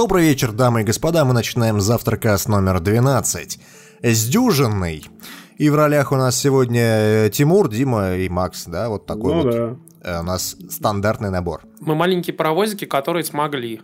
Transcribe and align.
Добрый 0.00 0.22
вечер, 0.24 0.52
дамы 0.52 0.80
и 0.80 0.84
господа. 0.84 1.26
Мы 1.26 1.34
начинаем 1.34 1.78
завтракас 1.78 2.48
номер 2.48 2.80
12. 2.80 3.58
Сдюжинный. 4.02 5.04
И 5.58 5.68
в 5.68 5.74
ролях 5.74 6.10
у 6.10 6.16
нас 6.16 6.38
сегодня 6.38 7.26
э, 7.26 7.30
Тимур, 7.30 7.68
Дима 7.68 8.14
и 8.14 8.26
Макс, 8.30 8.64
да, 8.64 8.88
вот 8.88 9.04
такой 9.04 9.34
Ну 9.34 9.42
вот 9.42 9.52
да. 9.52 9.76
э, 10.00 10.20
у 10.20 10.22
нас 10.22 10.56
стандартный 10.70 11.28
набор. 11.28 11.64
Мы 11.80 11.94
маленькие 11.94 12.32
паровозики, 12.32 12.86
которые 12.86 13.24
смогли. 13.24 13.82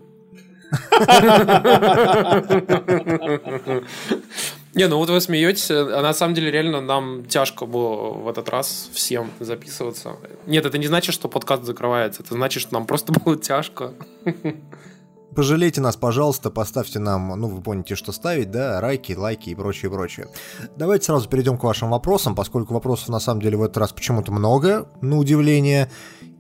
Не, 4.73 4.89
ну 4.89 4.97
вот 4.97 5.11
вы 5.11 5.21
смеетесь, 5.21 5.71
а 5.71 6.01
на 6.01 6.15
самом 6.15 6.33
деле 6.33 6.51
реально 6.51 6.81
нам 6.81 7.27
тяжко 7.27 7.67
было 7.67 8.15
в 8.15 8.27
этот 8.29 8.49
раз 8.49 8.89
всем 8.95 9.31
записываться. 9.39 10.17
Нет, 10.47 10.65
это 10.65 10.79
не 10.79 10.87
значит, 10.87 11.15
что 11.15 11.29
подкаст 11.29 11.65
закрывается, 11.65 12.23
это 12.23 12.33
значит, 12.33 12.63
что 12.63 12.73
нам 12.73 12.87
просто 12.87 13.13
было 13.25 13.37
тяжко. 13.37 13.93
Пожалейте 15.37 15.83
нас, 15.83 15.97
пожалуйста, 15.97 16.51
поставьте 16.51 16.99
нам, 16.99 17.29
ну, 17.39 17.49
вы 17.49 17.61
поняли, 17.61 17.95
что 17.95 18.11
ставить, 18.13 18.51
да, 18.51 18.81
лайки, 18.83 19.13
лайки 19.13 19.51
и 19.51 19.55
прочее, 19.55 19.91
прочее. 19.91 20.29
Давайте 20.77 21.05
сразу 21.05 21.29
перейдем 21.29 21.59
к 21.59 21.65
вашим 21.65 21.91
вопросам, 21.91 22.35
поскольку 22.35 22.73
вопросов 22.73 23.11
на 23.11 23.21
самом 23.21 23.43
деле 23.43 23.59
в 23.59 23.63
этот 23.63 23.77
раз 23.77 23.93
почему-то 23.93 24.33
много, 24.33 24.89
на 25.03 25.19
удивление, 25.19 25.91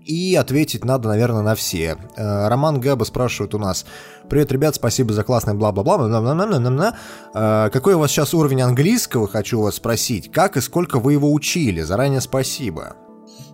и 0.06 0.34
ответить 0.34 0.86
надо, 0.86 1.08
наверное, 1.08 1.42
на 1.42 1.54
все. 1.54 1.98
Э, 2.16 2.48
Роман 2.48 2.80
Габа 2.80 3.04
спрашивает 3.04 3.54
у 3.54 3.58
нас, 3.58 3.84
привет, 4.30 4.50
ребят, 4.50 4.76
спасибо 4.76 5.12
за 5.12 5.24
классный 5.24 5.52
бла-бла-бла. 5.52 5.98
Э, 7.34 7.70
какой 7.70 7.94
у 7.94 7.98
вас 7.98 8.10
сейчас 8.10 8.32
уровень 8.32 8.62
английского, 8.62 9.28
хочу 9.28 9.60
вас 9.60 9.74
спросить, 9.74 10.32
как 10.32 10.56
и 10.56 10.62
сколько 10.62 11.00
вы 11.00 11.12
его 11.12 11.30
учили, 11.30 11.82
заранее 11.82 12.22
спасибо. 12.22 12.96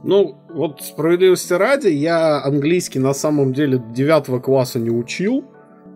Ну, 0.04 0.36
вот 0.52 0.82
справедливости 0.82 1.52
ради, 1.52 1.88
я 1.88 2.42
английский 2.42 2.98
на 2.98 3.14
самом 3.14 3.52
деле 3.52 3.82
9 3.94 4.42
класса 4.42 4.78
не 4.78 4.90
учил. 4.90 5.44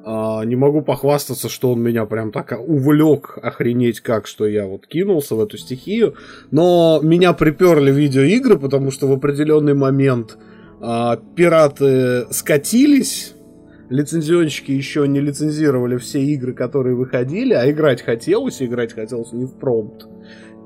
А, 0.09 0.45
не 0.45 0.55
могу 0.55 0.83
похвастаться, 0.83 1.49
что 1.49 1.73
он 1.73 1.83
меня 1.83 2.07
прям 2.07 2.31
так 2.31 2.53
увлек 2.65 3.39
охренеть 3.43 4.01
как, 4.01 4.29
что 4.29 4.47
я 4.47 4.67
вот 4.67 4.87
кинулся 4.87 5.35
в 5.35 5.41
эту 5.41 5.59
стихию. 5.59 6.15
Но 6.53 7.01
меня 7.03 7.33
приперли 7.33 7.91
видеоигры, 7.91 8.57
потому 8.57 8.93
что 8.93 9.09
в 9.09 9.13
определенный 9.13 9.75
момент 9.75 10.39
а, 10.81 11.17
пираты 11.35 12.27
скатились, 12.31 13.35
лицензионщики 13.89 14.71
еще 14.71 15.09
не 15.09 15.21
лицензировали 15.21 15.97
все 15.97 16.21
игры, 16.21 16.55
которые 16.55 16.95
выходили, 16.95 17.55
а 17.55 17.69
играть 17.69 18.03
хотелось, 18.03 18.63
играть 18.63 18.93
хотелось 18.93 19.33
не 19.33 19.47
в 19.47 19.59
промпт. 19.59 20.07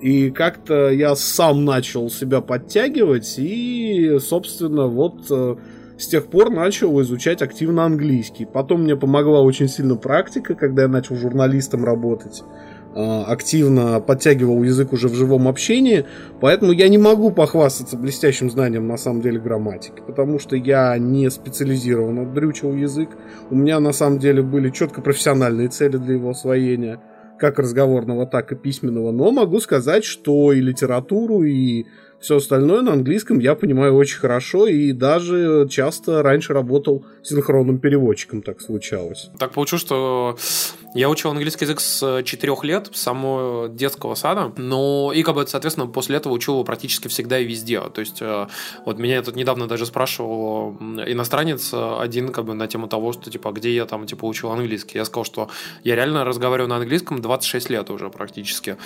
И 0.00 0.30
как-то 0.30 0.90
я 0.90 1.14
сам 1.14 1.64
начал 1.64 2.08
себя 2.10 2.40
подтягивать, 2.40 3.34
и, 3.38 4.18
собственно, 4.18 4.86
вот 4.86 5.26
э, 5.30 5.56
с 5.98 6.06
тех 6.06 6.26
пор 6.28 6.50
начал 6.50 7.00
изучать 7.02 7.42
активно 7.42 7.84
английский. 7.84 8.46
Потом 8.46 8.84
мне 8.84 8.96
помогла 8.96 9.42
очень 9.42 9.68
сильно 9.68 9.96
практика, 9.96 10.54
когда 10.54 10.82
я 10.82 10.88
начал 10.88 11.16
журналистом 11.16 11.84
работать. 11.84 12.42
Э, 12.94 13.22
Активно 13.26 14.00
подтягивал 14.00 14.62
язык 14.62 14.94
уже 14.94 15.08
в 15.08 15.14
живом 15.14 15.46
общении, 15.46 16.06
поэтому 16.40 16.72
я 16.72 16.88
не 16.88 16.98
могу 16.98 17.30
похвастаться 17.30 17.98
блестящим 17.98 18.50
знанием 18.50 18.88
на 18.88 18.96
самом 18.96 19.20
деле 19.20 19.38
грамматики, 19.38 20.02
потому 20.06 20.38
что 20.38 20.56
я 20.56 20.96
не 20.96 21.30
специализированно 21.30 22.24
дрючил 22.24 22.74
язык. 22.74 23.10
У 23.50 23.54
меня 23.54 23.78
на 23.80 23.92
самом 23.92 24.18
деле 24.18 24.42
были 24.42 24.70
четко 24.70 25.02
профессиональные 25.02 25.68
цели 25.68 25.98
для 25.98 26.14
его 26.14 26.30
освоения 26.30 27.00
как 27.40 27.58
разговорного, 27.58 28.26
так 28.26 28.52
и 28.52 28.54
письменного, 28.54 29.10
но 29.10 29.30
могу 29.32 29.60
сказать, 29.60 30.04
что 30.04 30.52
и 30.52 30.60
литературу, 30.60 31.42
и 31.42 31.86
все 32.20 32.36
остальное 32.36 32.82
на 32.82 32.92
английском 32.92 33.38
я 33.38 33.54
понимаю 33.54 33.94
очень 33.94 34.18
хорошо, 34.18 34.66
и 34.66 34.92
даже 34.92 35.66
часто 35.70 36.22
раньше 36.22 36.52
работал 36.52 37.06
синхронным 37.22 37.78
переводчиком, 37.78 38.42
так 38.42 38.60
случалось. 38.60 39.30
Так 39.38 39.52
получилось, 39.52 39.82
что 39.82 40.36
я 40.94 41.08
учил 41.08 41.30
английский 41.30 41.64
язык 41.64 41.80
с 41.80 42.22
4 42.24 42.54
лет, 42.62 42.90
с 42.92 43.00
самого 43.00 43.68
детского 43.68 44.14
сада, 44.14 44.52
но 44.56 45.12
и, 45.14 45.22
как 45.22 45.36
бы, 45.36 45.46
соответственно, 45.46 45.86
после 45.86 46.16
этого 46.16 46.32
учил 46.32 46.54
его 46.54 46.64
практически 46.64 47.08
всегда 47.08 47.38
и 47.38 47.44
везде. 47.44 47.80
То 47.80 48.00
есть, 48.00 48.20
э, 48.20 48.46
вот 48.84 48.98
меня 48.98 49.22
тут 49.22 49.36
недавно 49.36 49.68
даже 49.68 49.86
спрашивал 49.86 50.76
иностранец 51.06 51.72
один, 51.72 52.30
как 52.30 52.44
бы, 52.44 52.54
на 52.54 52.66
тему 52.66 52.88
того, 52.88 53.12
что, 53.12 53.30
типа, 53.30 53.52
где 53.52 53.74
я 53.74 53.86
там, 53.86 54.06
типа, 54.06 54.24
учил 54.24 54.50
английский. 54.50 54.98
Я 54.98 55.04
сказал, 55.04 55.24
что 55.24 55.48
я 55.84 55.94
реально 55.94 56.24
разговариваю 56.24 56.68
на 56.68 56.76
английском 56.76 57.20
26 57.20 57.70
лет 57.70 57.90
уже 57.90 58.10
практически. 58.10 58.76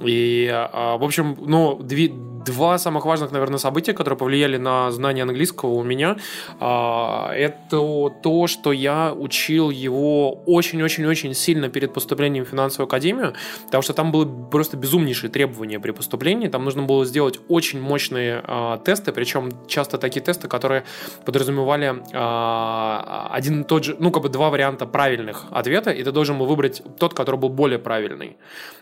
И, 0.00 0.46
э, 0.52 0.96
в 0.96 1.04
общем, 1.04 1.36
ну, 1.40 1.78
две, 1.80 2.08
два 2.08 2.78
самых 2.78 3.04
важных, 3.04 3.30
наверное, 3.30 3.58
события, 3.58 3.92
которые 3.92 4.18
повлияли 4.18 4.56
на 4.56 4.90
знание 4.90 5.22
английского 5.22 5.70
у 5.70 5.82
меня, 5.84 6.16
это 6.60 7.81
то, 8.22 8.46
что 8.46 8.72
я 8.72 9.12
учил 9.12 9.70
его 9.70 10.32
очень-очень-очень 10.46 11.34
сильно 11.34 11.68
перед 11.68 11.92
поступлением 11.92 12.44
в 12.44 12.48
финансовую 12.48 12.86
академию, 12.86 13.34
потому 13.66 13.82
что 13.82 13.94
там 13.94 14.12
были 14.12 14.28
просто 14.50 14.76
безумнейшие 14.76 15.30
требования 15.30 15.80
при 15.80 15.92
поступлении, 15.92 16.48
там 16.48 16.64
нужно 16.64 16.82
было 16.82 17.04
сделать 17.04 17.40
очень 17.48 17.80
мощные 17.80 18.42
э, 18.46 18.78
тесты, 18.84 19.12
причем 19.12 19.50
часто 19.66 19.98
такие 19.98 20.20
тесты, 20.20 20.48
которые 20.48 20.84
подразумевали 21.24 21.94
э, 22.12 23.34
один 23.34 23.62
и 23.62 23.64
тот 23.64 23.84
же, 23.84 23.96
ну, 23.98 24.10
как 24.10 24.22
бы 24.22 24.28
два 24.28 24.50
варианта 24.50 24.86
правильных 24.86 25.44
ответа, 25.50 25.90
и 25.90 26.02
ты 26.02 26.12
должен 26.12 26.38
был 26.38 26.46
выбрать 26.46 26.82
тот, 26.98 27.14
который 27.14 27.36
был 27.36 27.48
более 27.48 27.78
правильный, 27.78 28.36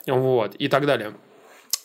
вот, 0.06 0.54
и 0.54 0.68
так 0.68 0.86
далее. 0.86 1.12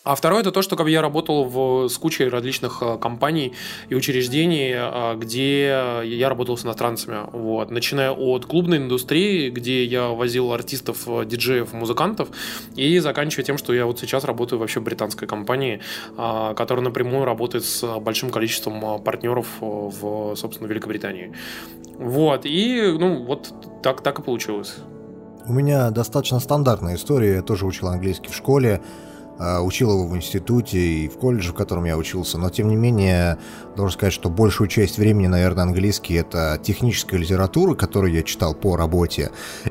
А 0.06 0.14
второе 0.14 0.42
это 0.42 0.52
то, 0.52 0.62
что 0.62 0.76
как 0.76 0.86
бы, 0.86 0.90
я 0.92 1.02
работал 1.02 1.44
в, 1.44 1.88
с 1.88 1.98
кучей 1.98 2.28
различных 2.28 2.80
э, 2.80 2.96
компаний 2.96 3.54
и 3.88 3.96
учреждений, 3.96 4.72
э, 4.72 5.16
где 5.16 6.02
я 6.04 6.28
работал 6.28 6.56
с 6.56 6.64
иностранцами. 6.64 7.28
Вот. 7.32 7.72
Начиная 7.72 8.12
от 8.12 8.46
клубной 8.46 8.78
индустрии, 8.78 9.50
где 9.50 9.82
я 9.84 10.10
возил 10.10 10.52
артистов, 10.52 11.08
э, 11.08 11.24
диджеев, 11.24 11.72
музыкантов, 11.72 12.28
и 12.76 13.00
заканчивая 13.00 13.44
тем, 13.44 13.58
что 13.58 13.74
я 13.74 13.84
вот 13.84 13.98
сейчас 13.98 14.22
работаю 14.22 14.60
вообще 14.60 14.78
в 14.78 14.84
британской 14.84 15.26
компании, 15.26 15.80
которая 16.16 16.84
напрямую 16.84 17.24
работает 17.24 17.64
с 17.64 17.98
большим 17.98 18.30
количеством 18.30 19.02
партнеров 19.02 19.46
в, 19.60 20.36
собственно, 20.36 20.68
Великобритании. 20.68 21.32
Вот. 21.98 22.42
И, 22.44 22.96
ну, 22.96 23.24
вот 23.24 23.52
так, 23.82 24.02
так 24.02 24.20
и 24.20 24.22
получилось. 24.22 24.76
У 25.48 25.52
меня 25.52 25.90
достаточно 25.90 26.38
стандартная 26.38 26.94
история. 26.94 27.34
Я 27.36 27.42
тоже 27.42 27.66
учил 27.66 27.88
английский 27.88 28.28
в 28.28 28.34
школе. 28.34 28.80
Учил 29.38 29.90
его 29.90 30.06
в 30.06 30.16
институте 30.16 30.78
и 30.78 31.08
в 31.08 31.18
колледже, 31.18 31.52
в 31.52 31.54
котором 31.54 31.84
я 31.84 31.96
учился, 31.96 32.38
но 32.38 32.48
тем 32.50 32.68
не 32.68 32.76
менее, 32.76 33.38
должен 33.76 33.98
сказать, 33.98 34.14
что 34.14 34.30
большую 34.30 34.68
часть 34.68 34.98
времени, 34.98 35.26
наверное, 35.26 35.64
английский 35.64 36.14
это 36.14 36.58
техническая 36.62 37.20
литература, 37.20 37.74
которую 37.74 38.12
я 38.12 38.22
читал 38.22 38.54
по 38.54 38.76
работе, 38.76 39.30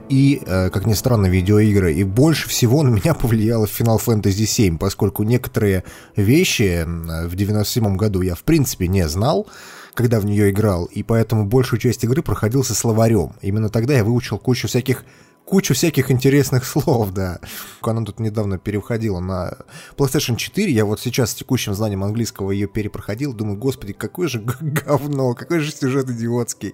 и, 0.10 0.42
как 0.46 0.86
ни 0.86 0.94
странно, 0.94 1.26
видеоигры. 1.28 1.94
И 1.94 2.04
больше 2.04 2.48
всего 2.48 2.84
на 2.84 2.90
меня 2.90 3.14
повлияло 3.16 3.66
Final 3.66 4.00
Fantasy 4.04 4.46
VII, 4.46 4.78
поскольку 4.78 5.24
некоторые 5.24 5.84
вещи 6.16 6.84
в 6.86 7.36
97 7.36 7.96
году 7.96 8.22
я 8.22 8.36
в 8.36 8.44
принципе 8.44 8.88
не 8.88 9.08
знал, 9.08 9.48
когда 9.94 10.20
в 10.20 10.26
нее 10.26 10.52
играл, 10.52 10.86
и 10.86 11.04
поэтому 11.04 11.46
большую 11.46 11.80
часть 11.80 12.04
игры 12.04 12.22
проходил 12.22 12.64
со 12.64 12.76
словарем. 12.76 13.32
Именно 13.42 13.70
тогда 13.70 13.94
я 13.94 14.04
выучил 14.04 14.38
кучу 14.38 14.68
всяких 14.68 15.06
кучу 15.46 15.74
всяких 15.74 16.12
интересных 16.12 16.66
слов, 16.66 17.12
да. 17.12 17.40
Она 17.82 18.04
тут 18.04 18.20
недавно 18.20 18.58
переходила 18.58 19.20
на 19.20 19.58
PlayStation 19.96 20.36
4, 20.36 20.72
я 20.72 20.86
вот 20.86 21.00
сейчас 21.00 21.32
с 21.32 21.36
текущим 21.36 21.74
знанием 21.74 22.04
английского 22.04 22.52
ее 22.52 22.68
перепроходил, 22.68 23.34
думаю, 23.34 23.58
господи, 23.58 23.94
какое 23.94 24.28
же 24.28 24.40
говно, 24.60 25.34
какой 25.34 25.60
же 25.60 25.72
сюжет 25.72 26.10
идиотский. 26.10 26.74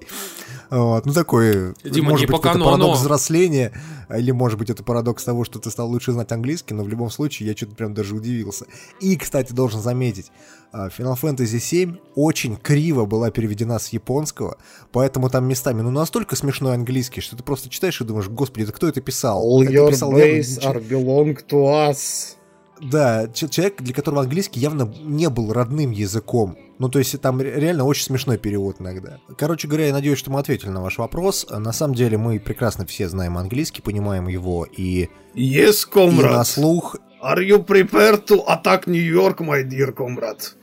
Вот. 0.71 1.05
Ну, 1.05 1.11
такой, 1.11 1.73
Дима, 1.83 2.11
может 2.11 2.29
не 2.29 2.33
быть, 2.33 2.45
это 2.45 2.57
парадокс 2.57 3.01
взросления, 3.01 3.73
или, 4.09 4.31
может 4.31 4.57
быть, 4.57 4.69
это 4.69 4.83
парадокс 4.83 5.21
того, 5.21 5.43
что 5.43 5.59
ты 5.59 5.69
стал 5.69 5.89
лучше 5.89 6.13
знать 6.13 6.31
английский, 6.31 6.73
но 6.73 6.83
в 6.83 6.87
любом 6.87 7.09
случае 7.09 7.49
я 7.49 7.57
что-то 7.57 7.75
прям 7.75 7.93
даже 7.93 8.15
удивился. 8.15 8.65
И, 9.01 9.17
кстати, 9.17 9.51
должен 9.51 9.81
заметить, 9.81 10.31
Final 10.73 11.19
Fantasy 11.21 11.57
VII 11.57 11.99
очень 12.15 12.55
криво 12.55 13.05
была 13.05 13.31
переведена 13.31 13.79
с 13.79 13.89
японского, 13.89 14.57
поэтому 14.93 15.29
там 15.29 15.45
местами, 15.45 15.81
ну, 15.81 15.91
настолько 15.91 16.37
смешной 16.37 16.73
английский, 16.75 17.19
что 17.19 17.35
ты 17.35 17.43
просто 17.43 17.67
читаешь 17.69 17.99
и 17.99 18.05
думаешь, 18.05 18.29
господи, 18.29 18.65
да 18.65 18.71
кто 18.71 18.87
это 18.87 19.01
писал? 19.01 19.45
All 19.45 19.63
это 19.65 19.73
your 19.73 19.89
писал 19.89 20.13
base 20.13 20.61
явно... 20.61 20.79
are 20.79 20.89
belong 20.89 21.37
to 21.49 21.89
us. 21.89 22.37
Да, 22.81 23.27
человек, 23.33 23.81
для 23.81 23.93
которого 23.93 24.21
английский 24.21 24.59
явно 24.59 24.91
не 25.03 25.29
был 25.29 25.53
родным 25.53 25.91
языком. 25.91 26.57
Ну, 26.79 26.89
то 26.89 26.97
есть 26.99 27.19
там 27.21 27.39
реально 27.39 27.85
очень 27.85 28.05
смешной 28.05 28.37
перевод 28.39 28.77
иногда. 28.79 29.19
Короче 29.37 29.67
говоря, 29.67 29.87
я 29.87 29.93
надеюсь, 29.93 30.17
что 30.17 30.31
мы 30.31 30.39
ответили 30.39 30.69
на 30.69 30.81
ваш 30.81 30.97
вопрос. 30.97 31.45
На 31.49 31.73
самом 31.73 31.93
деле 31.93 32.17
мы 32.17 32.39
прекрасно 32.39 32.85
все 32.87 33.07
знаем 33.07 33.37
английский, 33.37 33.81
понимаем 33.83 34.27
его 34.27 34.65
и, 34.65 35.09
Yes, 35.35 35.85
и 35.87 35.93
comrade. 35.93 36.31
на 36.31 36.43
слух, 36.43 36.95
Are 37.23 37.37
you 37.47 37.63
prepared 37.63 38.25
to 38.25 38.43
attack 38.47 38.87
New 38.87 38.99
York, 39.03 39.37
my 39.41 39.63
dear 39.63 39.93
comrade? 39.93 40.53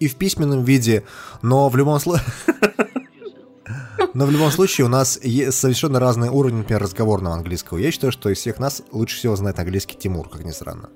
и 0.00 0.06
в 0.08 0.16
письменном 0.16 0.64
виде, 0.64 1.04
но 1.42 1.68
в 1.68 1.76
любом 1.76 1.98
случае... 2.00 2.24
Но 4.14 4.26
в 4.26 4.30
любом 4.30 4.50
случае 4.50 4.84
у 4.86 4.88
нас 4.88 5.18
есть 5.22 5.58
совершенно 5.58 6.00
разный 6.00 6.28
уровень, 6.28 6.56
например, 6.58 6.82
разговорного 6.82 7.34
английского. 7.36 7.78
Я 7.78 7.90
считаю, 7.92 8.10
что 8.12 8.30
из 8.30 8.38
всех 8.38 8.58
нас 8.58 8.82
лучше 8.90 9.16
всего 9.16 9.36
знает 9.36 9.58
английский 9.58 9.96
Тимур, 9.96 10.28
как 10.28 10.44
ни 10.44 10.50
странно. 10.50 10.88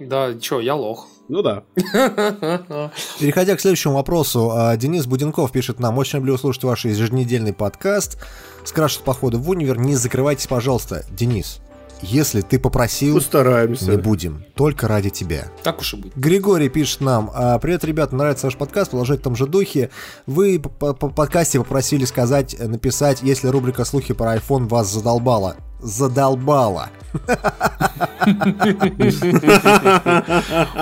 Да, 0.00 0.34
чё, 0.38 0.60
я 0.60 0.74
лох. 0.74 1.06
Ну 1.28 1.42
да. 1.42 1.64
Переходя 3.18 3.56
к 3.56 3.60
следующему 3.60 3.94
вопросу, 3.94 4.52
а, 4.52 4.76
Денис 4.76 5.06
Буденков 5.06 5.50
пишет 5.50 5.80
нам, 5.80 5.98
очень 5.98 6.18
люблю 6.18 6.36
слушать 6.38 6.62
ваш 6.64 6.84
еженедельный 6.84 7.52
подкаст, 7.52 8.18
скрашивают 8.64 9.04
походы 9.04 9.38
в 9.38 9.50
универ, 9.50 9.78
не 9.78 9.96
закрывайтесь, 9.96 10.46
пожалуйста. 10.46 11.04
Денис, 11.10 11.58
если 12.00 12.42
ты 12.42 12.60
попросил, 12.60 13.16
Постараемся. 13.16 13.90
не 13.90 13.96
будем. 13.96 14.44
Только 14.54 14.86
ради 14.86 15.10
тебя. 15.10 15.50
Так 15.64 15.80
уж 15.80 15.94
и 15.94 15.96
быть. 15.96 16.16
Григорий 16.16 16.68
пишет 16.68 17.00
нам. 17.00 17.30
«А, 17.34 17.58
Привет, 17.58 17.82
ребята, 17.84 18.14
нравится 18.14 18.46
ваш 18.46 18.56
подкаст, 18.56 18.90
продолжать 18.90 19.20
в 19.20 19.22
том 19.24 19.34
же 19.34 19.46
духе. 19.46 19.90
Вы 20.26 20.60
по 20.60 20.94
по 20.94 21.08
подкасте 21.08 21.58
попросили 21.58 22.04
сказать, 22.04 22.54
э, 22.56 22.68
написать, 22.68 23.22
если 23.22 23.48
рубрика 23.48 23.84
«Слухи 23.84 24.14
про 24.14 24.36
iPhone» 24.36 24.68
вас 24.68 24.92
задолбала. 24.92 25.56
Задолбала. 25.80 26.88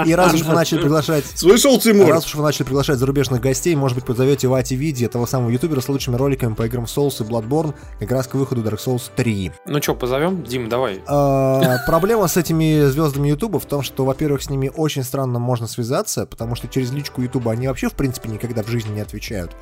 И 0.07 0.15
раз 0.15 0.35
уж 0.35 0.43
вы 0.43 0.55
начали 0.55 0.79
приглашать 0.81 1.25
Слышал, 1.27 1.79
Тимур? 1.79 2.09
Раз 2.09 2.27
уж 2.27 2.35
вы 2.35 2.43
начали 2.43 2.65
приглашать 2.65 2.99
зарубежных 2.99 3.41
гостей, 3.41 3.75
может 3.75 3.97
быть, 3.97 4.05
позовете 4.05 4.49
Вати 4.49 4.75
Види, 4.75 5.05
этого 5.05 5.27
самого 5.27 5.51
ютубера 5.51 5.81
с 5.81 5.89
лучшими 5.89 6.17
роликами 6.17 6.55
по 6.55 6.65
играм 6.65 6.85
Souls 6.85 7.23
и 7.23 7.29
Bloodborne, 7.29 7.75
как 7.99 8.11
раз 8.13 8.27
к 8.27 8.35
выходу 8.35 8.63
Dark 8.63 8.79
Souls 8.79 9.11
3. 9.15 9.53
Ну 9.67 9.83
что, 9.83 9.95
позовем? 9.95 10.43
Дим, 10.43 10.69
давай. 10.69 11.03
А, 11.07 11.79
Проблема 11.87 12.27
с 12.29 12.37
этими 12.37 12.87
звездами 12.87 13.29
Ютуба 13.29 13.61
в 13.61 13.67
том, 13.67 13.83
что, 13.83 14.05
во-первых, 14.05 14.43
с 14.43 14.51
ними 14.51 14.71
очень 14.75 15.03
странно 15.03 15.39
можно 15.39 15.67
связаться, 15.67 16.27
потому 16.27 16.55
что 16.55 16.69
через 16.69 16.93
личку 16.93 17.23
Ютуба 17.23 17.53
они 17.53 17.69
вообще, 17.69 17.89
в 17.89 17.95
принципе, 17.95 18.29
никогда 18.29 18.63
в 18.63 18.69
жизни 18.69 18.95
не 18.95 19.01
отвечают. 19.01 19.53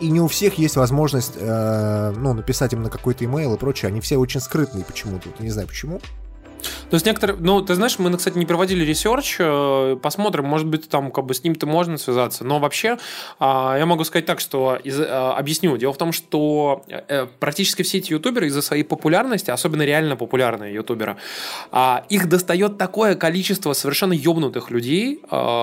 И 0.00 0.10
не 0.10 0.20
у 0.20 0.28
всех 0.28 0.58
есть 0.58 0.76
возможность, 0.76 1.34
э, 1.36 2.12
ну, 2.16 2.32
написать 2.32 2.72
им 2.72 2.82
на 2.82 2.90
какой-то 2.90 3.24
имейл 3.24 3.54
и 3.54 3.58
прочее. 3.58 3.88
Они 3.88 4.00
все 4.00 4.16
очень 4.16 4.40
скрытные 4.40 4.84
почему-то. 4.84 5.28
Не 5.40 5.50
знаю 5.50 5.66
почему. 5.66 6.00
То 6.90 6.94
есть 6.94 7.06
некоторые, 7.06 7.38
ну, 7.40 7.60
ты 7.62 7.74
знаешь, 7.74 7.98
мы, 7.98 8.16
кстати, 8.16 8.38
не 8.38 8.46
проводили 8.46 8.84
research, 8.84 9.36
э, 9.38 9.96
посмотрим, 10.02 10.44
может 10.44 10.66
быть, 10.66 10.88
там 10.88 11.10
как 11.10 11.26
бы 11.26 11.34
с 11.34 11.44
ним-то 11.44 11.66
можно 11.66 11.98
связаться, 11.98 12.44
но 12.44 12.58
вообще 12.58 12.98
а, 13.38 13.76
я 13.78 13.86
могу 13.86 14.04
сказать 14.04 14.26
так, 14.26 14.40
что 14.40 14.78
из, 14.82 14.98
а, 15.00 15.34
объясню. 15.36 15.76
Дело 15.76 15.92
в 15.92 15.98
том, 15.98 16.12
что 16.12 16.84
э, 16.88 17.26
практически 17.38 17.82
все 17.82 17.98
эти 17.98 18.12
ютуберы 18.12 18.46
из-за 18.46 18.62
своей 18.62 18.84
популярности, 18.84 19.50
особенно 19.50 19.82
реально 19.82 20.16
популярные 20.16 20.74
ютуберы, 20.74 21.16
а, 21.70 22.04
их 22.08 22.28
достает 22.28 22.78
такое 22.78 23.14
количество 23.14 23.72
совершенно 23.72 24.12
ёбнутых 24.12 24.70
людей, 24.70 25.20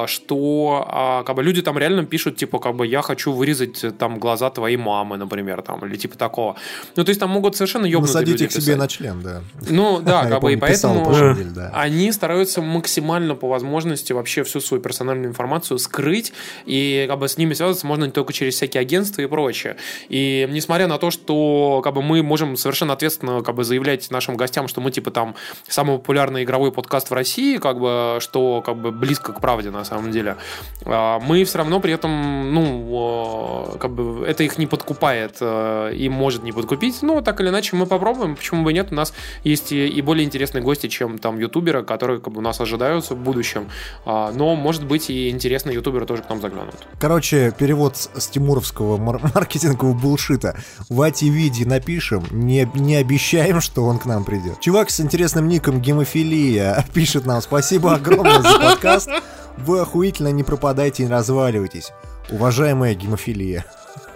что 0.08 0.86
а, 0.88 1.24
как 1.24 1.36
бы 1.36 1.44
люди 1.44 1.62
там 1.62 1.78
реально 1.78 2.06
пишут, 2.06 2.38
типа, 2.38 2.60
как 2.60 2.76
бы 2.76 2.88
я 2.88 3.02
хочу 3.02 3.32
вырезать 3.32 3.84
э, 3.84 3.92
там 3.92 4.20
глаза 4.20 4.50
твоей 4.50 4.78
мамы, 4.78 5.18
например, 5.18 5.62
там, 5.62 5.86
или 5.86 5.96
типа 5.98 6.18
такого. 6.18 6.56
Ну, 6.96 7.04
то 7.04 7.10
есть 7.10 7.20
там 7.20 7.30
могут 7.30 7.56
совершенно 7.56 7.86
ёбнутые 7.86 8.14
Насадите 8.14 8.32
люди 8.32 8.44
их 8.44 8.52
себе 8.52 8.62
писать. 8.62 8.78
на 8.78 8.88
член, 8.88 9.22
да. 9.22 9.42
Ну, 9.70 10.02
да, 10.02 10.26
как 10.30 10.42
бы, 10.42 10.54
и 10.54 10.56
помню, 10.56 10.76
писал 10.86 10.96
поэтому 10.96 11.00
на 11.00 11.06
прошлой 11.06 11.34
неделе, 11.34 11.56
да. 11.56 11.72
они 11.74 12.12
стараются 12.12 12.62
максимально 12.62 13.36
по 13.36 13.48
возможности 13.48 14.14
вообще 14.14 14.44
всю 14.44 14.60
свою 14.60 14.82
персональную 14.82 15.30
информацию 15.30 15.78
скрыть, 15.80 16.34
и 16.66 17.06
как 17.08 17.20
бы 17.20 17.28
с 17.28 17.38
ними 17.38 17.54
связываться 17.54 17.88
можно 17.88 18.06
не 18.06 18.12
только 18.12 18.34
через 18.34 18.56
всякие 18.56 18.82
агентства 18.82 19.22
и 19.22 19.28
прочее. 19.28 19.78
И 20.10 20.48
несмотря 20.50 20.88
на 20.88 20.98
то, 20.98 21.12
что 21.12 21.82
как 21.84 21.94
бы 21.94 22.02
мы 22.02 22.24
можем 22.24 22.58
совершенно 22.58 22.94
ответственно 22.94 23.42
как 23.42 23.56
бы 23.56 23.64
заявлять 23.64 24.10
нашим 24.12 24.36
гостям, 24.36 24.68
что 24.68 24.82
мы 24.82 24.92
типа 24.92 25.12
там 25.12 25.36
самый 25.68 25.98
популярный 25.98 26.44
игровой 26.44 26.72
подкаст 26.72 27.10
в 27.10 27.14
России, 27.14 27.58
как 27.58 27.80
бы, 27.80 28.18
что 28.20 28.62
как 28.66 28.78
бы 28.78 28.92
близко 28.92 29.34
к 29.34 29.42
правде 29.42 29.72
на 29.72 29.84
самом 29.86 30.12
деле, 30.12 30.38
а, 30.86 31.20
мы 31.20 31.44
все 31.44 31.60
равно 31.60 31.80
при 31.80 31.94
этом, 31.94 32.54
ну, 32.54 33.74
э, 33.74 33.78
как 33.78 33.92
бы 33.92 34.26
это 34.26 34.44
их 34.44 34.58
не 34.58 34.68
подкупает 34.68 35.38
э, 35.40 35.94
и 35.96 36.10
может 36.10 36.44
не 36.44 36.52
подкупить. 36.52 37.02
Ну, 37.02 37.22
так 37.22 37.40
или 37.42 37.50
иначе, 37.50 37.76
мы 37.76 37.86
попробуем, 37.86 38.36
почему 38.36 38.64
бы 38.64 38.72
и 38.72 38.74
нет. 38.74 38.92
У 38.92 38.96
нас 38.96 39.14
есть 39.44 39.72
и, 39.72 39.88
и 39.88 40.02
более 40.02 40.26
интересные 40.26 40.62
гости, 40.62 40.75
чем 40.84 41.18
там 41.18 41.40
ютуберы, 41.40 41.84
которые 41.84 42.20
как 42.20 42.34
бы 42.34 42.40
у 42.40 42.42
нас 42.42 42.60
ожидаются 42.62 43.16
в 43.16 43.18
будущем. 43.18 43.70
А, 44.06 44.32
Но, 44.32 44.56
может 44.56 44.86
быть, 44.86 45.10
и 45.10 45.30
интересные 45.30 45.76
ютуберы 45.76 46.06
тоже 46.06 46.22
к 46.22 46.30
нам 46.30 46.42
заглянут. 46.42 46.76
Короче, 47.00 47.54
перевод 47.58 47.96
с, 47.98 48.28
тимуровского 48.28 48.98
мар- 48.98 49.22
маркетингового 49.36 49.94
булшита. 49.94 50.58
Вати 50.90 51.26
Види 51.26 51.64
напишем, 51.64 52.24
не, 52.32 52.70
не 52.76 52.96
обещаем, 52.96 53.62
что 53.62 53.86
он 53.86 54.00
к 54.00 54.06
нам 54.06 54.24
придет. 54.24 54.60
Чувак 54.60 54.90
с 54.90 55.00
интересным 55.00 55.48
ником 55.48 55.82
Гемофилия 55.82 56.86
пишет 56.94 57.26
нам 57.26 57.42
спасибо 57.42 57.94
огромное 57.94 58.42
за 58.42 58.60
подкаст. 58.60 59.10
Вы 59.58 59.80
охуительно 59.80 60.30
не 60.32 60.44
пропадайте 60.44 61.04
и 61.04 61.08
разваливайтесь. 61.08 61.92
Уважаемая 62.30 62.94
гемофилия. 62.96 63.66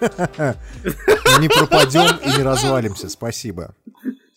Не 1.40 1.48
пропадем 1.48 2.18
и 2.24 2.36
не 2.36 2.42
развалимся, 2.42 3.08
спасибо. 3.08 3.74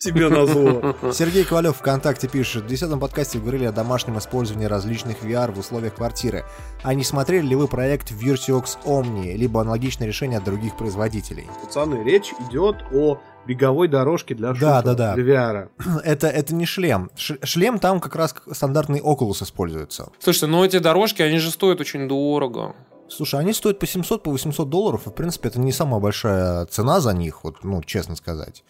Тебе 0.04 0.28
назло. 0.28 0.94
Сергей 1.12 1.44
Ковалев 1.44 1.76
ВКонтакте 1.78 2.28
пишет, 2.28 2.64
в 2.64 2.66
10 2.66 3.00
подкасте 3.00 3.38
говорили 3.38 3.64
о 3.64 3.72
домашнем 3.72 4.18
использовании 4.18 4.66
различных 4.66 5.22
VR 5.22 5.50
в 5.52 5.58
условиях 5.58 5.94
квартиры. 5.94 6.44
А 6.82 6.92
не 6.92 7.04
смотрели 7.04 7.46
ли 7.46 7.56
вы 7.56 7.68
проект 7.68 8.10
Virtuox 8.12 8.76
Omni, 8.84 9.34
либо 9.34 9.62
аналогичное 9.62 10.06
решение 10.06 10.38
от 10.38 10.44
других 10.44 10.76
производителей? 10.76 11.46
Пацаны, 11.64 12.04
речь 12.04 12.32
идет 12.50 12.76
о 12.92 13.18
беговой 13.46 13.88
дорожке 13.88 14.34
для 14.34 14.48
Да, 14.48 14.54
шутера, 14.54 14.82
да, 14.82 14.94
да. 14.94 15.14
для 15.14 15.24
VR. 15.24 15.68
Это, 16.04 16.26
это 16.28 16.54
не 16.54 16.66
шлем. 16.66 17.10
Ш- 17.16 17.36
шлем 17.42 17.78
там 17.78 18.00
как 18.00 18.14
раз 18.16 18.34
стандартный 18.52 19.00
Oculus 19.00 19.42
используется. 19.42 20.10
Слушайте, 20.18 20.46
ну 20.46 20.64
эти 20.64 20.78
дорожки, 20.78 21.22
они 21.22 21.38
же 21.38 21.50
стоят 21.50 21.80
очень 21.80 22.08
дорого. 22.08 22.74
Слушай, 23.08 23.40
они 23.40 23.52
стоят 23.52 23.78
по 23.78 23.86
700, 23.86 24.22
по 24.22 24.30
800 24.30 24.68
долларов, 24.68 25.06
и, 25.06 25.10
в 25.10 25.12
принципе, 25.12 25.48
это 25.48 25.60
не 25.60 25.72
самая 25.72 26.00
большая 26.00 26.64
цена 26.66 27.00
за 27.00 27.12
них, 27.12 27.44
вот, 27.44 27.62
ну, 27.62 27.82
честно 27.82 28.16
сказать. 28.16 28.64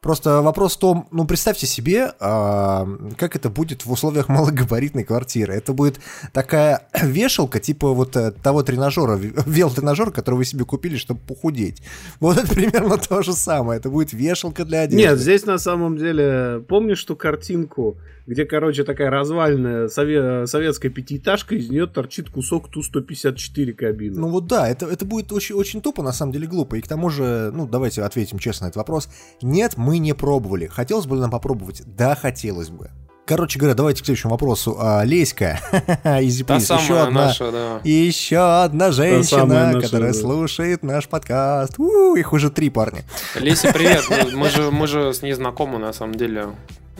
Просто 0.00 0.40
вопрос 0.40 0.76
в 0.76 0.78
том, 0.78 1.08
ну, 1.10 1.26
представьте 1.26 1.66
себе, 1.66 2.14
а, 2.20 2.88
как 3.18 3.36
это 3.36 3.50
будет 3.50 3.84
в 3.84 3.92
условиях 3.92 4.28
малогабаритной 4.30 5.04
квартиры. 5.04 5.52
Это 5.52 5.74
будет 5.74 6.00
такая 6.32 6.86
вешалка, 7.02 7.60
типа 7.60 7.92
вот 7.92 8.16
э, 8.16 8.30
того 8.30 8.62
тренажера, 8.62 9.16
велотренажера, 9.46 10.10
который 10.10 10.36
вы 10.36 10.46
себе 10.46 10.64
купили, 10.64 10.96
чтобы 10.96 11.20
похудеть. 11.20 11.82
Вот 12.18 12.38
это 12.38 12.48
примерно 12.54 12.96
то 12.96 13.22
же 13.22 13.34
самое. 13.34 13.78
Это 13.78 13.90
будет 13.90 14.14
вешалка 14.14 14.64
для 14.64 14.80
одежды. 14.80 15.06
Нет, 15.06 15.18
здесь 15.18 15.44
на 15.44 15.58
самом 15.58 15.98
деле, 15.98 16.64
помнишь 16.66 17.04
ту 17.04 17.14
картинку, 17.14 17.98
где, 18.30 18.44
короче, 18.44 18.84
такая 18.84 19.10
развальная 19.10 19.88
сове- 19.88 20.46
советская 20.46 20.88
пятиэтажка, 20.88 21.56
из 21.56 21.68
нее 21.68 21.88
торчит 21.88 22.30
кусок 22.30 22.70
Ту-154 22.70 23.72
кабины. 23.72 24.20
Ну 24.20 24.28
вот 24.28 24.46
да, 24.46 24.68
это, 24.68 24.86
это 24.86 25.04
будет 25.04 25.32
очень, 25.32 25.56
очень 25.56 25.82
тупо, 25.82 26.04
на 26.04 26.12
самом 26.12 26.30
деле 26.30 26.46
глупо. 26.46 26.76
И 26.76 26.80
к 26.80 26.86
тому 26.86 27.10
же, 27.10 27.50
ну 27.52 27.66
давайте 27.66 28.02
ответим 28.02 28.38
честно 28.38 28.66
на 28.66 28.68
этот 28.68 28.76
вопрос. 28.76 29.08
Нет, 29.42 29.76
мы 29.76 29.98
не 29.98 30.14
пробовали. 30.14 30.66
Хотелось 30.66 31.06
бы 31.06 31.16
нам 31.16 31.32
попробовать? 31.32 31.82
Да, 31.84 32.14
хотелось 32.14 32.70
бы. 32.70 32.90
Короче 33.26 33.58
говоря, 33.58 33.74
давайте 33.74 34.02
к 34.02 34.06
следующему 34.06 34.30
вопросу. 34.30 34.76
А, 34.78 35.02
Леська, 35.04 35.58
Easy 36.04 36.44
Та 36.44 36.60
самая 36.60 36.84
еще 36.84 37.00
одна, 37.00 37.26
наша, 37.26 37.50
да. 37.50 37.80
еще 37.82 38.62
одна 38.62 38.92
женщина, 38.92 39.72
наша, 39.72 39.80
которая 39.80 40.12
да. 40.12 40.18
слушает 40.18 40.84
наш 40.84 41.08
подкаст. 41.08 41.80
У, 41.80 42.14
их 42.14 42.32
уже 42.32 42.50
три 42.50 42.70
парня. 42.70 43.02
Леся, 43.34 43.72
привет. 43.72 44.04
Мы 44.34 44.48
же, 44.50 44.70
мы 44.70 44.86
же 44.86 45.12
с 45.12 45.22
ней 45.22 45.32
знакомы, 45.32 45.78
на 45.78 45.92
самом 45.92 46.14
деле. 46.14 46.46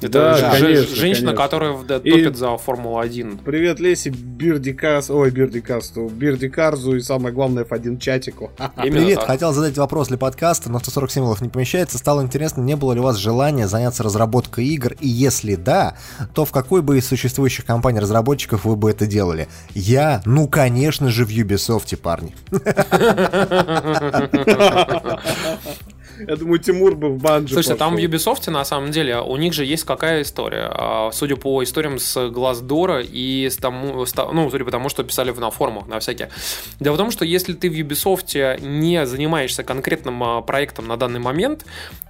Это 0.01 0.09
Да, 0.09 0.35
же- 0.35 0.41
конечно, 0.43 0.63
женщина, 0.97 1.01
конечно. 1.01 1.33
которая 1.35 1.73
в- 1.73 1.87
да, 1.87 1.97
И- 2.03 2.11
топит 2.11 2.37
за 2.37 2.57
Формулу-1. 2.57 3.41
Привет, 3.45 3.81
Леси, 3.81 4.09
Бирдикас, 4.09 5.11
ой, 5.11 5.31
Бирдикасту, 5.31 6.09
Бирдикарзу 6.09 6.97
и 6.97 7.01
самое 7.01 7.35
главное 7.35 7.65
F1 7.65 7.99
чатику. 7.99 8.51
Именно 8.77 8.91
Привет, 9.01 9.19
так. 9.19 9.27
хотел 9.27 9.53
задать 9.53 9.77
вопрос 9.77 10.09
для 10.09 10.17
подкаста, 10.17 10.71
но 10.71 10.79
140 10.79 11.11
символов 11.11 11.41
не 11.43 11.49
помещается. 11.51 11.99
Стало 11.99 12.23
интересно, 12.23 12.63
не 12.63 12.77
было 12.77 12.95
ли 12.95 13.01
у 13.01 13.03
вас 13.03 13.17
желания 13.17 13.69
заняться 13.69 14.03
разработкой 14.03 14.65
игр, 14.67 14.95
и 15.01 15.09
если 15.09 15.55
да, 15.55 15.97
то 16.35 16.45
в 16.47 16.53
какой 16.53 16.81
бы 16.83 16.97
из 16.99 17.07
существующих 17.07 17.65
компаний 17.67 18.01
разработчиков 18.01 18.65
вы 18.65 18.77
бы 18.77 18.91
это 18.91 19.07
делали? 19.07 19.49
Я, 19.75 20.23
ну 20.25 20.49
конечно 20.49 21.11
же, 21.11 21.27
в 21.27 21.31
Ubisoft, 21.31 21.95
парни. 21.99 22.35
Я 26.27 26.37
думаю, 26.37 26.59
Тимур 26.59 26.95
бы 26.95 27.11
в 27.11 27.19
банджи 27.19 27.55
Слушайте, 27.55 27.79
там 27.79 27.95
в 27.95 27.97
пошел. 27.97 28.35
Ubisoft, 28.35 28.51
на 28.51 28.65
самом 28.65 28.91
деле, 28.91 29.21
у 29.21 29.37
них 29.37 29.53
же 29.53 29.65
есть 29.65 29.85
какая 29.85 30.23
история. 30.23 30.71
А, 30.71 31.11
Судя 31.13 31.37
по 31.37 31.63
историям 31.63 31.99
с 31.99 32.29
Глаздора 32.29 33.03
и 33.03 33.49
с 33.49 33.57
тому, 33.57 34.05
с 34.07 34.15
ну, 34.15 34.51
судя 34.51 34.65
по 34.65 34.71
тому, 34.71 34.89
что 34.89 35.03
писали 35.03 35.31
на 35.31 35.51
форумах, 35.51 35.87
на 35.87 36.01
всякие. 36.01 36.31
Дело 36.79 36.95
в 36.95 36.99
том, 36.99 37.11
что 37.11 37.25
если 37.25 37.53
ты 37.55 37.71
в 37.71 37.75
Ubisoft 37.75 38.61
не 38.61 39.07
занимаешься 39.07 39.63
конкретным 39.63 40.23
а, 40.23 40.43
проектом 40.43 40.87
на 40.87 40.97
данный 40.97 41.21
момент, 41.21 41.65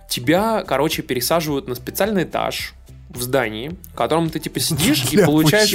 тебя, 0.09 0.65
короче, 0.67 1.03
пересаживают 1.03 1.69
на 1.69 1.75
специальный 1.75 2.25
этаж 2.25 2.75
в 3.11 3.23
здании, 3.23 3.77
в 3.93 3.97
котором 3.97 4.31
ты 4.31 4.39
типа 4.39 4.61
сидишь 4.61 5.05
и 5.13 5.17
получаешь 5.27 5.69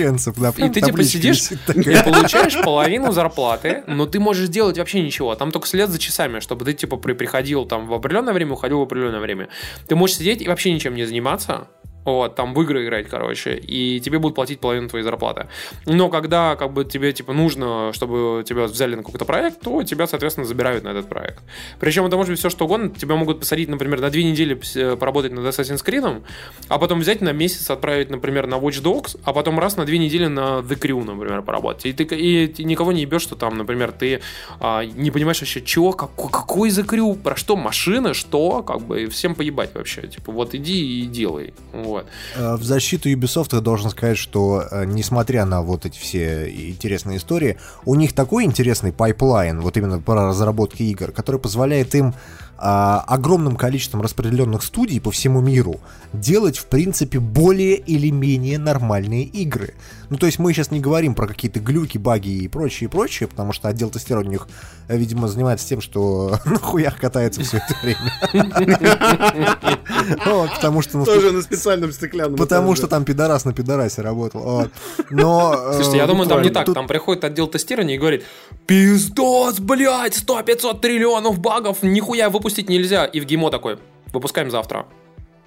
да, 0.60 0.68
и 0.68 0.70
ты 0.70 0.80
типа 0.88 1.04
сидишь 1.04 1.52
и 1.52 2.04
получаешь 2.04 2.62
половину 2.64 3.12
зарплаты, 3.12 3.84
но 3.88 4.06
ты 4.06 4.20
можешь 4.20 4.48
делать 4.50 4.78
вообще 4.78 5.02
ничего. 5.02 5.36
Там 5.36 5.52
только 5.52 5.68
след 5.68 5.90
за 5.90 6.00
часами, 6.00 6.40
чтобы 6.40 6.66
ты 6.66 6.74
типа 6.74 6.98
при- 6.98 7.14
приходил 7.14 7.66
там 7.66 7.88
в 7.88 7.94
определенное 7.94 8.34
время, 8.34 8.54
уходил 8.54 8.80
в 8.80 8.84
определенное 8.84 9.20
время. 9.20 9.50
Ты 9.88 9.96
можешь 9.96 10.18
сидеть 10.18 10.42
и 10.42 10.48
вообще 10.48 10.72
ничем 10.74 10.96
не 10.96 11.06
заниматься. 11.06 11.68
Вот, 12.06 12.36
там 12.36 12.54
в 12.54 12.62
игры 12.62 12.86
играть, 12.86 13.10
короче, 13.10 13.56
и 13.56 14.00
тебе 14.00 14.20
будут 14.20 14.36
платить 14.36 14.60
половину 14.60 14.88
твоей 14.88 15.04
зарплаты. 15.04 15.48
Но 15.86 16.10
когда, 16.10 16.56
как 16.56 16.72
бы, 16.72 16.86
тебе, 16.86 17.12
типа, 17.12 17.34
нужно, 17.34 17.92
чтобы 17.94 18.44
тебя 18.48 18.66
взяли 18.66 18.96
на 18.96 19.04
какой-то 19.04 19.26
проект, 19.26 19.60
то 19.62 19.84
тебя, 19.84 20.08
соответственно, 20.08 20.46
забирают 20.46 20.84
на 20.84 20.90
этот 20.90 21.10
проект. 21.10 21.44
Причем 21.80 22.06
это 22.06 22.16
может 22.16 22.32
быть 22.32 22.40
все 22.40 22.50
что 22.50 22.66
угодно. 22.66 22.90
Тебя 22.90 23.16
могут 23.16 23.40
посадить, 23.40 23.70
например, 23.70 24.00
на 24.02 24.10
две 24.10 24.24
недели 24.24 24.60
э, 24.76 24.96
поработать 24.96 25.32
над 25.32 25.46
Assassin's 25.46 25.84
Creed, 25.84 26.24
а 26.68 26.78
потом 26.78 27.00
взять 27.00 27.22
на 27.22 27.32
месяц, 27.32 27.70
отправить, 27.72 28.10
например, 28.12 28.46
на 28.46 28.56
Watch 28.56 28.84
Dogs, 28.84 29.20
а 29.24 29.34
потом 29.34 29.60
раз 29.60 29.76
на 29.78 29.86
две 29.86 29.98
недели 29.98 30.28
на 30.28 30.60
The 30.60 30.80
Crew, 30.80 31.04
например, 31.04 31.42
поработать. 31.42 31.88
И 31.88 31.94
ты, 31.94 32.04
и 32.04 32.48
ты 32.48 32.64
никого 32.64 32.92
не 32.92 33.02
ебешь, 33.02 33.24
что 33.24 33.36
там, 33.36 33.58
например, 33.58 33.92
ты 33.92 34.22
а, 34.60 34.86
не 34.86 35.10
понимаешь 35.10 35.40
вообще, 35.42 35.62
чего, 35.62 35.92
какой, 35.92 36.30
какой 36.30 36.70
The 36.70 36.86
Crew, 36.86 37.16
про 37.16 37.36
что, 37.36 37.56
машина, 37.56 38.14
что, 38.14 38.62
как 38.62 38.82
бы, 38.82 39.08
всем 39.08 39.34
поебать 39.34 39.74
вообще. 39.74 40.08
Типа, 40.08 40.32
вот 40.32 40.54
иди 40.54 41.02
и 41.02 41.06
делай. 41.06 41.54
Вот. 41.74 41.95
Э, 42.36 42.56
в 42.56 42.64
защиту 42.64 43.10
Ubisoft 43.10 43.50
я 43.54 43.62
должен 43.62 43.90
сказать, 43.90 44.18
что 44.18 44.64
э, 44.70 44.86
несмотря 44.86 45.46
на 45.46 45.62
вот 45.62 45.86
эти 45.86 45.98
все 45.98 46.50
интересные 46.72 47.18
истории, 47.18 47.58
у 47.86 47.96
них 47.96 48.14
такой 48.14 48.46
интересный 48.46 48.92
pipeline, 48.92 49.62
вот 49.62 49.78
именно 49.78 50.00
по 50.00 50.16
разработке 50.16 50.84
игр, 50.86 51.12
который 51.12 51.40
позволяет 51.40 51.96
им 51.96 52.14
а, 52.58 53.04
огромным 53.08 53.56
количеством 53.56 54.02
распределенных 54.02 54.64
студий 54.64 55.02
по 55.02 55.12
всему 55.12 55.42
миру 55.42 55.80
делать, 56.14 56.58
в 56.58 56.66
принципе, 56.66 57.20
более 57.20 57.76
или 57.76 58.10
менее 58.10 58.58
нормальные 58.58 59.24
игры. 59.24 59.74
Ну, 60.10 60.18
то 60.18 60.26
есть 60.26 60.40
мы 60.40 60.54
сейчас 60.54 60.72
не 60.72 60.80
говорим 60.80 61.16
про 61.16 61.28
какие-то 61.28 61.60
глюки, 61.60 61.98
баги 61.98 62.30
и 62.30 62.48
прочее, 62.48 62.88
и 62.88 62.92
прочее, 62.92 63.28
потому 63.28 63.54
что 63.54 63.68
отдел 63.68 63.90
тестирования 63.90 64.30
у 64.30 64.32
них, 64.32 64.48
э, 64.88 64.98
видимо, 64.98 65.28
занимается 65.28 65.68
тем, 65.68 65.82
что 65.82 66.40
на 66.46 66.60
хуях 66.60 66.98
катается 66.98 67.44
все 67.44 67.58
это 67.58 67.76
время. 67.82 68.14
Потому 70.56 70.82
что... 70.82 71.00
Ну, 71.00 71.06
Тоже 71.06 71.32
на 71.32 71.42
специальном 71.42 71.92
стеклянном. 71.92 72.38
Потому 72.38 72.76
что 72.76 72.88
там 72.88 73.04
пидорас 73.04 73.46
на 73.46 73.54
пидорасе 73.54 74.02
работал. 74.02 74.70
Но... 75.10 75.74
Слушайте, 75.74 75.98
я 75.98 76.08
думаю, 76.08 76.30
там 76.30 76.42
не 76.42 76.50
так. 76.50 76.72
Там 76.74 76.88
приходит 76.88 77.24
отдел 77.24 77.48
тестирования 77.48 77.96
и 77.96 77.98
говорит, 77.98 78.24
пиздос, 78.68 79.60
блядь, 79.60 80.18
100-500 80.18 80.80
триллионов 80.80 81.40
багов, 81.40 81.80
нихуя 81.82 82.30
выпустить 82.46 82.70
нельзя. 82.70 83.06
И 83.06 83.20
в 83.20 83.26
ГИМО 83.26 83.50
такой, 83.50 83.80
выпускаем 84.14 84.52
завтра. 84.52 84.86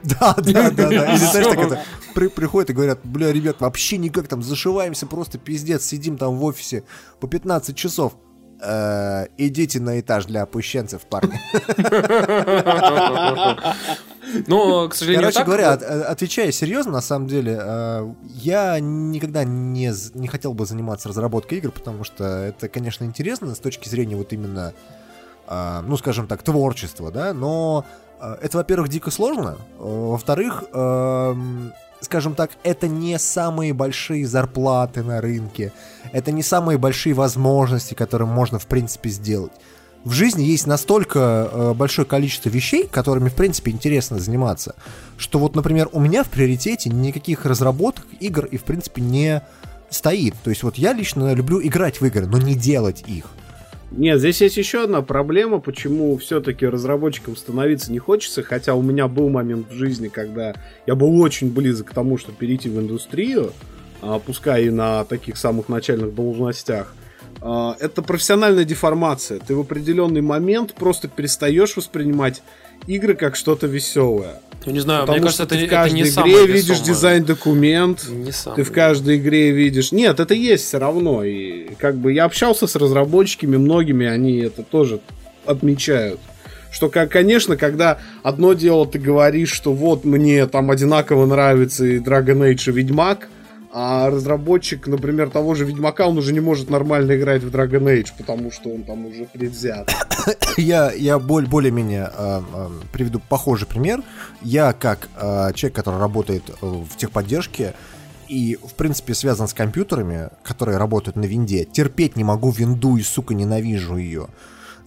Да, 0.02 0.34
да, 0.36 0.70
да, 0.70 0.88
да. 0.88 1.12
Или 1.14 1.16
знаешь, 1.16 1.46
так 1.46 1.58
это 1.58 1.80
при, 2.14 2.26
приходят 2.28 2.70
и 2.70 2.72
говорят, 2.72 2.98
бля, 3.04 3.32
ребят, 3.32 3.60
вообще 3.60 3.98
никак 3.98 4.26
там 4.26 4.42
зашиваемся, 4.42 5.06
просто 5.06 5.38
пиздец, 5.38 5.84
сидим 5.84 6.16
там 6.16 6.36
в 6.36 6.44
офисе 6.44 6.82
по 7.20 7.28
15 7.28 7.76
часов. 7.76 8.14
Э, 8.60 9.26
идите 9.36 9.78
на 9.78 10.00
этаж 10.00 10.24
для 10.24 10.42
опущенцев, 10.42 11.02
парни. 11.02 11.40
Но, 14.48 14.88
к 14.88 14.94
сожалению, 14.94 15.22
Короче 15.22 15.38
так... 15.38 15.46
говоря, 15.46 15.72
от, 15.72 15.82
отвечая 15.82 16.50
серьезно, 16.50 16.92
на 16.92 17.00
самом 17.00 17.28
деле, 17.28 17.56
э, 17.60 18.12
я 18.34 18.78
никогда 18.80 19.44
не, 19.44 19.92
не 20.14 20.26
хотел 20.26 20.52
бы 20.52 20.66
заниматься 20.66 21.08
разработкой 21.08 21.58
игр, 21.58 21.70
потому 21.70 22.02
что 22.02 22.24
это, 22.24 22.68
конечно, 22.68 23.04
интересно 23.04 23.54
с 23.54 23.58
точки 23.58 23.88
зрения 23.88 24.16
вот 24.16 24.32
именно, 24.32 24.74
э, 24.74 25.07
ну, 25.50 25.96
скажем 25.96 26.26
так, 26.26 26.42
творчества, 26.42 27.10
да, 27.10 27.32
но 27.32 27.84
э, 28.20 28.36
это, 28.42 28.58
во-первых, 28.58 28.88
дико 28.88 29.10
сложно, 29.10 29.56
во-вторых, 29.78 30.64
эм, 30.72 31.72
скажем 32.00 32.34
так, 32.34 32.50
это 32.62 32.88
не 32.88 33.18
самые 33.18 33.72
большие 33.72 34.26
зарплаты 34.26 35.02
на 35.02 35.20
рынке, 35.20 35.72
это 36.12 36.32
не 36.32 36.42
самые 36.42 36.78
большие 36.78 37.14
возможности, 37.14 37.94
которые 37.94 38.28
можно, 38.28 38.58
в 38.58 38.66
принципе, 38.66 39.10
сделать 39.10 39.52
в 40.04 40.12
жизни 40.12 40.42
есть 40.42 40.66
настолько 40.66 41.74
большое 41.76 42.06
количество 42.06 42.48
вещей, 42.48 42.86
которыми, 42.86 43.28
в 43.28 43.34
принципе, 43.34 43.72
интересно 43.72 44.18
заниматься, 44.18 44.74
что 45.16 45.38
вот, 45.38 45.54
например, 45.54 45.88
у 45.92 46.00
меня 46.00 46.24
в 46.24 46.28
приоритете 46.28 46.88
никаких 46.88 47.44
разработок 47.44 48.06
игр 48.20 48.46
и, 48.46 48.56
в 48.56 48.64
принципе, 48.64 49.02
не 49.02 49.42
стоит. 49.90 50.34
То 50.42 50.50
есть 50.50 50.62
вот 50.62 50.76
я 50.76 50.92
лично 50.92 51.32
люблю 51.34 51.60
играть 51.62 52.00
в 52.00 52.06
игры, 52.06 52.26
но 52.26 52.38
не 52.38 52.54
делать 52.54 53.04
их. 53.06 53.26
Нет, 53.90 54.18
здесь 54.18 54.40
есть 54.42 54.56
еще 54.58 54.84
одна 54.84 55.00
проблема, 55.00 55.60
почему 55.60 56.16
все-таки 56.18 56.66
разработчиком 56.66 57.36
становиться 57.36 57.90
не 57.90 57.98
хочется, 57.98 58.42
хотя 58.42 58.74
у 58.74 58.82
меня 58.82 59.08
был 59.08 59.30
момент 59.30 59.70
в 59.70 59.74
жизни, 59.74 60.08
когда 60.08 60.54
я 60.86 60.94
был 60.94 61.18
очень 61.20 61.50
близок 61.50 61.88
к 61.88 61.94
тому, 61.94 62.18
чтобы 62.18 62.36
перейти 62.36 62.68
в 62.68 62.78
индустрию, 62.78 63.52
а, 64.02 64.18
пускай 64.18 64.66
и 64.66 64.70
на 64.70 65.04
таких 65.04 65.38
самых 65.38 65.70
начальных 65.70 66.14
должностях. 66.14 66.94
А, 67.40 67.76
это 67.80 68.02
профессиональная 68.02 68.64
деформация. 68.64 69.40
Ты 69.40 69.54
в 69.54 69.60
определенный 69.60 70.20
момент 70.20 70.74
просто 70.74 71.08
перестаешь 71.08 71.76
воспринимать 71.76 72.42
игры 72.86 73.14
как 73.14 73.36
что-то 73.36 73.66
веселое. 73.66 74.40
Ну, 74.66 74.72
не 74.72 74.80
знаю, 74.80 75.02
Потому 75.02 75.18
мне 75.18 75.24
кажется, 75.24 75.46
ты 75.46 75.56
это, 75.56 75.66
в 75.66 75.70
каждой 75.70 76.00
это 76.00 76.22
не 76.22 76.32
игре 76.32 76.46
видишь 76.46 76.80
дизайн-документ, 76.80 78.08
не 78.08 78.32
ты 78.54 78.62
в 78.64 78.72
каждой 78.72 79.16
игре 79.16 79.50
видишь... 79.50 79.92
Нет, 79.92 80.20
это 80.20 80.34
есть 80.34 80.64
все 80.64 80.78
равно. 80.78 81.24
И 81.24 81.74
как 81.78 81.96
бы 81.96 82.12
я 82.12 82.24
общался 82.24 82.66
с 82.66 82.76
разработчиками, 82.76 83.56
многими 83.56 84.06
они 84.06 84.38
это 84.38 84.62
тоже 84.62 85.00
отмечают. 85.46 86.20
Что, 86.70 86.90
как, 86.90 87.10
конечно, 87.10 87.56
когда 87.56 87.98
одно 88.22 88.52
дело 88.52 88.86
ты 88.86 88.98
говоришь, 88.98 89.52
что 89.52 89.72
вот 89.72 90.04
мне 90.04 90.46
там 90.46 90.70
одинаково 90.70 91.24
нравится 91.24 91.86
и 91.86 91.98
Dragon 91.98 92.52
Age, 92.52 92.68
и 92.68 92.72
Ведьмак, 92.72 93.28
а 93.70 94.08
разработчик, 94.08 94.86
например, 94.86 95.30
того 95.30 95.54
же 95.54 95.64
Ведьмака, 95.64 96.06
он 96.06 96.16
уже 96.18 96.32
не 96.32 96.40
может 96.40 96.70
нормально 96.70 97.16
играть 97.16 97.42
в 97.42 97.54
Dragon 97.54 97.84
Age, 97.84 98.08
потому 98.16 98.50
что 98.50 98.70
он 98.70 98.82
там 98.82 99.06
уже 99.06 99.24
предвзят. 99.26 99.90
я, 100.56 100.90
я 100.92 101.18
более-менее 101.18 102.10
э, 102.16 102.40
э, 102.54 102.68
приведу 102.92 103.20
похожий 103.28 103.66
пример. 103.66 104.02
Я, 104.42 104.72
как 104.72 105.08
э, 105.16 105.52
человек, 105.54 105.76
который 105.76 106.00
работает 106.00 106.44
э, 106.48 106.54
в 106.66 106.96
техподдержке, 106.96 107.74
и, 108.28 108.58
в 108.62 108.74
принципе, 108.74 109.14
связан 109.14 109.48
с 109.48 109.54
компьютерами, 109.54 110.28
которые 110.42 110.78
работают 110.78 111.16
на 111.16 111.24
винде, 111.24 111.64
терпеть 111.64 112.16
не 112.16 112.24
могу 112.24 112.50
винду 112.50 112.96
и, 112.96 113.02
сука, 113.02 113.34
ненавижу 113.34 113.96
ее. 113.96 114.28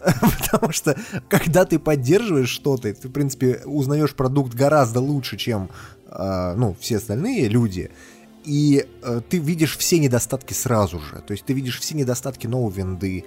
Потому 0.49 0.71
что, 0.71 0.95
когда 1.27 1.65
ты 1.65 1.77
поддерживаешь 1.79 2.49
что-то, 2.49 2.93
ты, 2.93 3.07
в 3.07 3.11
принципе, 3.11 3.61
узнаешь 3.65 4.15
продукт 4.15 4.53
гораздо 4.53 4.99
лучше, 4.99 5.37
чем, 5.37 5.69
э, 6.07 6.53
ну, 6.55 6.75
все 6.79 6.97
остальные 6.97 7.47
люди 7.47 7.91
и 8.43 8.85
э, 9.01 9.21
ты 9.29 9.37
видишь 9.37 9.77
все 9.77 9.99
недостатки 9.99 10.53
сразу 10.53 10.99
же. 10.99 11.21
То 11.25 11.31
есть 11.31 11.45
ты 11.45 11.53
видишь 11.53 11.79
все 11.79 11.95
недостатки 11.95 12.47
новой 12.47 12.71
винды, 12.71 13.25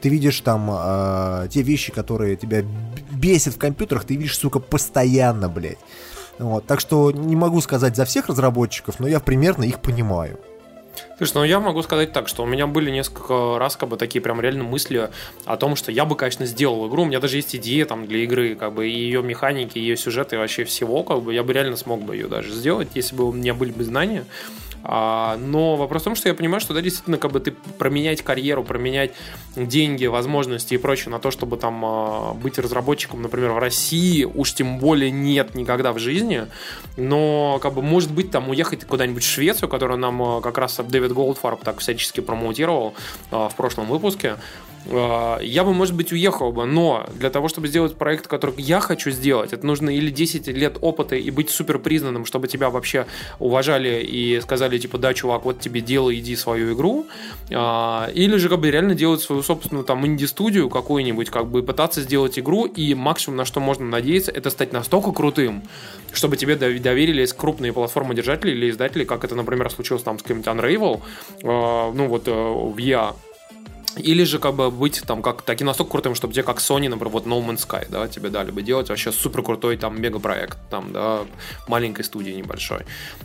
ты 0.00 0.08
видишь 0.08 0.40
там 0.40 0.70
э, 0.70 1.48
те 1.50 1.62
вещи, 1.62 1.92
которые 1.92 2.36
тебя 2.36 2.64
бесят 3.10 3.54
в 3.54 3.58
компьютерах, 3.58 4.04
ты 4.04 4.16
видишь, 4.16 4.38
сука, 4.38 4.58
постоянно, 4.58 5.48
блядь. 5.48 5.78
Вот, 6.38 6.66
так 6.66 6.78
что 6.80 7.10
не 7.10 7.34
могу 7.34 7.60
сказать 7.60 7.96
за 7.96 8.04
всех 8.04 8.28
разработчиков, 8.28 9.00
но 9.00 9.08
я 9.08 9.18
примерно 9.18 9.64
их 9.64 9.80
понимаю. 9.80 10.38
Слушай, 11.16 11.32
ну 11.34 11.44
я 11.44 11.60
могу 11.60 11.82
сказать 11.82 12.12
так, 12.12 12.28
что 12.28 12.42
у 12.42 12.46
меня 12.46 12.66
были 12.66 12.90
несколько 12.90 13.58
раз 13.58 13.76
как 13.76 13.88
бы 13.88 13.96
такие 13.96 14.20
прям 14.20 14.40
реально 14.40 14.64
мысли 14.64 15.10
о 15.44 15.56
том, 15.56 15.76
что 15.76 15.92
я 15.92 16.04
бы, 16.04 16.16
конечно, 16.16 16.46
сделал 16.46 16.88
игру. 16.88 17.02
У 17.02 17.06
меня 17.06 17.20
даже 17.20 17.36
есть 17.36 17.54
идея 17.56 17.86
там 17.86 18.06
для 18.06 18.18
игры, 18.20 18.54
как 18.54 18.72
бы 18.72 18.88
и 18.88 18.92
ее 18.92 19.22
механики, 19.22 19.78
и 19.78 19.80
ее 19.80 19.96
сюжеты 19.96 20.36
и 20.36 20.38
вообще 20.38 20.64
всего, 20.64 21.02
как 21.02 21.22
бы 21.22 21.34
я 21.34 21.42
бы 21.42 21.52
реально 21.52 21.76
смог 21.76 22.02
бы 22.02 22.14
ее 22.14 22.28
даже 22.28 22.52
сделать, 22.52 22.88
если 22.94 23.16
бы 23.16 23.28
у 23.28 23.32
меня 23.32 23.54
были 23.54 23.72
бы 23.72 23.84
знания. 23.84 24.24
А, 24.84 25.36
но 25.36 25.76
вопрос 25.76 26.02
в 26.02 26.04
том, 26.04 26.14
что 26.14 26.28
я 26.28 26.34
понимаю, 26.34 26.60
что 26.60 26.74
да, 26.74 26.80
действительно, 26.80 27.18
как 27.18 27.32
бы 27.32 27.40
ты 27.40 27.52
променять 27.52 28.22
карьеру, 28.22 28.64
променять 28.64 29.12
деньги, 29.56 30.06
возможности 30.06 30.74
и 30.74 30.78
прочее 30.78 31.10
на 31.10 31.18
то, 31.18 31.30
чтобы 31.30 31.56
там 31.56 31.84
а, 31.84 32.34
быть 32.34 32.58
разработчиком, 32.58 33.22
например, 33.22 33.52
в 33.52 33.58
России, 33.58 34.24
уж 34.24 34.54
тем 34.54 34.78
более 34.78 35.10
нет 35.10 35.54
никогда 35.54 35.92
в 35.92 35.98
жизни. 35.98 36.46
Но, 36.96 37.58
как 37.62 37.74
бы, 37.74 37.82
может 37.82 38.12
быть, 38.12 38.30
там 38.30 38.48
уехать 38.48 38.84
куда-нибудь 38.84 39.24
в 39.24 39.28
Швецию, 39.28 39.68
которую 39.68 39.98
нам 39.98 40.22
а, 40.22 40.40
как 40.40 40.58
раз 40.58 40.78
Дэвид 40.78 41.12
Голдфарб 41.12 41.62
так 41.62 41.80
всячески 41.80 42.20
промоутировал 42.20 42.94
в 43.30 43.52
прошлом 43.56 43.86
выпуске. 43.86 44.36
А, 44.90 45.38
я 45.40 45.64
бы, 45.64 45.74
может 45.74 45.94
быть, 45.94 46.12
уехал 46.12 46.52
бы, 46.52 46.66
но 46.66 47.06
для 47.14 47.30
того, 47.30 47.48
чтобы 47.48 47.68
сделать 47.68 47.94
проект, 47.96 48.26
который 48.26 48.54
я 48.58 48.80
хочу 48.80 49.10
сделать, 49.10 49.52
это 49.52 49.66
нужно 49.66 49.90
или 49.90 50.10
10 50.10 50.48
лет 50.48 50.78
опыта 50.80 51.16
и 51.16 51.30
быть 51.30 51.50
супер 51.50 51.78
признанным, 51.78 52.24
чтобы 52.24 52.48
тебя 52.48 52.70
вообще 52.70 53.06
уважали 53.38 54.02
и 54.02 54.40
сказали, 54.40 54.78
типа, 54.78 54.98
да, 54.98 55.14
чувак, 55.14 55.44
вот 55.44 55.60
тебе 55.60 55.80
делай, 55.80 56.18
иди 56.18 56.36
свою 56.36 56.74
игру, 56.74 57.06
а, 57.50 58.10
или 58.14 58.36
же 58.36 58.48
как 58.48 58.60
бы 58.60 58.70
реально 58.70 58.94
делать 58.94 59.20
свою 59.20 59.42
собственную 59.42 59.84
там 59.84 60.06
инди-студию 60.06 60.70
какую-нибудь, 60.70 61.30
как 61.30 61.48
бы 61.48 61.62
пытаться 61.62 62.00
сделать 62.00 62.38
игру, 62.38 62.64
и 62.64 62.94
максимум, 62.94 63.36
на 63.36 63.44
что 63.44 63.60
можно 63.60 63.86
надеяться, 63.86 64.30
это 64.30 64.50
стать 64.50 64.72
настолько 64.72 65.12
крутым, 65.12 65.62
чтобы 66.12 66.36
тебе 66.36 66.56
доверились 66.56 67.32
крупные 67.32 67.72
платформы-держатели 67.72 68.50
или 68.50 68.70
издатели, 68.70 69.04
как 69.04 69.24
это, 69.24 69.34
например, 69.34 69.70
случилось 69.70 70.02
там 70.02 70.18
с 70.18 70.22
каким-нибудь 70.22 70.48
Unravel, 70.48 71.00
а, 71.44 71.92
ну 71.92 72.08
вот 72.08 72.26
э, 72.26 72.30
в 72.30 72.76
EA, 72.78 73.14
или 73.98 74.24
же 74.24 74.38
как 74.38 74.54
бы 74.54 74.70
быть 74.70 75.02
там 75.06 75.22
как 75.22 75.42
таким 75.42 75.66
настолько 75.66 75.92
крутым, 75.92 76.14
чтобы 76.14 76.32
тебе 76.32 76.42
как 76.42 76.58
Sony, 76.58 76.88
например, 76.88 77.08
вот 77.08 77.26
No 77.26 77.44
Man's 77.44 77.66
Sky, 77.66 77.86
да, 77.88 78.08
тебе 78.08 78.30
дали 78.30 78.50
бы 78.50 78.62
делать 78.62 78.88
вообще 78.88 79.12
супер 79.12 79.42
крутой 79.42 79.76
там 79.76 80.00
мегапроект, 80.00 80.58
там, 80.70 80.92
да, 80.92 81.20
маленькой 81.66 82.04
студии 82.04 82.30
небольшой. 82.30 82.80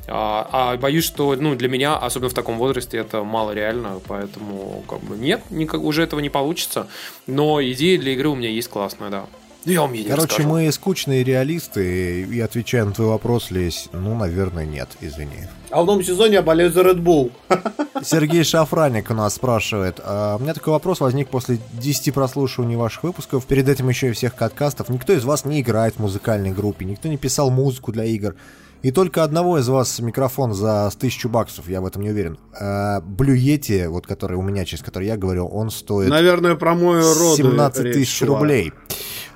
А, 0.07 0.47
а 0.51 0.77
боюсь, 0.77 1.05
что, 1.05 1.35
ну, 1.35 1.55
для 1.55 1.69
меня, 1.69 1.97
особенно 1.97 2.29
в 2.29 2.33
таком 2.33 2.57
возрасте, 2.57 2.97
это 2.97 3.23
мало 3.23 3.51
реально, 3.51 4.01
поэтому 4.07 4.83
как 4.87 4.99
бы 5.01 5.17
нет, 5.17 5.41
никак, 5.49 5.81
уже 5.81 6.03
этого 6.03 6.19
не 6.19 6.29
получится. 6.29 6.87
Но 7.27 7.61
идея 7.63 7.99
для 7.99 8.13
игры 8.13 8.29
у 8.29 8.35
меня 8.35 8.49
есть 8.49 8.69
классная, 8.69 9.09
да. 9.09 9.25
Я 9.65 9.81
вам 9.81 9.93
не 9.93 10.03
Короче, 10.03 10.27
расскажу. 10.27 10.49
мы 10.49 10.71
скучные 10.71 11.23
реалисты, 11.23 12.23
и 12.23 12.39
отвечая 12.39 12.85
на 12.85 12.91
твой 12.91 13.07
вопрос, 13.07 13.49
Лесь, 13.49 13.89
ну, 13.93 14.15
наверное, 14.15 14.65
нет, 14.65 14.89
извини. 14.99 15.47
А 15.69 15.81
в 15.81 15.85
новом 15.85 16.03
сезоне 16.03 16.35
я 16.35 16.41
болею 16.41 16.71
за 16.71 16.81
Red 16.81 17.01
Bull. 17.01 17.31
Сергей 18.03 18.43
Шафраник 18.43 19.09
у 19.09 19.13
нас 19.13 19.35
спрашивает. 19.35 19.99
А, 20.03 20.35
у 20.35 20.39
меня 20.39 20.53
такой 20.53 20.73
вопрос 20.73 20.99
возник 20.99 21.29
после 21.29 21.59
10 21.73 22.13
прослушиваний 22.13 22.75
ваших 22.75 23.03
выпусков. 23.03 23.45
Перед 23.45 23.69
этим 23.69 23.89
еще 23.89 24.09
и 24.09 24.11
всех 24.11 24.35
подкастов. 24.35 24.89
Никто 24.89 25.13
из 25.13 25.23
вас 25.23 25.45
не 25.45 25.61
играет 25.61 25.95
в 25.95 25.99
музыкальной 25.99 26.51
группе, 26.51 26.85
никто 26.85 27.07
не 27.07 27.17
писал 27.17 27.49
музыку 27.49 27.91
для 27.91 28.05
игр. 28.05 28.35
И 28.83 28.91
только 28.91 29.23
одного 29.23 29.59
из 29.59 29.69
вас 29.69 29.99
микрофон 29.99 30.53
за 30.53 30.91
тысячу 30.99 31.29
баксов, 31.29 31.69
я 31.69 31.79
в 31.79 31.85
этом 31.85 32.01
не 32.01 32.09
уверен. 32.09 32.37
А, 32.59 32.99
Yeti, 32.99 33.87
вот 33.87 34.05
который 34.05 34.35
у 34.35 34.41
меня, 34.41 34.65
через 34.65 34.83
который 34.83 35.07
я 35.07 35.15
говорил, 35.15 35.49
он 35.51 35.71
стоит 35.71 36.09
Наверное, 36.09 36.55
про 36.55 36.75
мой 36.75 36.99
род. 36.99 37.37
17 37.37 37.83
речь 37.85 37.93
тысяч 37.93 38.21
рублей. 38.23 38.73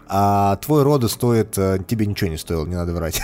А 0.09 0.55
твой 0.57 0.83
роды 0.83 1.09
стоит... 1.09 1.57
э, 1.57 1.79
Тебе 1.87 2.05
ничего 2.05 2.29
не 2.29 2.37
стоил, 2.37 2.65
не 2.65 2.75
надо 2.75 2.93
врать. 2.93 3.17
И 3.17 3.21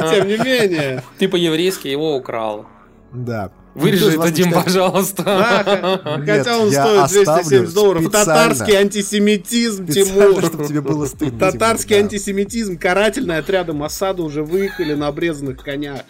тем 0.00 0.26
не 0.28 0.36
менее. 0.36 1.02
Ты 1.18 1.28
по-еврейски 1.28 1.88
его 1.88 2.16
украл. 2.16 2.66
Да. 3.12 3.50
Вырежи 3.74 4.16
это, 4.16 4.30
Дим, 4.32 4.46
считает- 4.46 4.64
пожалуйста. 4.64 5.22
Да, 5.22 6.16
Нет, 6.18 6.38
Хотя 6.38 6.58
он 6.58 6.70
стоит 6.72 7.02
оставлю 7.04 7.44
270 7.68 7.74
долларов. 7.74 8.02
специально. 8.02 8.34
Татарский 8.34 8.74
антисемитизм, 8.76 9.86
Тимур. 9.86 10.42
чтобы 10.44 10.64
тебе 10.66 10.80
было 10.80 11.06
стыдно. 11.06 11.38
Татарский 11.38 11.88
Тимур, 11.94 12.00
да. 12.00 12.04
антисемитизм, 12.06 12.78
карательные 12.78 13.38
отряды 13.38 13.72
Масада 13.72 14.22
уже 14.22 14.42
выехали 14.42 14.94
на 14.94 15.06
обрезанных 15.06 15.62
конях. 15.62 16.00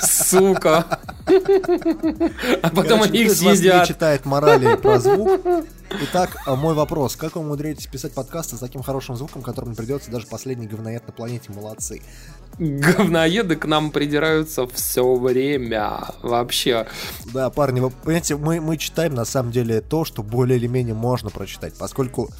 Сука. 0.00 1.00
А 2.62 2.68
потом 2.70 3.00
Короче, 3.00 3.04
они 3.08 3.18
их 3.22 3.32
съедят. 3.32 3.88
читает 3.88 4.24
морали 4.24 4.76
про 4.76 5.00
звук. 5.00 5.40
Итак, 6.00 6.36
а 6.46 6.56
мой 6.56 6.74
вопрос. 6.74 7.16
Как 7.16 7.34
вы 7.36 7.42
умудряетесь 7.42 7.86
писать 7.86 8.12
подкасты 8.12 8.56
с 8.56 8.60
таким 8.60 8.82
хорошим 8.82 9.16
звуком, 9.16 9.42
которым 9.42 9.70
не 9.70 9.76
придется 9.76 10.10
даже 10.10 10.26
последний 10.26 10.66
говноед 10.66 11.06
на 11.06 11.12
планете? 11.12 11.52
Молодцы. 11.52 12.02
Говноеды 12.58 13.56
к 13.56 13.66
нам 13.66 13.90
придираются 13.90 14.66
все 14.68 15.14
время. 15.14 16.00
Вообще. 16.22 16.86
Да, 17.32 17.50
парни, 17.50 17.80
вы 17.80 17.90
понимаете, 17.90 18.36
мы, 18.36 18.60
мы 18.60 18.76
читаем 18.76 19.14
на 19.14 19.24
самом 19.24 19.52
деле 19.52 19.80
то, 19.80 20.04
что 20.04 20.22
более 20.22 20.58
или 20.58 20.66
менее 20.66 20.94
можно 20.94 21.30
прочитать, 21.30 21.74
поскольку 21.78 22.30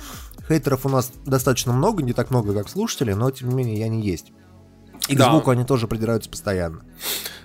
хейтеров 0.48 0.86
у 0.86 0.88
нас 0.88 1.12
достаточно 1.24 1.72
много, 1.72 2.02
не 2.02 2.12
так 2.12 2.30
много, 2.30 2.54
как 2.54 2.68
слушателей, 2.68 3.14
но 3.14 3.30
тем 3.30 3.48
не 3.50 3.54
менее 3.54 3.84
они 3.84 4.00
есть. 4.02 4.32
И 5.08 5.14
к 5.14 5.18
Да. 5.18 5.30
звуку 5.30 5.50
они 5.50 5.64
тоже 5.64 5.88
придираются 5.88 6.30
постоянно. 6.30 6.82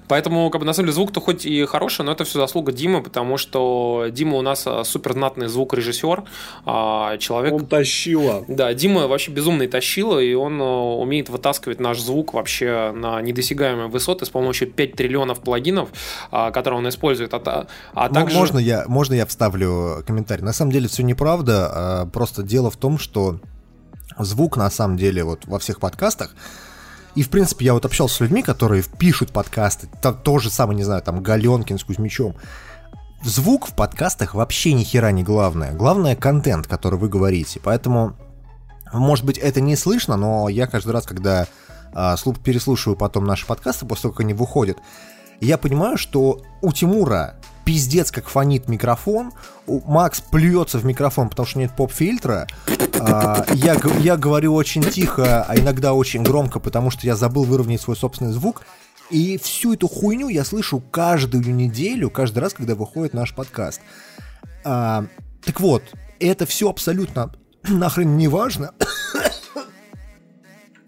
Поэтому, 0.07 0.49
как 0.49 0.61
бы, 0.61 0.65
на 0.65 0.73
самом 0.73 0.87
деле, 0.87 0.95
звук-то 0.95 1.21
хоть 1.21 1.45
и 1.45 1.65
хороший, 1.65 2.05
но 2.05 2.11
это 2.11 2.23
все 2.23 2.39
заслуга 2.39 2.71
Димы, 2.71 3.01
потому 3.01 3.37
что 3.37 4.07
Дима 4.11 4.37
у 4.37 4.41
нас 4.41 4.63
а, 4.65 4.83
супер 4.83 5.13
знатный 5.13 5.47
звукорежиссер, 5.47 6.23
а, 6.65 7.17
человек... 7.17 7.53
Он 7.53 7.65
тащила. 7.65 8.45
Да, 8.47 8.73
Дима 8.73 9.07
вообще 9.07 9.31
безумный 9.31 9.67
тащила, 9.67 10.19
и 10.19 10.33
он 10.33 10.59
э, 10.61 10.63
умеет 10.63 11.29
вытаскивать 11.29 11.79
наш 11.79 11.99
звук 11.99 12.33
вообще 12.33 12.91
на 12.95 13.21
недосягаемые 13.21 13.87
высоты 13.87 14.25
с 14.25 14.29
помощью 14.29 14.71
5 14.71 14.93
триллионов 14.93 15.39
плагинов, 15.39 15.89
а, 16.31 16.51
которые 16.51 16.79
он 16.79 16.89
использует. 16.89 17.33
А, 17.33 17.67
а 17.93 18.09
также... 18.09 18.37
Можно 18.37 18.59
я, 18.59 18.85
можно 18.87 19.13
я 19.13 19.25
вставлю 19.25 20.03
комментарий? 20.05 20.43
На 20.43 20.53
самом 20.53 20.71
деле 20.71 20.87
все 20.87 21.03
неправда, 21.03 21.71
а, 21.73 22.05
просто 22.05 22.43
дело 22.43 22.71
в 22.71 22.77
том, 22.77 22.97
что 22.97 23.39
звук 24.17 24.57
на 24.57 24.69
самом 24.69 24.97
деле 24.97 25.23
вот 25.23 25.45
во 25.45 25.59
всех 25.59 25.79
подкастах, 25.79 26.35
и, 27.17 27.23
в 27.23 27.29
принципе, 27.29 27.65
я 27.65 27.73
вот 27.73 27.83
общался 27.83 28.17
с 28.17 28.19
людьми, 28.19 28.43
которые 28.43 28.83
пишут 28.83 29.31
подкасты, 29.31 29.89
там 30.03 30.15
то 30.21 30.37
же 30.37 30.51
самое, 30.51 30.77
не 30.77 30.83
знаю, 30.83 31.01
там, 31.01 31.23
Галенкин 31.23 31.79
с 31.79 31.83
Кузьмичом. 31.83 32.35
Звук 33.23 33.65
в 33.67 33.73
подкастах 33.73 34.35
вообще 34.35 34.73
ни 34.73 34.83
хера 34.83 35.11
не 35.11 35.23
главное. 35.23 35.73
Главное 35.73 36.15
контент, 36.15 36.67
который 36.67 36.99
вы 36.99 37.09
говорите. 37.09 37.59
Поэтому, 37.63 38.15
может 38.93 39.25
быть, 39.25 39.39
это 39.39 39.61
не 39.61 39.75
слышно, 39.75 40.15
но 40.15 40.47
я 40.47 40.67
каждый 40.67 40.91
раз, 40.91 41.07
когда 41.07 41.47
слух- 42.17 42.39
переслушиваю 42.39 42.95
потом 42.95 43.25
наши 43.25 43.47
подкасты, 43.47 43.87
после 43.87 44.03
того, 44.03 44.13
как 44.13 44.21
они 44.21 44.35
выходят, 44.35 44.77
я 45.41 45.57
понимаю, 45.57 45.97
что 45.97 46.43
у 46.61 46.71
Тимура 46.71 47.37
пиздец 47.67 48.11
как 48.11 48.29
фонит 48.29 48.69
микрофон, 48.69 49.33
Макс 49.67 50.21
плюется 50.21 50.77
в 50.77 50.85
микрофон, 50.85 51.27
потому 51.27 51.45
что 51.45 51.59
нет 51.59 51.75
поп-фильтра, 51.75 52.47
а, 52.97 53.45
я, 53.53 53.75
я 53.99 54.15
говорю 54.15 54.53
очень 54.53 54.89
тихо, 54.89 55.43
а 55.43 55.57
иногда 55.57 55.91
очень 55.91 56.23
громко, 56.23 56.61
потому 56.61 56.91
что 56.91 57.05
я 57.05 57.17
забыл 57.17 57.43
выровнять 57.43 57.81
свой 57.81 57.97
собственный 57.97 58.31
звук, 58.31 58.61
и 59.09 59.37
всю 59.37 59.73
эту 59.73 59.89
хуйню 59.89 60.29
я 60.29 60.45
слышу 60.45 60.79
каждую 60.79 61.53
неделю, 61.53 62.09
каждый 62.09 62.39
раз, 62.39 62.53
когда 62.53 62.73
выходит 62.73 63.13
наш 63.13 63.35
подкаст. 63.35 63.81
А, 64.63 65.03
так 65.43 65.59
вот, 65.59 65.83
это 66.21 66.45
все 66.45 66.69
абсолютно 66.69 67.33
нахрен 67.67 68.15
не 68.15 68.29
важно. 68.29 68.71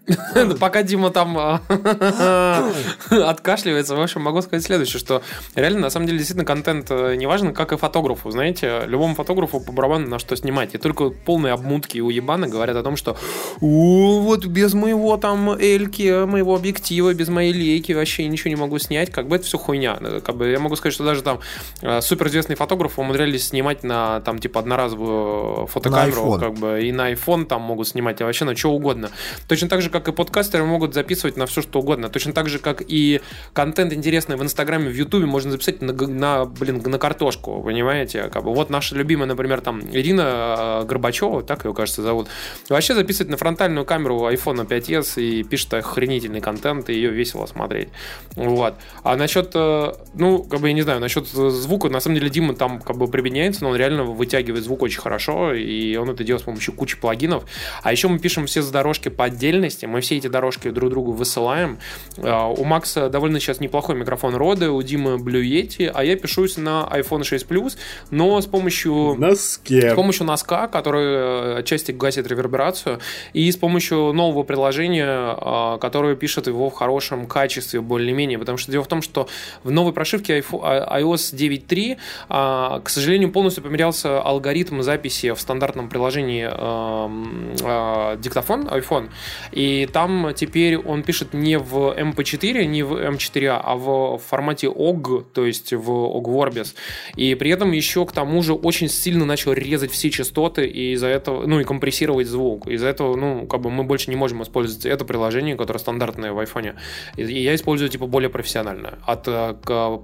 Пока 0.60 0.82
Дима 0.82 1.10
там 1.10 1.36
а, 1.38 1.60
откашливается, 3.10 3.94
в 3.94 4.00
общем, 4.00 4.22
могу 4.22 4.42
сказать 4.42 4.64
следующее, 4.64 4.98
что 4.98 5.22
реально, 5.54 5.80
на 5.80 5.90
самом 5.90 6.06
деле, 6.06 6.18
действительно, 6.18 6.44
контент 6.44 6.86
э, 6.90 7.14
не 7.16 7.26
важен, 7.26 7.54
как 7.54 7.72
и 7.72 7.76
фотографу. 7.76 8.30
Знаете, 8.30 8.82
любому 8.86 9.14
фотографу 9.14 9.60
по 9.60 9.72
барабану 9.72 10.08
на 10.08 10.18
что 10.18 10.36
снимать. 10.36 10.74
И 10.74 10.78
только 10.78 11.10
полные 11.10 11.52
обмутки 11.52 11.98
и 11.98 12.00
уебаны 12.00 12.48
говорят 12.48 12.76
о 12.76 12.82
том, 12.82 12.96
что 12.96 13.16
«О, 13.60 14.20
вот 14.20 14.46
без 14.46 14.74
моего 14.74 15.16
там 15.16 15.50
эльки, 15.50 16.24
моего 16.24 16.54
объектива, 16.56 17.14
без 17.14 17.28
моей 17.28 17.52
лейки 17.52 17.92
вообще 17.92 18.26
ничего 18.26 18.50
не 18.50 18.56
могу 18.56 18.78
снять. 18.78 19.10
Как 19.10 19.28
бы 19.28 19.36
это 19.36 19.44
все 19.44 19.58
хуйня. 19.58 19.98
Э, 20.00 20.20
Как 20.24 20.36
бы 20.36 20.48
я 20.48 20.58
могу 20.58 20.76
сказать, 20.76 20.94
что 20.94 21.04
даже 21.04 21.22
там 21.22 21.40
э, 21.82 22.00
суперизвестные 22.00 22.56
фотографы 22.56 23.00
умудрялись 23.00 23.48
снимать 23.48 23.84
на 23.84 24.20
там 24.20 24.38
типа 24.38 24.60
одноразовую 24.60 25.66
фотокамеру, 25.66 26.38
как 26.38 26.54
бы 26.54 26.82
и 26.82 26.92
на 26.92 27.12
iPhone 27.12 27.44
там 27.44 27.62
могут 27.62 27.88
снимать, 27.88 28.20
и 28.20 28.24
вообще 28.24 28.44
на 28.44 28.56
что 28.56 28.72
угодно. 28.72 29.10
Точно 29.48 29.68
так 29.68 29.82
же, 29.82 29.90
как 29.90 29.99
и 30.08 30.12
подкастеры 30.12 30.64
могут 30.64 30.94
записывать 30.94 31.36
на 31.36 31.46
все, 31.46 31.62
что 31.62 31.80
угодно. 31.80 32.08
Точно 32.08 32.32
так 32.32 32.48
же, 32.48 32.58
как 32.58 32.82
и 32.86 33.20
контент 33.52 33.92
интересный 33.92 34.36
в 34.36 34.42
Инстаграме, 34.42 34.88
в 34.88 34.94
Ютубе 34.94 35.26
можно 35.26 35.50
записать 35.50 35.82
на, 35.82 35.92
на, 35.92 36.44
блин, 36.44 36.82
на 36.84 36.98
картошку, 36.98 37.62
понимаете? 37.62 38.28
Как 38.32 38.44
бы 38.44 38.54
вот 38.54 38.70
наша 38.70 38.94
любимая, 38.94 39.26
например, 39.26 39.60
там 39.60 39.80
Ирина 39.92 40.82
э, 40.82 40.84
Горбачева, 40.86 41.42
так 41.42 41.64
ее, 41.64 41.74
кажется, 41.74 42.02
зовут, 42.02 42.28
вообще 42.68 42.94
записывает 42.94 43.30
на 43.30 43.36
фронтальную 43.36 43.84
камеру 43.84 44.28
iPhone 44.30 44.66
5s 44.66 45.20
и 45.22 45.42
пишет 45.42 45.74
охренительный 45.74 46.40
контент, 46.40 46.88
и 46.90 46.94
ее 46.94 47.10
весело 47.10 47.46
смотреть. 47.46 47.88
Вот. 48.36 48.74
А 49.02 49.16
насчет, 49.16 49.52
э, 49.54 49.92
ну, 50.14 50.42
как 50.42 50.60
бы, 50.60 50.68
я 50.68 50.74
не 50.74 50.82
знаю, 50.82 51.00
насчет 51.00 51.26
звука, 51.28 51.88
на 51.88 52.00
самом 52.00 52.16
деле, 52.16 52.30
Дима 52.30 52.54
там 52.54 52.80
как 52.80 52.96
бы 52.96 53.08
прибедняется, 53.08 53.64
но 53.64 53.70
он 53.70 53.76
реально 53.76 54.04
вытягивает 54.04 54.64
звук 54.64 54.82
очень 54.82 55.00
хорошо, 55.00 55.54
и 55.54 55.96
он 55.96 56.10
это 56.10 56.24
делает 56.24 56.42
с 56.42 56.44
помощью 56.44 56.74
кучи 56.74 56.96
плагинов. 56.96 57.44
А 57.82 57.92
еще 57.92 58.08
мы 58.08 58.18
пишем 58.18 58.46
все 58.46 58.62
дорожки 58.62 59.08
по 59.08 59.24
отдельности, 59.24 59.79
мы 59.86 60.00
все 60.00 60.16
эти 60.16 60.26
дорожки 60.28 60.70
друг 60.70 60.90
другу 60.90 61.12
высылаем. 61.12 61.78
А, 62.18 62.48
У 62.48 62.64
Макса 62.64 63.08
довольно 63.08 63.40
сейчас 63.40 63.60
неплохой 63.60 63.94
микрофон 63.94 64.34
Роды, 64.34 64.70
у 64.70 64.82
Димы 64.82 65.16
Yeti, 65.16 65.90
а 65.92 66.04
я 66.04 66.16
пишусь 66.16 66.56
на 66.56 66.88
iPhone 66.92 67.24
6 67.24 67.46
Plus, 67.46 67.76
но 68.10 68.40
с 68.40 68.46
помощью... 68.46 69.16
Носке. 69.18 69.92
С 69.92 69.94
помощью 69.94 70.26
носка, 70.26 70.68
который 70.68 71.04
э, 71.04 71.58
отчасти 71.58 71.92
гасит 71.92 72.26
реверберацию, 72.26 73.00
и 73.32 73.50
с 73.50 73.56
помощью 73.56 74.12
нового 74.12 74.42
приложения, 74.42 75.36
э, 75.36 75.78
которое 75.80 76.16
пишет 76.16 76.46
его 76.46 76.70
в 76.70 76.74
хорошем 76.74 77.26
качестве, 77.26 77.80
более-менее. 77.80 78.38
Потому 78.38 78.58
что 78.58 78.72
дело 78.72 78.84
в 78.84 78.88
том, 78.88 79.02
что 79.02 79.28
в 79.64 79.70
новой 79.70 79.92
прошивке 79.92 80.42
а- 80.52 81.00
iOS 81.00 81.34
9.3, 81.34 81.96
а, 82.28 82.80
к 82.80 82.88
сожалению, 82.88 83.30
полностью 83.32 83.62
поменялся 83.62 84.20
алгоритм 84.20 84.82
записи 84.82 85.32
в 85.32 85.40
стандартном 85.40 85.88
приложении 85.88 86.48
эм, 86.50 87.54
э, 87.60 88.16
диктофон 88.18 88.68
iPhone. 88.68 89.10
И 89.52 89.69
там 89.92 90.32
теперь 90.34 90.76
он 90.76 91.02
пишет 91.02 91.34
не 91.34 91.58
в 91.58 91.96
MP4, 91.96 92.64
не 92.66 92.82
в 92.82 92.92
M4A, 92.92 93.60
а 93.64 93.76
в 93.76 94.18
формате 94.18 94.66
OGG, 94.66 95.24
то 95.32 95.46
есть 95.46 95.72
в 95.72 95.90
OGG 95.90 96.24
Vorbis. 96.24 96.74
И 97.16 97.34
при 97.34 97.50
этом 97.50 97.72
еще 97.72 98.04
к 98.04 98.12
тому 98.12 98.42
же 98.42 98.54
очень 98.54 98.88
сильно 98.88 99.24
начал 99.24 99.52
резать 99.52 99.90
все 99.90 100.10
частоты 100.10 100.66
и 100.66 100.92
из-за 100.92 101.06
этого, 101.06 101.46
ну 101.46 101.60
и 101.60 101.64
компрессировать 101.64 102.26
звук. 102.26 102.66
Из-за 102.66 102.88
этого, 102.88 103.16
ну, 103.16 103.46
как 103.46 103.60
бы 103.60 103.70
мы 103.70 103.84
больше 103.84 104.10
не 104.10 104.16
можем 104.16 104.42
использовать 104.42 104.86
это 104.86 105.04
приложение, 105.04 105.56
которое 105.56 105.78
стандартное 105.78 106.32
в 106.32 106.38
айфоне. 106.38 106.74
И 107.16 107.30
и 107.30 107.42
я 107.42 107.54
использую 107.54 107.88
типа 107.88 108.06
более 108.06 108.28
профессиональное 108.28 108.98
от 109.06 109.28
э, 109.28 109.54
к- 109.64 110.00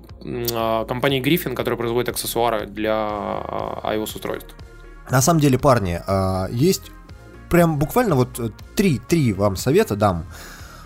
а, 0.55 0.85
компании 0.87 1.21
Griffin, 1.21 1.55
которая 1.55 1.77
производит 1.77 2.09
аксессуары 2.09 2.67
для 2.67 2.95
а, 2.95 3.95
iOS 3.95 4.15
устройств. 4.15 4.55
На 5.11 5.21
самом 5.21 5.41
деле, 5.41 5.59
парни, 5.59 6.01
а, 6.07 6.49
есть 6.51 6.91
прям 7.57 7.79
буквально 7.79 8.17
вот 8.17 8.39
э, 8.39 8.51
три, 8.75 8.99
три 8.99 9.33
вам 9.33 9.57
совета 9.57 9.97
дам. 9.97 10.27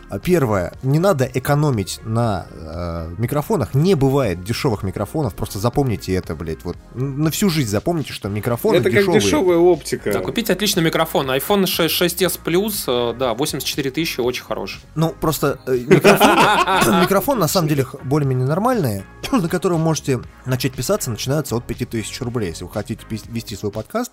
А 0.08 0.18
первое, 0.20 0.72
не 0.84 0.98
надо 0.98 1.24
экономить 1.24 2.00
на 2.04 2.46
э, 2.50 3.14
микрофонах. 3.18 3.74
Не 3.74 3.94
бывает 3.94 4.44
дешевых 4.44 4.84
микрофонов. 4.84 5.34
Просто 5.34 5.58
запомните 5.60 6.12
это, 6.14 6.36
блядь. 6.36 6.64
Вот 6.64 6.76
на 6.94 7.30
всю 7.32 7.48
жизнь 7.50 7.70
запомните, 7.70 8.12
что 8.12 8.28
микрофоны 8.28 8.76
Это 8.76 8.90
дешевые. 8.90 9.20
как 9.20 9.22
дешевая 9.22 9.58
оптика. 9.58 10.12
Да, 10.12 10.20
купить 10.20 10.50
отличный 10.50 10.82
микрофон. 10.82 11.28
iPhone 11.30 11.66
6, 11.66 12.02
6s 12.02 12.40
Plus, 12.44 12.84
э, 12.86 13.16
да, 13.18 13.34
84 13.34 13.90
тысячи, 13.90 14.20
очень 14.20 14.44
хороший. 14.44 14.80
Ну, 14.94 15.10
просто 15.20 15.60
э, 15.66 15.76
микрофон, 15.76 17.00
микрофон 17.02 17.38
на 17.40 17.48
самом 17.48 17.66
деле 17.66 17.84
более-менее 18.04 18.46
нормальный, 18.46 19.04
на 19.32 19.48
который 19.48 19.74
вы 19.74 19.78
можете 19.84 20.20
начать 20.46 20.72
писаться, 20.72 21.10
начинается 21.10 21.56
от 21.56 21.64
5000 21.66 22.20
рублей. 22.22 22.50
Если 22.50 22.64
вы 22.64 22.70
хотите 22.70 23.04
вести 23.08 23.54
свой 23.56 23.72
подкаст, 23.72 24.12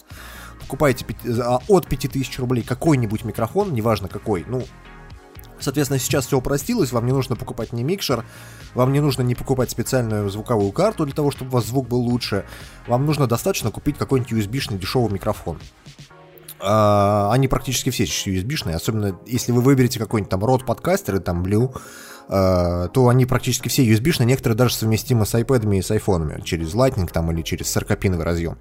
покупаете 0.67 1.05
пяти- 1.05 1.39
а, 1.39 1.59
от 1.67 1.87
5000 1.87 2.39
рублей 2.39 2.61
какой-нибудь 2.61 3.23
микрофон, 3.23 3.73
неважно 3.73 4.09
какой, 4.09 4.45
ну, 4.47 4.63
Соответственно, 5.59 5.99
сейчас 5.99 6.27
все 6.27 6.37
упростилось, 6.37 6.91
вам 6.91 7.07
не 7.07 7.11
нужно 7.11 7.35
покупать 7.35 7.73
ни 7.73 7.81
микшер, 7.81 8.23
вам 8.75 8.93
не 8.93 8.99
нужно 8.99 9.23
не 9.23 9.33
покупать 9.33 9.71
специальную 9.71 10.29
звуковую 10.29 10.71
карту 10.71 11.05
для 11.05 11.15
того, 11.15 11.31
чтобы 11.31 11.49
у 11.49 11.53
вас 11.55 11.65
звук 11.65 11.87
был 11.87 11.99
лучше, 11.99 12.45
вам 12.85 13.07
нужно 13.07 13.25
достаточно 13.25 13.71
купить 13.71 13.97
какой-нибудь 13.97 14.33
USB-шный 14.33 14.77
дешевый 14.77 15.11
микрофон. 15.11 15.57
А, 16.59 17.31
они 17.31 17.47
практически 17.47 17.89
все 17.89 18.05
сейчас 18.05 18.27
USB-шные, 18.27 18.75
особенно 18.75 19.19
если 19.25 19.51
вы 19.51 19.61
выберете 19.61 19.97
какой-нибудь 19.97 20.29
там 20.29 20.45
род 20.45 20.63
подкастер 20.63 21.15
или 21.15 21.21
там 21.21 21.43
Blue, 21.43 21.75
а, 22.29 22.87
то 22.89 23.07
они 23.07 23.25
практически 23.25 23.69
все 23.69 23.83
USB-шные, 23.87 24.25
некоторые 24.25 24.57
даже 24.57 24.75
совместимы 24.75 25.25
с 25.25 25.33
iPad 25.33 25.75
и 25.75 25.81
с 25.81 25.89
айфонами, 25.91 26.41
через 26.41 26.73
Lightning 26.75 27.09
там 27.11 27.31
или 27.31 27.41
через 27.41 27.75
40-пиновый 27.75 28.23
разъем. 28.23 28.57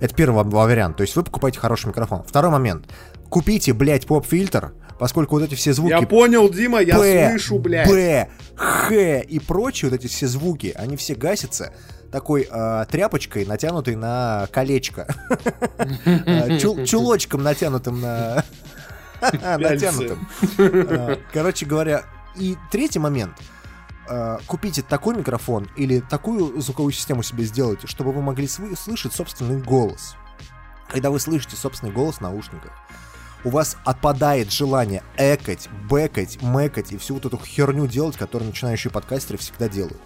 Это 0.00 0.14
первый 0.14 0.44
ва- 0.44 0.64
вариант, 0.66 0.96
то 0.96 1.02
есть 1.02 1.16
вы 1.16 1.22
покупаете 1.22 1.58
хороший 1.58 1.86
микрофон. 1.88 2.22
Второй 2.26 2.50
момент. 2.50 2.86
Купите, 3.28 3.72
блядь, 3.72 4.06
поп-фильтр, 4.06 4.72
поскольку 4.98 5.36
вот 5.36 5.44
эти 5.44 5.54
все 5.54 5.72
звуки... 5.72 5.90
Я 5.92 6.02
понял, 6.02 6.48
Дима, 6.48 6.80
я 6.80 6.96
П, 6.96 7.28
слышу, 7.30 7.58
блядь. 7.58 7.88
Б, 7.88 8.28
Х 8.56 8.94
и 9.20 9.38
прочие 9.40 9.90
вот 9.90 9.98
эти 9.98 10.06
все 10.06 10.26
звуки, 10.26 10.72
они 10.76 10.96
все 10.96 11.14
гасятся 11.14 11.72
такой 12.12 12.46
э, 12.50 12.84
тряпочкой, 12.90 13.44
натянутой 13.46 13.96
на 13.96 14.46
колечко. 14.52 15.06
Чул- 16.60 16.84
Чулочком 16.84 17.42
натянутым 17.42 18.00
на... 18.00 18.44
Натянутым. 19.58 20.28
Э, 20.58 21.16
Короче 21.32 21.66
говоря, 21.66 22.02
и 22.36 22.56
третий 22.70 22.98
момент. 22.98 23.32
Э, 24.08 24.38
Купите 24.46 24.82
такой 24.82 25.16
микрофон 25.16 25.68
или 25.76 26.00
такую 26.00 26.60
звуковую 26.60 26.92
систему 26.92 27.22
себе 27.22 27.44
сделайте, 27.44 27.86
чтобы 27.86 28.12
вы 28.12 28.22
могли 28.22 28.46
слышать 28.46 29.12
собственный 29.12 29.60
голос. 29.60 30.14
Когда 30.88 31.10
вы 31.10 31.18
слышите 31.18 31.56
собственный 31.56 31.92
голос 31.92 32.16
в 32.16 32.20
наушниках, 32.20 32.72
у 33.44 33.50
вас 33.50 33.76
отпадает 33.84 34.52
желание 34.52 35.02
экать, 35.16 35.68
бэкать, 35.88 36.40
мэкать 36.42 36.92
и 36.92 36.96
всю 36.96 37.14
вот 37.14 37.26
эту 37.26 37.38
херню 37.38 37.86
делать, 37.86 38.16
которую 38.16 38.48
начинающие 38.48 38.90
подкастеры 38.90 39.38
всегда 39.38 39.68
делают. 39.68 40.00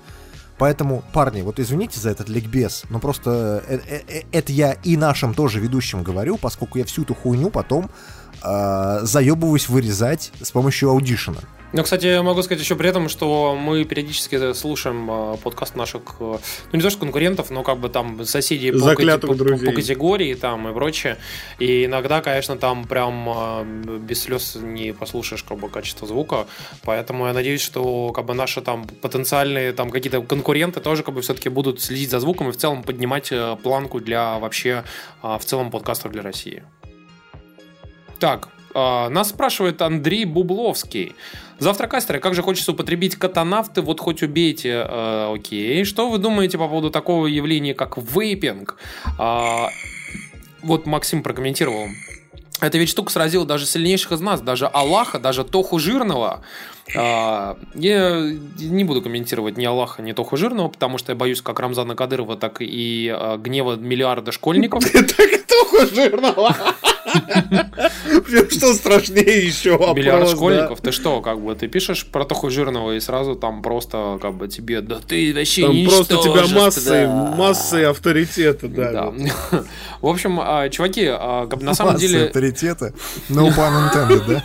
Поэтому, 0.58 1.02
парни, 1.14 1.40
вот 1.40 1.58
извините 1.58 1.98
за 1.98 2.10
этот 2.10 2.28
ликбез, 2.28 2.84
но 2.90 2.98
просто 2.98 3.64
э- 3.66 3.80
э- 3.88 4.24
это 4.30 4.52
я 4.52 4.72
и 4.72 4.98
нашим 4.98 5.32
тоже 5.32 5.58
ведущим 5.58 6.02
говорю, 6.02 6.36
поскольку 6.36 6.76
я 6.76 6.84
всю 6.84 7.02
эту 7.02 7.14
хуйню 7.14 7.48
потом 7.48 7.90
э, 8.42 8.98
заебываюсь 9.02 9.68
вырезать 9.68 10.32
с 10.40 10.50
помощью 10.50 10.90
аудишена. 10.90 11.38
Ну, 11.72 11.84
кстати, 11.84 12.06
я 12.06 12.20
могу 12.24 12.42
сказать 12.42 12.60
еще 12.64 12.74
при 12.74 12.88
этом, 12.88 13.08
что 13.08 13.54
мы 13.56 13.84
периодически 13.84 14.52
слушаем 14.54 15.08
э, 15.08 15.36
подкаст 15.36 15.76
наших, 15.76 16.02
э, 16.18 16.38
ну 16.72 16.72
не 16.72 16.80
то 16.80 16.90
что 16.90 16.98
конкурентов, 16.98 17.50
но 17.50 17.62
как 17.62 17.78
бы 17.78 17.88
там 17.88 18.24
соседей 18.24 18.72
по, 18.72 18.78
кате- 18.78 19.18
по- 19.28 19.34
по- 19.66 19.72
категории 19.72 20.34
там 20.34 20.68
и 20.68 20.74
прочее. 20.74 21.16
И 21.60 21.84
иногда, 21.84 22.22
конечно, 22.22 22.56
там 22.56 22.86
прям 22.88 23.28
э, 23.28 23.98
без 24.00 24.22
слез 24.22 24.56
не 24.60 24.92
послушаешь 24.92 25.44
как 25.44 25.58
бы 25.58 25.68
качество 25.68 26.08
звука. 26.08 26.48
Поэтому 26.82 27.26
я 27.28 27.32
надеюсь, 27.32 27.60
что 27.60 28.10
как 28.10 28.24
бы 28.24 28.34
наши 28.34 28.60
там 28.62 28.88
потенциальные 28.88 29.72
там 29.72 29.90
какие-то 29.90 30.22
конкуренты 30.22 30.80
тоже 30.80 31.04
как 31.04 31.14
бы 31.14 31.20
все-таки 31.20 31.50
будут 31.50 31.80
следить 31.80 32.10
за 32.10 32.18
звуком 32.18 32.48
и 32.48 32.52
в 32.52 32.56
целом 32.56 32.82
поднимать 32.82 33.30
э, 33.30 33.56
планку 33.62 34.00
для 34.00 34.40
вообще 34.40 34.82
э, 35.22 35.38
в 35.40 35.44
целом 35.44 35.70
подкастов 35.70 36.10
для 36.10 36.22
России. 36.22 36.64
Так, 38.20 38.48
а, 38.74 39.08
нас 39.08 39.30
спрашивает 39.30 39.82
Андрей 39.82 40.26
Бубловский. 40.26 41.14
Завтракастеры, 41.58 42.20
как 42.20 42.34
же 42.34 42.42
хочется 42.42 42.72
употребить 42.72 43.16
катанавты, 43.16 43.82
вот 43.82 44.00
хоть 44.00 44.22
убейте. 44.22 44.86
Э, 44.88 45.34
окей. 45.34 45.84
Что 45.84 46.08
вы 46.08 46.18
думаете 46.18 46.56
по 46.56 46.68
поводу 46.68 46.90
такого 46.90 47.26
явления, 47.26 47.74
как 47.74 47.98
вейпинг? 47.98 48.76
А, 49.18 49.68
вот 50.62 50.86
Максим 50.86 51.22
прокомментировал. 51.22 51.88
Эта 52.60 52.76
ведь 52.78 52.90
штука 52.90 53.10
сразила 53.10 53.46
даже 53.46 53.66
сильнейших 53.66 54.12
из 54.12 54.20
нас, 54.20 54.40
даже 54.42 54.66
Аллаха, 54.66 55.18
даже 55.18 55.44
Тоху 55.44 55.78
Жирного. 55.78 56.42
Я 56.92 57.56
не 57.74 58.84
буду 58.84 59.00
комментировать 59.00 59.56
ни 59.56 59.64
Аллаха, 59.64 60.02
ни 60.02 60.12
Тоху 60.12 60.36
Жирного, 60.36 60.68
потому 60.68 60.98
что 60.98 61.12
я 61.12 61.16
боюсь 61.16 61.40
как 61.40 61.58
Рамзана 61.58 61.94
Кадырова, 61.94 62.36
так 62.36 62.58
и 62.60 63.16
гнева 63.38 63.76
миллиарда 63.76 64.30
школьников. 64.32 64.84
Так 64.92 65.46
Тоху 65.46 65.86
жирного. 65.86 66.54
Что 68.50 68.74
страшнее 68.74 69.46
еще 69.46 69.72
вопрос, 69.72 69.96
Миллиард 69.96 70.28
школьников, 70.30 70.80
ты 70.80 70.92
что, 70.92 71.20
как 71.20 71.40
бы, 71.40 71.54
ты 71.54 71.68
пишешь 71.68 72.06
про 72.06 72.24
Тоху 72.24 72.50
Жирного 72.50 72.92
и 72.92 73.00
сразу 73.00 73.34
там 73.34 73.62
просто, 73.62 74.18
как 74.20 74.34
бы, 74.34 74.48
тебе, 74.48 74.80
да 74.80 74.98
ты 75.06 75.32
вообще 75.34 75.66
Там 75.66 75.84
просто 75.84 76.16
тебя 76.16 76.46
да». 76.46 77.34
массой 77.36 77.86
авторитета, 77.86 78.68
Да. 78.68 79.10
В 80.00 80.06
общем, 80.06 80.38
а, 80.40 80.68
чуваки, 80.70 81.04
а, 81.06 81.46
как 81.46 81.58
бы 81.58 81.64
на 81.64 81.74
самом 81.74 81.96
деле... 81.96 82.26
авторитета. 82.26 82.94
No 83.28 83.48
pun 83.54 83.90
intended, 83.92 84.26
да? 84.26 84.42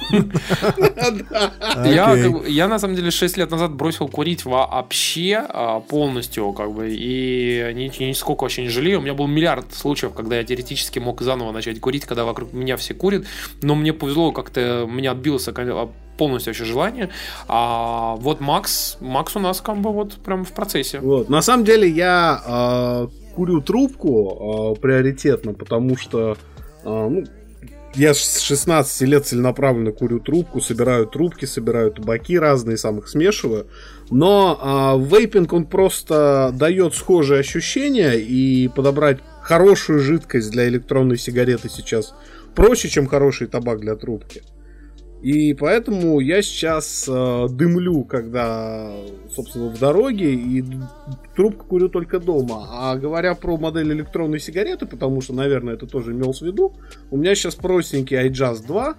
Я, 2.48 2.68
на 2.68 2.80
самом 2.80 2.96
деле 2.96 3.12
6 3.12 3.38
лет 3.38 3.52
назад 3.52 3.72
бросил 3.72 4.08
курить 4.08 4.46
вообще 4.46 5.44
а, 5.48 5.80
полностью, 5.80 6.52
как 6.54 6.72
бы, 6.74 6.90
и 6.92 7.72
ни- 7.74 8.04
нисколько 8.04 8.44
вообще 8.44 8.64
не 8.64 8.70
жалею. 8.70 9.00
У 9.00 9.02
меня 9.02 9.14
был 9.14 9.28
миллиард 9.28 9.74
случаев, 9.74 10.14
когда 10.14 10.38
я 10.38 10.44
теоретически 10.44 11.00
мог 11.00 11.22
заново 11.22 11.52
начать 11.52 11.80
курить, 11.80 12.06
когда 12.06 12.26
вокруг 12.26 12.54
меня 12.56 12.78
все 12.78 12.94
курят, 12.94 13.26
но 13.62 13.76
мне 13.76 13.94
повезло, 13.94 14.32
как-то 14.32 14.88
меня 14.90 15.12
отбилось 15.12 15.46
кон- 15.46 15.92
полностью 16.18 16.52
вообще 16.52 16.66
желание. 16.66 17.10
А 17.48 18.16
вот 18.16 18.40
Макс, 18.40 18.98
Макс 19.02 19.36
у 19.36 19.40
нас 19.40 19.62
как 19.62 19.78
бы 19.78 19.92
вот 19.92 20.14
прям 20.16 20.46
в 20.46 20.52
процессе. 20.52 21.00
Вот. 21.00 21.30
На 21.30 21.42
самом 21.42 21.66
деле 21.66 21.88
я 21.90 22.42
э, 22.46 23.08
курю 23.36 23.62
трубку 23.62 24.76
э, 24.76 24.82
приоритетно, 24.82 25.54
потому 25.54 25.98
что 25.98 26.38
э, 26.84 27.08
ну, 27.10 27.24
я 27.96 28.14
с 28.14 28.40
16 28.40 29.02
лет 29.08 29.26
целенаправленно 29.26 29.92
курю 29.92 30.20
трубку, 30.20 30.60
собираю 30.60 31.06
трубки, 31.06 31.46
собираю 31.46 31.92
табаки 31.92 32.38
разные, 32.38 32.78
сам 32.78 33.00
их 33.00 33.08
смешиваю. 33.08 33.68
Но 34.10 34.60
э, 35.02 35.16
вейпинг, 35.16 35.54
он 35.54 35.66
просто 35.66 36.52
дает 36.54 36.94
схожие 36.94 37.40
ощущения, 37.40 38.14
и 38.14 38.68
подобрать 38.68 39.20
хорошую 39.42 40.00
жидкость 40.00 40.52
для 40.52 40.68
электронной 40.68 41.18
сигареты 41.18 41.70
сейчас 41.70 42.16
проще, 42.56 42.90
чем 42.90 43.08
хороший 43.08 43.48
табак 43.48 43.80
для 43.82 43.96
трубки. 43.96 44.42
И 45.26 45.56
поэтому 45.56 46.20
я 46.20 46.44
сейчас 46.44 47.06
э, 47.08 47.48
дымлю, 47.50 48.04
когда, 48.04 48.92
собственно, 49.34 49.70
в 49.70 49.80
дороге, 49.80 50.36
и 50.36 50.64
трубку 51.36 51.66
курю 51.66 51.90
только 51.90 52.20
дома. 52.20 52.68
А 52.72 52.96
говоря 52.96 53.34
про 53.34 53.58
модель 53.58 53.92
электронной 53.92 54.40
сигареты, 54.40 54.86
потому 54.86 55.22
что, 55.22 55.34
наверное, 55.34 55.74
это 55.74 55.88
тоже 55.88 56.12
имел 56.12 56.32
в 56.32 56.42
виду, 56.44 56.76
у 57.10 57.18
меня 57.18 57.34
сейчас 57.34 57.56
простенький 57.56 58.18
iJazz 58.28 58.68
2, 58.68 58.96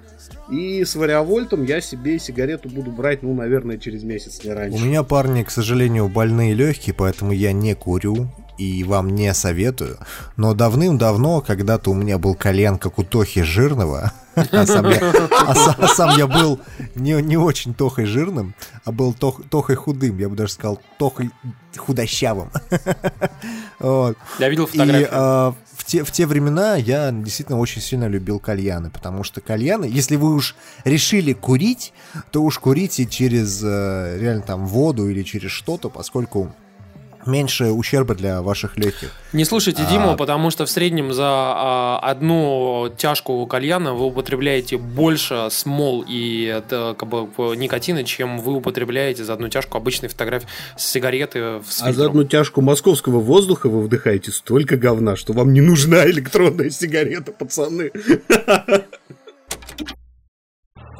и 0.50 0.84
с 0.84 0.96
вариавольтом 0.96 1.64
я 1.64 1.80
себе 1.80 2.18
сигарету 2.18 2.70
буду 2.70 2.90
брать, 2.90 3.22
ну, 3.22 3.32
наверное, 3.32 3.78
через 3.78 4.02
месяц, 4.02 4.42
не 4.42 4.50
У 4.50 4.54
раньше. 4.54 4.84
меня, 4.84 5.04
парни, 5.04 5.44
к 5.44 5.50
сожалению, 5.50 6.08
больные 6.08 6.54
легкие, 6.54 6.92
поэтому 6.92 7.30
я 7.30 7.52
не 7.52 7.74
курю 7.76 8.26
и 8.58 8.84
вам 8.84 9.10
не 9.10 9.32
советую. 9.34 9.98
Но 10.36 10.54
давным-давно, 10.54 11.40
когда-то 11.40 11.90
у 11.90 11.94
меня 11.94 12.18
был 12.18 12.34
колен, 12.34 12.78
как 12.78 12.98
у 12.98 13.04
Тохи 13.04 13.42
Жирного, 13.42 14.12
а 14.34 14.66
сам 14.66 14.88
я, 14.90 14.98
а 15.30 15.74
а 15.78 15.88
сам 15.88 16.16
я 16.18 16.26
был 16.26 16.60
не, 16.94 17.20
не 17.22 17.36
очень 17.36 17.74
Тохой 17.74 18.04
Жирным, 18.06 18.54
а 18.84 18.92
был 18.92 19.12
Тох- 19.14 19.48
Тохой 19.48 19.76
Худым, 19.76 20.18
я 20.18 20.28
бы 20.28 20.36
даже 20.36 20.52
сказал 20.52 20.80
Тохой 20.98 21.30
Худощавым. 21.76 22.50
Вот. 23.78 24.16
Я 24.38 24.48
видел 24.48 24.64
И 24.64 24.68
фотографию. 24.68 25.08
а, 25.12 25.54
в, 25.76 25.84
те, 25.84 26.02
в 26.04 26.10
те 26.10 26.26
времена 26.26 26.76
я 26.76 27.10
действительно 27.12 27.58
очень 27.58 27.82
сильно 27.82 28.06
любил 28.06 28.38
кальяны, 28.38 28.90
потому 28.90 29.22
что 29.24 29.40
кальяны, 29.40 29.84
если 29.84 30.16
вы 30.16 30.34
уж 30.34 30.56
решили 30.84 31.32
курить, 31.34 31.92
то 32.30 32.42
уж 32.42 32.58
курите 32.58 33.04
через 33.06 33.62
э, 33.62 34.16
реально 34.18 34.42
там 34.42 34.66
воду 34.66 35.08
или 35.08 35.22
через 35.22 35.50
что-то, 35.50 35.90
поскольку 35.90 36.54
меньше 37.26 37.66
ущерба 37.66 38.14
для 38.14 38.42
ваших 38.42 38.76
легких. 38.76 39.10
Не 39.32 39.44
слушайте 39.44 39.82
А- 39.86 39.90
Диму, 39.90 40.16
потому 40.16 40.50
что 40.50 40.66
в 40.66 40.70
среднем 40.70 41.12
за 41.12 41.24
а, 41.26 42.00
одну 42.02 42.92
тяжку 42.96 43.44
кальяна 43.46 43.94
вы 43.94 44.06
употребляете 44.06 44.76
больше 44.76 45.48
смол 45.50 46.04
и 46.06 46.44
это, 46.44 46.94
как 46.98 47.08
бы, 47.08 47.28
никотина, 47.56 48.04
чем 48.04 48.40
вы 48.40 48.54
употребляете 48.54 49.24
за 49.24 49.34
одну 49.34 49.48
тяжку 49.48 49.78
обычной 49.78 50.08
фотографии 50.08 50.48
с 50.76 50.86
сигареты 50.86 51.60
с 51.68 51.82
А 51.82 51.92
за 51.92 52.06
одну 52.06 52.24
тяжку 52.24 52.60
московского 52.60 53.20
воздуха 53.20 53.68
вы 53.68 53.82
вдыхаете 53.82 54.32
столько 54.32 54.76
говна, 54.76 55.16
что 55.16 55.32
вам 55.32 55.52
не 55.52 55.60
нужна 55.60 56.06
электронная 56.06 56.70
сигарета, 56.70 57.32
пацаны. 57.32 57.90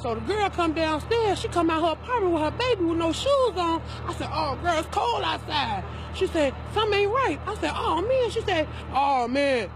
So 0.03 0.15
the 0.15 0.21
girl 0.21 0.51
come 0.51 0.73
downstairs. 0.75 1.39
She 1.41 1.49
come 1.49 1.71
out 1.71 1.83
her 1.83 1.93
apartment 1.93 2.35
with 2.35 2.43
her 2.43 2.51
baby 2.51 2.85
with 2.85 2.99
no 2.99 3.13
shoes 3.13 3.57
on. 3.57 3.81
I 4.07 4.13
said, 4.15 4.29
"Oh, 4.33 4.57
girl, 4.63 4.79
it's 4.79 4.89
cold 4.91 5.23
outside." 5.25 5.85
She 6.15 6.27
said, 6.27 6.53
"Something 6.75 7.01
ain't 7.01 7.13
right." 7.13 7.39
I 7.47 7.55
said, 7.61 7.73
"Oh 7.75 8.03
man." 8.03 8.31
She 8.31 8.43
said, 8.43 8.69
"Oh 8.95 9.27
man, 9.27 9.71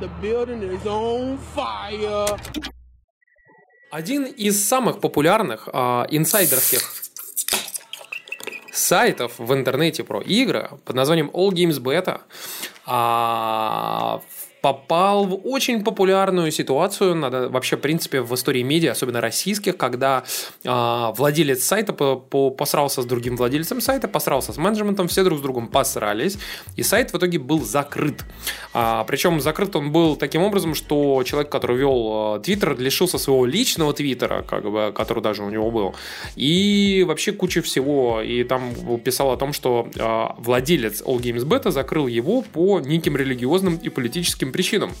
the 0.00 0.08
building 0.20 0.62
is 0.62 0.86
on 0.86 1.38
fire." 1.54 2.38
Один 3.90 4.24
из 4.24 4.66
самых 4.66 5.00
популярных 5.00 5.68
э, 5.72 6.06
инсайдерских 6.08 6.80
сайтов 8.72 9.38
в 9.38 9.52
интернете 9.52 10.02
про 10.02 10.20
игры 10.20 10.70
под 10.84 10.96
названием 10.96 11.30
All 11.34 11.50
Games 11.50 11.78
Beta 11.78 12.22
а, 12.86 14.22
попал 14.62 15.26
в 15.26 15.40
очень 15.44 15.82
популярную 15.82 16.52
ситуацию, 16.52 17.16
надо 17.16 17.48
вообще, 17.48 17.76
в 17.76 17.80
принципе, 17.80 18.20
в 18.20 18.32
истории 18.32 18.62
медиа, 18.62 18.92
особенно 18.92 19.20
российских, 19.20 19.76
когда 19.76 20.22
э, 20.62 21.12
владелец 21.16 21.64
сайта 21.64 21.92
по, 21.92 22.14
по, 22.14 22.50
посрался 22.50 23.02
с 23.02 23.04
другим 23.04 23.36
владельцем 23.36 23.80
сайта, 23.80 24.06
посрался 24.06 24.52
с 24.52 24.56
менеджментом, 24.56 25.08
все 25.08 25.24
друг 25.24 25.40
с 25.40 25.42
другом 25.42 25.66
посрались, 25.66 26.38
и 26.76 26.84
сайт 26.84 27.12
в 27.12 27.18
итоге 27.18 27.40
был 27.40 27.60
закрыт. 27.60 28.24
А, 28.72 29.02
причем 29.02 29.40
закрыт 29.40 29.74
он 29.74 29.90
был 29.90 30.14
таким 30.14 30.42
образом, 30.42 30.76
что 30.76 31.24
человек, 31.24 31.50
который 31.50 31.76
вел 31.76 32.40
Твиттер, 32.40 32.78
лишился 32.78 33.18
своего 33.18 33.44
личного 33.44 33.92
Твиттера, 33.92 34.42
как 34.42 34.62
бы, 34.62 34.92
который 34.94 35.24
даже 35.24 35.42
у 35.42 35.50
него 35.50 35.72
был, 35.72 35.96
и 36.36 37.04
вообще 37.08 37.32
куча 37.32 37.62
всего, 37.62 38.22
и 38.22 38.44
там 38.44 38.72
писал 39.04 39.32
о 39.32 39.36
том, 39.36 39.52
что 39.52 39.88
э, 39.92 40.40
владелец 40.40 41.02
All 41.02 41.18
Games 41.18 41.44
Beta 41.44 41.72
закрыл 41.72 42.06
его 42.06 42.42
по 42.42 42.78
неким 42.78 43.16
религиозным 43.16 43.74
и 43.82 43.88
политическим 43.88 44.51
причинам. 44.52 44.92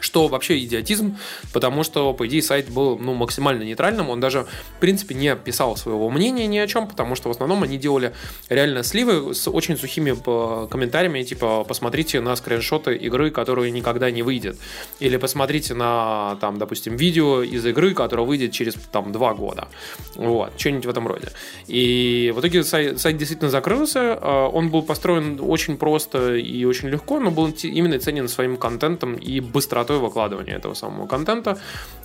Что 0.00 0.28
вообще 0.28 0.58
идиотизм, 0.58 1.16
потому 1.52 1.82
что, 1.82 2.12
по 2.12 2.26
идее, 2.26 2.42
сайт 2.42 2.70
был 2.70 2.98
ну, 2.98 3.14
максимально 3.14 3.62
нейтральным. 3.64 4.10
Он 4.10 4.20
даже, 4.20 4.46
в 4.76 4.80
принципе, 4.80 5.14
не 5.14 5.34
писал 5.36 5.76
своего 5.76 6.10
мнения 6.10 6.46
ни 6.46 6.58
о 6.58 6.66
чем, 6.66 6.86
потому 6.86 7.14
что 7.14 7.28
в 7.28 7.32
основном 7.32 7.62
они 7.62 7.78
делали 7.78 8.14
реально 8.48 8.82
сливы 8.82 9.34
с 9.34 9.48
очень 9.48 9.76
сухими 9.76 10.14
э, 10.14 10.68
комментариями, 10.68 11.22
типа 11.22 11.64
«посмотрите 11.64 12.20
на 12.20 12.36
скриншоты 12.36 12.96
игры, 12.96 13.30
которые 13.30 13.70
никогда 13.70 14.10
не 14.10 14.22
выйдет». 14.22 14.58
Или 15.00 15.16
«посмотрите 15.16 15.74
на, 15.74 16.36
там, 16.40 16.58
допустим, 16.58 16.96
видео 16.96 17.42
из 17.42 17.64
игры, 17.66 17.94
которая 17.94 18.26
выйдет 18.26 18.52
через 18.52 18.74
там, 18.92 19.12
два 19.12 19.34
года». 19.34 19.68
Вот, 20.14 20.52
что-нибудь 20.56 20.86
в 20.86 20.90
этом 20.90 21.06
роде. 21.08 21.28
И 21.66 22.32
в 22.34 22.40
итоге 22.40 22.64
сайт, 22.64 23.00
сайт 23.00 23.16
действительно 23.16 23.50
закрылся. 23.50 24.18
Э, 24.20 24.48
он 24.52 24.70
был 24.70 24.82
построен 24.82 25.38
очень 25.40 25.76
просто 25.76 26.36
и 26.36 26.64
очень 26.64 26.88
легко, 26.88 27.20
но 27.20 27.30
был 27.30 27.48
именно 27.62 27.98
ценен 27.98 28.28
своим 28.28 28.56
контентом 28.56 29.14
и 29.14 29.40
быстротой 29.88 29.98
выкладывания 29.98 30.56
этого 30.56 30.74
самого 30.74 31.06
контента. 31.06 31.58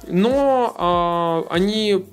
Но 0.08 1.46
э, 1.50 1.54
они 1.54 2.06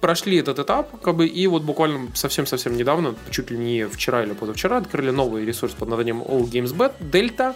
прошли 0.00 0.38
этот 0.38 0.58
этап, 0.58 1.00
как 1.00 1.16
бы, 1.16 1.26
и 1.26 1.46
вот 1.46 1.62
буквально 1.62 2.08
совсем-совсем 2.14 2.76
недавно, 2.76 3.14
чуть 3.30 3.50
ли 3.50 3.58
не 3.58 3.86
вчера 3.86 4.22
или 4.22 4.34
позавчера, 4.34 4.76
открыли 4.76 5.10
новый 5.10 5.44
ресурс 5.44 5.72
под 5.72 5.88
названием 5.88 6.22
All 6.22 6.44
Games 6.44 6.74
Bet, 6.76 6.92
Delta. 7.00 7.54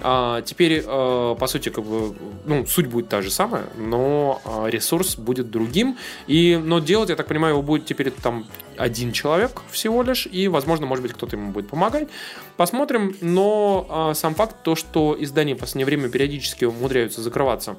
А, 0.00 0.42
теперь, 0.42 0.82
а, 0.86 1.34
по 1.34 1.46
сути, 1.46 1.68
как 1.68 1.84
бы, 1.84 2.14
ну, 2.46 2.66
суть 2.66 2.86
будет 2.86 3.08
та 3.08 3.22
же 3.22 3.30
самая, 3.30 3.64
но 3.76 4.40
а, 4.44 4.66
ресурс 4.66 5.16
будет 5.16 5.50
другим. 5.50 5.96
И, 6.26 6.60
но 6.62 6.80
делать, 6.80 7.10
я 7.10 7.16
так 7.16 7.26
понимаю, 7.26 7.54
его 7.54 7.62
будет 7.62 7.86
теперь 7.86 8.10
там 8.10 8.44
один 8.76 9.12
человек 9.12 9.62
всего 9.70 10.02
лишь, 10.02 10.26
и, 10.26 10.48
возможно, 10.48 10.86
может 10.86 11.02
быть, 11.02 11.12
кто-то 11.12 11.36
ему 11.36 11.52
будет 11.52 11.68
помогать. 11.68 12.08
Посмотрим, 12.56 13.16
но 13.20 13.86
а, 13.88 14.14
сам 14.14 14.34
факт, 14.34 14.56
то, 14.62 14.76
что 14.76 15.16
издания 15.18 15.54
в 15.54 15.58
последнее 15.58 15.86
время 15.86 16.08
периодически 16.08 16.64
умудряются 16.64 17.20
закрываться 17.20 17.76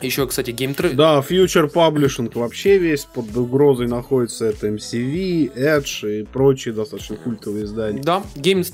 еще, 0.00 0.26
кстати, 0.26 0.50
GameTrailers. 0.50 0.96
Да, 0.96 1.20
Future 1.20 1.70
Publishing 1.72 2.30
вообще 2.34 2.78
весь 2.78 3.04
под 3.04 3.36
угрозой 3.36 3.86
находится. 3.86 4.46
Это 4.46 4.68
MCV, 4.68 5.54
Edge 5.54 6.20
и 6.20 6.24
прочие 6.24 6.74
достаточно 6.74 7.16
культовые 7.16 7.64
издания. 7.64 8.02
Да, 8.02 8.22
Game 8.34 8.64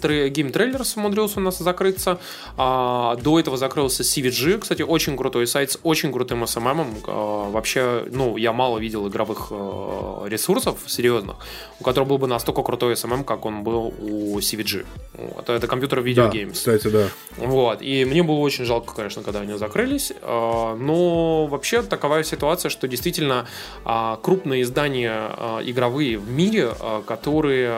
умудрился 0.97 1.41
у 1.41 1.43
нас 1.43 1.59
закрыться. 1.59 2.19
А, 2.57 3.17
до 3.17 3.39
этого 3.39 3.57
закрылся 3.57 4.03
CVG, 4.03 4.59
кстати, 4.59 4.83
очень 4.83 5.17
крутой 5.17 5.47
сайт 5.47 5.73
с 5.73 5.79
очень 5.83 6.13
крутым 6.13 6.45
SMM. 6.45 6.87
А, 7.07 7.51
вообще, 7.51 8.05
ну, 8.11 8.37
я 8.37 8.53
мало 8.53 8.79
видел 8.79 9.09
игровых 9.09 9.49
а, 9.51 10.25
ресурсов 10.27 10.79
серьезных, 10.87 11.37
у 11.81 11.85
которого 11.85 12.09
был 12.09 12.19
бы 12.19 12.27
настолько 12.27 12.63
крутой 12.63 12.95
SMM, 12.95 13.25
как 13.25 13.45
он 13.45 13.63
был 13.63 13.95
у 13.99 14.39
CVG. 14.39 14.87
Вот, 15.15 15.49
это 15.49 15.67
компьютер 15.67 16.01
Video 16.01 16.15
да, 16.15 16.31
Games. 16.31 16.53
кстати, 16.53 16.89
да. 16.89 17.09
Вот, 17.37 17.83
и 17.83 18.05
мне 18.05 18.23
было 18.23 18.39
очень 18.39 18.65
жалко, 18.65 18.95
конечно, 18.95 19.23
когда 19.23 19.41
они 19.41 19.57
закрылись. 19.57 20.13
А, 20.23 20.77
но 20.77 21.10
вообще 21.46 21.83
такова 21.83 22.23
ситуация, 22.25 22.70
что 22.70 22.88
действительно 22.88 23.46
а, 23.85 24.16
крупные 24.16 24.62
издания 24.62 25.12
а, 25.12 25.61
игровые 25.64 26.18
в 26.18 26.31
мире, 26.31 26.73
а, 26.81 27.03
которые 27.03 27.75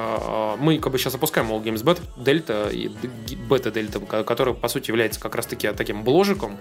мы 0.59 0.79
как 0.79 0.93
бы 0.93 0.99
сейчас 0.99 1.15
опускаем 1.15 1.51
All 1.53 1.63
Games 1.63 1.83
Beta, 1.85 2.01
Delta 2.17 2.73
и 2.73 2.89
Beta 3.49 3.73
Delta, 3.73 4.25
который 4.25 4.55
по 4.55 4.69
сути 4.69 4.91
является 4.91 5.21
как 5.21 5.35
раз 5.35 5.47
таки 5.47 5.71
таким 5.73 6.03
бложиком, 6.03 6.59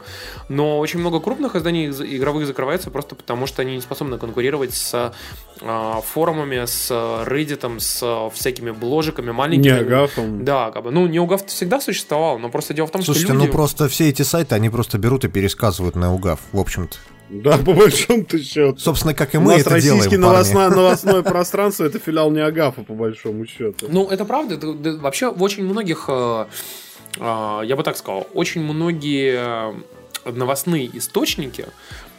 но 0.50 0.80
очень 0.80 1.00
много 1.00 1.20
крупных 1.20 1.56
изданий 1.56 1.88
игровых 1.90 2.48
закрывается 2.48 2.92
просто 2.92 3.16
потому, 3.16 3.48
что 3.48 3.62
они 3.62 3.76
не 3.76 3.82
способны 3.82 4.18
конкурировать 4.18 4.74
с 4.74 5.14
форумами, 5.60 6.66
с 6.66 6.92
Reddit, 6.92 7.80
с 7.80 8.30
всякими 8.34 8.72
бложиками 8.72 9.32
маленькими. 9.32 9.74
Неогафом. 9.74 10.44
Да, 10.44 10.72
как 10.72 10.84
бы, 10.84 10.92
ну, 10.92 11.08
Неугав 11.08 11.46
всегда 11.46 11.80
существовал, 11.80 12.40
но 12.40 12.50
просто 12.50 12.74
дело 12.74 12.88
в 12.88 12.92
том, 12.92 13.04
Слушайте, 13.04 13.28
что 13.28 13.34
люди... 13.36 13.48
ну 13.48 13.52
просто 13.52 13.88
все 13.90 14.10
эти 14.10 14.24
сайты, 14.24 14.56
они 14.56 14.70
просто 14.70 14.98
берут 14.98 15.26
и 15.26 15.28
пересказывают 15.28 15.96
на 15.96 16.14
Угав 16.14 16.40
общем-то. 16.62 16.98
Да, 17.30 17.58
по 17.58 17.74
большому-то 17.74 18.38
счету. 18.40 18.78
Собственно, 18.78 19.14
как 19.14 19.34
и 19.34 19.38
мы 19.38 19.54
это 19.54 19.80
делаем, 19.80 20.00
российский 20.00 20.18
новостное, 20.18 20.70
новостное 20.76 21.22
пространство— 21.22 21.84
это 21.86 21.98
филиал 21.98 22.30
Неагафа, 22.30 22.84
по 22.84 22.94
большому 22.94 23.46
счету. 23.46 23.88
Ну, 23.90 24.10
это 24.10 24.26
правда. 24.26 24.56
Это, 24.56 24.68
вообще, 24.98 25.32
в 25.32 25.42
очень 25.42 25.64
многих, 25.64 26.06
э, 26.10 26.46
э, 27.18 27.62
я 27.64 27.76
бы 27.78 27.84
так 27.84 27.96
сказал, 27.96 28.28
очень 28.34 28.62
многие 28.62 29.74
новостные 30.26 30.90
источники 30.98 31.68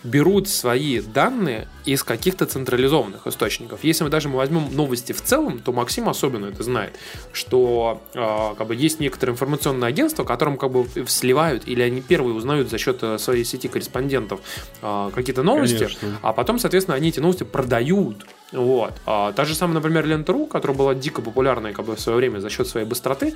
берут 0.04 0.48
свои 0.48 1.00
данные 1.00 1.68
из 1.84 2.02
каких-то 2.02 2.46
централизованных 2.46 3.26
источников. 3.26 3.84
Если 3.84 4.04
мы 4.04 4.10
даже 4.10 4.28
мы 4.28 4.36
возьмем 4.36 4.74
новости 4.74 5.12
в 5.12 5.22
целом, 5.22 5.60
то 5.60 5.72
Максим 5.72 6.08
особенно 6.08 6.46
это 6.46 6.62
знает, 6.62 6.94
что 7.32 8.02
э, 8.14 8.54
как 8.56 8.66
бы 8.66 8.74
есть 8.74 9.00
некоторые 9.00 9.34
информационные 9.34 9.88
агентства, 9.88 10.24
которым 10.24 10.56
как 10.56 10.70
бы 10.70 10.86
сливают 11.06 11.66
или 11.66 11.82
они 11.82 12.00
первые 12.00 12.34
узнают 12.34 12.70
за 12.70 12.78
счет 12.78 12.98
э, 13.02 13.18
своей 13.18 13.44
сети 13.44 13.68
корреспондентов 13.68 14.40
э, 14.80 15.10
какие-то 15.14 15.42
новости, 15.42 15.78
Конечно. 15.78 16.18
а 16.22 16.32
потом, 16.32 16.58
соответственно, 16.58 16.96
они 16.96 17.08
эти 17.08 17.20
новости 17.20 17.44
продают. 17.44 18.26
Вот. 18.52 18.92
А, 19.06 19.32
та 19.32 19.44
же 19.44 19.54
самая, 19.54 19.74
например, 19.74 20.06
Лента.ру, 20.06 20.46
которая 20.46 20.76
была 20.76 20.94
дико 20.94 21.22
популярной 21.22 21.72
как 21.72 21.86
бы, 21.86 21.96
в 21.96 22.00
свое 22.00 22.18
время 22.18 22.38
за 22.38 22.50
счет 22.50 22.68
своей 22.68 22.86
быстроты, 22.86 23.34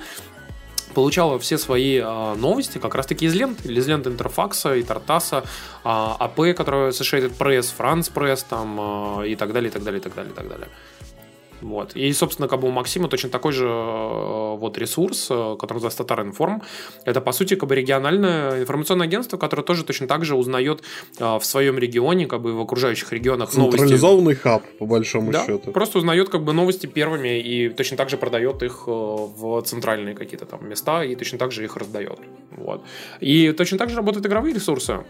получала 0.97 1.37
все 1.37 1.59
свои 1.59 1.99
э, 1.99 2.35
новости 2.37 2.79
как 2.79 2.95
раз-таки 2.95 3.27
из 3.27 3.35
лент, 3.35 3.63
из 3.67 3.87
лент 3.87 4.07
Интерфакса 4.07 4.73
и 4.73 4.81
Тартаса, 4.81 5.37
э, 5.37 5.43
АП, 5.83 6.55
которая 6.57 6.89
Associated 6.89 7.37
Press, 7.37 7.71
France 7.77 8.11
Press 8.11 8.43
там, 8.49 9.21
э, 9.21 9.27
и 9.27 9.35
так 9.35 9.53
далее, 9.53 9.69
и 9.69 9.71
так 9.71 9.83
далее, 9.83 9.99
и 9.99 10.03
так 10.03 10.15
далее, 10.15 10.33
и 10.33 10.35
так 10.35 10.47
далее. 10.47 10.67
Вот. 11.61 11.95
И, 11.95 12.11
собственно, 12.13 12.47
как 12.47 12.59
бы 12.59 12.67
у 12.67 12.71
Максима 12.71 13.07
точно 13.07 13.29
такой 13.29 13.51
же 13.51 13.65
э, 13.65 14.55
вот 14.57 14.77
ресурс, 14.77 15.27
э, 15.29 15.55
который 15.59 15.77
называется 15.77 16.03
Татаринформ. 16.03 16.61
Это, 17.05 17.21
по 17.21 17.31
сути, 17.31 17.55
как 17.55 17.69
бы 17.69 17.75
региональное 17.75 18.61
информационное 18.61 19.07
агентство, 19.07 19.37
которое 19.37 19.63
тоже 19.63 19.83
точно 19.83 20.07
так 20.07 20.25
же 20.25 20.35
узнает 20.35 20.83
э, 21.19 21.37
в 21.37 21.43
своем 21.43 21.77
регионе, 21.77 22.27
как 22.27 22.41
бы 22.41 22.53
в 22.53 22.61
окружающих 22.61 23.11
регионах 23.11 23.55
новости. 23.55 23.79
Централизованный 23.79 24.35
хаб, 24.35 24.63
по 24.79 24.85
большому 24.85 25.31
да, 25.31 25.45
счету. 25.45 25.71
просто 25.71 25.97
узнает 25.97 26.29
как 26.29 26.43
бы 26.43 26.53
новости 26.53 26.85
первыми 26.85 27.39
и 27.39 27.69
точно 27.69 27.97
так 27.97 28.09
же 28.09 28.17
продает 28.17 28.61
их 28.63 28.87
в 28.87 29.61
центральные 29.61 30.15
какие-то 30.15 30.45
там 30.45 30.67
места 30.67 31.03
и 31.03 31.15
точно 31.15 31.37
так 31.39 31.51
же 31.51 31.63
их 31.63 31.75
раздает. 31.75 32.19
Вот. 32.51 32.83
И 33.19 33.51
точно 33.51 33.77
так 33.77 33.89
же 33.89 33.95
работают 33.95 34.25
игровые 34.25 34.53
ресурсы. 34.53 35.03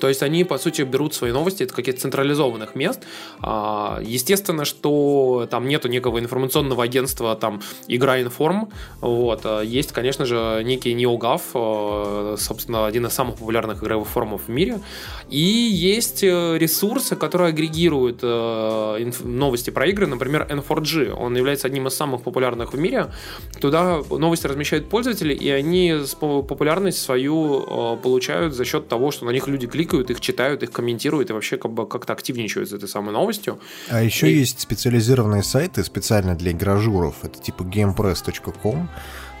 То 0.00 0.08
есть 0.08 0.22
они, 0.22 0.44
по 0.44 0.58
сути, 0.58 0.82
берут 0.82 1.14
свои 1.14 1.32
новости 1.32 1.62
из 1.62 1.72
каких-то 1.72 2.00
централизованных 2.00 2.74
мест. 2.74 3.00
А, 3.40 4.00
естественно, 4.02 4.64
что 4.64 5.46
там 5.50 5.68
нету 5.68 5.88
некого 5.88 6.18
информационного 6.18 6.84
агентства, 6.84 7.36
там, 7.36 7.60
Игра 7.88 8.20
Информ. 8.20 8.70
Вот. 9.00 9.40
А, 9.44 9.62
есть, 9.62 9.92
конечно 9.92 10.26
же, 10.26 10.62
некий 10.64 10.94
NeoGAF, 10.94 11.42
а, 11.54 12.34
собственно, 12.38 12.86
один 12.86 13.06
из 13.06 13.12
самых 13.12 13.36
популярных 13.36 13.82
игровых 13.82 14.08
форумов 14.08 14.42
в 14.46 14.48
мире. 14.48 14.80
И 15.28 15.38
есть 15.38 16.24
э, 16.24 16.56
ресурсы, 16.58 17.14
которые 17.16 17.48
агрегируют 17.48 18.20
э, 18.22 19.10
новости 19.24 19.70
про 19.70 19.86
игры, 19.86 20.06
например, 20.06 20.46
N4G. 20.48 21.12
Он 21.12 21.36
является 21.36 21.66
одним 21.66 21.86
из 21.86 21.94
самых 21.94 22.22
популярных 22.22 22.72
в 22.72 22.78
мире. 22.78 23.12
Туда 23.60 24.00
новости 24.10 24.46
размещают 24.46 24.88
пользователи, 24.88 25.34
и 25.34 25.50
они 25.50 25.94
популярность 26.18 27.00
свою 27.02 27.62
э, 27.62 27.96
получают 28.02 28.54
за 28.54 28.64
счет 28.64 28.88
того, 28.88 29.10
что 29.10 29.26
на 29.26 29.30
них 29.30 29.48
люди 29.48 29.66
кликают 29.66 29.87
кликают, 29.88 30.10
их 30.10 30.20
читают, 30.20 30.62
их 30.62 30.70
комментируют 30.70 31.30
и 31.30 31.32
вообще 31.32 31.56
как 31.56 31.72
бы 31.72 31.86
как-то 31.86 32.12
активничают 32.12 32.68
с 32.68 32.72
этой 32.72 32.88
самой 32.88 33.12
новостью. 33.12 33.58
А 33.88 34.02
еще 34.02 34.30
и... 34.30 34.38
есть 34.38 34.60
специализированные 34.60 35.42
сайты 35.42 35.82
специально 35.84 36.34
для 36.34 36.52
игражуров. 36.52 37.16
Это 37.22 37.40
типа 37.40 37.62
gamepress.com, 37.62 38.88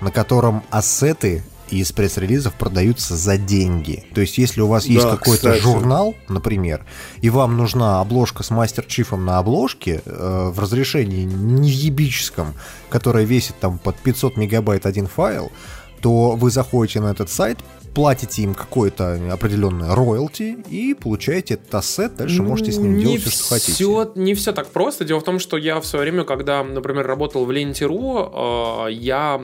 на 0.00 0.10
котором 0.10 0.62
ассеты 0.70 1.42
из 1.70 1.92
пресс-релизов 1.92 2.54
продаются 2.54 3.14
за 3.14 3.36
деньги. 3.36 4.04
То 4.14 4.22
есть, 4.22 4.38
если 4.38 4.62
у 4.62 4.68
вас 4.68 4.86
есть 4.86 5.04
Да, 5.04 5.16
какой-то 5.16 5.50
кстати. 5.50 5.60
журнал, 5.60 6.14
например, 6.28 6.86
и 7.20 7.28
вам 7.28 7.58
нужна 7.58 8.00
обложка 8.00 8.42
с 8.42 8.50
мастер-чифом 8.50 9.26
на 9.26 9.38
обложке 9.38 10.00
э, 10.04 10.50
в 10.50 10.58
разрешении 10.58 11.24
неебическом, 11.24 12.54
которое 12.88 13.26
весит 13.26 13.56
там 13.60 13.78
под 13.78 13.96
500 13.96 14.38
мегабайт 14.38 14.86
один 14.86 15.06
файл, 15.06 15.52
то 16.00 16.36
вы 16.36 16.50
заходите 16.50 17.00
на 17.00 17.10
этот 17.10 17.28
сайт, 17.28 17.58
платите 17.98 18.42
им 18.42 18.54
какое-то 18.54 19.18
определенное 19.32 19.92
роялти 19.92 20.56
и 20.70 20.94
получаете 20.94 21.54
этот 21.54 21.74
ассет, 21.74 22.14
дальше 22.14 22.44
можете 22.44 22.70
с 22.70 22.76
ним 22.78 22.96
не 22.96 23.02
делать 23.02 23.22
все, 23.22 23.30
что 23.30 23.54
хотите. 23.54 23.72
всё- 23.72 24.12
не 24.14 24.34
все 24.34 24.52
так 24.52 24.68
просто. 24.68 25.04
Дело 25.04 25.18
в 25.18 25.24
том, 25.24 25.40
что 25.40 25.56
я 25.56 25.80
в 25.80 25.84
свое 25.84 26.04
время, 26.04 26.22
когда, 26.22 26.62
например, 26.62 27.04
работал 27.04 27.44
в 27.44 27.50
Ленте.ру, 27.50 28.86
э, 28.86 28.92
я 28.92 29.42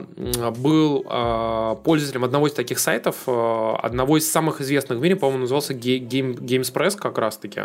был 0.57 1.05
э, 1.05 1.75
пользователем 1.83 2.23
одного 2.23 2.47
из 2.47 2.53
таких 2.53 2.79
сайтов, 2.79 3.17
э, 3.27 3.73
одного 3.83 4.15
из 4.15 4.31
самых 4.31 4.61
известных 4.61 4.99
в 4.99 5.01
мире, 5.01 5.17
по-моему, 5.17 5.41
назывался 5.41 5.73
Game, 5.73 6.39
Gamespress 6.39 6.95
как 6.95 7.17
раз-таки. 7.17 7.63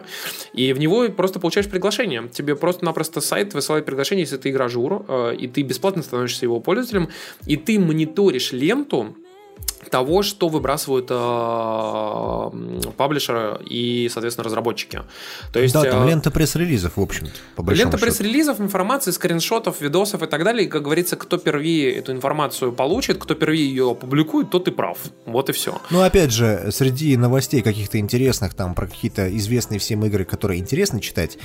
И 0.54 0.72
в 0.72 0.80
него 0.80 1.08
просто 1.10 1.38
получаешь 1.38 1.68
приглашение. 1.68 2.28
Тебе 2.32 2.56
просто-напросто 2.56 3.20
сайт 3.20 3.54
высылает 3.54 3.84
приглашение, 3.86 4.24
если 4.24 4.38
ты 4.38 4.50
игражур, 4.50 5.04
и 5.38 5.46
ты 5.46 5.62
бесплатно 5.62 6.02
становишься 6.02 6.46
его 6.46 6.58
пользователем, 6.58 7.10
и 7.46 7.56
ты 7.56 7.78
мониторишь 7.78 8.50
ленту, 8.50 9.14
того, 9.88 10.22
что 10.22 10.48
выбрасывают 10.48 11.06
э, 11.10 12.92
паблишеры 12.96 13.58
и, 13.64 14.08
соответственно, 14.12 14.44
разработчики. 14.44 15.02
То 15.52 15.60
есть, 15.60 15.72
да, 15.74 15.82
там 15.84 16.06
э, 16.06 16.10
лента 16.10 16.30
пресс-релизов, 16.30 16.96
в 16.96 17.06
большому 17.62 17.74
Лента 17.74 17.98
пресс-релизов, 17.98 18.60
информации, 18.60 19.10
скриншотов, 19.10 19.80
видосов 19.80 20.22
и 20.22 20.26
так 20.26 20.44
далее. 20.44 20.66
И, 20.66 20.68
как 20.68 20.82
говорится, 20.82 21.16
кто 21.16 21.38
первее 21.38 21.94
эту 21.94 22.12
информацию 22.12 22.72
получит, 22.72 23.18
кто 23.18 23.34
первее 23.34 23.66
ее 23.66 23.92
опубликует, 23.92 24.50
тот 24.50 24.68
и 24.68 24.70
прав. 24.70 24.98
Вот 25.24 25.48
и 25.48 25.52
все. 25.52 25.80
Ну, 25.90 26.02
опять 26.02 26.30
же, 26.30 26.68
среди 26.72 27.16
новостей 27.16 27.62
каких-то 27.62 27.98
интересных, 27.98 28.54
там, 28.54 28.74
про 28.74 28.86
какие-то 28.86 29.34
известные 29.36 29.80
всем 29.80 30.04
игры, 30.04 30.24
которые 30.24 30.60
интересно 30.60 31.00
читать, 31.00 31.38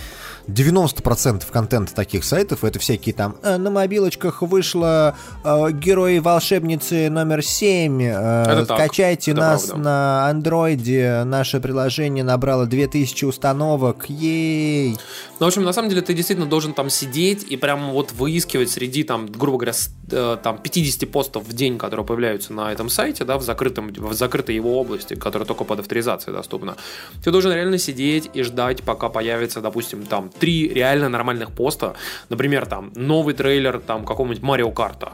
90% 0.48 1.44
контента 1.52 1.96
таких 1.96 2.24
сайтов, 2.26 2.64
это 2.64 2.80
всякие 2.80 3.16
там, 3.16 3.38
«Э, 3.44 3.58
на 3.58 3.72
мобилочках 3.72 4.42
вышло 4.42 5.16
э, 5.44 5.72
Герои-волшебницы 5.72 7.10
номер 7.10 7.42
7, 7.42 8.02
э, 8.02 8.25
Это 8.26 8.66
так, 8.66 8.80
скачайте 8.80 9.32
это 9.32 9.40
нас 9.40 9.66
правда. 9.66 9.84
на 9.84 10.30
андроиде, 10.30 11.24
наше 11.26 11.60
приложение 11.60 12.24
набрало 12.24 12.66
2000 12.66 13.26
установок, 13.26 14.10
ей! 14.10 14.98
Ну, 15.40 15.46
в 15.46 15.48
общем, 15.48 15.64
на 15.64 15.74
самом 15.74 15.90
деле, 15.90 16.02
ты 16.02 16.14
действительно 16.14 16.48
должен 16.48 16.74
там 16.74 16.90
сидеть 16.90 17.44
и 17.44 17.58
прям 17.58 17.92
вот 17.92 18.12
выискивать 18.14 18.70
среди, 18.70 19.04
там, 19.04 19.26
грубо 19.28 19.58
говоря, 19.58 19.74
э, 20.12 20.38
там 20.42 20.58
50 20.58 21.12
постов 21.12 21.44
в 21.44 21.54
день, 21.54 21.78
которые 21.78 22.06
появляются 22.06 22.54
на 22.54 22.72
этом 22.72 22.90
сайте, 22.90 23.26
да, 23.26 23.38
в, 23.38 23.44
закрытом, 23.44 23.90
в 23.90 24.14
закрытой 24.14 24.56
его 24.56 24.80
области, 24.80 25.16
которая 25.16 25.46
только 25.46 25.64
под 25.64 25.80
авторизацией 25.80 26.36
доступна. 26.36 26.76
Ты 27.24 27.32
должен 27.32 27.52
реально 27.52 27.78
сидеть 27.78 28.30
и 28.34 28.44
ждать, 28.44 28.84
пока 28.84 29.10
появится, 29.10 29.62
допустим, 29.62 30.06
там, 30.06 30.30
три 30.30 30.70
реально 30.70 31.10
нормальных 31.10 31.52
поста. 31.52 31.96
Например, 32.30 32.66
там, 32.66 32.92
новый 32.96 33.34
трейлер, 33.34 33.80
там, 33.80 34.06
какого-нибудь 34.06 34.42
Марио 34.42 34.72
Карта. 34.72 35.14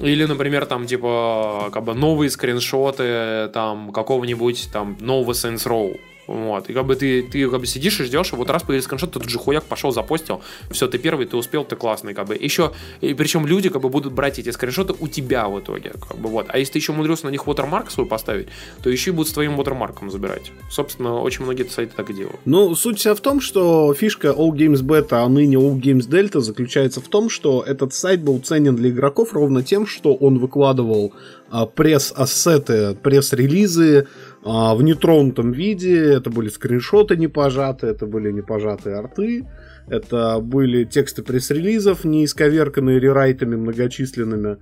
Или, 0.00 0.24
например, 0.24 0.66
там, 0.66 0.86
типа, 0.86 1.70
как 1.72 1.84
бы 1.84 1.94
новые 1.94 2.30
скриншоты, 2.30 3.48
там, 3.52 3.92
какого-нибудь, 3.92 4.70
там, 4.72 4.96
нового 5.00 5.32
Saints 5.32 5.66
Row. 5.66 5.98
Вот. 6.30 6.70
И 6.70 6.72
как 6.72 6.86
бы 6.86 6.94
ты, 6.94 7.22
ты 7.22 7.50
как 7.50 7.60
бы 7.60 7.66
сидишь 7.66 7.98
и 7.98 8.04
ждешь, 8.04 8.32
вот 8.32 8.48
раз 8.50 8.62
появился 8.62 8.86
скриншот, 8.86 9.10
тут 9.10 9.28
же 9.28 9.36
хуяк 9.36 9.64
пошел, 9.64 9.90
запостил. 9.90 10.42
Все, 10.70 10.86
ты 10.86 10.96
первый, 10.96 11.26
ты 11.26 11.36
успел, 11.36 11.64
ты 11.64 11.74
классный. 11.74 12.14
Как 12.14 12.28
бы. 12.28 12.36
Еще, 12.36 12.70
и 13.00 13.14
причем 13.14 13.46
люди 13.46 13.68
как 13.68 13.82
бы 13.82 13.88
будут 13.88 14.12
брать 14.12 14.38
эти 14.38 14.50
скриншоты 14.50 14.94
у 15.00 15.08
тебя 15.08 15.48
в 15.48 15.58
итоге. 15.58 15.92
Как 16.08 16.16
бы, 16.18 16.28
вот. 16.28 16.46
А 16.48 16.58
если 16.58 16.74
ты 16.74 16.78
еще 16.78 16.92
умудрился 16.92 17.26
на 17.26 17.30
них 17.30 17.46
watermark 17.46 17.90
свой 17.90 18.06
поставить, 18.06 18.46
то 18.80 18.90
еще 18.90 19.10
и 19.10 19.12
будут 19.12 19.28
с 19.28 19.32
твоим 19.32 19.60
watermarkом 19.60 20.08
забирать. 20.08 20.52
Собственно, 20.70 21.20
очень 21.20 21.42
многие 21.44 21.68
сайты 21.68 21.94
так 21.96 22.10
и 22.10 22.14
делают. 22.14 22.38
Ну, 22.44 22.76
суть 22.76 23.00
вся 23.00 23.16
в 23.16 23.20
том, 23.20 23.40
что 23.40 23.92
фишка 23.92 24.28
All 24.28 24.52
Games 24.52 24.82
Beta, 24.82 25.24
а 25.24 25.28
ныне 25.28 25.56
All 25.56 25.80
Games 25.80 26.08
Delta 26.08 26.38
заключается 26.40 27.00
в 27.00 27.08
том, 27.08 27.28
что 27.28 27.64
этот 27.66 27.92
сайт 27.92 28.22
был 28.22 28.38
ценен 28.38 28.76
для 28.76 28.90
игроков 28.90 29.32
ровно 29.32 29.64
тем, 29.64 29.84
что 29.84 30.14
он 30.14 30.38
выкладывал 30.38 31.12
а, 31.50 31.66
пресс-ассеты, 31.66 32.94
пресс-релизы 32.94 34.06
а, 34.44 34.74
в 34.74 34.82
нетронутом 34.82 35.52
виде. 35.52 35.96
Это 35.98 36.30
были 36.30 36.48
скриншоты 36.48 37.16
не 37.16 37.28
пожатые, 37.28 37.92
это 37.92 38.06
были 38.06 38.32
не 38.32 38.42
пожатые 38.42 38.96
арты. 38.96 39.46
Это 39.88 40.38
были 40.40 40.84
тексты 40.84 41.22
пресс-релизов, 41.22 42.04
не 42.04 42.24
исковерканные 42.24 43.00
рерайтами 43.00 43.56
многочисленными. 43.56 44.58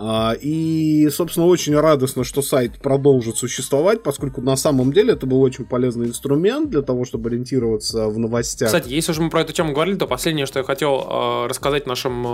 А, 0.00 0.36
И, 0.40 1.08
собственно, 1.10 1.46
очень 1.46 1.74
радостно, 1.74 2.22
что 2.22 2.40
сайт 2.40 2.78
продолжит 2.80 3.36
существовать, 3.36 4.04
поскольку 4.04 4.40
на 4.40 4.54
самом 4.56 4.92
деле 4.92 5.14
это 5.14 5.26
был 5.26 5.42
очень 5.42 5.64
полезный 5.64 6.06
инструмент 6.06 6.70
для 6.70 6.82
того, 6.82 7.04
чтобы 7.04 7.30
ориентироваться 7.30 8.06
в 8.06 8.16
новостях. 8.16 8.68
Кстати, 8.68 8.88
если 8.90 9.10
уже 9.10 9.22
мы 9.22 9.30
про 9.30 9.40
эту 9.40 9.52
тему 9.52 9.72
говорили, 9.72 9.96
то 9.96 10.06
последнее, 10.06 10.46
что 10.46 10.60
я 10.60 10.64
хотел 10.64 11.00
э, 11.00 11.46
рассказать 11.48 11.86
нашим 11.86 12.24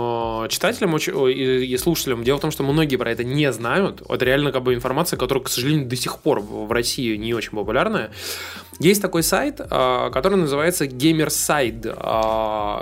э, 0.43 0.47
читателям 0.49 0.95
и, 0.95 1.77
слушателям, 1.77 2.23
дело 2.23 2.37
в 2.37 2.41
том, 2.41 2.51
что 2.51 2.61
многие 2.61 2.97
про 2.97 3.11
это 3.11 3.23
не 3.23 3.51
знают. 3.51 4.03
Это 4.07 4.23
реально 4.23 4.51
как 4.51 4.61
бы 4.61 4.75
информация, 4.75 5.17
которая, 5.17 5.43
к 5.43 5.49
сожалению, 5.49 5.87
до 5.87 5.95
сих 5.95 6.19
пор 6.19 6.41
в 6.41 6.71
России 6.71 7.15
не 7.15 7.33
очень 7.33 7.51
популярная. 7.51 8.11
Есть 8.79 9.01
такой 9.01 9.23
сайт, 9.23 9.59
э, 9.59 10.09
который 10.11 10.35
называется 10.35 10.85
Gamerside. 10.85 11.81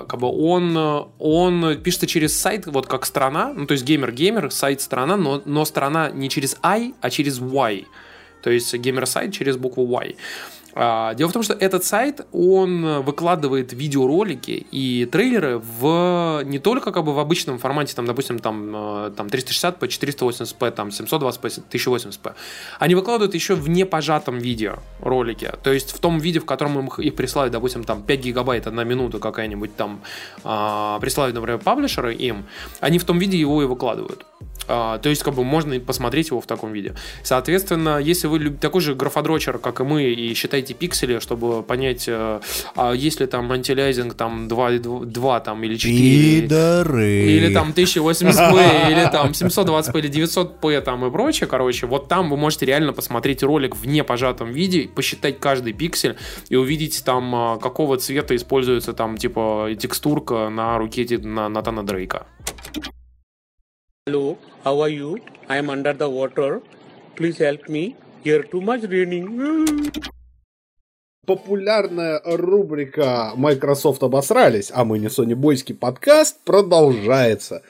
Как 0.08 0.20
бы 0.20 0.28
он, 0.28 1.08
он 1.20 1.78
пишется 1.82 2.06
через 2.06 2.38
сайт, 2.38 2.66
вот 2.66 2.88
как 2.88 3.06
сторона, 3.06 3.54
ну 3.56 3.66
то 3.66 3.74
есть 3.74 3.86
gamer-gamer, 3.86 4.50
side 4.54 4.82
сторона, 4.82 5.18
но, 5.18 5.42
но 5.46 5.66
сторона 5.66 6.12
не 6.12 6.30
через 6.30 6.58
I, 6.64 6.94
а 7.02 7.10
через 7.10 7.40
Y. 7.40 7.86
То 8.42 8.50
есть 8.50 8.74
Gamersyde 8.74 9.34
через 9.34 9.58
букву 9.58 9.86
Y. 9.86 10.16
А, 10.76 11.14
Дело 11.14 11.30
в 11.30 11.34
том, 11.34 11.44
что 11.44 11.54
этот 11.54 11.84
сайт, 11.84 12.26
он 12.32 13.02
выкладывает 13.04 13.74
видеоролики 13.74 14.66
и 14.72 15.06
трейлеры 15.06 15.60
в 15.60 16.42
не 16.46 16.60
только 16.60 16.92
как 16.92 17.04
бы 17.06 17.14
в 17.14 17.20
обычном 17.20 17.60
формате, 17.60 17.94
там, 17.96 18.06
допустим, 18.06 18.40
там, 18.40 18.72
э, 18.76 19.12
там 19.16 19.28
360p, 19.28 19.88
480p, 19.88 20.72
там 20.72 20.90
720p, 20.90 21.64
1080p. 21.70 22.34
Они 22.80 22.96
выкладывают 22.96 23.36
еще 23.36 23.56
в 23.56 23.70
непожатом 23.70 24.40
видео 24.40 24.78
ролики. 25.00 25.52
То 25.64 25.72
есть 25.72 25.92
в 25.92 26.00
том 26.00 26.18
виде, 26.18 26.40
в 26.40 26.46
котором 26.46 26.80
им 26.80 26.88
их- 26.88 27.16
присылают, 27.16 27.54
допустим, 27.54 27.84
там 27.84 28.02
5 28.02 28.20
гигабайт, 28.22 28.68
одна 28.68 28.84
минута 28.84 29.20
какая-нибудь 29.20 29.76
там 29.76 30.02
а, 30.44 31.00
присылают, 31.00 31.36
например, 31.36 31.60
паблишеры 31.60 32.14
им, 32.16 32.46
они 32.80 32.98
в 32.98 33.06
том 33.06 33.20
виде 33.20 33.38
его 33.40 33.62
и 33.62 33.66
выкладывают. 33.66 34.26
А, 34.68 34.98
то 34.98 35.10
есть, 35.10 35.24
как 35.24 35.34
бы 35.34 35.44
можно 35.44 35.80
посмотреть 35.80 36.30
его 36.30 36.42
в 36.42 36.48
таком 36.48 36.72
виде. 36.74 36.96
Соответственно, 37.24 37.98
если 37.98 38.28
вы 38.28 38.50
такой 38.50 38.82
же 38.82 38.96
графодрочер, 38.96 39.58
как 39.58 39.80
и 39.80 39.84
мы, 39.84 40.04
и 40.04 40.34
считаете 40.34 40.74
пиксели, 40.74 41.20
чтобы 41.20 41.64
понять, 41.64 42.06
э, 42.08 42.40
а 42.76 42.94
есть 42.94 43.20
ли 43.20 43.28
там 43.28 43.52
антилязинг 43.52 44.14
там 44.14 44.48
2, 44.48 44.72
2 44.80 45.40
там, 45.40 45.64
или 45.64 45.76
4, 45.76 46.42
Пидоры. 46.42 47.26
или 47.26 47.54
там 47.54 47.72
1080p, 47.72 48.92
или 48.92 49.10
там 49.12 49.32
720p, 49.32 50.00
или 50.00 50.10
900p 50.10 50.82
там 50.82 51.06
и 51.06 51.12
прочее, 51.12 51.48
короче, 51.48 51.88
вот 51.88 52.08
там 52.08 52.30
вы 52.30 52.38
можете 52.38 52.66
реально 52.66 52.94
посмотреть 52.94 53.44
ролик 53.44 53.76
в 53.76 53.86
непожатом 53.86 54.52
виде, 54.52 54.88
посчитать 54.88 55.40
каждый 55.40 55.74
пиксель 55.74 56.16
и 56.50 56.56
увидеть 56.56 57.04
там, 57.06 57.36
а, 57.36 57.58
какого 57.58 57.98
цвета 57.98 58.36
используется 58.36 58.94
там, 58.94 59.18
типа, 59.18 59.70
текстурка 59.80 60.50
на 60.50 60.78
руке 60.78 61.04
на 61.18 61.50
Натана 61.50 61.86
Дрейка. 61.86 62.26
Hello, 64.06 64.38
how 64.66 64.82
are 64.82 64.90
you? 64.90 65.18
I 65.48 65.56
am 65.56 65.70
under 65.70 65.94
the 65.94 66.10
water. 66.10 66.62
Please 67.16 67.38
help 67.38 67.70
me. 67.70 67.96
Here 68.22 68.44
too 68.44 68.60
much 68.60 68.84
raining. 68.84 69.94
Популярная 71.26 72.20
рубрика 72.26 73.32
Microsoft 73.38 74.04
обосрались, 74.04 74.74
а 74.76 74.84
мы 74.84 75.00
не 75.00 75.08
Sony 75.08 75.36
Бойский 75.36 75.74
подкаст 75.74 76.42
продолжается. 76.44 77.62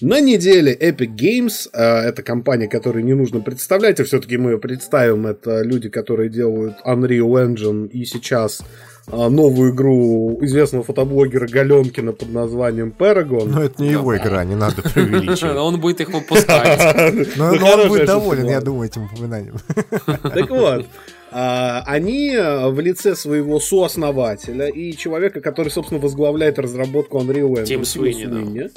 На 0.00 0.20
неделе 0.20 0.74
Epic 0.74 1.14
Games, 1.14 1.68
э, 1.72 1.82
это 2.08 2.22
компания, 2.22 2.66
которую 2.66 3.04
не 3.04 3.14
нужно 3.14 3.40
представлять, 3.40 4.00
а 4.00 4.04
все-таки 4.04 4.36
мы 4.36 4.52
ее 4.52 4.58
представим, 4.58 5.26
это 5.26 5.62
люди, 5.62 5.88
которые 5.88 6.28
делают 6.28 6.76
Unreal 6.84 7.46
Engine 7.46 7.88
и 7.88 8.04
сейчас 8.04 8.62
э, 9.06 9.28
новую 9.28 9.72
игру 9.72 10.38
известного 10.42 10.82
фотоблогера 10.82 11.46
Галенкина 11.46 12.12
под 12.12 12.30
названием 12.32 12.92
Paragon. 12.96 13.46
Но 13.46 13.62
это 13.62 13.82
не 13.82 13.90
его 13.90 14.16
игра, 14.16 14.44
не 14.44 14.56
надо 14.56 14.82
преувеличивать. 14.82 15.56
Он 15.56 15.78
будет 15.78 16.00
их 16.00 16.08
выпускать. 16.10 16.96
Но 17.36 17.54
Ну, 17.54 17.66
он 17.66 17.88
будет 17.88 18.06
доволен, 18.06 18.48
я 18.48 18.60
думаю, 18.60 18.88
этим 18.88 19.04
упоминанием. 19.04 19.56
Так 20.22 20.50
вот, 20.50 20.86
а, 21.30 21.82
они 21.86 22.36
в 22.36 22.78
лице 22.80 23.14
своего 23.14 23.58
сооснователя 23.60 24.66
и 24.68 24.96
человека, 24.96 25.40
который, 25.40 25.68
собственно, 25.68 26.00
возглавляет 26.00 26.58
разработку 26.58 27.18
Unreal 27.18 27.54
Engine, 27.54 27.64
Тим 27.64 27.84
Суини, 27.84 28.26
да. 28.26 28.38
А, 28.38 28.68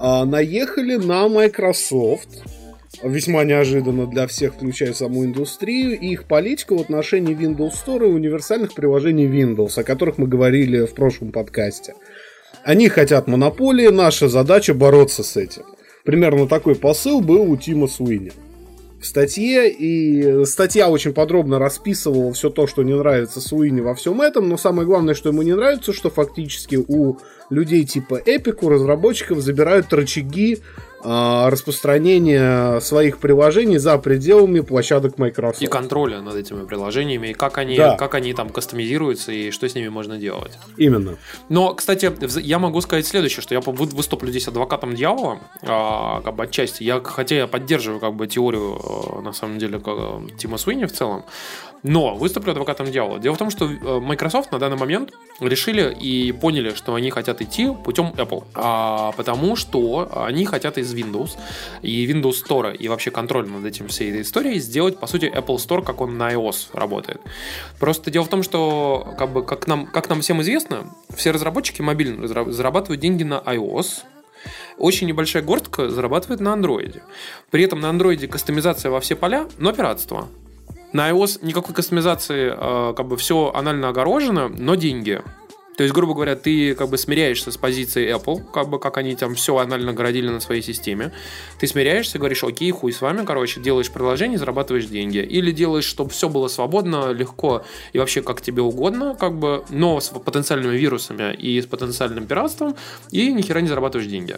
наехали 0.00 0.96
на 0.96 1.28
Microsoft, 1.28 2.42
весьма 3.02 3.44
неожиданно 3.44 4.06
для 4.06 4.26
всех, 4.26 4.54
включая 4.54 4.92
саму 4.92 5.24
индустрию, 5.24 5.98
и 5.98 6.08
их 6.08 6.24
политику 6.24 6.76
в 6.76 6.80
отношении 6.80 7.36
Windows 7.36 7.72
Store 7.72 8.06
и 8.06 8.12
универсальных 8.12 8.74
приложений 8.74 9.26
Windows, 9.26 9.78
о 9.78 9.84
которых 9.84 10.18
мы 10.18 10.26
говорили 10.26 10.86
в 10.86 10.94
прошлом 10.94 11.32
подкасте. 11.32 11.94
Они 12.64 12.88
хотят 12.88 13.28
монополии, 13.28 13.88
наша 13.88 14.28
задача 14.28 14.74
бороться 14.74 15.22
с 15.22 15.36
этим. 15.36 15.62
Примерно 16.04 16.46
такой 16.46 16.74
посыл 16.74 17.20
был 17.20 17.50
у 17.50 17.56
Тима 17.56 17.86
Суини. 17.86 18.32
В 19.00 19.06
статье, 19.06 19.70
и 19.70 20.44
статья 20.44 20.88
очень 20.88 21.12
подробно 21.12 21.58
расписывала 21.58 22.32
все 22.32 22.50
то, 22.50 22.66
что 22.66 22.82
не 22.82 22.94
нравится 22.94 23.40
Суини 23.40 23.80
во 23.80 23.94
всем 23.94 24.20
этом, 24.20 24.48
но 24.48 24.56
самое 24.56 24.86
главное, 24.86 25.14
что 25.14 25.28
ему 25.28 25.42
не 25.42 25.54
нравится, 25.54 25.92
что 25.92 26.10
фактически 26.10 26.76
у 26.76 27.18
людей 27.50 27.84
типа 27.84 28.20
Epic, 28.24 28.58
у 28.62 28.68
разработчиков 28.68 29.40
забирают 29.40 29.92
рычаги 29.92 30.58
а, 31.02 31.50
распространения 31.50 32.80
своих 32.80 33.18
приложений 33.18 33.78
за 33.78 33.98
пределами 33.98 34.60
площадок 34.60 35.18
Microsoft. 35.18 35.62
И 35.62 35.66
контроля 35.66 36.20
над 36.20 36.34
этими 36.36 36.64
приложениями, 36.64 37.28
и 37.28 37.34
как 37.34 37.58
они, 37.58 37.76
Да. 37.76 37.96
как 37.96 38.14
они 38.14 38.32
там 38.34 38.48
кастомизируются, 38.50 39.32
и 39.32 39.50
что 39.50 39.68
с 39.68 39.74
ними 39.74 39.88
можно 39.88 40.18
делать. 40.18 40.58
Именно. 40.76 41.16
Но, 41.48 41.74
кстати, 41.74 42.12
я 42.40 42.58
могу 42.58 42.80
сказать 42.80 43.06
следующее, 43.06 43.42
что 43.42 43.54
я 43.54 43.60
выступлю 43.60 44.30
здесь 44.30 44.48
адвокатом 44.48 44.94
дьявола, 44.94 45.40
а, 45.62 46.20
как 46.22 46.34
бы 46.34 46.44
отчасти. 46.44 46.82
Я, 46.82 47.00
хотя 47.02 47.36
я 47.36 47.46
поддерживаю 47.46 48.00
как 48.00 48.14
бы 48.14 48.26
теорию, 48.26 48.78
э, 48.82 49.20
на 49.20 49.32
самом 49.32 49.58
деле, 49.58 49.80
э, 49.84 50.20
Тима 50.38 50.58
Суини 50.58 50.86
в 50.86 50.92
целом, 50.92 51.24
но 51.82 52.14
выступлю 52.14 52.52
адвокатом 52.52 52.90
дьявола. 52.90 53.18
Дело 53.18 53.34
в 53.34 53.38
том, 53.38 53.50
что 53.50 53.66
э, 53.70 54.00
Microsoft 54.00 54.52
на 54.52 54.58
данный 54.58 54.76
момент 54.76 55.12
решили 55.40 55.94
и 55.94 56.32
поняли, 56.32 56.74
что 56.74 56.94
они 56.94 57.10
хотят 57.10 57.40
идти 57.40 57.70
путем 57.84 58.12
Apple, 58.16 58.44
А, 58.54 59.12
потому 59.12 59.56
что 59.56 60.08
они 60.14 60.44
хотят 60.44 60.78
из 60.78 60.92
Windows 60.94 61.30
и 61.82 62.06
Windows 62.06 62.34
Store 62.46 62.76
и 62.76 62.88
вообще 62.88 63.10
контроль 63.10 63.48
над 63.48 63.64
этим 63.64 63.88
всей 63.88 64.10
этой 64.10 64.22
историей 64.22 64.58
сделать, 64.58 64.98
по 64.98 65.06
сути, 65.06 65.26
Apple 65.26 65.56
Store, 65.56 65.84
как 65.84 66.00
он 66.00 66.18
на 66.18 66.32
iOS 66.32 66.68
работает. 66.72 67.20
Просто 67.78 68.10
дело 68.10 68.24
в 68.24 68.28
том, 68.28 68.42
что, 68.42 69.14
как, 69.18 69.32
бы, 69.32 69.44
как, 69.44 69.66
нам, 69.66 69.86
как 69.86 70.08
нам 70.08 70.20
всем 70.20 70.42
известно, 70.42 70.94
все 71.14 71.30
разработчики 71.30 71.82
мобильные 71.82 72.28
разра- 72.28 72.50
зарабатывают 72.50 73.00
деньги 73.00 73.22
на 73.22 73.42
iOS, 73.46 74.04
очень 74.78 75.06
небольшая 75.06 75.42
горстка 75.42 75.88
зарабатывает 75.88 76.40
на 76.40 76.52
андроиде. 76.52 77.02
При 77.50 77.64
этом 77.64 77.80
на 77.80 77.88
андроиде 77.88 78.28
кастомизация 78.28 78.90
во 78.90 79.00
все 79.00 79.16
поля, 79.16 79.46
но 79.58 79.72
пиратство. 79.72 80.28
На 80.96 81.10
iOS 81.10 81.40
никакой 81.42 81.74
кастомизации, 81.74 82.54
э, 82.56 82.94
как 82.94 83.06
бы 83.06 83.18
все 83.18 83.52
анально 83.54 83.90
огорожено, 83.90 84.48
но 84.48 84.76
деньги. 84.76 85.20
То 85.76 85.82
есть, 85.82 85.94
грубо 85.94 86.14
говоря, 86.14 86.36
ты 86.36 86.74
как 86.74 86.88
бы 86.88 86.96
смиряешься 86.96 87.52
с 87.52 87.58
позицией 87.58 88.10
Apple, 88.14 88.42
как 88.50 88.70
бы 88.70 88.78
как 88.78 88.96
они 88.96 89.14
там 89.14 89.34
все 89.34 89.58
анально 89.58 89.92
городили 89.92 90.30
на 90.30 90.40
своей 90.40 90.62
системе. 90.62 91.12
Ты 91.58 91.66
смиряешься, 91.66 92.18
говоришь, 92.18 92.42
окей, 92.44 92.70
хуй 92.70 92.94
с 92.94 93.02
вами, 93.02 93.26
короче, 93.26 93.60
делаешь 93.60 93.90
приложение, 93.90 94.38
зарабатываешь 94.38 94.86
деньги. 94.86 95.18
Или 95.18 95.50
делаешь, 95.50 95.84
чтобы 95.84 96.08
все 96.08 96.30
было 96.30 96.48
свободно, 96.48 97.12
легко 97.12 97.62
и 97.92 97.98
вообще 97.98 98.22
как 98.22 98.40
тебе 98.40 98.62
угодно, 98.62 99.14
как 99.20 99.38
бы, 99.38 99.64
но 99.68 100.00
с 100.00 100.08
потенциальными 100.08 100.78
вирусами 100.78 101.34
и 101.34 101.60
с 101.60 101.66
потенциальным 101.66 102.26
пиратством, 102.26 102.74
и 103.10 103.30
ни 103.34 103.42
хера 103.42 103.60
не 103.60 103.68
зарабатываешь 103.68 104.08
деньги. 104.08 104.36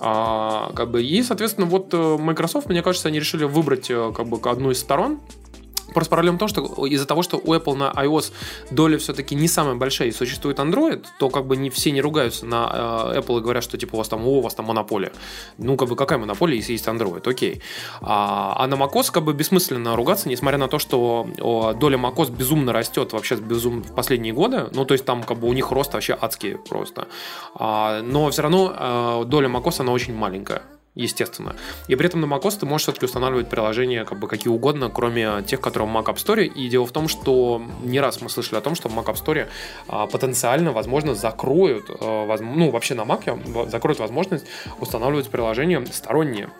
А, 0.00 0.70
как 0.74 0.90
бы, 0.90 1.02
и, 1.02 1.22
соответственно, 1.22 1.66
вот 1.66 1.94
э, 1.94 2.18
Microsoft, 2.18 2.68
мне 2.68 2.82
кажется, 2.82 3.08
они 3.08 3.20
решили 3.20 3.44
выбрать 3.44 3.90
э, 3.90 4.12
как 4.14 4.26
бы 4.26 4.38
одну 4.50 4.70
из 4.70 4.80
сторон, 4.80 5.18
Просто 5.94 6.10
проблема 6.10 6.36
в 6.36 6.40
том, 6.40 6.48
что 6.48 6.86
из-за 6.86 7.06
того, 7.06 7.22
что 7.22 7.38
у 7.38 7.54
Apple 7.54 7.76
на 7.76 7.92
iOS 7.92 8.32
доля 8.70 8.98
все-таки 8.98 9.34
не 9.34 9.48
самая 9.48 9.76
большая 9.76 10.08
и 10.08 10.12
существует 10.12 10.58
Android, 10.58 11.06
то 11.18 11.30
как 11.30 11.46
бы 11.46 11.56
не 11.56 11.70
все 11.70 11.92
не 11.92 12.00
ругаются 12.00 12.44
на 12.46 13.12
э, 13.14 13.20
Apple 13.20 13.38
и 13.38 13.40
говорят, 13.40 13.62
что 13.62 13.78
типа 13.78 13.94
у 13.94 13.98
вас 13.98 14.08
там, 14.08 14.26
о, 14.26 14.38
у 14.38 14.40
вас 14.40 14.54
там 14.54 14.66
монополия. 14.66 15.12
Ну, 15.58 15.76
как 15.76 15.88
бы 15.88 15.96
какая 15.96 16.18
монополия, 16.18 16.56
если 16.56 16.72
есть 16.72 16.86
Android? 16.86 17.28
Окей. 17.28 17.62
А, 18.00 18.54
а 18.58 18.66
на 18.66 18.74
macOS 18.74 19.12
как 19.12 19.24
бы 19.24 19.32
бессмысленно 19.32 19.96
ругаться, 19.96 20.28
несмотря 20.28 20.58
на 20.58 20.68
то, 20.68 20.78
что 20.78 21.26
доля 21.78 21.96
macOS 21.96 22.30
безумно 22.30 22.72
растет 22.72 23.12
вообще 23.12 23.36
безумно 23.36 23.84
в 23.84 23.94
последние 23.94 24.34
годы. 24.34 24.68
Ну, 24.72 24.84
то 24.84 24.94
есть 24.94 25.04
там 25.04 25.22
как 25.22 25.38
бы 25.38 25.48
у 25.48 25.52
них 25.52 25.70
рост 25.70 25.94
вообще 25.94 26.18
адский 26.20 26.56
просто. 26.56 27.06
А, 27.54 28.02
но 28.02 28.30
все 28.30 28.42
равно 28.42 28.74
э, 28.76 29.24
доля 29.26 29.48
macOS, 29.48 29.80
она 29.80 29.92
очень 29.92 30.14
маленькая 30.14 30.62
естественно. 30.94 31.56
И 31.88 31.96
при 31.96 32.06
этом 32.06 32.20
на 32.20 32.26
macOS 32.26 32.58
ты 32.60 32.66
можешь 32.66 32.82
все-таки 32.84 33.06
устанавливать 33.06 33.48
приложения 33.48 34.04
как 34.04 34.18
бы 34.18 34.28
какие 34.28 34.52
угодно, 34.52 34.90
кроме 34.90 35.42
тех, 35.42 35.60
которые 35.60 35.88
в 35.88 35.92
Mac 35.92 36.04
App 36.04 36.16
Store. 36.16 36.44
И 36.44 36.68
дело 36.68 36.86
в 36.86 36.92
том, 36.92 37.08
что 37.08 37.62
не 37.82 38.00
раз 38.00 38.20
мы 38.20 38.30
слышали 38.30 38.58
о 38.58 38.60
том, 38.60 38.74
что 38.74 38.88
в 38.88 38.96
Mac 38.98 39.06
App 39.06 39.16
Store 39.24 39.48
а, 39.88 40.06
потенциально, 40.06 40.72
возможно, 40.72 41.14
закроют, 41.14 41.86
а, 41.88 42.26
воз- 42.26 42.40
ну, 42.40 42.70
вообще 42.70 42.94
на 42.94 43.02
Mac 43.02 43.68
закроют 43.70 43.98
возможность 43.98 44.46
устанавливать 44.80 45.28
приложения 45.28 45.84
сторонние. 45.86 46.50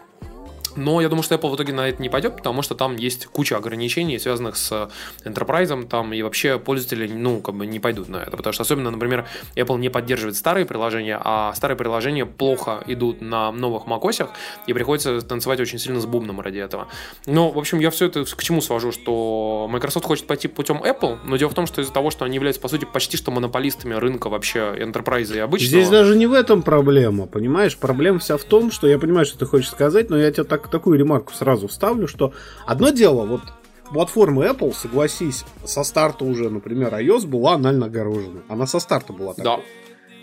Но 0.77 1.01
я 1.01 1.09
думаю, 1.09 1.23
что 1.23 1.35
Apple 1.35 1.51
в 1.51 1.57
итоге 1.57 1.73
на 1.73 1.89
это 1.89 2.01
не 2.03 2.09
пойдет, 2.09 2.37
потому 2.37 2.63
что 2.63 2.75
там 2.75 2.97
есть 2.97 3.27
куча 3.27 3.57
ограничений, 3.57 4.19
связанных 4.19 4.57
с 4.57 4.91
Enterprise, 5.25 5.87
там, 5.89 6.13
и 6.13 6.23
вообще 6.23 6.59
пользователи, 6.59 7.11
ну, 7.13 7.41
как 7.41 7.55
бы 7.55 7.67
не 7.67 7.81
пойдут 7.81 8.09
на 8.09 8.19
это. 8.19 8.37
Потому 8.37 8.53
что 8.53 8.63
особенно, 8.63 8.91
например, 8.91 9.27
Apple 9.57 9.79
не 9.79 9.89
поддерживает 9.89 10.37
старые 10.37 10.67
приложения, 10.67 11.21
а 11.23 11.53
старые 11.55 11.77
приложения 11.77 12.27
плохо 12.27 12.83
идут 12.87 13.21
на 13.21 13.53
новых 13.53 13.85
macOS, 13.85 14.29
и 14.67 14.73
приходится 14.73 15.21
танцевать 15.21 15.61
очень 15.61 15.79
сильно 15.79 16.01
с 16.01 16.07
бубном 16.07 16.41
ради 16.41 16.59
этого. 16.59 16.89
Но, 17.27 17.51
в 17.51 17.59
общем, 17.59 17.79
я 17.81 17.91
все 17.91 18.07
это 18.07 18.25
к 18.25 18.43
чему 18.43 18.61
свожу, 18.61 18.93
что 18.93 19.69
Microsoft 19.71 20.07
хочет 20.07 20.27
пойти 20.27 20.49
путем 20.49 20.83
Apple, 20.83 21.19
но 21.25 21.37
дело 21.37 21.51
в 21.51 21.55
том, 21.55 21.67
что 21.67 21.81
из-за 21.81 21.93
того, 21.93 22.11
что 22.11 22.25
они 22.25 22.37
являются, 22.37 22.61
по 22.61 22.69
сути, 22.69 22.85
почти 22.85 23.17
что 23.17 23.31
монополистами 23.31 23.95
рынка 23.95 24.29
вообще 24.29 24.75
Enterprise 24.79 25.35
и 25.35 25.39
обычного... 25.39 25.69
Здесь 25.69 25.89
даже 25.89 26.17
не 26.17 26.27
в 26.27 26.33
этом 26.33 26.63
проблема, 26.63 27.27
понимаешь? 27.27 27.77
Проблема 27.77 28.19
вся 28.19 28.37
в 28.37 28.45
том, 28.45 28.71
что 28.71 28.87
я 28.87 28.99
понимаю, 28.99 29.27
что 29.27 29.39
ты 29.39 29.47
хочешь 29.47 29.71
сказать, 29.71 30.11
но 30.11 30.19
я 30.19 30.31
тебе 30.31 30.45
так, 30.45 30.64
такую 30.69 30.99
ремарку 30.99 31.33
сразу 31.33 31.69
вставлю, 31.69 32.09
что 32.09 32.33
одно 32.67 32.91
дело, 32.91 33.25
вот 33.25 33.43
платформа 33.91 34.47
Apple, 34.47 34.75
согласись, 34.75 35.45
со 35.65 35.85
старта 35.85 36.25
уже, 36.25 36.51
например, 36.51 36.95
iOS 36.95 37.27
была 37.27 37.55
анально 37.55 37.87
огорожена. 37.87 38.43
Она 38.49 38.67
со 38.67 38.81
старта 38.81 39.13
была 39.13 39.35
такой. 39.35 39.45
Да. 39.45 39.61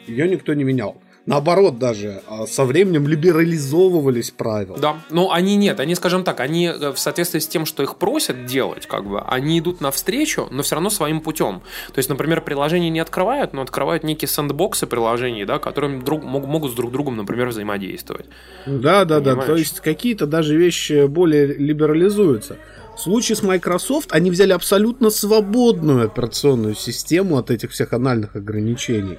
Ее 0.07 0.27
никто 0.27 0.53
не 0.53 0.63
менял. 0.63 1.01
Наоборот, 1.27 1.77
даже 1.77 2.23
а, 2.27 2.47
со 2.47 2.65
временем 2.65 3.07
либерализовывались 3.07 4.31
правила. 4.31 4.77
Да, 4.77 4.97
но 5.11 5.31
они 5.31 5.55
нет, 5.55 5.79
они, 5.79 5.93
скажем 5.93 6.23
так, 6.23 6.39
они 6.39 6.65
э, 6.65 6.91
в 6.91 6.97
соответствии 6.97 7.39
с 7.39 7.47
тем, 7.47 7.67
что 7.67 7.83
их 7.83 7.97
просят 7.97 8.45
делать, 8.45 8.87
как 8.87 9.07
бы, 9.07 9.21
они 9.21 9.59
идут 9.59 9.81
навстречу, 9.81 10.47
но 10.49 10.63
все 10.63 10.75
равно 10.75 10.89
своим 10.89 11.21
путем. 11.21 11.61
То 11.93 11.99
есть, 11.99 12.09
например, 12.09 12.41
приложения 12.41 12.89
не 12.89 12.99
открывают, 12.99 13.53
но 13.53 13.61
открывают 13.61 14.03
некие 14.03 14.27
сэндбоксы 14.27 14.87
приложений, 14.87 15.45
да, 15.45 15.59
которые 15.59 16.01
друг, 16.01 16.23
мог- 16.23 16.47
могут 16.47 16.71
с 16.71 16.73
друг 16.73 16.91
другом, 16.91 17.17
например, 17.17 17.49
взаимодействовать. 17.49 18.25
Да, 18.65 19.05
да, 19.05 19.19
да. 19.19 19.31
Понимаешь? 19.31 19.45
То 19.45 19.55
есть 19.57 19.79
какие-то 19.79 20.25
даже 20.25 20.57
вещи 20.57 21.05
более 21.05 21.45
либерализуются. 21.45 22.57
В 22.95 22.99
случае 22.99 23.35
с 23.35 23.43
Microsoft 23.43 24.11
они 24.11 24.31
взяли 24.31 24.51
абсолютно 24.51 25.09
свободную 25.09 26.05
операционную 26.05 26.75
систему 26.75 27.37
от 27.37 27.49
этих 27.51 27.71
всех 27.71 27.93
анальных 27.93 28.35
ограничений. 28.35 29.17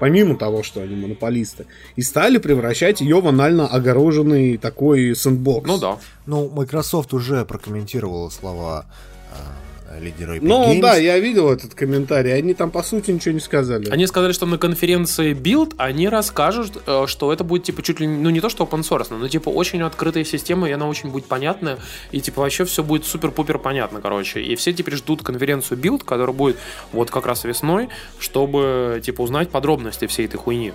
Помимо 0.00 0.36
того, 0.36 0.62
что 0.62 0.80
они 0.80 0.96
монополисты. 0.96 1.66
И 1.94 2.02
стали 2.02 2.38
превращать 2.38 3.02
ее 3.02 3.20
в 3.20 3.28
анально 3.28 3.68
огороженный 3.68 4.56
такой 4.56 5.14
сэндбокс. 5.14 5.68
Ну 5.68 5.78
да. 5.78 5.98
Ну, 6.26 6.48
Microsoft 6.48 7.12
уже 7.12 7.44
прокомментировала 7.44 8.30
слова 8.30 8.86
лидера 9.98 10.36
Epic 10.36 10.40
Ну 10.42 10.72
Games. 10.74 10.80
да, 10.80 10.96
я 10.96 11.18
видел 11.18 11.50
этот 11.50 11.74
комментарий. 11.74 12.32
Они 12.34 12.54
там 12.54 12.70
по 12.70 12.82
сути 12.82 13.10
ничего 13.10 13.32
не 13.34 13.40
сказали. 13.40 13.88
Они 13.90 14.06
сказали, 14.06 14.32
что 14.32 14.46
на 14.46 14.58
конференции 14.58 15.34
Build 15.34 15.74
они 15.78 16.08
расскажут, 16.08 16.82
э, 16.86 17.04
что 17.06 17.32
это 17.32 17.42
будет 17.44 17.64
типа 17.64 17.82
чуть 17.82 17.98
ли, 18.00 18.06
не- 18.06 18.18
ну 18.22 18.30
не 18.30 18.40
то, 18.40 18.48
что 18.48 18.64
open 18.64 18.80
source, 18.82 19.06
но 19.10 19.26
типа 19.28 19.48
очень 19.48 19.82
открытая 19.82 20.24
система, 20.24 20.68
и 20.68 20.72
она 20.72 20.86
очень 20.88 21.10
будет 21.10 21.26
понятная, 21.26 21.78
и 22.12 22.20
типа 22.20 22.42
вообще 22.42 22.64
все 22.64 22.84
будет 22.84 23.04
супер-пупер 23.04 23.58
понятно, 23.58 24.00
короче. 24.00 24.40
И 24.40 24.54
все 24.56 24.72
теперь 24.72 24.94
ждут 24.96 25.22
конференцию 25.22 25.78
Build, 25.78 26.04
которая 26.04 26.34
будет 26.36 26.56
вот 26.92 27.10
как 27.10 27.26
раз 27.26 27.44
весной, 27.44 27.88
чтобы 28.18 29.00
типа 29.04 29.22
узнать 29.22 29.50
подробности 29.50 30.06
всей 30.06 30.26
этой 30.26 30.36
хуйни. 30.36 30.72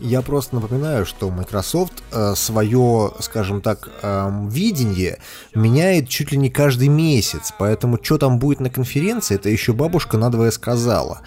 Я 0.00 0.22
просто 0.22 0.54
напоминаю, 0.54 1.04
что 1.04 1.28
Microsoft 1.28 2.04
э, 2.12 2.34
свое, 2.36 3.12
скажем 3.18 3.60
так, 3.60 3.88
эм, 4.02 4.48
видение 4.48 5.18
меняет 5.54 6.08
чуть 6.08 6.30
ли 6.30 6.38
не 6.38 6.50
каждый 6.50 6.86
месяц, 6.86 7.52
поэтому 7.58 7.98
что 8.00 8.16
там 8.16 8.38
будет 8.38 8.60
на 8.60 8.70
конференции, 8.70 9.34
это 9.34 9.48
еще 9.48 9.72
бабушка 9.72 10.16
надвое 10.16 10.52
сказала. 10.52 11.22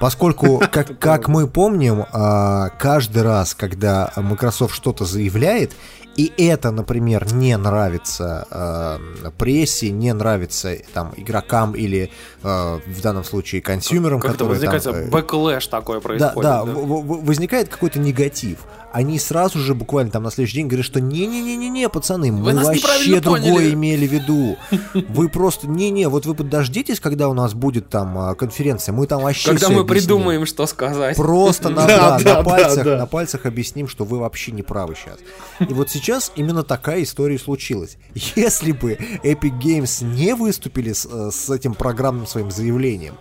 Поскольку, 0.00 0.62
как, 0.72 0.98
как 0.98 1.28
мы 1.28 1.46
помним, 1.46 2.06
э, 2.10 2.70
каждый 2.78 3.22
раз, 3.22 3.54
когда 3.54 4.10
Microsoft 4.16 4.74
что-то 4.74 5.04
заявляет, 5.04 5.72
и 6.16 6.32
это, 6.38 6.70
например, 6.70 7.32
не 7.32 7.56
нравится 7.56 8.46
э, 8.50 9.30
прессе, 9.38 9.90
не 9.90 10.12
нравится 10.14 10.74
там 10.94 11.12
игрокам 11.16 11.72
или 11.72 12.10
э, 12.42 12.78
в 12.86 13.00
данном 13.02 13.24
случае 13.24 13.60
consumer 13.62 14.04
ам, 14.04 14.20
Как 14.20 14.32
которые 14.32 14.58
там, 14.60 14.70
возникает 14.72 15.06
э, 15.06 15.10
backlash 15.10 15.66
такое 15.66 15.98
да, 15.98 16.02
происходит. 16.02 16.42
да, 16.42 16.64
в- 16.64 17.02
в- 17.02 17.24
возникает 17.26 17.68
какой-то 17.68 17.98
негатив. 17.98 18.58
Они 18.96 19.18
сразу 19.18 19.58
же 19.58 19.74
буквально 19.74 20.10
там 20.10 20.22
на 20.22 20.30
следующий 20.30 20.54
день 20.56 20.68
говорят, 20.68 20.86
что 20.86 21.02
не-не-не-не-не, 21.02 21.90
пацаны, 21.90 22.32
мы 22.32 22.54
вообще 22.54 23.20
другое 23.20 23.42
поняли». 23.42 23.74
имели 23.74 24.06
в 24.06 24.10
виду. 24.10 24.56
Вы 25.10 25.28
просто, 25.28 25.68
не-не, 25.68 26.08
вот 26.08 26.24
вы 26.24 26.34
подождитесь, 26.34 26.98
когда 26.98 27.28
у 27.28 27.34
нас 27.34 27.52
будет 27.52 27.90
там 27.90 28.16
а, 28.16 28.34
конференция, 28.34 28.94
мы 28.94 29.06
там 29.06 29.20
вообще 29.20 29.50
Когда 29.50 29.68
мы 29.68 29.80
объясним. 29.80 29.86
придумаем, 29.86 30.46
что 30.46 30.66
сказать. 30.66 31.14
Просто 31.14 31.68
на, 31.68 31.86
Да, 31.86 32.16
на 32.16 32.24
да, 32.24 32.42
пальцах, 32.42 32.84
да. 32.86 32.96
на 32.96 33.06
пальцах 33.06 33.44
объясним, 33.44 33.86
что 33.86 34.06
вы 34.06 34.18
вообще 34.18 34.52
не 34.52 34.62
правы 34.62 34.94
сейчас. 34.94 35.18
И 35.60 35.74
вот 35.74 35.90
сейчас 35.90 36.32
именно 36.34 36.62
такая 36.62 37.02
история 37.02 37.38
случилась. 37.38 37.98
Если 38.14 38.72
бы 38.72 38.94
Epic 39.22 39.60
Games 39.60 40.02
не 40.02 40.34
выступили 40.34 40.94
с, 40.94 41.04
э, 41.04 41.30
с 41.30 41.50
этим 41.50 41.74
программным 41.74 42.26
своим 42.26 42.50
заявлением, 42.50 43.16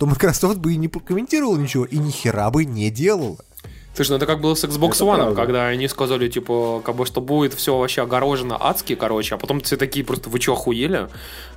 то 0.00 0.06
Microsoft 0.06 0.56
бы 0.56 0.72
и 0.72 0.76
не 0.76 0.88
прокомментировал 0.88 1.56
ничего, 1.56 1.84
и 1.84 1.98
ни 1.98 2.10
хера 2.10 2.50
бы 2.50 2.64
не 2.64 2.90
делала. 2.90 3.36
Слушай, 3.92 4.10
ну 4.10 4.16
это 4.18 4.26
как 4.26 4.40
было 4.40 4.54
с 4.54 4.64
Xbox 4.64 4.94
Это 4.94 5.04
One, 5.04 5.16
правда. 5.16 5.34
когда 5.34 5.66
они 5.66 5.88
сказали, 5.88 6.28
типа, 6.28 6.80
как 6.84 6.94
бы, 6.94 7.04
что 7.04 7.20
будет 7.20 7.54
все 7.54 7.76
вообще 7.76 8.02
огорожено 8.02 8.56
адски, 8.58 8.94
короче, 8.94 9.34
а 9.34 9.38
потом 9.38 9.60
все 9.60 9.76
такие 9.76 10.04
просто, 10.04 10.30
вы 10.30 10.40
что, 10.40 10.52
охуели? 10.52 11.08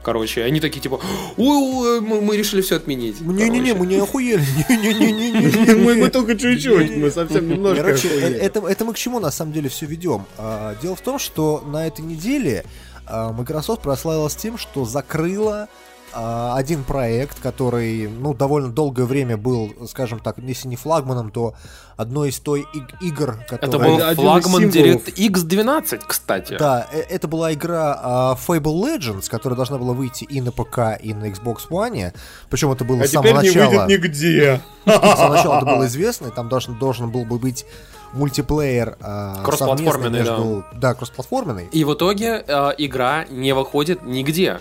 Короче, 0.02 0.42
и 0.42 0.44
они 0.44 0.60
такие, 0.60 0.82
типа, 0.82 1.00
ой, 1.38 2.02
мы, 2.02 2.22
мы 2.22 2.36
решили 2.36 2.62
все 2.62 2.78
отменить. 2.78 3.22
Не-не-не, 3.22 3.74
мы 3.76 3.86
не 3.86 3.98
охуели. 3.98 4.44
Не-не-не-не-не. 4.68 5.76
Мы, 5.76 5.96
мы 5.96 6.10
только 6.10 6.36
чуть-чуть, 6.36 6.98
мы 6.98 7.12
совсем 7.12 7.48
немножко 7.48 7.84
Короче, 7.84 8.08
э- 8.10 8.38
это, 8.38 8.66
это 8.68 8.84
мы 8.86 8.94
к 8.94 8.98
чему 8.98 9.20
на 9.20 9.32
самом 9.32 9.54
деле 9.54 9.70
все 9.70 9.86
ведем? 9.86 10.26
А, 10.38 10.76
дело 10.82 10.96
в 10.96 11.02
том, 11.02 11.20
что 11.20 11.64
на 11.66 11.86
этой 11.88 12.02
неделе 12.04 12.66
а, 13.06 13.32
Microsoft 13.32 13.82
прославилась 13.82 14.36
тем, 14.36 14.58
что 14.58 14.86
закрыла 14.86 15.68
один 16.16 16.84
проект, 16.84 17.40
который, 17.40 18.08
ну, 18.08 18.34
довольно 18.34 18.70
долгое 18.70 19.06
время 19.06 19.38
был, 19.38 19.74
скажем 19.88 20.20
так, 20.20 20.38
если 20.40 20.68
не 20.68 20.76
флагманом, 20.76 21.32
то 21.32 21.54
одной 21.98 22.30
из 22.30 22.40
той 22.40 22.66
иг- 22.74 23.02
игр, 23.02 23.38
Это 23.50 23.58
которые... 23.58 23.98
был 23.98 24.06
Один 24.06 24.24
флагман 24.24 24.72
символов. 24.72 25.08
DirectX 25.08 25.42
12, 25.44 26.02
кстати. 26.06 26.58
Да, 26.58 26.88
э- 26.92 27.00
это 27.10 27.28
была 27.28 27.54
игра 27.54 28.00
а, 28.02 28.36
Fable 28.36 28.82
Legends, 28.84 29.30
которая 29.30 29.56
должна 29.56 29.78
была 29.78 29.94
выйти 29.94 30.24
и 30.24 30.42
на 30.42 30.52
ПК, 30.52 30.98
и 31.02 31.14
на 31.14 31.26
Xbox 31.26 31.70
One. 31.70 32.14
Причем 32.50 32.72
это 32.72 32.84
было 32.84 33.04
А 33.04 33.08
с 33.08 33.12
самого 33.12 33.42
теперь 33.42 33.54
не 33.56 33.62
начала. 33.62 33.86
выйдет 33.86 34.04
нигде. 34.04 34.62
С 34.86 34.92
самого 34.92 35.36
начала 35.36 35.58
это 35.58 35.66
было 35.66 35.86
известно, 35.88 36.28
и 36.28 36.32
там 36.32 36.50
должен, 36.50 36.78
должен 36.78 37.10
был 37.12 37.26
бы 37.26 37.38
быть 37.40 37.66
мультиплеер 38.14 38.98
а, 39.02 39.44
Кроссплатформенный, 39.44 40.20
между... 40.20 40.66
Да, 40.74 40.94
кроссплатформенный. 40.94 41.68
И 41.72 41.84
в 41.84 41.94
итоге 41.94 42.44
э, 42.48 42.72
игра 42.78 43.26
не 43.30 43.54
выходит 43.54 44.04
нигде. 44.04 44.60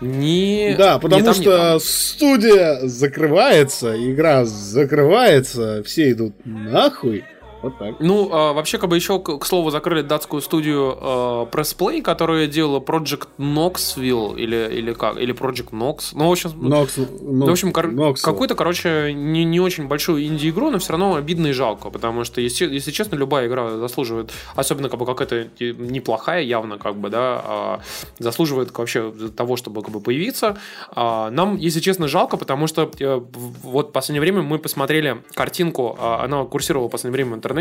Ни, 0.00 0.74
Да, 0.76 0.96
ни 0.96 1.00
потому 1.00 1.24
там, 1.24 1.34
ни 1.34 1.40
что 1.40 1.56
там. 1.56 1.80
студия 1.80 2.80
закрывается, 2.82 3.94
игра 3.94 4.44
закрывается, 4.44 5.82
все 5.84 6.10
идут 6.10 6.34
нахуй. 6.44 7.24
Вот 7.64 7.78
так. 7.78 7.94
Ну, 7.98 8.28
а, 8.30 8.52
вообще, 8.52 8.76
как 8.78 8.90
бы 8.90 8.96
еще, 8.96 9.18
к, 9.18 9.38
к 9.38 9.46
слову, 9.46 9.70
закрыли 9.70 10.02
датскую 10.02 10.42
студию 10.42 10.98
э, 11.00 11.46
Pressplay, 11.50 12.02
которая 12.02 12.46
делала 12.46 12.78
Project 12.80 13.28
Knoxville, 13.38 14.36
или, 14.38 14.68
или 14.70 14.92
как, 14.92 15.16
или 15.16 15.34
Project 15.34 15.70
Nox. 15.70 16.10
Ну, 16.12 16.28
в 16.28 16.32
общем, 16.32 16.50
Нокс, 16.68 16.96
Ну, 17.22 17.46
в 17.46 17.50
общем, 17.50 17.72
кор- 17.72 17.90
какую-то, 18.22 18.54
короче, 18.54 19.12
не, 19.14 19.44
не 19.44 19.60
очень 19.60 19.88
большую 19.88 20.24
инди-игру, 20.26 20.70
но 20.70 20.78
все 20.78 20.92
равно 20.92 21.14
обидно 21.14 21.46
и 21.48 21.52
жалко, 21.52 21.88
потому 21.88 22.24
что, 22.24 22.42
если, 22.42 22.66
если 22.66 22.90
честно, 22.90 23.16
любая 23.16 23.46
игра 23.48 23.78
заслуживает, 23.78 24.30
особенно 24.54 24.90
как 24.90 24.98
бы 25.00 25.06
какая-то 25.06 25.48
неплохая 25.60 26.42
явно, 26.42 26.76
как 26.78 26.96
бы, 26.96 27.08
да, 27.08 27.42
а, 27.46 27.80
заслуживает 28.18 28.76
вообще 28.76 29.10
того, 29.36 29.56
чтобы 29.56 29.80
как 29.82 29.90
бы 29.90 30.00
появиться. 30.00 30.58
А, 30.90 31.30
нам, 31.30 31.56
если 31.56 31.80
честно, 31.80 32.08
жалко, 32.08 32.36
потому 32.36 32.66
что 32.66 32.90
в- 33.00 33.54
вот 33.62 33.88
в 33.88 33.92
последнее 33.92 34.20
время 34.20 34.42
мы 34.42 34.58
посмотрели 34.58 35.22
картинку, 35.34 35.96
а, 35.98 36.24
она 36.24 36.44
курсировала 36.44 36.88
в 36.88 36.90
последнее 36.90 37.14
время 37.16 37.32
в 37.32 37.34
интернете, 37.38 37.53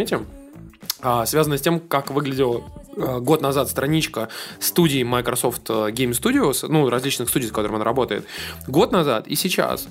а, 1.01 1.25
связанная 1.25 1.57
с 1.57 1.61
тем, 1.61 1.79
как 1.79 2.11
выглядела 2.11 2.63
э, 2.95 3.19
год 3.19 3.41
назад 3.41 3.69
страничка 3.69 4.29
студии 4.59 5.03
Microsoft 5.03 5.69
э, 5.69 5.89
Game 5.89 6.11
Studios, 6.11 6.65
ну, 6.67 6.89
различных 6.89 7.29
студий, 7.29 7.49
с 7.49 7.51
которыми 7.51 7.75
она 7.75 7.83
работает, 7.83 8.25
год 8.67 8.91
назад 8.91 9.27
и 9.27 9.35
сейчас. 9.35 9.87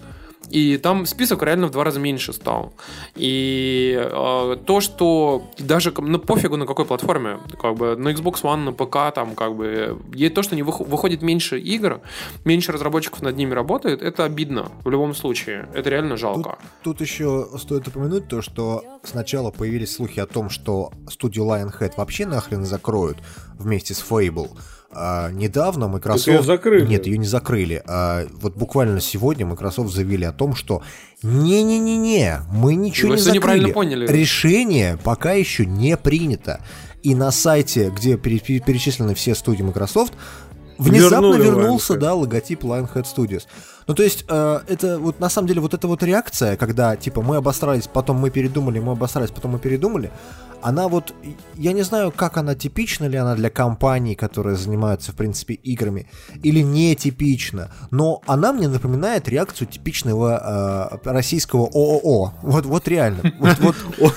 И 0.53 0.76
там 0.76 1.07
список 1.07 1.42
реально 1.42 1.66
в 1.66 1.70
два 1.70 1.84
раза 1.84 1.98
меньше 1.98 2.32
стал. 2.34 2.74
И 3.14 3.96
э, 3.98 4.57
то, 4.66 4.80
что 4.80 5.50
даже 5.59 5.94
ну, 5.96 6.18
пофигу 6.18 6.57
на 6.57 6.66
какой 6.66 6.84
платформе, 6.84 7.38
как 7.61 7.74
бы 7.76 7.96
на 7.96 8.11
Xbox 8.11 8.42
One, 8.42 8.64
на 8.64 8.72
ПК, 8.72 9.14
там 9.14 9.34
как 9.34 9.57
бы 9.57 9.98
и 10.14 10.28
то, 10.28 10.42
что 10.42 10.55
не 10.55 10.62
выхо- 10.62 10.84
выходит 10.84 11.22
меньше 11.22 11.59
игр, 11.59 12.00
меньше 12.44 12.72
разработчиков 12.72 13.22
над 13.22 13.36
ними 13.36 13.55
работает, 13.55 14.03
это 14.03 14.24
обидно 14.24 14.70
в 14.84 14.90
любом 14.90 15.14
случае. 15.14 15.68
Это 15.74 15.88
реально 15.88 16.18
жалко. 16.18 16.59
Тут 16.82 17.00
еще 17.00 17.48
стоит 17.57 17.88
упомянуть 17.88 18.28
то, 18.28 18.42
что 18.42 18.84
сначала 19.03 19.50
появились 19.50 19.94
слухи 19.94 20.20
о 20.20 20.26
том, 20.26 20.50
что 20.50 20.92
студию 21.09 21.46
Lionhead 21.46 21.94
вообще 21.96 22.26
нахрен 22.26 22.64
закроют 22.64 23.16
вместе 23.59 23.94
с 23.94 24.05
Fable. 24.07 24.50
А 24.95 25.30
недавно 25.30 25.88
Microsoft... 25.88 26.26
её 26.26 26.43
закрыли. 26.43 26.86
Нет, 26.86 27.07
ее 27.07 27.18
не 27.18 27.26
закрыли. 27.26 27.82
А 27.86 28.26
вот 28.40 28.57
буквально 28.57 29.01
сегодня 29.01 29.47
Microsoft 29.47 29.93
заявили 29.95 30.24
о 30.24 30.32
том, 30.32 30.55
что 30.55 30.82
не-не-не-не, 31.22 32.40
мы 32.53 32.74
ничего 32.74 33.11
Вы 33.11 33.16
не 33.16 33.22
закрыли. 33.22 33.38
неправильно 33.38 33.68
поняли. 33.70 34.07
Решение 34.07 34.99
пока 35.03 35.32
еще 35.32 35.66
не 35.66 35.97
принято. 35.97 36.61
И 37.03 37.14
на 37.16 37.30
сайте, 37.32 37.90
где 37.97 38.16
пере- 38.16 38.38
пере- 38.38 38.61
перечислены 38.61 39.14
все 39.14 39.34
студии 39.34 39.62
Microsoft, 39.62 40.12
внезапно 40.83 41.37
Вернули 41.37 41.45
вернулся, 41.45 41.95
Lionhead. 41.95 41.99
да, 41.99 42.14
логотип 42.14 42.64
Lionhead 42.64 43.05
Studios. 43.05 43.47
Ну, 43.87 43.95
то 43.95 44.03
есть, 44.03 44.24
э, 44.28 44.61
это 44.68 44.99
вот 44.99 45.20
на 45.20 45.28
самом 45.28 45.49
деле 45.49 45.61
вот 45.61 45.74
эта 45.74 45.89
вот 45.89 46.03
реакция, 46.03 46.57
когда, 46.57 46.97
типа, 46.97 47.22
мы 47.22 47.37
обосрались, 47.37 47.89
потом 47.89 48.18
мы 48.18 48.30
передумали, 48.30 48.78
мы 48.78 48.93
обосрались, 48.93 49.30
потом 49.30 49.53
мы 49.53 49.59
передумали, 49.59 50.11
она 50.62 50.89
вот, 50.89 51.12
я 51.57 51.72
не 51.72 51.83
знаю, 51.83 52.12
как 52.12 52.37
она 52.37 52.55
типична 52.55 53.07
ли 53.07 53.16
она 53.18 53.35
для 53.35 53.51
компаний, 53.51 54.14
которые 54.14 54.57
занимаются, 54.57 55.12
в 55.12 55.16
принципе, 55.16 55.55
играми, 55.55 56.07
или 56.43 56.61
не 56.61 56.95
типична, 56.95 57.72
но 57.91 58.22
она 58.26 58.53
мне 58.53 58.68
напоминает 58.68 59.28
реакцию 59.28 59.68
типичного 59.68 61.01
э, 61.05 61.11
российского 61.11 61.66
ООО. 61.66 62.35
Вот, 62.43 62.66
вот 62.66 62.89
реально. 62.89 63.33
Вот, 63.39 63.59
вот, 63.61 63.76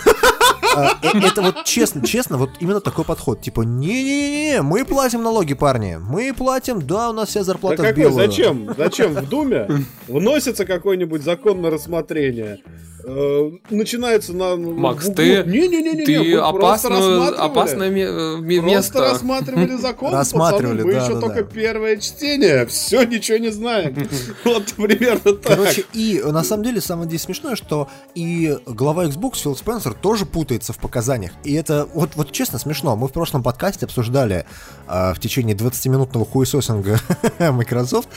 это 1.02 1.42
вот 1.42 1.64
честно, 1.66 2.06
честно, 2.06 2.38
вот 2.38 2.52
именно 2.60 2.82
такой 2.82 3.06
подход. 3.06 3.42
Типа, 3.42 3.62
не-не-не, 3.62 4.62
мы 4.62 4.86
платим 4.86 5.24
налоги, 5.24 5.54
парни. 5.54 5.98
Мы 6.02 6.34
платим, 6.34 6.86
да, 6.86 7.10
у 7.10 7.14
нас 7.14 7.30
вся 7.30 7.44
зарплата 7.44 7.84
в 7.84 7.94
белую. 7.94 8.14
зачем? 8.16 8.74
Зачем 8.78 9.14
в 9.14 9.28
Думе 9.30 9.68
вносится 10.08 10.66
какой-нибудь 10.66 11.24
закон 11.24 11.62
на 11.62 11.70
рассмотрение? 11.70 12.60
Э, 13.08 13.52
Начинается 13.70 14.34
на... 14.34 14.56
Макс, 14.56 15.06
в- 15.08 15.14
ты- 15.14 15.44
Не-не-не-не, 15.46 16.06
Ты 16.06 16.20
мы 16.20 16.52
просто 16.54 16.88
опасную, 16.88 17.20
рассматривали. 17.20 17.50
опасное 17.52 17.88
э, 17.90 17.92
ме- 17.92 18.62
Просто 18.62 18.76
место. 18.76 19.00
рассматривали 19.02 19.78
закон, 19.82 20.14
Рассматривали, 20.14 20.78
пацаны, 20.78 20.86
мы 20.86 20.94
да, 20.94 21.04
еще 21.06 21.14
да, 21.16 21.22
только 21.22 21.44
да. 21.44 21.50
первое 21.52 21.98
чтение, 21.98 22.66
все, 22.66 23.04
ничего 23.04 23.38
не 23.38 23.50
знаем. 23.52 23.96
Вот 24.44 24.74
примерно 24.74 25.34
так. 25.34 25.42
Короче, 25.44 25.86
и 25.94 26.22
на 26.26 26.44
самом 26.44 26.64
деле 26.64 26.82
самое 26.82 27.08
здесь 27.08 27.22
смешное, 27.24 27.56
что 27.56 27.88
и 28.16 28.58
глава 28.66 29.06
Xbox 29.06 29.38
Фил 29.42 29.56
Спенсер 29.56 29.94
тоже 29.94 30.26
путается 30.26 30.74
в 30.74 30.78
показаниях. 30.78 31.32
И 31.44 31.54
это 31.54 31.88
вот, 31.94 32.12
вот 32.16 32.32
честно 32.32 32.58
смешно. 32.60 32.96
Мы 32.96 33.08
в 33.08 33.12
прошлом 33.12 33.44
подкасте 33.44 33.86
обсуждали 33.86 34.46
а, 34.88 35.14
в 35.14 35.20
течение 35.20 35.56
20-минутного 35.56 36.26
хуесосинга 36.26 37.00
Microsoft 37.40 38.10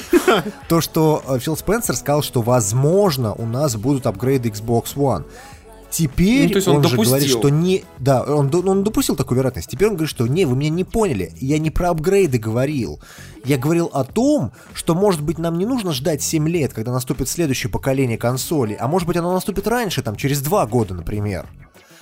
то, 0.69 0.81
что 0.81 1.23
Фил 1.41 1.57
Спенсер 1.57 1.97
сказал, 1.97 2.23
что 2.23 2.41
возможно 2.43 3.35
у 3.35 3.45
нас 3.47 3.77
будут 3.77 4.07
апгрейды 4.07 4.49
Xbox 4.51 4.78
One. 4.95 5.25
Теперь 5.91 6.45
Ну, 6.45 6.51
то 6.51 6.57
есть 6.57 6.69
он 6.69 6.77
он, 6.77 6.83
же 6.83 6.91
допустил. 6.91 7.15
говорит, 7.15 7.31
что 7.31 7.49
не... 7.49 7.85
Да, 7.99 8.23
он, 8.23 8.55
он 8.55 8.85
допустил 8.85 9.17
такую 9.17 9.39
вероятность. 9.39 9.71
Теперь 9.71 9.89
он 9.89 9.95
говорит, 9.95 10.11
что 10.11 10.27
не, 10.27 10.45
вы 10.45 10.55
меня 10.55 10.69
не 10.69 10.85
поняли. 10.85 11.33
Я 11.41 11.59
не 11.59 11.71
про 11.71 11.91
апгрейды 11.91 12.39
говорил. 12.39 13.01
Я 13.45 13.57
говорил 13.57 13.91
о 13.95 14.05
том, 14.05 14.53
что, 14.75 14.95
может 14.95 15.23
быть, 15.23 15.39
нам 15.39 15.57
не 15.57 15.65
нужно 15.65 15.93
ждать 15.93 16.23
7 16.23 16.47
лет, 16.47 16.75
когда 16.75 16.93
наступит 16.93 17.29
следующее 17.29 17.71
поколение 17.71 18.19
консолей, 18.19 18.77
а 18.77 18.87
может 18.87 19.09
быть, 19.09 19.17
оно 19.17 19.33
наступит 19.33 19.67
раньше, 19.67 20.03
там, 20.03 20.17
через 20.17 20.43
2 20.43 20.67
года, 20.67 20.93
например. 20.93 21.47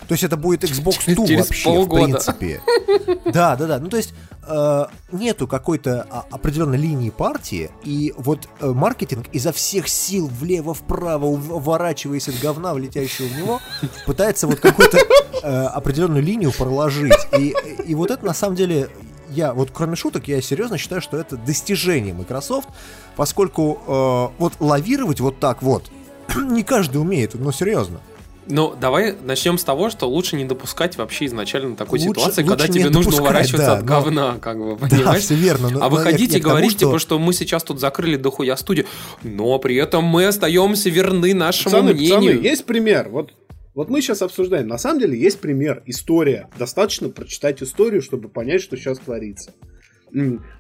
То 0.08 0.12
есть 0.12 0.24
это 0.24 0.36
будет 0.36 0.64
Xbox 0.64 1.06
Two 1.06 1.26
Через 1.26 1.46
вообще, 1.46 1.64
полгода. 1.64 2.02
в 2.02 2.04
принципе. 2.04 2.60
Да, 3.32 3.56
да, 3.56 3.66
да. 3.66 3.78
Ну, 3.78 3.88
то 3.88 3.96
есть 3.96 4.14
э, 4.46 4.84
нету 5.12 5.46
какой-то 5.48 6.06
а, 6.10 6.24
определенной 6.30 6.78
линии 6.78 7.10
партии, 7.10 7.70
и 7.82 8.14
вот 8.16 8.48
э, 8.60 8.70
маркетинг 8.70 9.26
изо 9.32 9.52
всех 9.52 9.88
сил 9.88 10.28
влево-вправо, 10.28 11.26
ув- 11.26 11.52
уворачиваясь 11.52 12.28
от 12.28 12.38
говна, 12.40 12.72
влетящего 12.74 13.26
в 13.26 13.36
него, 13.36 13.60
пытается 14.06 14.46
вот 14.46 14.60
какую-то 14.60 14.98
э, 15.42 15.64
определенную 15.66 16.22
линию 16.22 16.52
проложить. 16.52 17.12
И, 17.38 17.54
и 17.84 17.94
вот 17.94 18.10
это 18.10 18.24
на 18.24 18.34
самом 18.34 18.56
деле 18.56 18.88
я, 19.30 19.52
вот 19.52 19.70
кроме 19.72 19.96
шуток, 19.96 20.28
я 20.28 20.40
серьезно 20.40 20.78
считаю, 20.78 21.02
что 21.02 21.16
это 21.16 21.36
достижение 21.36 22.14
Microsoft, 22.14 22.68
поскольку 23.16 23.80
э, 23.86 24.38
вот 24.38 24.54
лавировать 24.60 25.20
вот 25.20 25.40
так 25.40 25.62
вот 25.62 25.90
не 26.36 26.62
каждый 26.62 26.98
умеет, 26.98 27.34
ну 27.34 27.50
серьезно. 27.52 28.00
Ну, 28.48 28.74
давай 28.80 29.14
начнем 29.24 29.58
с 29.58 29.64
того, 29.64 29.90
что 29.90 30.08
лучше 30.08 30.36
не 30.36 30.44
допускать 30.44 30.96
вообще 30.96 31.26
изначально 31.26 31.74
такой 31.74 31.98
Лучше- 31.98 32.10
ситуации, 32.20 32.42
лучше 32.44 32.56
когда 32.56 32.68
тебе 32.72 32.90
нужно 32.90 33.20
уворачиваться 33.20 33.66
да, 33.66 33.72
от 33.74 33.80
но- 33.80 33.86
говна, 33.86 34.36
как 34.40 34.58
бы, 34.58 34.76
Да, 34.80 34.86
понимаешь? 34.88 35.22
все 35.22 35.34
верно. 35.34 35.68
но- 35.70 35.78
а 35.84 35.88
но 35.88 35.96
вы 35.96 35.98
я- 35.98 36.04
хотите 36.04 36.34
я 36.34 36.40
к 36.40 36.42
тому, 36.42 36.50
говорить, 36.52 36.70
что- 36.72 36.78
типа, 36.86 36.98
что 37.00 37.18
мы 37.18 37.32
сейчас 37.32 37.64
тут 37.64 37.80
закрыли 37.80 38.16
дохуя 38.16 38.56
студию, 38.56 38.86
но 39.24 39.58
при 39.58 39.74
этом 39.76 40.04
мы 40.04 40.26
остаемся 40.26 40.90
верны 40.90 41.34
нашему 41.34 41.72
Пацаны, 41.74 41.94
мнению. 41.94 42.16
пацаны, 42.34 42.46
есть 42.46 42.64
пример. 42.66 43.08
Вот, 43.08 43.32
вот 43.74 43.90
мы 43.90 44.00
сейчас 44.00 44.22
обсуждаем. 44.22 44.68
На 44.68 44.78
самом 44.78 45.00
деле 45.00 45.18
есть 45.18 45.40
пример. 45.40 45.82
История. 45.86 46.48
Достаточно 46.56 47.08
прочитать 47.08 47.60
историю, 47.62 48.00
чтобы 48.00 48.28
понять, 48.28 48.62
что 48.62 48.76
сейчас 48.76 48.98
творится. 48.98 49.52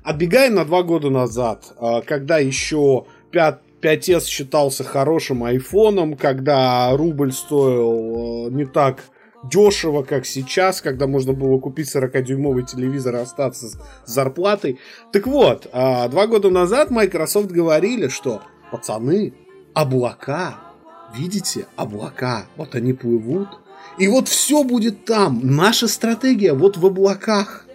Отбегаем 0.02 0.54
на 0.54 0.64
два 0.64 0.82
года 0.82 1.08
назад, 1.08 1.72
а, 1.78 2.02
когда 2.02 2.38
еще 2.38 3.06
5, 3.30 3.60
5S 3.82 4.26
считался 4.26 4.84
хорошим 4.84 5.44
айфоном, 5.44 6.16
когда 6.16 6.96
рубль 6.96 7.32
стоил 7.32 8.48
э, 8.48 8.50
не 8.50 8.64
так 8.64 9.04
дешево, 9.44 10.02
как 10.02 10.26
сейчас, 10.26 10.80
когда 10.80 11.06
можно 11.06 11.32
было 11.32 11.58
купить 11.58 11.94
40-дюймовый 11.94 12.64
телевизор 12.64 13.16
и 13.16 13.20
остаться 13.20 13.68
с 13.68 13.78
зарплатой. 14.04 14.78
Так 15.12 15.26
вот, 15.26 15.68
а, 15.72 16.08
два 16.08 16.26
года 16.26 16.50
назад 16.50 16.90
Microsoft 16.90 17.50
говорили, 17.50 18.08
что 18.08 18.42
пацаны, 18.70 19.34
облака, 19.74 20.58
видите, 21.14 21.66
облака, 21.76 22.46
вот 22.56 22.74
они 22.74 22.92
плывут, 22.92 23.48
И 23.98 24.08
вот 24.08 24.28
все 24.28 24.62
будет 24.62 25.04
там. 25.04 25.40
Наша 25.42 25.88
стратегия 25.88 26.52
вот 26.52 26.76
в 26.76 26.84
облаках. 26.84 27.65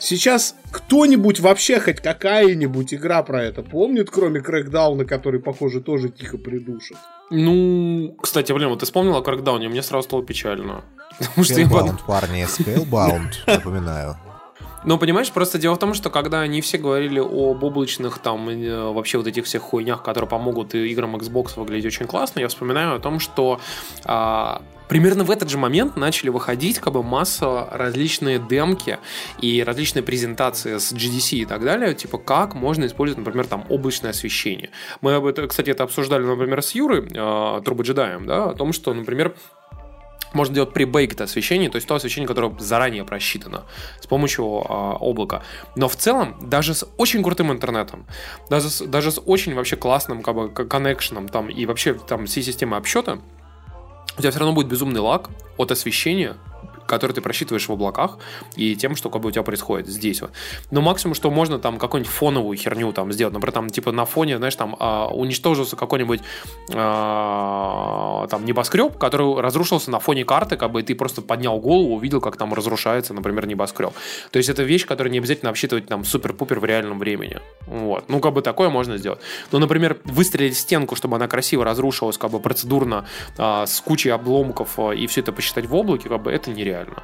Сейчас 0.00 0.54
кто-нибудь 0.70 1.40
вообще 1.40 1.78
хоть 1.78 2.00
какая-нибудь 2.00 2.94
игра 2.94 3.22
про 3.22 3.44
это 3.44 3.62
помнит, 3.62 4.10
кроме 4.10 4.40
Крэкдауна, 4.40 5.04
который, 5.04 5.40
похоже, 5.40 5.80
тоже 5.82 6.08
тихо 6.08 6.38
придушит? 6.38 6.96
Ну, 7.30 8.16
кстати, 8.20 8.50
блин, 8.52 8.70
вот 8.70 8.80
ты 8.80 8.86
вспомнил 8.86 9.16
о 9.16 9.22
Крэкдауне, 9.22 9.68
мне 9.68 9.82
сразу 9.82 10.08
стало 10.08 10.24
печально. 10.24 10.84
Потому 11.18 11.44
что 11.44 11.60
Spellbound, 11.60 12.00
парни, 12.06 12.44
Spellbound, 12.44 13.32
напоминаю. 13.46 14.16
Ну, 14.82 14.96
понимаешь, 14.96 15.30
просто 15.30 15.58
дело 15.58 15.74
в 15.74 15.78
том, 15.78 15.92
что 15.92 16.08
когда 16.08 16.40
они 16.40 16.62
все 16.62 16.78
говорили 16.78 17.20
об 17.20 17.62
облачных, 17.62 18.18
там, 18.18 18.48
э, 18.48 18.92
вообще 18.92 19.18
вот 19.18 19.26
этих 19.26 19.44
всех 19.44 19.60
хуйнях, 19.60 20.02
которые 20.02 20.28
помогут 20.28 20.74
играм 20.74 21.14
Xbox 21.16 21.60
выглядеть 21.60 21.86
очень 21.86 22.06
классно, 22.06 22.40
я 22.40 22.48
вспоминаю 22.48 22.96
о 22.96 22.98
том, 22.98 23.20
что 23.20 23.60
а, 24.06 24.62
примерно 24.90 25.22
в 25.22 25.30
этот 25.30 25.48
же 25.48 25.56
момент 25.56 25.96
начали 25.96 26.30
выходить 26.30 26.80
как 26.80 26.94
бы 26.94 27.04
масса 27.04 27.68
различные 27.70 28.40
демки 28.40 28.98
и 29.40 29.62
различные 29.62 30.02
презентации 30.02 30.78
с 30.78 30.92
GDC 30.92 31.36
и 31.36 31.44
так 31.46 31.62
далее, 31.62 31.94
типа 31.94 32.18
как 32.18 32.54
можно 32.54 32.86
использовать, 32.86 33.24
например, 33.24 33.46
там 33.46 33.64
облачное 33.68 34.10
освещение. 34.10 34.70
Мы, 35.00 35.14
об 35.14 35.26
этом, 35.26 35.46
кстати, 35.46 35.70
это 35.70 35.84
обсуждали, 35.84 36.24
например, 36.24 36.60
с 36.60 36.72
Юрой, 36.74 37.06
э, 37.08 37.62
Турбоджедаем, 37.64 38.26
да, 38.26 38.50
о 38.50 38.54
том, 38.54 38.72
что, 38.72 38.92
например, 38.92 39.36
можно 40.32 40.56
делать 40.56 40.72
прибейкт 40.72 41.20
освещение, 41.20 41.70
то 41.70 41.76
есть 41.76 41.86
то 41.86 41.94
освещение, 41.94 42.26
которое 42.26 42.52
заранее 42.58 43.04
просчитано 43.04 43.66
с 44.00 44.08
помощью 44.08 44.44
э, 44.44 44.64
облака. 44.68 45.44
Но 45.76 45.86
в 45.86 45.94
целом, 45.94 46.36
даже 46.42 46.74
с 46.74 46.84
очень 46.96 47.22
крутым 47.22 47.52
интернетом, 47.52 48.06
даже 48.48 48.68
с, 48.68 48.84
даже 48.84 49.12
с 49.12 49.22
очень 49.24 49.54
вообще 49.54 49.76
классным 49.76 50.22
как 50.22 50.34
бы, 50.34 50.48
коннекшеном 50.48 51.28
там, 51.28 51.48
и 51.48 51.64
вообще 51.64 51.94
там 51.94 52.26
всей 52.26 52.42
системой 52.42 52.80
обсчета, 52.80 53.20
у 54.16 54.20
тебя 54.20 54.30
все 54.30 54.40
равно 54.40 54.54
будет 54.54 54.68
безумный 54.68 55.00
лаг 55.00 55.30
от 55.56 55.70
освещения, 55.70 56.36
который 56.90 57.12
ты 57.12 57.20
просчитываешь 57.20 57.68
в 57.68 57.72
облаках, 57.72 58.18
и 58.56 58.74
тем, 58.74 58.96
что 58.96 59.10
как 59.10 59.22
бы 59.22 59.28
у 59.28 59.30
тебя 59.30 59.44
происходит 59.44 59.86
здесь 59.86 60.20
вот. 60.20 60.32
Но 60.70 60.80
максимум, 60.80 61.14
что 61.14 61.30
можно 61.30 61.58
там 61.58 61.78
какую-нибудь 61.78 62.12
фоновую 62.12 62.58
херню 62.58 62.92
там 62.92 63.12
сделать, 63.12 63.32
например, 63.32 63.52
там 63.52 63.70
типа 63.70 63.92
на 63.92 64.04
фоне, 64.04 64.36
знаешь, 64.38 64.56
там 64.56 64.76
э, 64.78 65.06
уничтожился 65.12 65.76
какой-нибудь 65.76 66.20
э, 66.68 66.72
там 66.74 68.44
небоскреб, 68.44 68.98
который 68.98 69.40
разрушился 69.40 69.90
на 69.90 70.00
фоне 70.00 70.24
карты, 70.24 70.56
как 70.56 70.72
бы 70.72 70.80
и 70.80 70.82
ты 70.82 70.94
просто 70.94 71.22
поднял 71.22 71.58
голову, 71.60 71.94
увидел, 71.94 72.20
как 72.20 72.36
там 72.36 72.52
разрушается, 72.54 73.14
например, 73.14 73.46
небоскреб. 73.46 73.92
То 74.30 74.38
есть 74.38 74.48
это 74.48 74.62
вещь, 74.64 74.86
которую 74.86 75.12
не 75.12 75.18
обязательно 75.18 75.50
обсчитывать 75.50 75.86
там 75.86 76.04
супер-пупер 76.04 76.58
в 76.58 76.64
реальном 76.64 76.98
времени. 76.98 77.38
Вот. 77.66 78.08
Ну, 78.08 78.20
как 78.20 78.32
бы 78.32 78.42
такое 78.42 78.68
можно 78.68 78.96
сделать. 78.96 79.20
Ну, 79.52 79.58
например, 79.58 79.98
выстрелить 80.04 80.56
в 80.56 80.58
стенку, 80.58 80.96
чтобы 80.96 81.16
она 81.16 81.28
красиво 81.28 81.64
разрушилась, 81.64 82.18
как 82.18 82.30
бы 82.30 82.40
процедурно, 82.40 83.06
э, 83.38 83.64
с 83.66 83.80
кучей 83.80 84.10
обломков, 84.10 84.78
э, 84.78 84.96
и 84.96 85.06
все 85.06 85.20
это 85.20 85.32
посчитать 85.32 85.66
в 85.66 85.74
облаке, 85.74 86.08
как 86.08 86.22
бы 86.22 86.32
это 86.32 86.50
нереально 86.50 86.79
реально. 86.84 87.02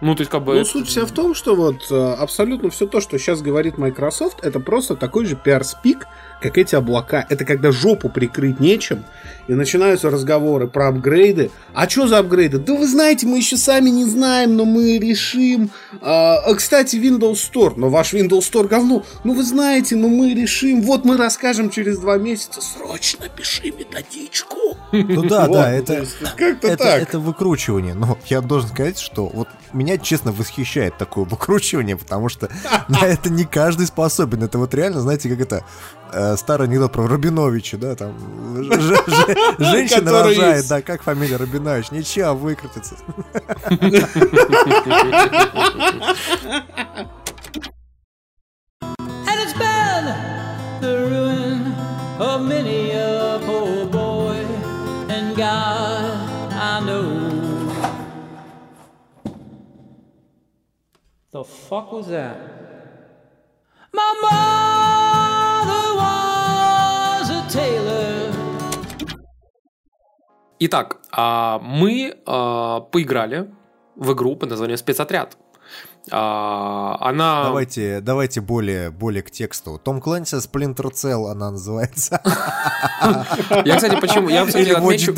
Ну, 0.00 0.14
то 0.14 0.20
есть, 0.20 0.30
как 0.30 0.44
бы... 0.44 0.54
Ну, 0.54 0.64
суть 0.64 0.88
вся 0.88 1.06
в 1.06 1.12
том, 1.12 1.34
что 1.34 1.54
вот 1.54 1.90
э, 1.90 1.94
абсолютно 1.94 2.68
все 2.68 2.86
то, 2.86 3.00
что 3.00 3.18
сейчас 3.18 3.40
говорит 3.40 3.78
Microsoft, 3.78 4.44
это 4.44 4.60
просто 4.60 4.96
такой 4.96 5.24
же 5.24 5.36
пиар-спик, 5.36 6.06
как 6.44 6.58
эти 6.58 6.74
облака. 6.74 7.24
Это 7.30 7.46
когда 7.46 7.72
жопу 7.72 8.10
прикрыть 8.10 8.60
нечем, 8.60 9.06
и 9.48 9.54
начинаются 9.54 10.10
разговоры 10.10 10.68
про 10.68 10.88
апгрейды. 10.88 11.50
А 11.72 11.88
что 11.88 12.06
за 12.06 12.18
апгрейды? 12.18 12.58
Да 12.58 12.74
вы 12.74 12.86
знаете, 12.86 13.26
мы 13.26 13.38
еще 13.38 13.56
сами 13.56 13.88
не 13.88 14.04
знаем, 14.04 14.54
но 14.54 14.66
мы 14.66 14.98
решим. 14.98 15.70
А, 16.02 16.36
а, 16.36 16.54
кстати, 16.54 16.96
Windows 16.96 17.34
Store. 17.34 17.72
Но 17.76 17.88
ваш 17.88 18.12
Windows 18.12 18.40
Store 18.40 18.68
говно. 18.68 19.04
Ну 19.24 19.34
вы 19.34 19.42
знаете, 19.42 19.96
но 19.96 20.08
мы 20.08 20.34
решим. 20.34 20.82
Вот 20.82 21.06
мы 21.06 21.16
расскажем 21.16 21.70
через 21.70 21.98
два 21.98 22.18
месяца. 22.18 22.60
Срочно 22.60 23.26
пиши 23.34 23.70
методичку. 23.70 24.76
Ну 24.92 25.22
да, 25.22 25.48
да, 25.48 25.72
это, 25.72 26.06
это, 26.62 26.84
это 26.84 27.18
выкручивание. 27.18 27.94
Но 27.94 28.18
я 28.26 28.40
должен 28.42 28.68
сказать, 28.68 28.98
что 28.98 29.26
вот 29.26 29.48
меня, 29.72 29.98
честно, 29.98 30.32
восхищает 30.32 30.98
такое 30.98 31.24
выкручивание, 31.24 31.96
потому 31.96 32.28
что 32.28 32.48
на 32.88 33.04
это 33.04 33.30
не 33.30 33.44
каждый 33.44 33.86
способен. 33.86 34.42
Это 34.42 34.58
вот 34.58 34.74
реально, 34.74 35.00
знаете, 35.00 35.28
как 35.28 35.40
это 35.40 35.64
старый 36.36 36.66
анекдот 36.68 36.92
про 36.92 37.06
Рабиновича, 37.06 37.76
да, 37.76 37.94
там 37.94 38.14
женщина 39.58 40.22
рожает, 40.24 40.66
да, 40.68 40.82
как 40.82 41.02
фамилия 41.02 41.36
Рабинович, 41.36 41.90
ничего, 41.90 42.34
выкрутится. 42.34 42.96
And 49.26 49.40
it's 49.40 49.52
been 49.54 50.04
the 50.80 51.06
ruin 51.10 51.72
of 52.20 52.42
many 52.42 52.90
a 52.92 53.40
poor 53.44 53.86
boy, 53.86 54.36
and 55.08 55.36
God, 55.36 56.52
I 56.52 56.80
know. 56.84 57.30
The 61.30 61.44
fuck 61.44 61.92
was 61.92 62.08
that? 62.08 62.36
My 63.92 64.14
tailor. 64.22 64.93
Итак, 70.58 70.98
а, 71.12 71.58
мы 71.60 72.16
а, 72.26 72.80
поиграли 72.80 73.50
в 73.96 74.12
игру 74.12 74.34
под 74.34 74.50
названием 74.50 74.76
«Спецотряд». 74.76 75.36
А, 76.10 76.96
она... 77.00 77.44
Давайте, 77.44 78.00
давайте 78.00 78.40
более, 78.40 78.90
более 78.90 79.22
к 79.22 79.30
тексту. 79.30 79.78
Том 79.78 80.00
Клэнси 80.00 80.36
Splinter 80.36 80.90
Cell 80.92 81.30
она 81.30 81.52
называется. 81.52 82.20
Я, 83.64 83.76
кстати, 83.76 84.00
почему... 84.00 84.28
Я, 84.28 84.46
кстати, 84.46 84.70
отмечу, 84.70 85.14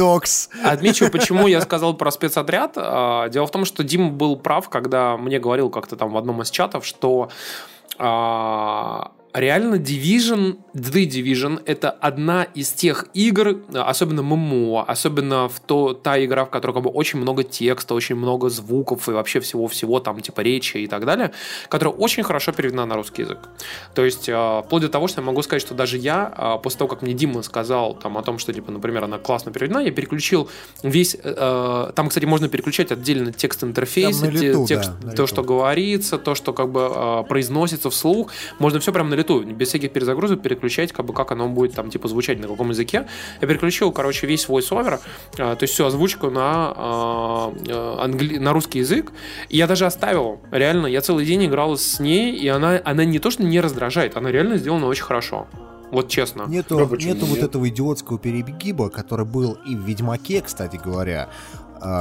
отмечу, 0.62 1.10
почему 1.10 1.46
я 1.46 1.60
сказал 1.62 1.96
про 1.96 2.10
спецотряд. 2.10 2.74
Дело 2.74 3.46
в 3.46 3.50
том, 3.50 3.64
что 3.64 3.82
Дим 3.82 4.18
был 4.18 4.36
прав, 4.36 4.68
когда 4.68 5.16
мне 5.16 5.38
говорил 5.38 5.70
как-то 5.70 5.96
там 5.96 6.12
в 6.12 6.16
одном 6.16 6.42
из 6.42 6.50
чатов, 6.50 6.84
что 6.84 7.30
реально 9.40 9.76
Division, 9.76 10.58
The 10.74 11.06
Division 11.06 11.62
это 11.66 11.90
одна 11.90 12.44
из 12.44 12.72
тех 12.72 13.06
игр, 13.14 13.58
особенно 13.74 14.22
ММО, 14.22 14.84
особенно 14.84 15.48
в 15.48 15.60
то, 15.60 15.92
та 15.92 16.22
игра, 16.24 16.44
в 16.44 16.50
которой 16.50 16.72
как 16.72 16.82
бы 16.82 16.90
очень 16.90 17.18
много 17.18 17.44
текста, 17.44 17.94
очень 17.94 18.16
много 18.16 18.48
звуков 18.48 19.08
и 19.08 19.12
вообще 19.12 19.40
всего-всего, 19.40 20.00
там 20.00 20.20
типа 20.20 20.40
речи 20.40 20.78
и 20.78 20.86
так 20.86 21.04
далее, 21.04 21.32
которая 21.68 21.94
очень 21.94 22.22
хорошо 22.22 22.52
переведена 22.52 22.86
на 22.86 22.94
русский 22.94 23.22
язык. 23.22 23.38
То 23.94 24.04
есть, 24.04 24.28
э, 24.28 24.62
вплоть 24.64 24.82
до 24.82 24.88
того, 24.88 25.08
что 25.08 25.20
я 25.20 25.26
могу 25.26 25.42
сказать, 25.42 25.62
что 25.62 25.74
даже 25.74 25.98
я, 25.98 26.32
э, 26.36 26.62
после 26.62 26.78
того, 26.78 26.88
как 26.88 27.02
мне 27.02 27.12
Дима 27.12 27.42
сказал 27.42 27.94
там 27.94 28.16
о 28.16 28.22
том, 28.22 28.38
что, 28.38 28.52
типа, 28.52 28.72
например, 28.72 29.04
она 29.04 29.18
классно 29.18 29.52
переведена, 29.52 29.80
я 29.80 29.90
переключил 29.90 30.48
весь... 30.82 31.16
Э, 31.22 31.92
там, 31.94 32.08
кстати, 32.08 32.24
можно 32.24 32.48
переключать 32.48 32.92
отдельно 32.92 33.32
текст-интерфейс, 33.32 34.20
текст, 34.66 34.90
да, 35.02 35.12
то, 35.12 35.26
что 35.26 35.42
говорится, 35.42 36.18
то, 36.18 36.34
что 36.34 36.52
как 36.52 36.70
бы 36.70 37.24
произносится 37.28 37.90
вслух, 37.90 38.32
можно 38.58 38.80
все 38.80 38.92
прям 38.92 39.10
на 39.10 39.14
лету, 39.14 39.25
без 39.30 39.68
всяких 39.68 39.92
перезагрузок 39.92 40.42
переключать, 40.42 40.92
как 40.92 41.06
бы 41.06 41.12
как 41.12 41.32
оно 41.32 41.48
будет 41.48 41.74
там 41.74 41.90
типа 41.90 42.08
звучать 42.08 42.38
на 42.38 42.48
каком 42.48 42.70
языке. 42.70 43.06
Я 43.40 43.48
переключил, 43.48 43.92
короче, 43.92 44.26
весь 44.26 44.46
voice-over, 44.46 45.00
а, 45.38 45.56
то 45.56 45.62
есть 45.62 45.74
всю 45.74 45.84
озвучку 45.84 46.30
на, 46.30 46.72
а, 46.76 47.54
а, 47.68 48.04
англи... 48.04 48.38
на 48.38 48.52
русский 48.52 48.80
язык. 48.80 49.12
И 49.48 49.56
я 49.56 49.66
даже 49.66 49.86
оставил, 49.86 50.40
реально, 50.50 50.86
я 50.86 51.00
целый 51.00 51.24
день 51.26 51.46
играл 51.46 51.76
с 51.76 52.00
ней, 52.00 52.34
и 52.36 52.48
она, 52.48 52.80
она 52.84 53.04
не 53.04 53.18
то, 53.18 53.30
что 53.30 53.42
не 53.42 53.60
раздражает, 53.60 54.16
она 54.16 54.30
реально 54.30 54.56
сделана 54.56 54.86
очень 54.86 55.04
хорошо. 55.04 55.46
Вот 55.90 56.08
честно. 56.08 56.46
Нету, 56.48 56.78
нету 56.96 57.26
вот 57.26 57.38
этого 57.38 57.68
идиотского 57.68 58.18
перебегиба, 58.18 58.90
который 58.90 59.24
был 59.24 59.56
и 59.66 59.76
в 59.76 59.80
Ведьмаке, 59.80 60.42
кстати 60.42 60.80
говоря, 60.82 61.28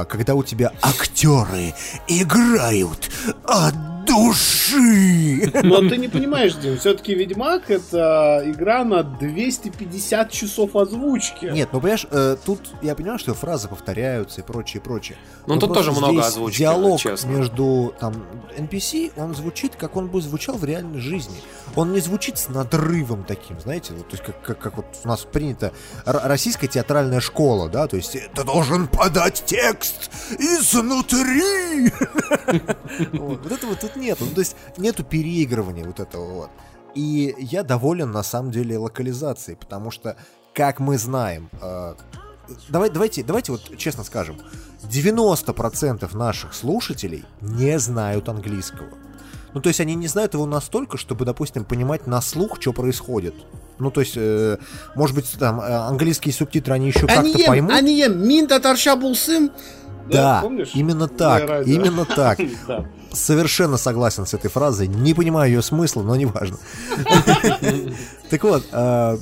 когда 0.08 0.34
у 0.34 0.42
тебя 0.42 0.72
актеры 0.82 1.72
играют 2.08 3.10
от 3.44 3.74
души. 4.06 5.50
Но 5.62 5.88
ты 5.88 5.96
не 5.96 6.08
понимаешь, 6.08 6.54
Дим, 6.54 6.78
все-таки 6.78 7.14
Ведьмак 7.14 7.70
это 7.70 8.42
игра 8.44 8.84
на 8.84 9.02
250 9.02 10.30
часов 10.30 10.76
озвучки. 10.76 11.46
Нет, 11.46 11.70
ну 11.72 11.80
понимаешь, 11.80 12.06
э, 12.10 12.36
тут 12.44 12.60
я 12.82 12.94
понимаю, 12.94 13.18
что 13.18 13.34
фразы 13.34 13.68
повторяются 13.68 14.40
и 14.40 14.44
прочее, 14.44 14.80
прочее. 14.80 15.18
Ну 15.46 15.58
тут 15.58 15.74
тоже 15.74 15.92
много 15.92 16.22
озвучки. 16.22 16.58
Диалог 16.58 17.00
честно. 17.00 17.28
между 17.28 17.94
там 18.00 18.26
NPC, 18.56 19.12
он 19.16 19.34
звучит, 19.34 19.76
как 19.76 19.96
он 19.96 20.08
бы 20.08 20.20
звучал 20.20 20.56
в 20.56 20.64
реальной 20.64 21.00
жизни. 21.00 21.36
Он 21.74 21.92
не 21.92 22.00
звучит 22.00 22.38
с 22.38 22.48
надрывом 22.48 23.24
таким, 23.24 23.60
знаете, 23.60 23.92
вот, 23.92 24.08
то 24.08 24.14
есть 24.14 24.24
как, 24.24 24.40
как, 24.42 24.58
как 24.58 24.76
вот 24.76 24.86
у 25.04 25.08
нас 25.08 25.20
принято 25.24 25.72
российская 26.04 26.68
театральная 26.68 27.20
школа, 27.20 27.68
да, 27.68 27.86
то 27.86 27.96
есть 27.96 28.12
ты 28.12 28.44
должен 28.44 28.88
подать 28.88 29.42
текст 29.46 30.10
изнутри. 30.38 31.92
Вот 33.12 33.50
этого 33.50 33.74
тут 33.76 33.95
нету. 33.96 34.24
Ну, 34.24 34.32
то 34.32 34.40
есть 34.40 34.56
нету 34.76 35.04
переигрывания 35.04 35.84
вот 35.84 36.00
этого 36.00 36.32
вот. 36.32 36.50
И 36.94 37.34
я 37.38 37.62
доволен 37.62 38.10
на 38.10 38.22
самом 38.22 38.50
деле 38.50 38.78
локализацией, 38.78 39.56
потому 39.56 39.90
что, 39.90 40.16
как 40.54 40.80
мы 40.80 40.96
знаем, 40.96 41.50
э, 41.60 41.94
давай, 42.68 42.90
давайте, 42.90 43.22
давайте 43.22 43.52
вот 43.52 43.76
честно 43.76 44.04
скажем, 44.04 44.38
90% 44.82 46.16
наших 46.16 46.54
слушателей 46.54 47.24
не 47.40 47.78
знают 47.78 48.28
английского. 48.28 48.88
Ну, 49.52 49.60
то 49.60 49.68
есть 49.68 49.80
они 49.80 49.94
не 49.94 50.06
знают 50.06 50.34
его 50.34 50.44
настолько, 50.44 50.98
чтобы, 50.98 51.24
допустим, 51.24 51.64
понимать 51.64 52.06
на 52.06 52.20
слух, 52.20 52.60
что 52.60 52.72
происходит. 52.72 53.34
Ну, 53.78 53.90
то 53.90 54.00
есть, 54.00 54.14
э, 54.16 54.58
может 54.94 55.16
быть, 55.16 55.30
там, 55.38 55.60
э, 55.60 55.64
английские 55.64 56.34
субтитры 56.34 56.74
они 56.74 56.88
еще 56.88 57.06
как-то 57.06 57.38
поймут. 57.46 57.72
Они 57.72 57.98
ем 57.98 58.26
мин 58.26 58.48
татарша 58.48 58.96
булсым, 58.96 59.50
Да, 60.10 60.40
помнишь? 60.42 60.70
именно 60.74 61.08
так, 61.08 61.66
именно 61.66 62.04
так. 62.04 62.38
Совершенно 63.12 63.76
согласен 63.76 64.26
с 64.26 64.34
этой 64.34 64.50
фразой. 64.50 64.88
Не 64.88 65.14
понимаю 65.14 65.50
ее 65.50 65.62
смысла, 65.62 66.02
но 66.02 66.16
неважно. 66.16 66.58
Так 68.28 68.42
вот, 68.42 68.64
э, 68.72 69.18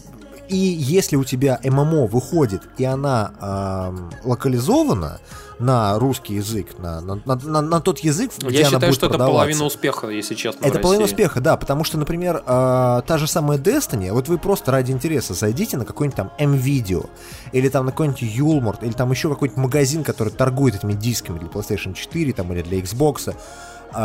и 0.49 0.57
если 0.57 1.17
у 1.17 1.25
тебя 1.25 1.61
ММО 1.63 2.07
выходит, 2.07 2.63
и 2.79 2.85
она 2.85 3.93
локализована 4.25 5.21
на 5.59 5.99
русский 5.99 6.35
язык, 6.35 6.79
на, 6.79 7.01
на- 7.01 7.21
на- 7.25 7.61
на- 7.63 7.81
тот 7.81 8.01
язык, 8.01 8.31
где 8.39 8.49
Я 8.61 8.61
она 8.69 8.77
считаю, 8.77 8.91
будет 8.91 8.95
что 8.95 9.07
это 9.07 9.19
половина 9.19 9.65
успеха, 9.65 10.09
если 10.09 10.35
честно. 10.35 10.65
Это 10.65 10.79
половина 10.79 11.05
успеха, 11.05 11.41
да, 11.41 11.57
потому 11.57 11.85
что, 11.85 11.99
например, 11.99 12.43
э, 12.47 13.03
та 13.07 13.19
же 13.19 13.27
самая 13.27 13.59
Destiny, 13.59 14.13
вот 14.13 14.29
вы 14.29 14.39
просто 14.39 14.73
ради 14.73 14.93
интереса 14.93 15.35
зайдите 15.35 15.77
на 15.77 15.85
какой-нибудь 15.85 16.17
там 16.17 16.33
M-Video, 16.39 17.09
или 17.53 17.69
там 17.69 17.87
на 17.87 17.93
какой-нибудь 17.93 18.23
Юлморт, 18.23 18.83
или 18.83 18.93
там 18.93 19.11
еще 19.11 19.29
какой-нибудь 19.29 19.63
магазин, 19.63 20.05
который 20.05 20.33
торгует 20.33 20.75
этими 20.77 20.93
дисками 20.95 21.39
для 21.39 21.49
PlayStation 21.49 21.95
4 21.95 22.33
там, 22.33 22.53
или 22.53 22.63
для 22.63 22.79
Xbox, 22.81 23.35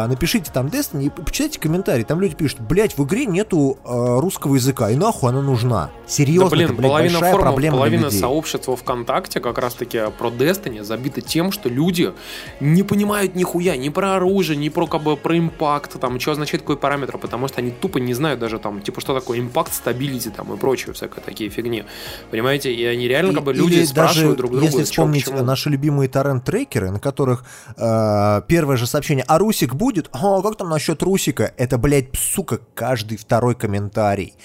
напишите 0.07 0.51
там 0.53 0.67
Destiny 0.67 1.05
и 1.05 1.09
почитайте 1.09 1.59
комментарии, 1.59 2.03
там 2.03 2.19
люди 2.21 2.35
пишут, 2.35 2.59
блять, 2.61 2.97
в 2.97 3.03
игре 3.05 3.25
нету 3.25 3.77
э, 3.83 4.19
русского 4.19 4.55
языка, 4.55 4.89
и 4.89 4.95
нахуй 4.95 5.29
она 5.29 5.41
нужна. 5.41 5.89
Серьезно, 6.07 6.49
Да, 6.49 6.55
блин, 6.55 6.65
это, 6.65 6.73
блядь, 6.75 6.89
половина 6.89 7.13
большая 7.13 7.31
форумов, 7.31 7.53
проблема 7.53 7.77
половина 7.77 8.05
людей. 8.05 8.19
сообщества 8.19 8.75
ВКонтакте 8.75 9.39
как 9.39 9.57
раз-таки 9.57 10.01
про 10.17 10.29
Destiny 10.29 10.83
забита 10.83 11.21
тем, 11.21 11.51
что 11.51 11.69
люди 11.69 12.13
не 12.59 12.83
понимают 12.83 13.35
нихуя 13.35 13.77
ни 13.77 13.89
про 13.89 14.15
оружие, 14.15 14.57
ни 14.57 14.69
про 14.69 14.87
как 14.87 15.03
бы 15.03 15.15
про 15.17 15.37
импакт, 15.37 15.99
там, 15.99 16.19
что 16.19 16.31
означает 16.31 16.61
какой 16.63 16.77
параметр, 16.77 17.17
потому 17.17 17.47
что 17.47 17.61
они 17.61 17.71
тупо 17.71 17.97
не 17.97 18.13
знают 18.13 18.39
даже 18.39 18.59
там, 18.59 18.81
типа, 18.81 19.01
что 19.01 19.13
такое 19.13 19.39
импакт, 19.39 19.73
стабилити 19.73 20.29
там 20.29 20.53
и 20.53 20.57
прочее, 20.57 20.93
всякое 20.93 21.21
такие 21.21 21.49
фигни. 21.49 21.83
Понимаете? 22.31 22.73
И 22.73 22.83
они 22.85 23.07
реально 23.07 23.33
как 23.33 23.43
бы 23.43 23.51
И- 23.53 23.55
люди 23.55 23.83
спрашивают 23.83 24.29
даже, 24.31 24.37
друг 24.37 24.51
друга, 24.51 24.65
если 24.65 24.83
вспомнить 24.83 25.25
почему. 25.25 25.43
наши 25.43 25.69
любимые 25.69 26.09
торрент-трекеры, 26.09 26.91
на 26.91 26.99
которых 26.99 27.43
э, 27.77 28.41
первое 28.47 28.77
же 28.77 28.87
сообщение 28.87 29.25
«А 29.27 29.37
Русик 29.37 29.75
будет?» 29.79 30.09
«А 30.11 30.41
как 30.43 30.57
там 30.57 30.69
насчет 30.69 31.01
Русика?» 31.01 31.51
Это, 31.57 31.79
блядь, 31.79 32.15
сука, 32.15 32.59
каждый 32.75 33.17
второй 33.17 33.55
комментарий. 33.55 34.35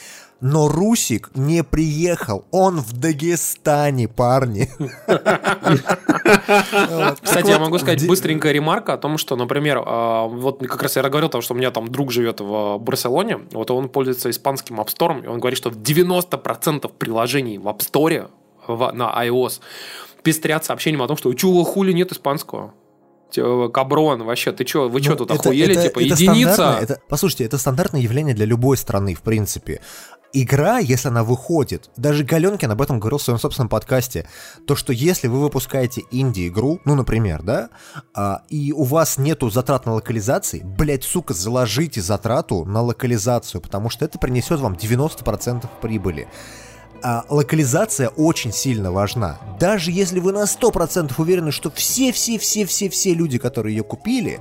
Но 0.41 0.69
Русик 0.69 1.31
не 1.35 1.65
приехал, 1.65 2.45
он 2.51 2.79
в 2.81 2.93
Дагестане, 2.93 4.09
парни. 4.09 4.69
Кстати, 7.23 7.49
я 7.49 7.59
могу 7.59 7.79
сказать 7.79 8.07
быстренькая 8.07 8.53
ремарка 8.53 8.93
о 8.93 8.99
том, 8.99 9.17
что, 9.17 9.37
например, 9.37 9.83
а, 9.87 10.27
вот 10.27 10.59
как 10.59 10.83
раз 10.83 10.97
я 10.97 11.03
говорил, 11.03 11.31
что 11.41 11.55
у 11.55 11.57
меня 11.57 11.71
там 11.71 11.89
друг 11.89 12.13
живет 12.13 12.41
в 12.41 12.77
Барселоне, 12.77 13.39
вот 13.53 13.71
он 13.71 13.89
пользуется 13.89 14.29
испанским 14.29 14.81
App 14.81 14.89
Store, 14.89 15.25
и 15.25 15.27
он 15.27 15.39
говорит, 15.39 15.57
что 15.57 15.71
в 15.71 15.79
90% 15.79 16.93
приложений 16.93 17.57
в 17.57 17.69
App 17.69 17.79
Store 17.79 18.29
на 18.69 19.25
iOS 19.25 19.61
пестрят 20.23 20.65
сообщением 20.65 21.03
о 21.03 21.09
том, 21.09 21.17
что 21.17 21.33
чего 21.33 21.65
хули 21.65 21.93
нет 21.93 22.13
испанского. 22.13 22.75
Те- 23.35 23.69
Каброн, 23.69 24.23
вообще, 24.23 24.53
ты 24.53 24.65
что, 24.65 24.89
вы 24.89 25.01
что 25.03 25.11
Ну, 25.13 25.17
тут 25.17 25.31
это- 25.33 25.41
охуели? 25.41 25.73
это- 25.75 25.83
типа, 25.89 25.99
это 25.99 26.23
единица. 26.23 26.79
это- 26.81 27.01
послушайте, 27.09 27.45
это 27.45 27.59
стандартное 27.59 28.01
явление 28.01 28.35
для 28.35 28.47
любой 28.47 28.77
страны, 28.77 29.15
в 29.15 29.23
принципе. 29.23 29.81
Игра, 30.37 30.79
если 30.79 31.09
она 31.09 31.23
выходит, 31.23 31.91
даже 31.97 32.25
Галенкин 32.25 32.71
об 32.71 32.83
этом 32.83 32.99
говорил 32.99 33.19
в 33.19 33.23
своем 33.23 33.39
собственном 33.39 33.69
подкасте, 33.69 34.27
то, 34.67 34.75
что 34.77 34.93
если 34.93 35.29
вы 35.29 35.41
выпускаете 35.41 36.03
инди-игру, 36.11 36.81
ну, 36.85 36.95
например, 36.97 37.43
да, 37.43 37.71
а, 38.15 38.43
и 38.49 38.73
у 38.73 38.83
вас 38.83 39.17
нету 39.19 39.49
затрат 39.51 39.87
на 39.87 39.95
локализации, 39.95 40.61
блять, 40.65 41.05
сука, 41.05 41.35
заложите 41.35 42.01
затрату 42.03 42.65
на 42.65 42.83
локализацию, 42.83 43.61
потому 43.61 43.91
что 43.91 44.05
это 44.05 44.19
принесет 44.19 44.59
вам 44.61 44.75
90% 44.77 45.69
прибыли. 45.81 46.27
А 47.07 47.27
локализация 47.29 48.09
очень 48.09 48.51
сильно 48.51 48.91
важна. 48.91 49.39
Даже 49.61 49.91
если 49.91 50.21
вы 50.21 50.33
на 50.33 50.45
100% 50.45 51.13
уверены, 51.19 51.53
что 51.53 51.71
все-все-все-все-все 51.71 53.13
люди, 53.13 53.39
которые 53.39 53.77
ее 53.77 53.83
купили, 53.83 54.41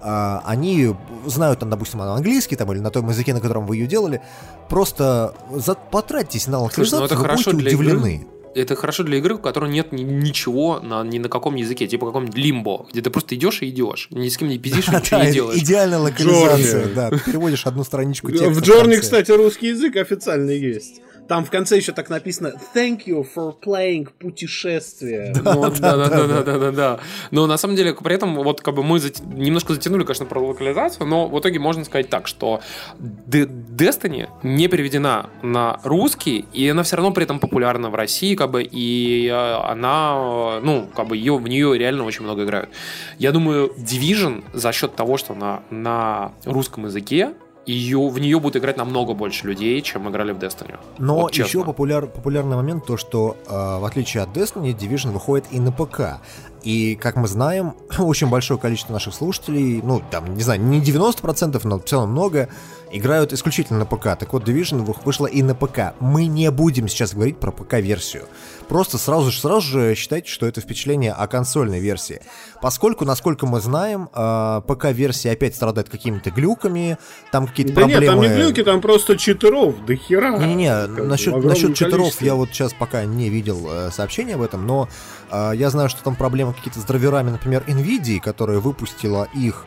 а, 0.00 0.40
они 0.46 0.94
знают, 1.26 1.58
там, 1.58 1.70
допустим, 1.70 2.00
английский 2.02 2.54
там, 2.56 2.70
или 2.72 2.78
на 2.78 2.90
том 2.90 3.08
языке, 3.08 3.34
на 3.34 3.40
котором 3.40 3.66
вы 3.66 3.76
ее 3.78 3.86
делали, 3.88 4.20
просто 4.68 5.34
за- 5.54 5.74
потратьтесь 5.74 6.46
на 6.46 6.58
Слушай, 6.58 6.62
локализацию, 6.64 7.00
ну 7.00 7.06
это 7.06 7.14
вы 7.16 7.22
хорошо 7.22 7.50
будете 7.50 7.70
для 7.70 7.78
удивлены. 7.78 8.14
игры. 8.16 8.28
Это 8.54 8.76
хорошо 8.76 9.02
для 9.02 9.18
игры, 9.18 9.34
у 9.34 9.38
которой 9.38 9.68
нет 9.72 9.90
ни- 9.90 10.02
ничего 10.02 10.78
на, 10.78 11.02
ни 11.02 11.18
на 11.18 11.28
каком 11.28 11.56
языке, 11.56 11.88
типа 11.88 12.06
каком-нибудь 12.06 12.36
лимбо, 12.36 12.86
где 12.92 13.00
ты 13.02 13.10
просто 13.10 13.34
идешь 13.34 13.62
и 13.62 13.68
идешь, 13.70 14.06
ни 14.12 14.28
с 14.28 14.36
кем 14.36 14.48
не 14.48 14.58
пиздишь, 14.58 14.86
и 14.86 14.90
ничего 14.92 15.02
Да, 15.18 15.26
не 15.26 15.32
делаешь. 15.32 15.60
идеальная 15.60 15.98
локализация, 15.98 16.80
Джорни. 16.82 16.94
да. 16.94 17.10
Ты 17.10 17.18
переводишь 17.18 17.66
одну 17.66 17.82
страничку 17.82 18.30
текста. 18.30 18.50
В 18.50 18.60
Джорни, 18.60 18.94
кстати, 18.94 19.32
русский 19.32 19.68
язык 19.68 19.96
официально 19.96 20.50
есть. 20.52 21.00
Там 21.28 21.44
в 21.44 21.50
конце 21.50 21.76
еще 21.76 21.92
так 21.92 22.10
написано 22.10 22.52
Thank 22.74 23.06
you 23.06 23.26
for 23.34 23.54
playing 23.60 24.08
путешествие. 24.18 25.34
Ну, 25.36 25.70
да, 25.80 25.96
да, 25.96 26.08
да, 26.08 26.26
да, 26.26 26.42
да, 26.42 26.58
да, 26.58 26.70
да. 26.70 27.00
Но 27.30 27.46
на 27.46 27.56
самом 27.56 27.76
деле, 27.76 27.94
при 27.94 28.14
этом, 28.14 28.34
вот 28.34 28.60
как 28.60 28.74
бы 28.74 28.82
мы 28.82 28.98
зат- 28.98 29.22
немножко 29.34 29.74
затянули, 29.74 30.04
конечно, 30.04 30.26
про 30.26 30.40
локализацию, 30.40 31.06
но 31.06 31.28
в 31.28 31.38
итоге 31.38 31.58
можно 31.58 31.84
сказать 31.84 32.10
так, 32.10 32.26
что 32.26 32.60
Destiny 32.98 34.28
не 34.42 34.68
переведена 34.68 35.30
на 35.42 35.80
русский, 35.84 36.44
и 36.52 36.68
она 36.68 36.82
все 36.82 36.96
равно 36.96 37.12
при 37.12 37.24
этом 37.24 37.38
популярна 37.38 37.90
в 37.90 37.94
России, 37.94 38.34
как 38.34 38.50
бы, 38.50 38.62
и 38.62 39.28
э, 39.28 39.32
она, 39.32 40.60
ну, 40.62 40.88
как 40.94 41.08
бы, 41.08 41.16
ее, 41.16 41.36
в 41.36 41.48
нее 41.48 41.76
реально 41.78 42.04
очень 42.04 42.24
много 42.24 42.44
играют. 42.44 42.70
Я 43.18 43.32
думаю, 43.32 43.72
Division 43.78 44.44
за 44.52 44.72
счет 44.72 44.94
того, 44.94 45.16
что 45.16 45.32
она 45.32 45.62
на 45.70 46.32
русском 46.44 46.84
языке, 46.84 47.34
ее, 47.66 48.08
в 48.08 48.18
нее 48.18 48.38
будут 48.40 48.56
играть 48.56 48.76
намного 48.76 49.14
больше 49.14 49.46
людей, 49.46 49.80
чем 49.82 50.08
играли 50.10 50.32
в 50.32 50.38
Destiny. 50.38 50.78
Но 50.98 51.16
Вот 51.20 51.32
честно. 51.32 51.48
еще 51.58 51.64
популяр, 51.64 52.06
популярный 52.06 52.56
момент 52.56 52.86
то, 52.86 52.96
что 52.96 53.36
э, 53.46 53.50
в 53.78 53.84
отличие 53.84 54.22
от 54.22 54.30
Destiny, 54.36 54.76
Division 54.76 55.12
выходит 55.12 55.46
и 55.50 55.58
на 55.60 55.72
ПК. 55.72 56.20
И, 56.62 56.94
как 56.96 57.16
мы 57.16 57.28
знаем, 57.28 57.74
очень 57.98 58.28
большое 58.28 58.58
количество 58.60 58.92
наших 58.92 59.14
слушателей, 59.14 59.80
ну, 59.82 60.02
там, 60.10 60.34
не 60.34 60.42
знаю, 60.42 60.60
не 60.60 60.80
90%, 60.80 61.60
но 61.64 61.78
в 61.78 61.84
целом 61.84 62.10
много, 62.10 62.48
играют 62.90 63.32
исключительно 63.32 63.80
на 63.80 63.86
ПК. 63.86 64.16
Так 64.18 64.32
вот, 64.32 64.48
Division 64.48 64.82
вы- 64.82 64.94
вышла 65.04 65.26
и 65.26 65.42
на 65.42 65.54
ПК. 65.54 65.94
Мы 66.00 66.26
не 66.26 66.50
будем 66.50 66.88
сейчас 66.88 67.14
говорить 67.14 67.38
про 67.38 67.50
ПК-версию. 67.50 68.24
Просто 68.68 68.98
сразу 68.98 69.30
же, 69.30 69.40
сразу 69.40 69.60
же 69.60 69.94
считайте, 69.94 70.30
что 70.30 70.46
это 70.46 70.60
впечатление 70.60 71.12
о 71.12 71.26
консольной 71.26 71.80
версии. 71.80 72.20
Поскольку, 72.62 73.04
насколько 73.04 73.46
мы 73.46 73.60
знаем, 73.60 74.08
э, 74.14 74.62
ПК-версия 74.66 75.32
опять 75.32 75.54
страдает 75.54 75.88
какими-то 75.88 76.30
глюками, 76.30 76.98
там 77.30 77.46
какие-то 77.46 77.74
Да 77.74 77.82
нет, 77.82 77.92
проблемы... 77.92 78.26
там 78.26 78.36
не 78.36 78.42
глюки, 78.42 78.62
там 78.62 78.80
просто 78.80 79.16
читеров 79.16 79.84
до 79.84 79.96
хера. 79.96 80.38
Не-не-не, 80.38 80.86
насчет, 80.86 81.36
насчет 81.44 81.74
читеров 81.74 81.98
количестве. 81.98 82.26
я 82.26 82.34
вот 82.34 82.48
сейчас 82.50 82.72
пока 82.72 83.04
не 83.04 83.28
видел 83.28 83.66
э, 83.68 83.90
сообщения 83.90 84.34
об 84.34 84.42
этом, 84.42 84.66
но 84.66 84.88
э, 85.30 85.52
я 85.54 85.70
знаю, 85.70 85.88
что 85.88 86.02
там 86.02 86.16
проблемы 86.16 86.54
какие-то 86.54 86.80
с 86.80 86.84
драйверами, 86.84 87.30
например, 87.30 87.64
NVIDIA, 87.66 88.20
которая 88.20 88.60
выпустила 88.60 89.28
их, 89.34 89.66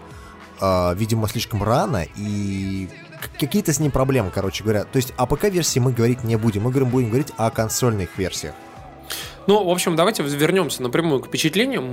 э, 0.59 0.95
видимо, 0.95 1.27
слишком 1.27 1.61
рано, 1.63 2.05
и 2.15 2.89
какие-то 3.39 3.73
с 3.73 3.79
ним 3.79 3.91
проблемы, 3.91 4.31
короче 4.33 4.63
говоря. 4.63 4.83
То 4.85 4.97
есть 4.97 5.13
о 5.17 5.25
ПК-версии 5.27 5.79
мы 5.79 5.91
говорить 5.91 6.23
не 6.23 6.35
будем, 6.35 6.63
мы 6.63 6.71
говорим, 6.71 6.89
будем 6.89 7.09
говорить 7.09 7.31
о 7.37 7.51
консольных 7.51 8.17
версиях. 8.17 8.55
Ну, 9.47 9.63
в 9.63 9.69
общем, 9.69 9.95
давайте 9.95 10.23
вернемся 10.23 10.83
напрямую 10.83 11.21
к 11.21 11.27
впечатлениям. 11.27 11.85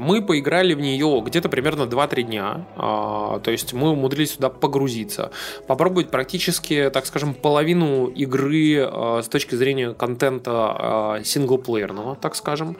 Мы 0.00 0.22
поиграли 0.22 0.74
в 0.74 0.80
нее 0.80 1.22
где-то 1.24 1.48
примерно 1.48 1.82
2-3 1.82 2.22
дня. 2.22 2.66
А, 2.76 3.38
То 3.38 3.52
есть 3.52 3.72
мы 3.72 3.90
умудрились 3.90 4.34
сюда 4.34 4.48
погрузиться. 4.48 5.30
Попробовать 5.68 6.10
практически, 6.10 6.90
так 6.92 7.06
скажем, 7.06 7.34
половину 7.34 8.06
игры 8.06 8.80
а, 8.80 9.22
с 9.22 9.28
точки 9.28 9.54
зрения 9.54 9.94
контента 9.94 10.50
а, 10.52 11.20
синглплеерного, 11.22 12.16
так 12.16 12.34
скажем. 12.34 12.76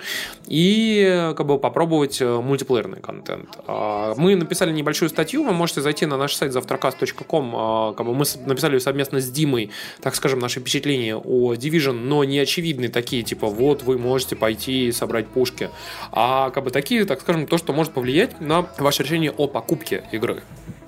И 0.48 1.32
как 1.36 1.46
бы 1.46 1.58
попробовать 1.58 2.20
э, 2.20 2.40
мультиплеерный 2.40 3.00
контент. 3.00 3.48
Мы 3.68 4.34
написали 4.34 4.72
небольшую 4.72 5.08
статью, 5.08 5.44
вы 5.44 5.52
можете 5.52 5.80
зайти 5.80 6.06
на 6.06 6.16
наш 6.16 6.34
сайт 6.34 6.52
завтракаст.ком. 6.52 7.54
а, 7.54 7.92
Как 7.92 8.04
бы 8.04 8.14
мы 8.14 8.24
написали 8.44 8.78
совместно 8.78 9.20
с 9.20 9.30
Димой, 9.30 9.70
так 10.02 10.16
скажем, 10.16 10.40
наши 10.40 10.58
впечатления 10.58 11.16
о 11.16 11.54
Division, 11.54 11.92
но 11.92 12.24
не 12.24 12.40
очевидные 12.40 12.88
такие, 12.88 13.22
типа, 13.22 13.46
вот 13.46 13.84
вы 13.84 13.99
можете 14.00 14.36
пойти 14.36 14.88
и 14.88 14.92
собрать 14.92 15.28
пушки, 15.28 15.70
а 16.12 16.50
как 16.50 16.64
бы 16.64 16.70
такие, 16.70 17.04
так 17.04 17.20
скажем, 17.20 17.46
то, 17.46 17.58
что 17.58 17.72
может 17.72 17.92
повлиять 17.92 18.40
на 18.40 18.66
ваше 18.78 19.02
решение 19.02 19.30
о 19.30 19.46
покупке 19.46 20.04
игры. 20.12 20.42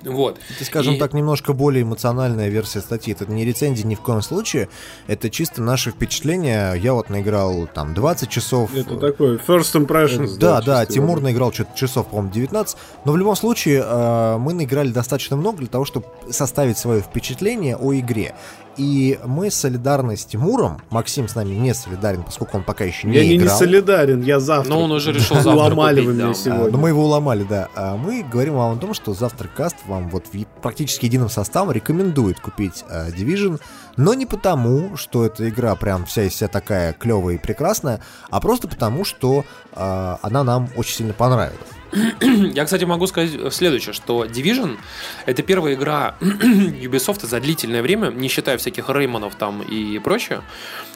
Вот. 0.05 0.37
Это, 0.53 0.65
скажем 0.65 0.95
И- 0.95 0.99
так, 0.99 1.13
немножко 1.13 1.53
более 1.53 1.83
эмоциональная 1.83 2.49
версия 2.49 2.81
статьи. 2.81 3.13
Это 3.13 3.25
не 3.31 3.45
рецензия 3.45 3.85
ни 3.85 3.95
в 3.95 4.01
коем 4.01 4.21
случае, 4.21 4.69
это 5.07 5.29
чисто 5.29 5.61
наши 5.61 5.91
впечатления. 5.91 6.73
Я 6.73 6.93
вот 6.93 7.09
наиграл 7.09 7.67
там 7.73 7.93
20 7.93 8.29
часов. 8.29 8.75
Это 8.75 8.97
такой 8.97 9.37
first 9.37 9.73
impressions. 9.75 10.37
Да, 10.37 10.61
да, 10.61 10.81
чисто 10.85 10.93
Тимур 10.93 11.21
наиграл 11.21 11.53
что-то 11.53 11.77
часов, 11.77 12.07
по-моему, 12.07 12.31
19. 12.33 12.77
Но 13.05 13.11
в 13.13 13.17
любом 13.17 13.35
случае, 13.35 13.83
э, 13.85 14.37
мы 14.37 14.53
наиграли 14.53 14.89
достаточно 14.89 15.37
много 15.37 15.59
для 15.59 15.67
того, 15.67 15.85
чтобы 15.85 16.07
составить 16.29 16.77
свое 16.77 17.01
впечатление 17.01 17.77
о 17.77 17.93
игре. 17.93 18.35
И 18.77 19.19
мы 19.25 19.51
солидарны 19.51 20.17
с 20.17 20.25
Тимуром. 20.25 20.81
Максим 20.89 21.27
с 21.27 21.35
нами 21.35 21.53
не 21.53 21.73
солидарен, 21.73 22.23
поскольку 22.23 22.57
он 22.57 22.63
пока 22.63 22.83
еще 22.83 23.07
не 23.07 23.15
Я 23.15 23.23
не, 23.23 23.29
не 23.29 23.35
играл. 23.37 23.57
солидарен, 23.57 24.21
я 24.21 24.39
завтра. 24.39 24.69
Но 24.69 24.81
он 24.81 24.91
уже 24.91 25.11
решил 25.11 25.35
завтра 25.35 25.51
Ломали 25.51 26.01
купить, 26.01 26.07
вы 26.07 26.13
меня 26.13 26.25
да. 26.25 26.31
А, 26.31 26.33
сегодня. 26.33 26.71
но 26.71 26.77
мы 26.77 26.89
его 26.89 27.03
уломали, 27.03 27.43
да. 27.43 27.69
А 27.75 27.95
мы 27.97 28.23
говорим 28.23 28.55
вам 28.55 28.77
о 28.77 28.79
том, 28.79 28.93
что 28.93 29.13
завтракаст 29.13 29.75
вам 29.85 30.09
вот 30.09 30.25
в 30.33 30.45
практически 30.61 31.05
единым 31.05 31.29
составом 31.29 31.71
рекомендует 31.71 32.39
купить 32.39 32.83
э, 32.89 33.09
Division, 33.09 33.59
но 33.97 34.13
не 34.13 34.25
потому, 34.25 34.97
что 34.97 35.25
эта 35.25 35.47
игра 35.49 35.75
прям 35.75 36.05
вся 36.05 36.23
из 36.23 36.35
себя 36.35 36.47
такая 36.47 36.93
клевая 36.93 37.35
и 37.35 37.37
прекрасная, 37.37 38.01
а 38.29 38.39
просто 38.39 38.67
потому, 38.67 39.05
что 39.05 39.45
она 39.75 40.43
нам 40.43 40.69
очень 40.75 40.95
сильно 40.95 41.13
понравилась. 41.13 41.59
Я, 42.53 42.65
кстати, 42.65 42.85
могу 42.85 43.07
сказать 43.07 43.53
следующее, 43.53 43.93
что 43.93 44.25
Division— 44.25 44.77
это 45.25 45.43
первая 45.43 45.75
игра 45.75 46.15
Ubisoft 46.21 47.25
за 47.25 47.39
длительное 47.39 47.81
время, 47.81 48.07
не 48.07 48.27
считая 48.27 48.57
всяких 48.57 48.89
Реймонов 48.89 49.35
там 49.35 49.61
и 49.61 49.99
прочее, 49.99 50.41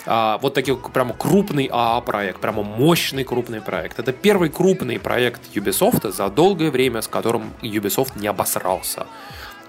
а, 0.06 0.38
вот 0.42 0.54
такой 0.54 0.78
прямо 0.78 1.14
крупный 1.14 1.70
АА-проект, 1.72 2.40
прямо 2.40 2.64
мощный 2.64 3.24
крупный 3.24 3.62
проект. 3.62 4.00
Это 4.00 4.12
первый 4.12 4.50
крупный 4.50 5.00
проект 5.00 5.42
Ubisoft 5.54 6.12
за 6.12 6.30
долгое 6.30 6.72
время, 6.72 7.02
с 7.02 7.08
которым 7.08 7.54
Ubisoft 7.62 8.20
не 8.20 8.28
обосрался. 8.28 9.06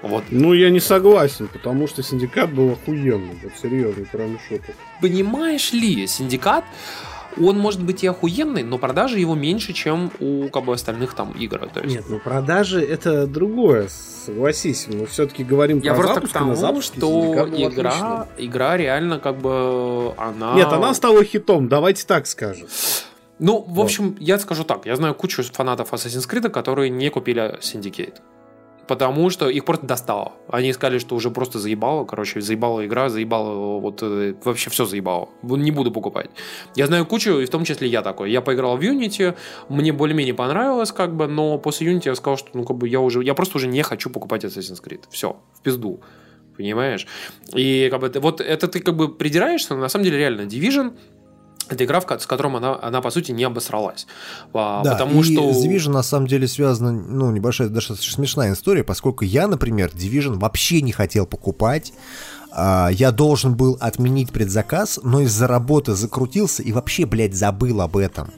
Вот. 0.01 0.24
Ну, 0.31 0.55
я 0.55 0.70
не 0.70 0.81
согласен, 0.81 1.49
потому 1.49 1.89
что 1.89 2.03
Синдикат 2.03 2.53
был 2.53 2.70
охуенный, 2.70 3.37
вот 3.43 3.53
серьезно, 3.61 4.07
кроме 4.11 4.39
шуток. 4.49 4.76
Понимаешь 5.01 5.72
ли, 5.72 6.07
Синдикат 6.07 6.64
он 7.41 7.59
может 7.59 7.82
быть 7.82 8.05
и 8.05 8.07
охуенный, 8.07 8.62
но 8.62 8.78
продажи 8.78 9.18
его 9.18 9.34
меньше, 9.34 9.72
чем 9.72 10.11
у 10.20 10.49
как 10.49 10.64
бы, 10.64 10.74
остальных 10.74 11.14
там 11.14 11.32
игр. 11.32 11.68
То 11.72 11.80
есть... 11.80 11.95
Нет, 11.95 12.05
ну 12.09 12.18
продажи 12.18 12.80
это 12.84 13.26
другое, 13.26 13.89
согласись. 13.89 14.86
Мы 14.89 15.07
все-таки 15.07 15.45
говорим 15.45 15.80
Я 15.80 15.95
про 15.95 16.14
запуск, 16.14 16.32
тому, 16.32 16.51
на 16.51 16.57
запуске, 16.57 16.99
что 16.99 17.49
игра, 17.57 18.26
игра 18.36 18.76
реально 18.76 19.18
как 19.18 19.39
бы 19.39 20.14
она... 20.16 20.55
Нет, 20.55 20.68
она 20.68 20.95
стала 20.95 21.24
хитом, 21.24 21.68
давайте 21.68 22.07
так 22.07 22.26
скажем. 22.26 22.68
Ну, 23.39 23.64
в 23.68 23.80
общем, 23.80 24.11
вот. 24.11 24.20
я 24.20 24.39
скажу 24.39 24.64
так. 24.64 24.84
Я 24.84 24.97
знаю 24.97 25.14
кучу 25.14 25.43
фанатов 25.45 25.93
Assassin's 25.93 26.28
Creed, 26.28 26.49
которые 26.51 26.91
не 26.91 27.09
купили 27.09 27.59
Syndicate 27.61 28.16
потому 28.89 29.30
что 29.30 29.49
их 29.51 29.64
просто 29.64 29.86
достало. 29.86 30.32
Они 30.49 30.72
сказали, 30.72 30.99
что 30.99 31.14
уже 31.14 31.30
просто 31.30 31.59
заебало, 31.59 32.05
короче, 32.05 32.41
заебала 32.41 32.84
игра, 32.84 33.09
заебало, 33.11 33.78
вот 33.78 34.03
э, 34.03 34.34
вообще 34.43 34.70
все 34.70 34.86
заебало. 34.86 35.28
Не 35.43 35.70
буду 35.70 35.93
покупать. 35.93 36.30
Я 36.74 36.86
знаю 36.86 37.07
кучу, 37.07 37.39
и 37.39 37.45
в 37.45 37.51
том 37.51 37.64
числе 37.64 37.86
я 37.89 38.03
такой. 38.03 38.32
Я 38.32 38.41
поиграл 38.41 38.76
в 38.76 38.80
Unity, 38.80 39.36
мне 39.68 39.93
более-менее 39.93 40.34
понравилось, 40.34 40.91
как 40.91 41.14
бы, 41.14 41.28
но 41.28 41.59
после 41.59 41.93
Unity 41.93 42.07
я 42.07 42.14
сказал, 42.14 42.39
что 42.39 42.49
ну, 42.55 42.64
как 42.64 42.76
бы 42.78 42.89
я 42.89 43.01
уже, 43.01 43.22
я 43.22 43.34
просто 43.34 43.59
уже 43.59 43.68
не 43.68 43.82
хочу 43.82 44.11
покупать 44.11 44.45
Assassin's 44.45 44.82
Creed. 44.82 45.05
Все, 45.11 45.36
в 45.55 45.62
пизду. 45.62 46.01
Понимаешь? 46.57 47.07
И 47.55 47.89
как 47.91 48.01
бы 48.01 48.11
вот 48.20 48.41
это 48.41 48.66
ты 48.66 48.80
как 48.80 48.97
бы 48.97 49.14
придираешься, 49.14 49.74
но 49.74 49.80
на 49.80 49.89
самом 49.89 50.05
деле 50.05 50.18
реально 50.18 50.43
Division 50.43 50.97
это 51.68 51.84
игра, 51.84 52.00
с 52.00 52.26
которым 52.26 52.56
она, 52.56 52.78
она 52.80 53.00
по 53.00 53.10
сути, 53.10 53.32
не 53.32 53.44
обосралась. 53.44 54.06
А, 54.52 54.82
да, 54.82 54.92
потому 54.92 55.20
и 55.20 55.24
что... 55.24 55.52
с 55.52 55.64
Division 55.64 55.90
на 55.90 56.02
самом 56.02 56.26
деле 56.26 56.48
связана, 56.48 56.92
ну, 56.92 57.30
небольшая, 57.30 57.68
даже 57.68 57.96
смешная 57.96 58.54
история, 58.54 58.84
поскольку 58.84 59.24
я, 59.24 59.46
например, 59.46 59.90
Division 59.94 60.38
вообще 60.38 60.82
не 60.82 60.92
хотел 60.92 61.26
покупать, 61.26 61.92
а, 62.50 62.88
я 62.90 63.12
должен 63.12 63.54
был 63.54 63.76
отменить 63.80 64.32
предзаказ, 64.32 64.98
но 65.02 65.20
из-за 65.20 65.46
работы 65.46 65.94
закрутился 65.94 66.62
и 66.62 66.72
вообще, 66.72 67.06
блядь, 67.06 67.34
забыл 67.34 67.80
об 67.80 67.96
этом. 67.96 68.30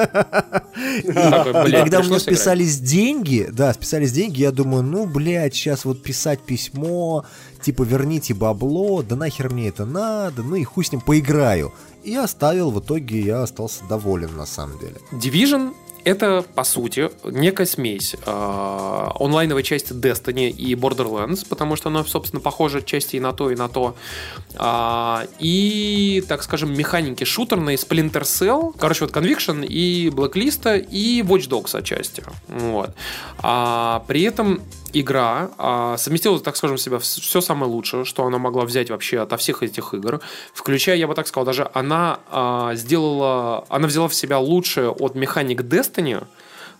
И 1.04 1.12
когда 1.12 2.02
мне 2.02 2.18
списались 2.18 2.78
деньги, 2.78 3.48
да, 3.52 3.74
списались 3.74 4.12
деньги, 4.12 4.40
я 4.40 4.52
думаю, 4.52 4.82
ну, 4.82 5.06
блядь, 5.06 5.54
сейчас 5.54 5.84
вот 5.84 6.02
писать 6.02 6.40
письмо, 6.40 7.24
типа, 7.60 7.82
верните 7.82 8.34
бабло, 8.34 9.02
да 9.02 9.16
нахер 9.16 9.50
мне 9.50 9.68
это 9.68 9.84
надо, 9.84 10.42
ну 10.42 10.56
и 10.56 10.64
хуй 10.64 10.84
с 10.84 10.92
ним 10.92 11.00
поиграю. 11.00 11.72
И 12.02 12.14
оставил, 12.14 12.70
в 12.70 12.80
итоге 12.80 13.20
я 13.20 13.42
остался 13.42 13.84
доволен 13.84 14.36
на 14.36 14.46
самом 14.46 14.78
деле. 14.78 14.96
Division 15.12 15.74
это, 16.04 16.44
по 16.54 16.64
сути, 16.64 17.10
некая 17.24 17.66
смесь 17.66 18.14
э, 18.14 19.08
онлайновой 19.20 19.62
части 19.62 19.92
Destiny 19.92 20.48
и 20.50 20.74
Borderlands, 20.74 21.46
потому 21.48 21.76
что 21.76 21.88
она, 21.88 22.04
собственно, 22.04 22.40
похожа 22.40 22.82
части 22.82 23.16
и 23.16 23.20
на 23.20 23.32
то, 23.32 23.50
и 23.50 23.56
на 23.56 23.68
то. 23.68 23.94
Э, 24.54 25.26
и, 25.38 26.24
так 26.26 26.42
скажем, 26.42 26.72
механики 26.72 27.24
шутерной 27.24 27.74
Splinter 27.74 28.22
Cell, 28.22 28.74
короче, 28.78 29.04
вот 29.04 29.14
Conviction 29.14 29.66
и 29.66 30.08
Blacklist 30.08 30.86
и 30.90 31.22
Watch 31.22 31.48
Dogs 31.48 31.76
отчасти. 31.76 32.24
Вот. 32.48 32.94
А 33.38 34.02
при 34.06 34.22
этом 34.22 34.62
игра 34.92 35.50
а, 35.58 35.96
совместила, 35.96 36.40
так 36.40 36.56
скажем, 36.56 36.78
себя 36.78 36.98
все 36.98 37.40
самое 37.40 37.70
лучшее, 37.70 38.04
что 38.04 38.24
она 38.24 38.38
могла 38.38 38.64
взять 38.64 38.90
вообще 38.90 39.20
ото 39.20 39.36
всех 39.36 39.62
этих 39.62 39.94
игр, 39.94 40.20
включая, 40.52 40.96
я 40.96 41.06
бы 41.06 41.14
так 41.14 41.26
сказал, 41.26 41.44
даже 41.44 41.70
она 41.74 42.20
а, 42.30 42.74
сделала, 42.74 43.64
она 43.68 43.86
взяла 43.86 44.08
в 44.08 44.14
себя 44.14 44.38
лучшее 44.38 44.90
от 44.90 45.14
механик 45.14 45.62
Destiny, 45.62 46.24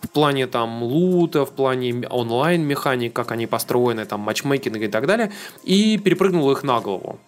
в 0.01 0.09
плане 0.09 0.47
там 0.47 0.83
лута, 0.83 1.45
в 1.45 1.51
плане 1.51 2.07
онлайн 2.09 2.63
механик, 2.63 3.13
как 3.13 3.31
они 3.31 3.47
построены, 3.47 4.05
там 4.05 4.21
матчмейкинг 4.21 4.77
и 4.77 4.87
так 4.87 5.05
далее, 5.05 5.31
и 5.63 5.97
перепрыгнула 5.97 6.53
их 6.53 6.63
на 6.63 6.79
голову. 6.79 7.19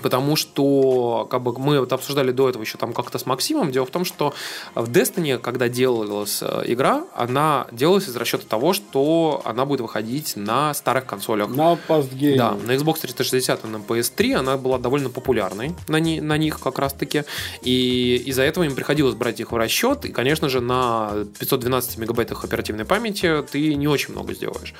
Потому 0.00 0.36
что 0.36 1.26
как 1.30 1.42
бы, 1.42 1.58
мы 1.58 1.80
вот 1.80 1.92
обсуждали 1.92 2.32
до 2.32 2.48
этого 2.48 2.62
еще 2.62 2.78
там 2.78 2.92
как-то 2.92 3.18
с 3.18 3.26
Максимом. 3.26 3.70
Дело 3.72 3.86
в 3.86 3.90
том, 3.90 4.04
что 4.04 4.34
в 4.74 4.90
Destiny, 4.90 5.38
когда 5.38 5.68
делалась 5.68 6.42
э, 6.42 6.62
игра, 6.66 7.04
она 7.14 7.66
делалась 7.72 8.08
из 8.08 8.16
расчета 8.16 8.44
того, 8.48 8.72
что 8.72 9.42
она 9.44 9.64
будет 9.64 9.80
выходить 9.80 10.36
на 10.36 10.74
старых 10.74 11.06
консолях. 11.06 11.48
На 11.50 11.76
постгейм. 11.76 12.38
Да, 12.38 12.52
на 12.52 12.72
Xbox 12.72 13.00
360 13.00 13.64
и 13.64 13.68
на 13.68 13.76
PS3 13.76 14.34
она 14.34 14.56
была 14.56 14.78
довольно 14.78 15.10
популярной 15.10 15.74
на, 15.88 16.00
не, 16.00 16.20
на 16.20 16.36
них 16.36 16.60
как 16.60 16.78
раз-таки. 16.78 17.24
И 17.62 18.22
из-за 18.26 18.42
этого 18.42 18.64
им 18.64 18.74
приходилось 18.74 19.14
брать 19.14 19.40
их 19.40 19.52
в 19.52 19.56
расчет. 19.56 20.04
И, 20.04 20.12
конечно 20.12 20.48
же, 20.48 20.60
на 20.60 21.12
512 21.38 21.98
мегабайтах 21.98 22.44
оперативной 22.44 22.84
памяти 22.84 23.42
ты 23.50 23.74
не 23.74 23.88
очень 23.88 24.12
много 24.12 24.34
сделаешь. 24.34 24.74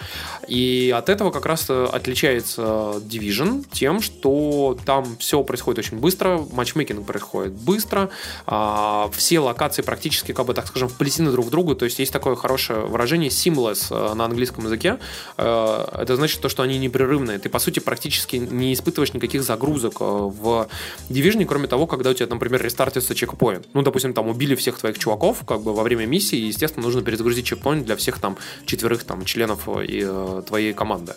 И 0.48 0.94
от 0.96 1.08
этого 1.08 1.30
как 1.30 1.46
раз 1.46 1.68
отличается 1.70 2.62
Division 3.00 3.64
тем, 3.70 4.00
что 4.00 4.78
там 4.84 5.01
все 5.18 5.42
происходит 5.42 5.78
очень 5.78 5.98
быстро, 5.98 6.44
матчмейкинг 6.52 7.06
происходит 7.06 7.52
быстро, 7.52 8.10
а, 8.46 9.10
все 9.12 9.38
локации 9.40 9.82
практически, 9.82 10.32
как 10.32 10.46
бы 10.46 10.54
так 10.54 10.66
скажем, 10.66 10.88
вплетены 10.88 11.30
друг 11.30 11.46
в 11.46 11.50
другу, 11.50 11.74
то 11.74 11.84
есть 11.84 11.98
есть 11.98 12.12
такое 12.12 12.36
хорошее 12.36 12.80
выражение 12.80 13.30
seamless 13.30 13.86
э, 13.90 14.14
на 14.14 14.24
английском 14.24 14.64
языке, 14.64 14.98
э, 15.36 15.84
это 15.92 16.16
значит 16.16 16.40
то, 16.40 16.48
что 16.48 16.62
они 16.62 16.78
непрерывные, 16.78 17.38
ты 17.38 17.48
по 17.48 17.58
сути 17.58 17.80
практически 17.80 18.36
не 18.36 18.72
испытываешь 18.72 19.12
никаких 19.14 19.42
загрузок 19.42 19.96
э, 20.00 20.04
в 20.04 20.68
Division, 21.08 21.44
кроме 21.44 21.68
того, 21.68 21.86
когда 21.86 22.10
у 22.10 22.14
тебя, 22.14 22.26
например, 22.26 22.62
рестартится 22.62 23.14
чекпоинт. 23.14 23.68
Ну, 23.74 23.82
допустим, 23.82 24.14
там 24.14 24.28
убили 24.28 24.54
всех 24.54 24.78
твоих 24.78 24.98
чуваков, 24.98 25.44
как 25.46 25.62
бы 25.62 25.74
во 25.74 25.82
время 25.82 26.06
миссии, 26.06 26.38
и, 26.38 26.46
естественно, 26.46 26.84
нужно 26.84 27.02
перезагрузить 27.02 27.46
чекпоинт 27.46 27.84
для 27.84 27.96
всех 27.96 28.18
там 28.18 28.36
четверых 28.66 29.04
там 29.04 29.24
членов 29.24 29.68
и, 29.68 30.08
твоей 30.46 30.72
команды. 30.72 31.14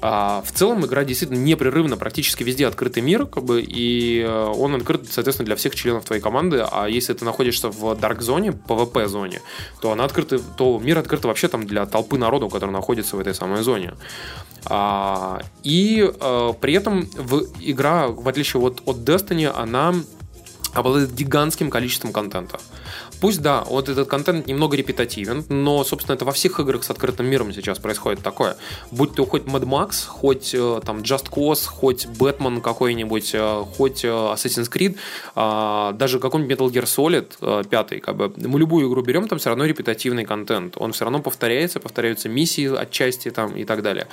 А 0.00 0.42
в 0.44 0.52
целом 0.52 0.84
игра 0.86 1.04
действительно 1.04 1.38
непрерывно, 1.38 1.96
практически 1.96 2.42
везде 2.44 2.66
открытый 2.66 3.02
мир, 3.02 3.26
как 3.26 3.44
бы, 3.44 3.60
и 3.60 4.20
э, 4.20 4.44
он 4.56 4.74
открыт, 4.74 5.08
соответственно, 5.10 5.46
для 5.46 5.56
всех 5.56 5.74
членов 5.74 6.04
твоей 6.04 6.22
команды. 6.22 6.64
А 6.70 6.86
если 6.86 7.14
ты 7.14 7.24
находишься 7.24 7.68
в 7.68 7.84
Dark 7.94 8.20
зоне, 8.20 8.50
PvP 8.50 9.08
зоне, 9.08 9.42
то 9.80 9.90
она 9.92 10.04
открыта, 10.04 10.38
то 10.38 10.78
мир 10.78 10.98
открыт 10.98 11.24
вообще 11.24 11.48
там 11.48 11.66
для 11.66 11.86
толпы 11.86 12.18
народу, 12.18 12.48
который 12.48 12.70
находится 12.70 13.16
в 13.16 13.20
этой 13.20 13.34
самой 13.34 13.62
зоне. 13.62 13.94
А, 14.66 15.40
и 15.62 16.08
а, 16.20 16.52
при 16.52 16.74
этом 16.74 17.08
в, 17.16 17.46
игра, 17.60 18.08
в 18.08 18.28
отличие 18.28 18.62
от, 18.62 18.82
от 18.84 18.98
Destiny, 18.98 19.46
она 19.46 19.94
обладает 20.74 21.14
гигантским 21.14 21.70
количеством 21.70 22.12
контента. 22.12 22.60
Пусть, 23.20 23.42
да, 23.42 23.64
вот 23.64 23.88
этот 23.88 24.08
контент 24.08 24.46
немного 24.46 24.76
репетативен, 24.76 25.44
но, 25.48 25.82
собственно, 25.84 26.14
это 26.14 26.24
во 26.24 26.32
всех 26.32 26.60
играх 26.60 26.84
с 26.84 26.90
открытым 26.90 27.26
миром 27.26 27.52
сейчас 27.52 27.78
происходит 27.78 28.22
такое. 28.22 28.56
Будь 28.90 29.14
то 29.14 29.26
хоть 29.26 29.42
Mad 29.42 29.64
Max, 29.64 30.06
хоть 30.06 30.54
э, 30.54 30.80
там 30.84 30.98
Just 30.98 31.30
Cause, 31.30 31.66
хоть 31.66 32.06
Batman 32.06 32.60
какой-нибудь, 32.60 33.30
э, 33.34 33.64
хоть 33.76 34.04
э, 34.04 34.08
Assassin's 34.08 34.70
Creed, 34.70 34.96
а, 35.34 35.92
даже 35.92 36.20
какой-нибудь 36.20 36.56
Metal 36.56 36.70
Gear 36.70 36.84
Solid 36.84 37.68
5, 37.68 38.00
как 38.00 38.16
бы, 38.16 38.32
мы 38.36 38.60
любую 38.60 38.88
игру 38.88 39.02
берем, 39.02 39.26
там 39.26 39.38
все 39.38 39.50
равно 39.50 39.64
репетативный 39.64 40.24
контент. 40.24 40.76
Он 40.76 40.92
все 40.92 41.04
равно 41.04 41.20
повторяется, 41.20 41.80
повторяются 41.80 42.28
миссии 42.28 42.72
отчасти 42.74 43.30
там 43.30 43.56
и 43.56 43.64
так 43.64 43.82
далее. 43.82 44.08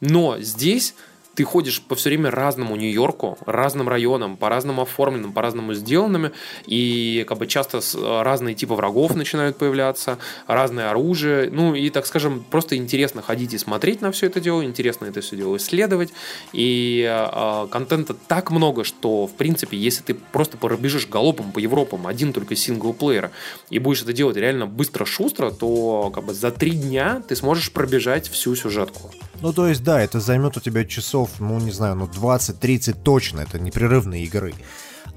Но 0.00 0.36
здесь 0.38 0.94
ты 1.36 1.44
ходишь 1.44 1.82
по 1.82 1.94
все 1.94 2.08
время 2.08 2.30
разному 2.30 2.76
Нью-Йорку, 2.76 3.38
разным 3.46 3.88
районам, 3.88 4.36
по-разному 4.36 4.82
оформленным, 4.82 5.32
по-разному 5.32 5.74
сделанными, 5.74 6.32
и 6.66 7.24
как 7.28 7.38
бы 7.38 7.46
часто 7.46 7.80
разные 8.22 8.54
типы 8.54 8.74
врагов 8.74 9.14
начинают 9.14 9.58
появляться, 9.58 10.18
разное 10.46 10.90
оружие, 10.90 11.50
ну 11.52 11.74
и, 11.74 11.90
так 11.90 12.06
скажем, 12.06 12.44
просто 12.50 12.76
интересно 12.76 13.20
ходить 13.20 13.52
и 13.52 13.58
смотреть 13.58 14.00
на 14.00 14.10
все 14.12 14.26
это 14.26 14.40
дело, 14.40 14.64
интересно 14.64 15.04
это 15.04 15.20
все 15.20 15.36
дело 15.36 15.56
исследовать, 15.58 16.12
и 16.52 17.06
э, 17.06 17.66
контента 17.70 18.14
так 18.14 18.50
много, 18.50 18.84
что, 18.84 19.26
в 19.26 19.34
принципе, 19.34 19.76
если 19.76 20.02
ты 20.02 20.14
просто 20.14 20.56
пробежишь 20.56 21.06
галопом 21.06 21.52
по 21.52 21.58
Европам, 21.58 22.06
один 22.06 22.32
только 22.32 22.56
синглплеер, 22.56 23.30
и 23.68 23.78
будешь 23.78 24.02
это 24.02 24.14
делать 24.14 24.38
реально 24.38 24.66
быстро-шустро, 24.66 25.50
то 25.50 26.10
как 26.14 26.24
бы 26.24 26.32
за 26.32 26.50
три 26.50 26.70
дня 26.70 27.22
ты 27.28 27.36
сможешь 27.36 27.70
пробежать 27.72 28.28
всю 28.30 28.56
сюжетку. 28.56 29.10
Ну, 29.42 29.52
то 29.52 29.68
есть, 29.68 29.84
да, 29.84 30.00
это 30.00 30.18
займет 30.18 30.56
у 30.56 30.60
тебя 30.60 30.84
часов, 30.84 31.25
ну, 31.38 31.58
не 31.58 31.70
знаю, 31.70 31.96
ну, 31.96 32.06
20-30 32.06 32.96
точно, 33.02 33.40
это 33.40 33.58
непрерывные 33.58 34.24
игры. 34.24 34.54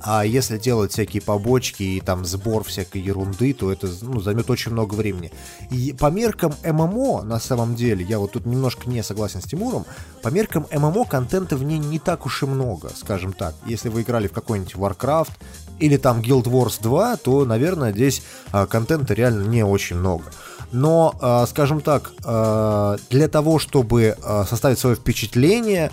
А 0.02 0.26
если 0.26 0.58
делать 0.58 0.92
всякие 0.92 1.22
побочки 1.22 1.84
и 1.84 2.02
там 2.02 2.24
сбор 2.24 2.64
всякой 2.64 3.02
ерунды, 3.02 3.54
то 3.54 3.72
это 3.72 3.90
ну, 4.02 4.22
займет 4.22 4.50
очень 4.50 4.72
много 4.72 4.96
времени. 4.96 5.32
И 5.72 5.94
по 5.94 6.10
меркам 6.10 6.54
ММО, 6.64 7.24
на 7.24 7.40
самом 7.40 7.76
деле, 7.76 8.06
я 8.06 8.20
вот 8.20 8.32
тут 8.32 8.46
немножко 8.46 8.90
не 8.90 9.04
согласен 9.04 9.42
с 9.42 9.46
Тимуром, 9.46 9.86
по 10.22 10.30
меркам 10.30 10.66
ММО 10.72 11.06
контента 11.06 11.58
в 11.58 11.64
ней 11.64 11.80
не 11.80 12.00
так 12.00 12.26
уж 12.26 12.44
и 12.44 12.46
много, 12.46 12.90
скажем 12.96 13.34
так. 13.34 13.56
Если 13.66 13.90
вы 13.90 14.04
играли 14.04 14.28
в 14.28 14.32
какой-нибудь 14.34 14.76
Warcraft 14.76 15.32
или 15.80 15.98
там 15.98 16.22
Guild 16.22 16.46
Wars 16.46 16.82
2, 16.82 17.18
то, 17.18 17.46
наверное, 17.46 17.92
здесь 17.92 18.24
а, 18.52 18.68
контента 18.68 19.14
реально 19.14 19.48
не 19.48 19.64
очень 19.64 19.98
много. 19.98 20.26
Но, 20.72 21.16
а, 21.20 21.46
скажем 21.48 21.82
так, 21.82 22.12
а, 22.24 22.98
для 23.10 23.28
того, 23.28 23.60
чтобы 23.60 24.16
а, 24.24 24.46
составить 24.46 24.80
свое 24.80 24.96
впечатление, 24.96 25.92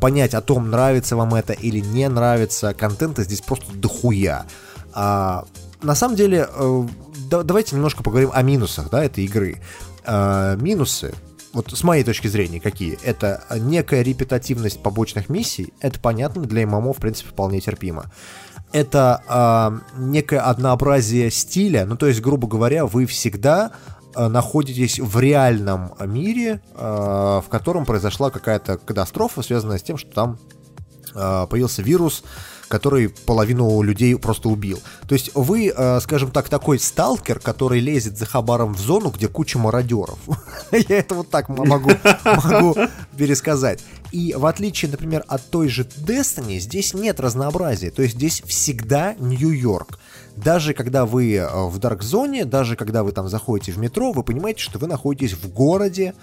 понять 0.00 0.34
о 0.34 0.40
том, 0.40 0.70
нравится 0.70 1.16
вам 1.16 1.34
это 1.34 1.52
или 1.52 1.80
не 1.80 2.08
нравится, 2.08 2.74
контента 2.74 3.22
здесь 3.24 3.40
просто 3.40 3.72
дохуя. 3.74 4.46
А, 4.92 5.44
на 5.82 5.94
самом 5.94 6.16
деле, 6.16 6.48
э, 6.50 6.82
да, 7.30 7.42
давайте 7.42 7.76
немножко 7.76 8.02
поговорим 8.02 8.30
о 8.32 8.42
минусах 8.42 8.90
да, 8.90 9.04
этой 9.04 9.24
игры. 9.24 9.60
Минусы 10.06 11.14
вот 11.54 11.70
с 11.72 11.82
моей 11.84 12.04
точки 12.04 12.26
зрения, 12.26 12.60
какие? 12.60 12.98
Это 13.02 13.44
некая 13.50 14.02
репетативность 14.02 14.82
побочных 14.82 15.28
миссий, 15.28 15.72
это 15.80 15.98
понятно, 16.00 16.42
для 16.42 16.66
ММО, 16.66 16.92
в 16.92 16.98
принципе, 16.98 17.30
вполне 17.30 17.60
терпимо. 17.60 18.10
Это 18.72 19.22
э, 19.28 19.98
некое 19.98 20.40
однообразие 20.40 21.30
стиля, 21.30 21.86
ну, 21.86 21.96
то 21.96 22.06
есть, 22.06 22.20
грубо 22.20 22.48
говоря, 22.48 22.86
вы 22.86 23.06
всегда 23.06 23.70
э, 23.70 23.93
находитесь 24.16 24.98
в 24.98 25.18
реальном 25.18 25.94
мире, 26.06 26.60
э, 26.74 27.40
в 27.44 27.46
котором 27.48 27.84
произошла 27.84 28.30
какая-то 28.30 28.78
катастрофа, 28.78 29.42
связанная 29.42 29.78
с 29.78 29.82
тем, 29.82 29.96
что 29.96 30.10
там 30.10 30.38
э, 31.14 31.46
появился 31.48 31.82
вирус, 31.82 32.22
который 32.68 33.08
половину 33.08 33.82
людей 33.82 34.16
просто 34.16 34.48
убил. 34.48 34.80
То 35.06 35.14
есть 35.14 35.30
вы, 35.34 35.72
э, 35.74 36.00
скажем 36.00 36.30
так, 36.30 36.48
такой 36.48 36.78
сталкер, 36.78 37.38
который 37.38 37.80
лезет 37.80 38.18
за 38.18 38.26
хабаром 38.26 38.74
в 38.74 38.80
зону, 38.80 39.10
где 39.10 39.28
куча 39.28 39.58
мародеров. 39.58 40.18
Я 40.72 40.98
это 40.98 41.14
вот 41.14 41.30
так 41.30 41.48
могу 41.48 41.90
пересказать. 43.16 43.80
И 44.12 44.34
в 44.36 44.46
отличие, 44.46 44.90
например, 44.90 45.24
от 45.28 45.50
той 45.50 45.68
же 45.68 45.82
Destiny, 45.82 46.58
здесь 46.58 46.94
нет 46.94 47.20
разнообразия. 47.20 47.90
То 47.90 48.02
есть 48.02 48.14
здесь 48.14 48.42
всегда 48.46 49.14
Нью-Йорк. 49.18 49.98
Даже 50.36 50.74
когда 50.74 51.06
вы 51.06 51.34
э, 51.34 51.46
в 51.46 51.78
Zone, 52.00 52.44
даже 52.44 52.76
когда 52.76 53.04
вы 53.04 53.12
там 53.12 53.28
заходите 53.28 53.72
в 53.72 53.78
метро, 53.78 54.12
вы 54.12 54.22
понимаете, 54.22 54.60
что 54.60 54.78
вы 54.78 54.86
находитесь 54.88 55.32
в 55.32 55.52
городе, 55.52 56.14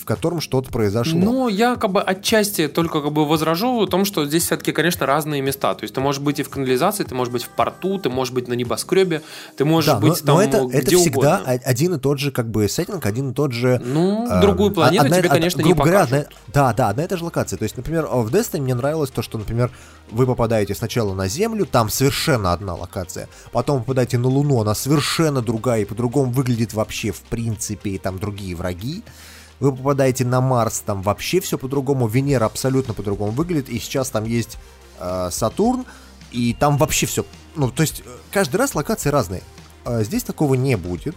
в 0.00 0.04
котором 0.04 0.40
что-то 0.40 0.70
произошло. 0.70 1.18
Ну, 1.18 1.48
я 1.48 1.76
как 1.76 1.92
бы 1.92 2.00
отчасти 2.00 2.68
только 2.68 3.02
как 3.02 3.12
бы 3.12 3.26
возражу 3.26 3.82
о 3.82 3.86
том, 3.86 4.04
что 4.04 4.24
здесь 4.24 4.44
все-таки, 4.44 4.72
конечно, 4.72 5.06
разные 5.06 5.42
места. 5.42 5.74
То 5.74 5.84
есть 5.84 5.94
ты 5.94 6.00
можешь 6.00 6.20
быть 6.22 6.38
и 6.40 6.42
в 6.42 6.48
канализации, 6.48 7.04
ты 7.04 7.14
можешь 7.14 7.32
быть 7.32 7.44
в 7.44 7.48
порту, 7.50 7.98
ты 7.98 8.08
можешь 8.08 8.32
быть 8.32 8.48
на 8.48 8.54
небоскребе, 8.54 9.22
ты 9.56 9.64
можешь 9.64 9.90
да, 9.92 9.98
быть 10.00 10.24
но, 10.24 10.26
там 10.26 10.34
но 10.36 10.42
это, 10.42 10.66
где 10.66 10.78
это 10.78 10.96
всегда 10.96 11.40
угодно. 11.40 11.60
один 11.64 11.94
и 11.94 11.98
тот 11.98 12.18
же 12.18 12.32
как 12.32 12.50
бы 12.50 12.68
сеттинг, 12.68 13.04
один 13.04 13.30
и 13.30 13.34
тот 13.34 13.52
же... 13.52 13.80
Ну, 13.84 14.26
э, 14.28 14.40
другую 14.40 14.70
планету 14.72 15.04
одна- 15.04 15.18
тебе, 15.18 15.28
од- 15.28 15.34
конечно, 15.34 15.58
не 15.60 15.64
грубо 15.64 15.84
говоря, 15.84 16.00
покажут. 16.04 16.26
одна- 16.26 16.40
да, 16.52 16.72
да, 16.72 16.88
одна 16.88 17.04
и 17.04 17.06
та 17.06 17.16
же 17.16 17.24
локация. 17.24 17.58
То 17.58 17.64
есть, 17.64 17.76
например, 17.76 18.06
в 18.06 18.34
Destiny 18.34 18.60
мне 18.62 18.74
нравилось 18.74 19.10
то, 19.10 19.22
что, 19.22 19.38
например, 19.38 19.70
вы 20.10 20.26
попадаете 20.26 20.74
сначала 20.74 21.14
на 21.14 21.28
Землю, 21.28 21.66
там 21.66 21.88
совершенно 21.90 22.52
одна 22.52 22.74
локация, 22.74 23.28
потом 23.52 23.80
попадаете 23.80 24.18
на 24.18 24.28
Луну, 24.28 24.60
она 24.60 24.74
совершенно 24.74 25.42
другая 25.42 25.82
и 25.82 25.84
по-другому 25.84 26.30
выглядит 26.32 26.72
вообще 26.72 27.12
в 27.12 27.20
принципе, 27.22 27.90
и 27.90 27.98
там 27.98 28.18
другие 28.18 28.56
враги. 28.56 29.02
Вы 29.60 29.72
попадаете 29.76 30.24
на 30.24 30.40
Марс, 30.40 30.80
там 30.80 31.02
вообще 31.02 31.40
все 31.40 31.58
по-другому, 31.58 32.08
Венера 32.08 32.46
абсолютно 32.46 32.94
по-другому 32.94 33.30
выглядит, 33.30 33.68
и 33.68 33.78
сейчас 33.78 34.10
там 34.10 34.24
есть 34.24 34.58
э, 34.98 35.28
Сатурн, 35.30 35.84
и 36.32 36.54
там 36.58 36.78
вообще 36.78 37.06
все, 37.06 37.24
ну, 37.56 37.70
то 37.70 37.82
есть 37.82 38.02
э, 38.04 38.16
каждый 38.32 38.56
раз 38.56 38.74
локации 38.74 39.10
разные. 39.10 39.42
А 39.84 40.02
здесь 40.02 40.22
такого 40.22 40.54
не 40.54 40.76
будет, 40.76 41.16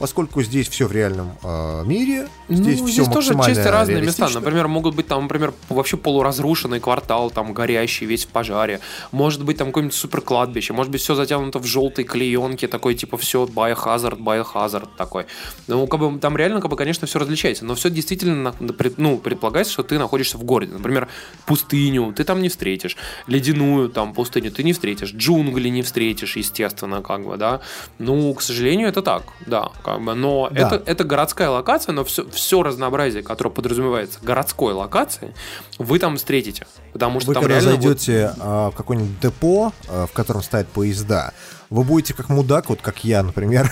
поскольку 0.00 0.42
здесь 0.42 0.66
все 0.68 0.86
в 0.86 0.92
реальном 0.92 1.32
э, 1.42 1.84
мире, 1.84 2.26
здесь 2.48 2.80
ну, 2.80 2.86
все 2.86 3.02
здесь 3.02 3.14
тоже 3.14 3.34
отчасти 3.34 3.68
разные 3.68 4.00
места. 4.00 4.28
Например, 4.30 4.66
могут 4.66 4.96
быть 4.96 5.06
там, 5.06 5.22
например, 5.24 5.52
вообще 5.68 5.98
полуразрушенный 5.98 6.80
квартал, 6.80 7.30
там 7.30 7.52
горящий 7.52 8.06
весь 8.06 8.24
в 8.24 8.28
пожаре. 8.28 8.80
Может 9.12 9.44
быть 9.44 9.58
там 9.58 9.68
какое-нибудь 9.68 9.94
супер 9.94 10.22
кладбище. 10.22 10.72
Может 10.72 10.90
быть 10.90 11.02
все 11.02 11.14
затянуто 11.14 11.58
в 11.58 11.66
желтой 11.66 12.04
клеенке, 12.04 12.66
такой 12.66 12.94
типа 12.94 13.18
все 13.18 13.44
biohazard, 13.44 14.18
biohazard 14.18 14.88
такой. 14.96 15.26
Ну, 15.66 15.86
как 15.86 16.00
бы 16.00 16.18
там 16.18 16.34
реально, 16.34 16.62
как 16.62 16.70
бы, 16.70 16.76
конечно, 16.76 17.06
все 17.06 17.18
различается. 17.18 17.66
Но 17.66 17.74
все 17.74 17.90
действительно, 17.90 18.54
ну, 18.96 19.18
предполагается, 19.18 19.74
что 19.74 19.82
ты 19.82 19.98
находишься 19.98 20.38
в 20.38 20.44
городе. 20.44 20.72
Например, 20.72 21.08
пустыню 21.44 22.14
ты 22.16 22.24
там 22.24 22.40
не 22.40 22.48
встретишь. 22.48 22.96
Ледяную 23.26 23.90
там 23.90 24.14
пустыню 24.14 24.50
ты 24.50 24.62
не 24.62 24.72
встретишь. 24.72 25.12
Джунгли 25.12 25.68
не 25.68 25.82
встретишь, 25.82 26.36
естественно, 26.36 27.02
как 27.02 27.26
бы, 27.26 27.36
да. 27.36 27.60
Ну, 27.98 28.32
к 28.32 28.40
сожалению, 28.40 28.88
это 28.88 29.02
так, 29.02 29.24
да. 29.46 29.68
Как 29.90 30.02
бы, 30.04 30.14
но 30.14 30.48
Да. 30.50 30.66
это, 30.66 30.82
это 30.86 31.04
городская 31.04 31.48
локация, 31.50 31.92
но 31.92 32.04
все, 32.04 32.28
все 32.30 32.62
разнообразие, 32.62 33.22
которое 33.22 33.50
подразумевается 33.50 34.18
городской 34.22 34.72
локацией, 34.72 35.32
вы 35.78 35.98
там 35.98 36.16
встретите. 36.16 36.66
Потому 36.92 37.20
что 37.20 37.28
Вы 37.28 37.34
там 37.34 37.42
когда 37.42 37.56
реально... 37.60 37.76
вот- 37.76 37.82
зайдете 37.82 38.32
а, 38.38 38.70
в 38.70 38.74
какое-нибудь 38.76 39.20
депо, 39.20 39.72
а, 39.88 40.06
в 40.06 40.12
котором 40.12 40.42
стоят 40.42 40.68
поезда, 40.68 41.32
вы 41.70 41.84
будете 41.84 42.14
как 42.14 42.28
мудак, 42.28 42.68
вот 42.68 42.80
как 42.82 43.04
я, 43.04 43.22
например, 43.22 43.70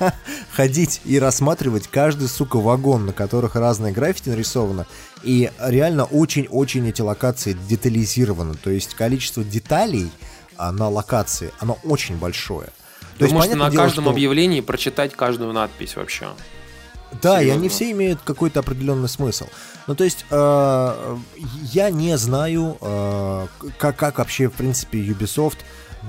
ходить 0.52 1.00
и 1.04 1.18
рассматривать 1.18 1.88
каждый, 1.88 2.28
сука, 2.28 2.58
вагон, 2.58 3.06
на 3.06 3.12
которых 3.12 3.56
разные 3.56 3.92
граффити 3.92 4.28
нарисовано. 4.28 4.86
И 5.22 5.50
реально 5.58 6.04
очень-очень 6.04 6.88
эти 6.88 7.02
локации 7.02 7.56
детализированы. 7.68 8.54
То 8.54 8.70
есть 8.70 8.94
количество 8.94 9.42
деталей 9.44 10.10
а, 10.56 10.72
на 10.72 10.88
локации, 10.88 11.52
оно 11.58 11.78
очень 11.84 12.16
большое. 12.16 12.68
То 13.20 13.24
есть, 13.26 13.36
понятное 13.36 13.66
на 13.66 13.70
дело, 13.70 13.82
каждом 13.82 14.04
что- 14.04 14.10
объявлении 14.10 14.60
прочитать 14.60 15.12
каждую 15.14 15.52
надпись 15.52 15.94
вообще. 15.96 16.26
Да, 17.22 17.36
и 17.38 17.44
Серьезно. 17.44 17.60
они 17.60 17.68
все 17.68 17.90
имеют 17.90 18.20
какой-то 18.24 18.60
определенный 18.60 19.08
смысл. 19.08 19.46
Ну, 19.86 19.94
то 19.96 20.04
есть, 20.04 20.24
э, 20.30 21.16
я 21.72 21.90
не 21.90 22.16
знаю, 22.16 22.76
э, 22.80 23.46
как, 23.78 23.96
как 23.96 24.18
вообще, 24.18 24.48
в 24.48 24.52
принципе, 24.52 24.98
Ubisoft 24.98 25.58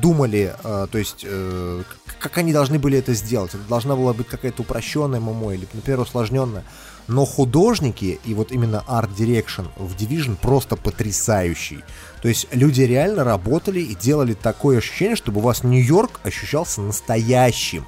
думали, 0.01 0.53
э, 0.63 0.87
то 0.91 0.97
есть, 0.97 1.21
э, 1.27 1.83
как 2.19 2.37
они 2.37 2.53
должны 2.53 2.77
были 2.79 2.99
это 2.99 3.13
сделать. 3.13 3.53
Это 3.55 3.63
должна 3.67 3.95
была 3.95 4.13
быть 4.13 4.27
какая-то 4.27 4.61
упрощенная 4.61 5.19
ММО 5.19 5.53
или, 5.55 5.67
например, 5.73 5.99
усложненная. 6.01 6.63
Но 7.07 7.25
художники 7.25 8.19
и 8.23 8.33
вот 8.35 8.51
именно 8.51 8.83
Art 8.87 9.09
Direction 9.17 9.67
в 9.75 9.95
Division 9.95 10.37
просто 10.39 10.75
потрясающий. 10.75 11.83
То 12.21 12.27
есть 12.27 12.47
люди 12.51 12.81
реально 12.81 13.23
работали 13.23 13.79
и 13.79 13.95
делали 13.95 14.33
такое 14.33 14.77
ощущение, 14.77 15.15
чтобы 15.15 15.39
у 15.39 15.43
вас 15.43 15.63
Нью-Йорк 15.63 16.19
ощущался 16.23 16.81
настоящим. 16.81 17.85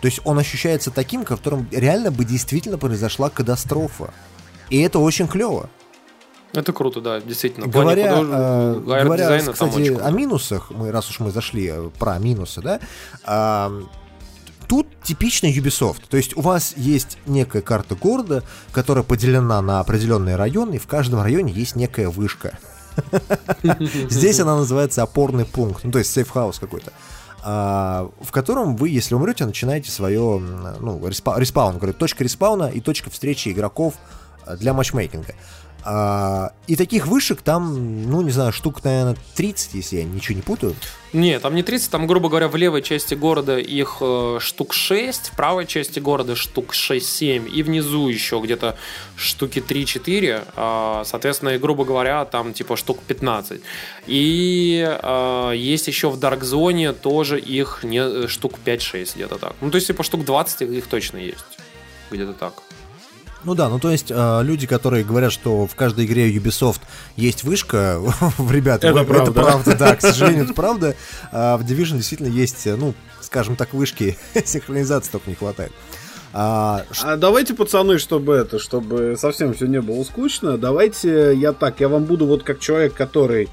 То 0.00 0.06
есть 0.06 0.20
он 0.24 0.38
ощущается 0.38 0.90
таким, 0.90 1.22
в 1.22 1.28
котором 1.28 1.68
реально 1.70 2.10
бы 2.10 2.24
действительно 2.24 2.78
произошла 2.78 3.30
катастрофа. 3.30 4.12
И 4.70 4.80
это 4.80 4.98
очень 4.98 5.28
клево. 5.28 5.70
Это 6.52 6.72
круто, 6.72 7.00
да, 7.00 7.20
действительно. 7.20 7.66
Говоря, 7.66 8.18
худож- 8.18 8.30
э, 8.32 8.80
говоря 9.04 9.38
кстати, 9.52 10.00
о 10.00 10.10
минусах, 10.10 10.70
мы, 10.70 10.90
раз 10.90 11.10
уж 11.10 11.20
мы 11.20 11.30
зашли 11.30 11.66
э, 11.66 11.90
про 11.98 12.18
минусы, 12.18 12.62
да, 12.62 12.80
а, 13.24 13.70
тут 14.66 14.86
типичный 15.02 15.52
Ubisoft. 15.52 16.02
То 16.08 16.16
есть 16.16 16.36
у 16.36 16.40
вас 16.40 16.74
есть 16.76 17.18
некая 17.26 17.60
карта 17.60 17.96
города, 17.96 18.44
которая 18.72 19.04
поделена 19.04 19.60
на 19.60 19.80
определенные 19.80 20.36
районы, 20.36 20.76
и 20.76 20.78
в 20.78 20.86
каждом 20.86 21.20
районе 21.20 21.52
есть 21.52 21.76
некая 21.76 22.08
вышка. 22.08 22.58
Здесь 24.10 24.40
она 24.40 24.56
называется 24.56 25.02
опорный 25.02 25.44
пункт, 25.44 25.84
ну 25.84 25.90
то 25.90 25.98
есть 25.98 26.10
safe 26.12 26.32
house 26.32 26.58
какой-то. 26.58 26.92
а, 27.42 28.10
в 28.20 28.30
котором 28.32 28.76
вы, 28.76 28.88
если 28.88 29.14
умрете, 29.14 29.46
начинаете 29.46 29.90
свое, 29.90 30.38
ну, 30.80 30.98
respa- 31.06 31.38
respawn, 31.38 31.78
говорю, 31.78 31.94
точка 31.94 32.24
респауна 32.24 32.64
и 32.64 32.80
точка 32.80 33.10
встречи 33.10 33.48
игроков 33.48 33.94
а, 34.44 34.56
для 34.56 34.72
матчмейкинга. 34.72 35.34
А, 35.90 36.52
и 36.66 36.76
таких 36.76 37.06
вышек 37.06 37.40
там, 37.40 38.10
ну, 38.10 38.20
не 38.20 38.30
знаю, 38.30 38.52
штук, 38.52 38.84
наверное, 38.84 39.16
30, 39.36 39.72
если 39.72 39.96
я 39.96 40.04
ничего 40.04 40.36
не 40.36 40.42
путаю. 40.42 40.76
Нет, 41.14 41.40
там 41.40 41.54
не 41.54 41.62
30, 41.62 41.90
там, 41.90 42.06
грубо 42.06 42.28
говоря, 42.28 42.48
в 42.48 42.56
левой 42.56 42.82
части 42.82 43.14
города 43.14 43.56
их 43.58 43.96
э, 44.02 44.36
штук 44.38 44.74
6, 44.74 45.28
в 45.28 45.36
правой 45.36 45.64
части 45.64 45.98
города 45.98 46.36
штук 46.36 46.74
6-7, 46.74 47.48
и 47.48 47.62
внизу 47.62 48.08
еще 48.08 48.38
где-то 48.44 48.76
штуки 49.16 49.64
3-4, 49.66 50.44
а, 50.56 51.04
соответственно, 51.06 51.50
и, 51.50 51.58
грубо 51.58 51.86
говоря, 51.86 52.26
там 52.26 52.52
типа 52.52 52.76
штук 52.76 52.98
15. 53.06 53.62
И 54.06 54.84
а, 54.86 55.52
есть 55.52 55.88
еще 55.88 56.10
в 56.10 56.18
Dark 56.18 56.40
Zone 56.40 56.92
тоже 56.92 57.40
их 57.40 57.80
не, 57.82 58.00
э, 58.00 58.28
штук 58.28 58.56
5-6, 58.62 59.14
где-то 59.14 59.38
так. 59.38 59.54
Ну, 59.62 59.70
то 59.70 59.76
есть, 59.76 59.86
типа, 59.86 60.02
штук 60.02 60.26
20 60.26 60.60
их 60.60 60.86
точно 60.86 61.16
есть. 61.16 61.46
Где-то 62.10 62.34
так. 62.34 62.62
Ну 63.44 63.54
да, 63.54 63.68
ну 63.68 63.78
то 63.78 63.90
есть 63.90 64.10
э, 64.10 64.40
люди, 64.42 64.66
которые 64.66 65.04
говорят, 65.04 65.32
что 65.32 65.66
в 65.66 65.74
каждой 65.74 66.06
игре 66.06 66.30
Ubisoft 66.34 66.80
есть 67.16 67.44
вышка, 67.44 68.00
ребята, 68.50 68.88
Это 68.88 68.98
вы- 69.00 69.04
правда. 69.06 69.30
это 69.30 69.40
правда, 69.40 69.76
да, 69.76 69.96
к 69.96 70.00
сожалению, 70.00 70.44
это 70.44 70.54
правда. 70.54 70.96
А 71.30 71.56
в 71.56 71.62
Division 71.62 71.96
действительно 71.96 72.28
есть, 72.28 72.66
э, 72.66 72.74
ну, 72.76 72.94
скажем 73.20 73.54
так, 73.56 73.72
вышки, 73.74 74.18
синхронизации 74.44 75.10
только 75.12 75.30
не 75.30 75.36
хватает. 75.36 75.72
А, 76.34 76.84
А 77.02 77.16
давайте, 77.16 77.54
пацаны, 77.54 77.98
чтобы 77.98 78.34
это, 78.34 78.58
чтобы 78.58 79.16
совсем 79.18 79.54
все 79.54 79.66
не 79.66 79.80
было 79.80 80.02
скучно, 80.04 80.58
давайте 80.58 81.34
я 81.34 81.52
так, 81.52 81.80
я 81.80 81.88
вам 81.88 82.04
буду 82.04 82.26
вот 82.26 82.42
как 82.42 82.58
человек, 82.60 82.92
который 82.94 83.48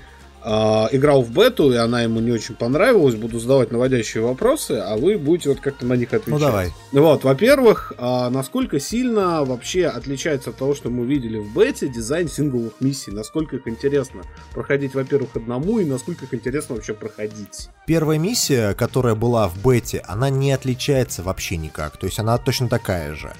играл 0.46 1.24
в 1.24 1.32
бету, 1.32 1.72
и 1.72 1.76
она 1.76 2.04
ему 2.04 2.20
не 2.20 2.32
очень 2.32 2.56
понравилась. 2.56 3.16
Буду 3.16 3.40
задавать 3.40 3.72
наводящие 3.72 4.24
вопросы, 4.24 4.74
а 4.74 4.96
вы 4.96 5.18
будете 5.18 5.50
вот 5.50 5.60
как-то 5.60 5.86
на 5.86 5.94
них 5.94 6.14
отвечать. 6.14 6.40
Ну 6.40 6.40
давай. 6.40 6.72
Вот, 6.92 7.24
во-первых, 7.24 7.94
а, 7.98 8.30
насколько 8.30 8.80
сильно 8.80 9.44
вообще 9.44 9.88
отличается 9.88 10.52
от 10.52 10.58
того, 10.58 10.76
что 10.76 10.90
мы 10.90 11.06
видели 11.06 11.40
в 11.40 11.54
бете, 11.54 11.88
дизайн 11.88 12.28
сингловых 12.28 12.74
миссий? 12.80 13.12
Насколько 13.12 13.56
их 13.56 13.68
интересно 13.68 14.22
проходить, 14.54 14.94
во-первых, 14.94 15.36
одному, 15.36 15.80
и 15.80 15.86
насколько 15.86 16.26
их 16.26 16.34
интересно 16.34 16.76
вообще 16.76 16.94
проходить? 16.94 17.70
Первая 17.88 18.20
миссия, 18.20 18.74
которая 18.76 19.16
была 19.16 19.48
в 19.48 19.58
бете, 19.64 20.04
она 20.06 20.30
не 20.30 20.52
отличается 20.52 21.24
вообще 21.24 21.58
никак. 21.58 21.98
То 21.98 22.06
есть 22.06 22.20
она 22.20 22.38
точно 22.38 22.70
такая 22.70 23.16
же. 23.16 23.34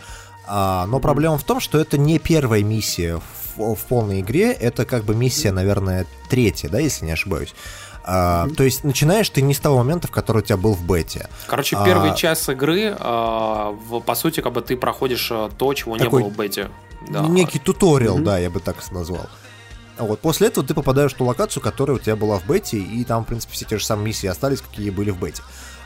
А, 0.48 0.86
но 0.88 1.00
проблема 1.00 1.38
в 1.38 1.44
том, 1.44 1.60
что 1.60 1.80
это 1.80 1.98
не 1.98 2.20
первая 2.20 2.64
миссия 2.64 3.18
в, 3.18 3.45
в 3.58 3.80
полной 3.88 4.22
игре, 4.22 4.52
это 4.52 4.86
как 4.86 5.04
бы 5.04 5.16
миссия, 5.16 5.52
наверное, 5.52 6.06
третья, 6.30 6.70
да, 6.70 6.80
если 6.80 7.06
не 7.06 7.12
ошибаюсь. 7.12 7.54
А, 8.08 8.48
то 8.56 8.64
есть 8.64 8.84
начинаешь 8.84 9.28
ты 9.30 9.42
не 9.42 9.54
с 9.56 9.60
того 9.60 9.78
момента, 9.80 10.08
в 10.08 10.12
который 10.12 10.40
у 10.40 10.42
тебя 10.46 10.58
был 10.58 10.74
в 10.74 10.86
бете. 10.86 11.28
Короче, 11.48 11.76
А- 11.76 11.84
первый 11.84 12.16
час 12.16 12.48
игры, 12.50 12.96
а, 13.00 13.72
в- 13.72 14.00
по 14.02 14.14
сути, 14.14 14.42
как 14.42 14.54
бы 14.54 14.62
ты 14.62 14.78
проходишь 14.78 15.30
а, 15.32 15.50
то, 15.50 15.74
чего 15.74 15.98
Такой 15.98 16.22
не 16.22 16.28
было 16.28 16.34
в 16.34 16.38
бете. 16.38 16.70
Да. 17.10 17.22
Некий 17.22 17.58
туториал, 17.60 18.16
Мгм. 18.16 18.24
да, 18.26 18.38
я 18.38 18.50
бы 18.52 18.60
так 18.60 18.76
назвал. 18.92 19.28
А 19.98 20.04
Вот 20.04 20.20
после 20.20 20.48
этого 20.48 20.66
ты 20.66 20.74
попадаешь 20.74 21.14
в 21.14 21.18
ту 21.18 21.26
локацию, 21.26 21.64
которая 21.64 21.98
у 21.98 22.00
тебя 22.00 22.16
была 22.16 22.38
в 22.38 22.46
бете, 22.46 22.78
и 22.78 23.04
там, 23.06 23.24
в 23.24 23.28
принципе, 23.28 23.54
все 23.54 23.66
те 23.66 23.78
же 23.80 23.86
самые 23.86 24.06
миссии 24.08 24.28
остались, 24.28 24.62
какие 24.62 24.90
были 24.92 25.10
в 25.10 25.18
бете. 25.20 25.42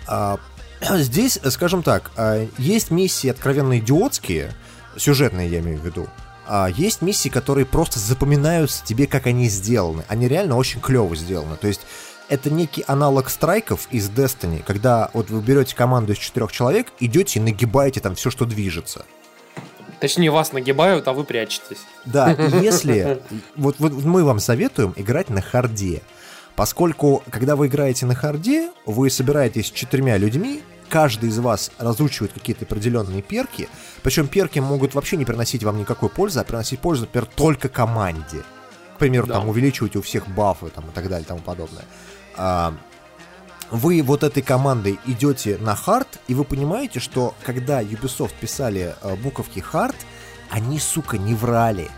А, 0.08 0.40
здесь, 0.98 1.40
скажем 1.52 1.84
так, 1.84 2.12
а, 2.18 2.46
есть 2.58 2.92
миссии 2.92 3.30
откровенно 3.30 3.80
идиотские, 3.80 4.54
сюжетные 4.98 5.48
я 5.50 5.60
имею 5.60 5.80
в 5.80 5.86
виду, 5.86 6.08
а 6.52 6.68
есть 6.68 7.04
миссии, 7.04 7.30
которые 7.30 7.66
просто 7.66 8.00
запоминаются 8.00 8.84
тебе, 8.84 9.06
как 9.06 9.28
они 9.28 9.48
сделаны. 9.50 10.04
Они 10.08 10.28
реально 10.28 10.58
очень 10.58 10.82
клево 10.82 11.16
сделаны. 11.16 11.58
То 11.58 11.68
есть 11.68 11.82
это 12.28 12.50
некий 12.50 12.84
аналог 12.88 13.30
страйков 13.30 13.88
из 13.92 14.10
Destiny, 14.10 14.64
когда 14.66 15.12
вот 15.14 15.30
вы 15.30 15.42
берете 15.42 15.76
команду 15.76 16.14
из 16.14 16.18
четырех 16.18 16.52
человек, 16.52 16.88
идете 17.00 17.40
и 17.40 17.44
нагибаете 17.44 18.00
там 18.00 18.16
все, 18.16 18.32
что 18.32 18.46
движется. 18.46 19.06
Точнее, 20.00 20.32
вас 20.32 20.52
нагибают, 20.52 21.08
а 21.08 21.14
вы 21.14 21.24
прячетесь. 21.24 21.80
Да, 22.06 22.32
если... 22.62 23.22
Вот, 23.56 23.76
вот 23.78 23.92
мы 23.92 24.24
вам 24.24 24.40
советуем 24.40 24.94
играть 24.96 25.30
на 25.30 25.42
харде. 25.42 26.02
Поскольку, 26.56 27.24
когда 27.30 27.56
вы 27.56 27.68
играете 27.68 28.08
на 28.08 28.16
харде, 28.16 28.72
вы 28.88 29.12
собираетесь 29.12 29.68
с 29.68 29.72
четырьмя 29.72 30.18
людьми, 30.18 30.62
каждый 30.90 31.30
из 31.30 31.40
вас 31.40 31.72
разучивает 31.78 32.34
какие-то 32.34 32.66
определенные 32.66 33.22
перки, 33.22 33.70
причем 34.04 34.28
перки 34.28 34.60
могут 34.60 34.96
вообще 34.96 35.18
не 35.18 35.26
приносить 35.26 35.64
вам 35.64 35.78
никакой 35.78 36.10
пользы, 36.10 36.40
а 36.40 36.44
приносить 36.44 36.80
пользу, 36.80 37.04
например, 37.04 37.28
только 37.36 37.70
команде. 37.70 38.44
К 38.96 39.00
примеру, 39.00 39.28
Да. 39.28 39.36
там 39.36 39.48
увеличивать 39.48 39.96
у 39.96 40.02
всех 40.02 40.28
бафы 40.28 40.70
там, 40.70 40.86
и 40.90 40.92
так 40.92 41.08
далее 41.08 41.22
и 41.24 41.28
тому 41.28 41.40
подобное. 41.40 41.86
А, 42.36 42.74
вы 43.72 44.02
вот 44.02 44.24
этой 44.24 44.42
командой 44.42 45.00
идете 45.06 45.58
на 45.62 45.76
hard, 45.76 46.20
и 46.28 46.34
вы 46.34 46.44
понимаете, 46.44 47.00
что 47.00 47.36
когда 47.46 47.82
Ubisoft 47.82 48.34
писали 48.42 48.96
э, 49.02 49.16
буковки 49.16 49.60
hard, 49.60 49.96
они, 50.50 50.80
сука, 50.80 51.18
не 51.18 51.36
врали. 51.36 51.90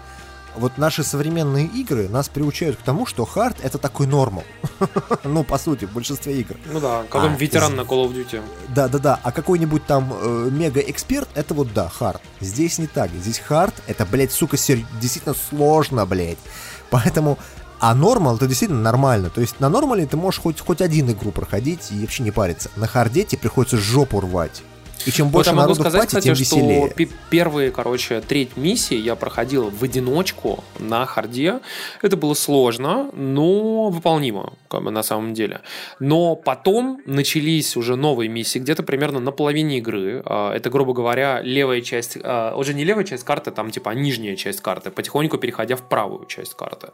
Вот 0.57 0.77
наши 0.77 1.03
современные 1.03 1.65
игры 1.65 2.09
нас 2.09 2.27
приучают 2.29 2.77
к 2.77 2.81
тому, 2.81 3.05
что 3.05 3.25
hard 3.25 3.57
это 3.63 3.77
такой 3.77 4.05
normal. 4.07 4.43
ну, 5.23 5.43
по 5.43 5.57
сути, 5.57 5.85
в 5.85 5.93
большинстве 5.93 6.39
игр. 6.41 6.55
Ну 6.71 6.79
да, 6.79 7.03
какой-нибудь 7.09 7.39
А, 7.39 7.41
ветеран 7.41 7.71
из- 7.71 7.77
на 7.77 7.81
Call 7.81 8.05
of 8.07 8.13
Duty. 8.13 8.41
Да-да-да, 8.69 9.19
а 9.23 9.31
какой-нибудь 9.31 9.85
там 9.85 10.11
э, 10.13 10.49
мега-эксперт, 10.51 11.29
это 11.35 11.53
вот 11.53 11.73
да, 11.73 11.87
hard. 11.89 12.21
Здесь 12.41 12.77
не 12.79 12.87
так. 12.87 13.11
Здесь 13.11 13.39
hard, 13.39 13.75
это, 13.87 14.05
блядь, 14.05 14.31
сука, 14.31 14.57
сер- 14.57 14.85
действительно 14.99 15.35
сложно, 15.49 16.05
блядь. 16.05 16.37
Поэтому, 16.89 17.37
а 17.79 17.95
normal, 17.95 18.35
это 18.35 18.47
действительно 18.47 18.81
нормально. 18.81 19.29
То 19.29 19.41
есть 19.41 19.59
на 19.59 19.69
нормале 19.69 20.05
ты 20.05 20.17
можешь 20.17 20.41
хоть, 20.41 20.59
хоть 20.59 20.81
один 20.81 21.09
игру 21.11 21.31
проходить 21.31 21.91
и 21.91 22.01
вообще 22.01 22.23
не 22.23 22.31
париться. 22.31 22.69
На 22.75 22.87
харде 22.87 23.23
тебе 23.23 23.39
приходится 23.39 23.77
жопу 23.77 24.19
рвать. 24.19 24.63
И 25.05 25.11
чем 25.11 25.29
больше 25.29 25.51
могу 25.51 25.61
народу 25.61 25.79
в 25.79 25.81
сказать, 25.81 26.01
party, 26.01 26.07
кстати, 26.07 26.23
тем 26.25 26.35
что 26.35 26.55
веселее. 26.55 26.89
пи- 26.89 27.09
первые, 27.29 27.71
короче, 27.71 28.21
треть 28.21 28.57
миссии 28.57 28.95
я 28.97 29.15
проходил 29.15 29.69
в 29.69 29.83
одиночку 29.83 30.63
на 30.79 31.05
харде. 31.05 31.59
Это 32.01 32.17
было 32.17 32.33
сложно, 32.33 33.09
но 33.13 33.89
выполнимо, 33.89 34.53
как 34.67 34.83
бы 34.83 34.91
на 34.91 35.03
самом 35.03 35.33
деле. 35.33 35.61
Но 35.99 36.35
потом 36.35 37.01
начались 37.05 37.75
уже 37.77 37.95
новые 37.95 38.29
миссии, 38.29 38.59
где-то 38.59 38.83
примерно 38.83 39.19
на 39.19 39.31
половине 39.31 39.77
игры. 39.77 40.21
А, 40.25 40.53
Это, 40.53 40.69
грубо 40.69 40.93
говоря, 40.93 41.41
левая 41.41 41.81
часть, 41.81 42.17
а, 42.21 42.55
уже 42.55 42.73
не 42.73 42.83
левая 42.83 43.03
часть 43.05 43.23
карты, 43.23 43.51
там 43.51 43.71
типа 43.71 43.89
нижняя 43.91 44.35
часть 44.35 44.61
карты, 44.61 44.91
потихоньку 44.91 45.37
переходя 45.37 45.75
в 45.75 45.81
правую 45.81 46.25
часть 46.25 46.53
карты. 46.55 46.89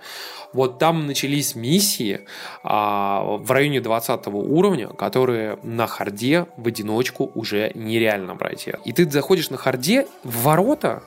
Вот 0.53 0.79
там 0.79 1.07
начались 1.07 1.55
миссии 1.55 2.21
а, 2.63 3.37
в 3.37 3.51
районе 3.51 3.81
20 3.81 4.27
уровня, 4.27 4.87
которые 4.87 5.57
на 5.63 5.87
харде 5.87 6.45
в 6.57 6.67
одиночку 6.67 7.31
уже 7.35 7.71
нереально 7.97 8.35
пройти. 8.35 8.73
И 8.85 8.93
ты 8.93 9.09
заходишь 9.09 9.49
на 9.49 9.57
харде 9.57 10.07
в 10.23 10.43
ворота, 10.43 11.03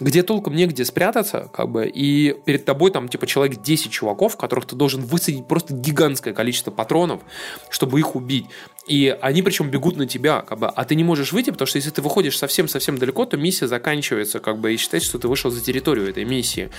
где 0.00 0.22
толком 0.22 0.54
негде 0.54 0.84
спрятаться, 0.84 1.50
как 1.52 1.68
бы, 1.68 1.86
и 1.86 2.34
перед 2.44 2.64
тобой 2.64 2.90
там, 2.90 3.08
типа, 3.08 3.26
человек 3.26 3.60
10 3.60 3.92
чуваков, 3.92 4.36
которых 4.36 4.64
ты 4.64 4.74
должен 4.74 5.02
высадить 5.02 5.46
просто 5.46 5.74
гигантское 5.74 6.32
количество 6.32 6.70
патронов, 6.70 7.20
чтобы 7.68 7.98
их 7.98 8.16
убить. 8.16 8.46
И 8.86 9.14
они 9.20 9.42
причем 9.42 9.70
бегут 9.70 9.96
на 9.96 10.06
тебя, 10.06 10.40
как 10.40 10.58
бы, 10.58 10.68
а 10.68 10.84
ты 10.84 10.94
не 10.94 11.04
можешь 11.04 11.32
выйти, 11.32 11.50
потому 11.50 11.66
что 11.66 11.76
если 11.76 11.90
ты 11.90 12.00
выходишь 12.00 12.38
совсем-совсем 12.38 12.96
далеко, 12.96 13.26
то 13.26 13.36
миссия 13.36 13.68
заканчивается, 13.68 14.40
как 14.40 14.58
бы, 14.58 14.72
и 14.72 14.78
считается, 14.78 15.08
что 15.10 15.18
ты 15.18 15.28
вышел 15.28 15.50
за 15.50 15.62
территорию 15.62 16.08
этой 16.08 16.24
миссии. 16.24 16.70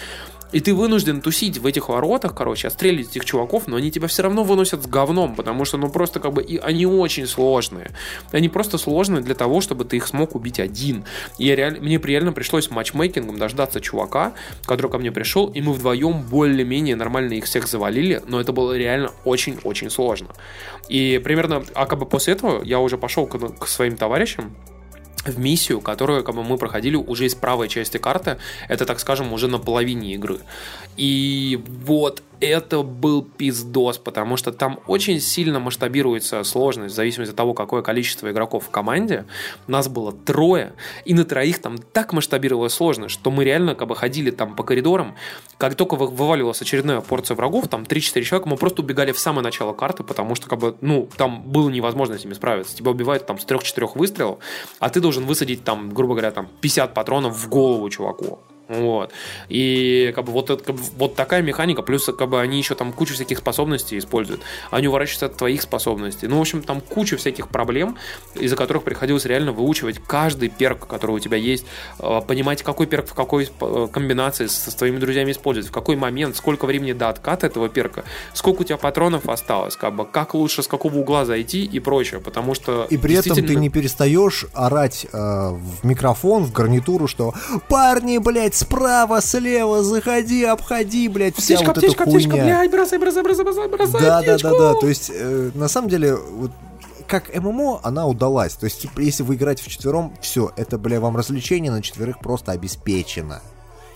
И 0.51 0.59
ты 0.59 0.73
вынужден 0.73 1.21
тусить 1.21 1.57
в 1.57 1.65
этих 1.65 1.89
воротах, 1.89 2.35
короче, 2.35 2.67
отстрелить 2.67 3.09
этих 3.09 3.25
чуваков, 3.25 3.67
но 3.67 3.77
они 3.77 3.91
тебя 3.91 4.07
все 4.07 4.23
равно 4.23 4.43
выносят 4.43 4.83
с 4.83 4.87
говном, 4.87 5.35
потому 5.35 5.65
что, 5.65 5.77
ну, 5.77 5.89
просто 5.89 6.19
как 6.19 6.33
бы, 6.33 6.43
и 6.43 6.57
они 6.57 6.85
очень 6.85 7.25
сложные. 7.25 7.91
Они 8.31 8.49
просто 8.49 8.77
сложные 8.77 9.21
для 9.21 9.35
того, 9.35 9.61
чтобы 9.61 9.85
ты 9.85 9.97
их 9.97 10.07
смог 10.07 10.35
убить 10.35 10.59
один. 10.59 11.05
И 11.37 11.45
я 11.45 11.55
реально, 11.55 11.79
мне 11.81 11.97
реально 11.97 12.33
пришлось 12.33 12.69
матчмейкингом 12.69 13.37
дождаться 13.37 13.79
чувака, 13.79 14.33
который 14.65 14.91
ко 14.91 14.97
мне 14.97 15.11
пришел, 15.11 15.47
и 15.47 15.61
мы 15.61 15.73
вдвоем 15.73 16.23
более-менее 16.23 16.95
нормально 16.95 17.33
их 17.33 17.45
всех 17.45 17.67
завалили, 17.67 18.21
но 18.27 18.41
это 18.41 18.51
было 18.51 18.77
реально 18.77 19.11
очень-очень 19.23 19.89
сложно. 19.89 20.29
И 20.89 21.21
примерно, 21.23 21.63
а 21.73 21.85
как 21.85 21.99
бы 21.99 22.05
после 22.05 22.33
этого 22.33 22.63
я 22.63 22.79
уже 22.79 22.97
пошел 22.97 23.25
к, 23.25 23.37
к 23.57 23.67
своим 23.67 23.95
товарищам, 23.95 24.55
в 25.25 25.39
миссию, 25.39 25.81
которую 25.81 26.23
как 26.23 26.35
бы, 26.35 26.43
мы 26.43 26.57
проходили 26.57 26.95
уже 26.95 27.25
из 27.25 27.35
правой 27.35 27.67
части 27.67 27.97
карты. 27.97 28.37
Это, 28.67 28.85
так 28.85 28.99
скажем, 28.99 29.33
уже 29.33 29.47
на 29.47 29.59
половине 29.59 30.13
игры. 30.13 30.39
И 30.97 31.59
вот 31.85 32.23
это 32.41 32.81
был 32.81 33.21
пиздос, 33.23 33.97
потому 33.97 34.35
что 34.35 34.51
там 34.51 34.79
очень 34.87 35.21
сильно 35.21 35.59
масштабируется 35.59 36.43
сложность 36.43 36.93
в 36.93 36.95
зависимости 36.95 37.31
от 37.31 37.37
того, 37.37 37.53
какое 37.53 37.81
количество 37.81 38.29
игроков 38.31 38.65
в 38.65 38.69
команде. 38.69 39.25
Нас 39.67 39.87
было 39.87 40.11
трое, 40.11 40.73
и 41.05 41.13
на 41.13 41.23
троих 41.23 41.61
там 41.61 41.77
так 41.77 42.13
масштабировалась 42.13 42.73
сложность, 42.73 43.13
что 43.13 43.31
мы 43.31 43.43
реально 43.45 43.75
как 43.75 43.87
бы 43.87 43.95
ходили 43.95 44.31
там 44.31 44.55
по 44.55 44.63
коридорам. 44.63 45.15
Как 45.57 45.75
только 45.75 45.95
вы- 45.95 46.07
вываливалась 46.07 46.61
очередная 46.61 47.01
порция 47.01 47.35
врагов, 47.35 47.67
там 47.67 47.83
3-4 47.83 48.23
человека, 48.23 48.49
мы 48.49 48.57
просто 48.57 48.81
убегали 48.81 49.11
в 49.11 49.19
самое 49.19 49.43
начало 49.43 49.73
карты, 49.73 50.03
потому 50.03 50.35
что 50.35 50.49
как 50.49 50.59
бы, 50.59 50.75
ну, 50.81 51.07
там 51.17 51.43
было 51.43 51.69
невозможно 51.69 52.17
с 52.17 52.23
ними 52.23 52.33
справиться. 52.33 52.75
Тебя 52.75 52.91
убивают 52.91 53.25
там 53.27 53.37
с 53.39 53.45
3-4 53.45 53.91
выстрелов, 53.95 54.39
а 54.79 54.89
ты 54.89 54.99
должен 54.99 55.25
высадить 55.25 55.63
там, 55.63 55.93
грубо 55.93 56.15
говоря, 56.15 56.31
там 56.31 56.47
50 56.61 56.93
патронов 56.93 57.35
в 57.37 57.49
голову 57.49 57.87
чуваку. 57.89 58.39
Вот. 58.71 59.11
И 59.49 60.13
как 60.15 60.25
бы 60.25 60.31
вот, 60.31 60.49
это, 60.49 60.63
как 60.63 60.75
бы, 60.75 60.81
вот 60.97 61.15
такая 61.15 61.41
механика, 61.41 61.81
плюс 61.81 62.05
как 62.05 62.29
бы 62.29 62.39
они 62.39 62.57
еще 62.57 62.73
там 62.73 62.93
кучу 62.93 63.13
всяких 63.13 63.39
способностей 63.39 63.97
используют. 63.97 64.41
Они 64.69 64.87
уворачиваются 64.87 65.25
от 65.25 65.35
твоих 65.35 65.61
способностей. 65.61 66.27
Ну, 66.27 66.37
в 66.37 66.41
общем, 66.41 66.63
там 66.63 66.79
куча 66.79 67.17
всяких 67.17 67.49
проблем, 67.49 67.97
из-за 68.35 68.55
которых 68.55 68.83
приходилось 68.83 69.25
реально 69.25 69.51
выучивать 69.51 69.99
каждый 69.99 70.47
перк, 70.49 70.87
который 70.87 71.11
у 71.11 71.19
тебя 71.19 71.35
есть, 71.37 71.65
э, 71.99 72.21
понимать, 72.25 72.63
какой 72.63 72.87
перк 72.87 73.07
в 73.07 73.13
какой 73.13 73.49
э, 73.59 73.87
комбинации 73.91 74.47
с, 74.47 74.53
с 74.71 74.75
твоими 74.75 74.99
друзьями 74.99 75.31
использовать, 75.31 75.67
в 75.67 75.73
какой 75.73 75.97
момент, 75.97 76.37
сколько 76.37 76.65
времени 76.65 76.93
до 76.93 77.09
отката 77.09 77.47
этого 77.47 77.67
перка, 77.67 78.05
сколько 78.33 78.61
у 78.61 78.63
тебя 78.63 78.77
патронов 78.77 79.27
осталось, 79.27 79.75
как 79.75 79.95
бы, 79.95 80.05
как 80.05 80.33
лучше 80.33 80.63
с 80.63 80.67
какого 80.67 80.95
угла 80.95 81.25
зайти 81.25 81.65
и 81.65 81.79
прочее, 81.79 82.21
потому 82.21 82.53
что 82.55 82.87
И 82.89 82.97
при 82.97 83.15
этом 83.15 83.23
ты 83.23 83.29
действительно- 83.29 83.59
не 83.59 83.69
перестаешь 83.69 84.45
орать 84.53 85.07
э, 85.11 85.17
в 85.17 85.83
микрофон, 85.83 86.45
в 86.45 86.53
гарнитуру, 86.53 87.07
что 87.07 87.33
парни, 87.67 88.17
блядь, 88.17 88.60
справа, 88.61 89.21
слева, 89.21 89.83
заходи, 89.83 90.43
обходи, 90.43 91.07
блядь, 91.07 91.35
вся 91.35 91.55
Аптечка, 91.55 91.67
вот 91.67 91.77
эта 91.77 92.03
аптечка, 92.03 92.31
хуйня. 92.31 92.43
блядь, 92.43 92.71
бросай, 92.71 92.99
бросай, 92.99 93.23
бросай, 93.23 93.43
бросай, 93.43 93.67
бросай 93.67 94.01
Да, 94.01 94.21
да, 94.21 94.37
да, 94.37 94.51
да. 94.51 94.73
То 94.75 94.87
есть, 94.87 95.11
э, 95.13 95.51
на 95.53 95.67
самом 95.67 95.89
деле, 95.89 96.15
вот 96.15 96.51
как 97.07 97.35
ММО, 97.35 97.81
она 97.83 98.07
удалась. 98.07 98.53
То 98.53 98.65
есть, 98.65 98.81
типа, 98.81 99.01
если 99.01 99.23
вы 99.23 99.35
играете 99.35 99.63
вчетвером, 99.63 100.13
все, 100.21 100.51
это, 100.55 100.77
бля, 100.77 101.01
вам 101.01 101.17
развлечение 101.17 101.71
на 101.71 101.81
четверых 101.81 102.19
просто 102.19 102.53
обеспечено. 102.53 103.41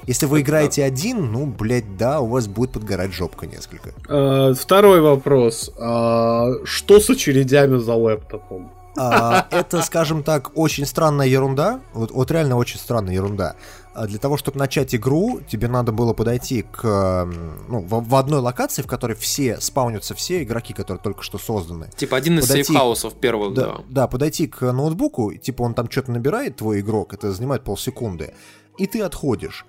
Если 0.05 0.25
вы 0.25 0.41
играете 0.41 0.83
один, 0.83 1.31
ну, 1.31 1.45
блядь, 1.47 1.97
да, 1.97 2.19
у 2.19 2.27
вас 2.27 2.47
будет 2.47 2.71
подгорать 2.71 3.13
жопка 3.13 3.47
несколько. 3.47 3.91
Э, 4.07 4.53
Второй 4.53 5.01
вопрос. 5.01 5.71
А, 5.79 6.49
Что 6.63 6.99
с 6.99 7.09
очередями 7.09 7.77
за 7.77 7.93
лэптопом? 7.93 8.71
А, 8.97 9.47
это, 9.51 9.81
скажем 9.81 10.23
так, 10.23 10.51
очень 10.55 10.85
странная 10.85 11.27
ерунда. 11.27 11.79
Вот, 11.93 12.11
вот 12.11 12.31
реально 12.31 12.55
очень 12.57 12.79
странная 12.79 13.13
ерунда. 13.13 13.55
А 13.95 14.07
Для 14.07 14.19
того, 14.19 14.35
чтобы 14.35 14.59
начать 14.59 14.93
игру, 14.93 15.39
тебе 15.47 15.67
надо 15.69 15.91
было 15.93 16.13
подойти 16.13 16.63
к 16.63 17.25
ну, 17.69 17.79
в, 17.79 18.09
в 18.09 18.15
одной 18.15 18.41
локации, 18.41 18.81
в 18.81 18.87
которой 18.87 19.15
все 19.15 19.59
спаунятся 19.61 20.13
все 20.15 20.43
игроки, 20.43 20.73
которые 20.73 21.01
только 21.01 21.23
что 21.23 21.37
созданы. 21.37 21.89
Типа 21.95 22.17
один 22.17 22.37
из 22.39 22.47
Подойти- 22.47 22.65
сейфхаусов 22.65 23.13
первых, 23.15 23.53
Да, 23.53 23.65
да. 23.65 23.83
да, 23.89 24.07
подойти 24.07 24.47
к 24.47 24.71
ноутбуку, 24.71 25.33
типа 25.33 25.63
он 25.63 25.73
там 25.73 25.89
что-то 25.89 26.11
набирает, 26.11 26.57
твой 26.57 26.81
игрок, 26.81 27.13
это 27.13 27.31
занимает 27.31 27.63
полсекунды, 27.63 28.33
и 28.77 28.85
ты 28.85 29.01
отходишь. 29.01 29.65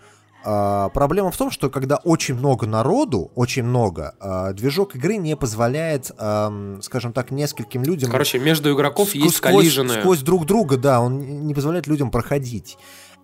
А, 0.48 0.90
проблема 0.90 1.32
в 1.32 1.36
том, 1.36 1.50
что 1.50 1.70
когда 1.70 1.96
очень 1.96 2.34
много 2.34 2.66
народу, 2.66 3.32
очень 3.34 3.64
много, 3.64 4.14
а, 4.20 4.52
движок 4.52 4.94
игры 4.94 5.16
не 5.16 5.36
позволяет, 5.36 6.12
ам, 6.18 6.80
скажем 6.82 7.12
так, 7.12 7.32
нескольким 7.32 7.82
людям... 7.82 8.10
Короче, 8.12 8.38
между 8.38 8.72
игроков 8.72 9.08
сквозь- 9.08 9.24
есть 9.24 9.40
коллижены. 9.40 9.94
Сквозь 10.00 10.20
друг 10.20 10.46
друга, 10.46 10.76
да, 10.76 11.00
он 11.00 11.46
не 11.46 11.54
позволяет 11.54 11.88
людям 11.88 12.12
проходить. 12.12 12.78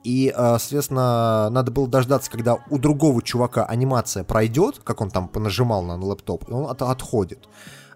И, 0.04 0.32
а, 0.34 0.58
соответственно, 0.58 1.48
надо 1.50 1.70
было 1.70 1.86
дождаться, 1.86 2.30
когда 2.30 2.58
у 2.70 2.78
другого 2.78 3.22
чувака 3.22 3.64
анимация 3.64 4.24
пройдет, 4.24 4.80
как 4.82 5.00
он 5.00 5.10
там 5.10 5.28
понажимал 5.28 5.82
на 5.82 5.96
лэптоп, 5.96 6.48
и 6.48 6.52
он 6.52 6.68
от- 6.70 6.82
отходит. 6.82 7.48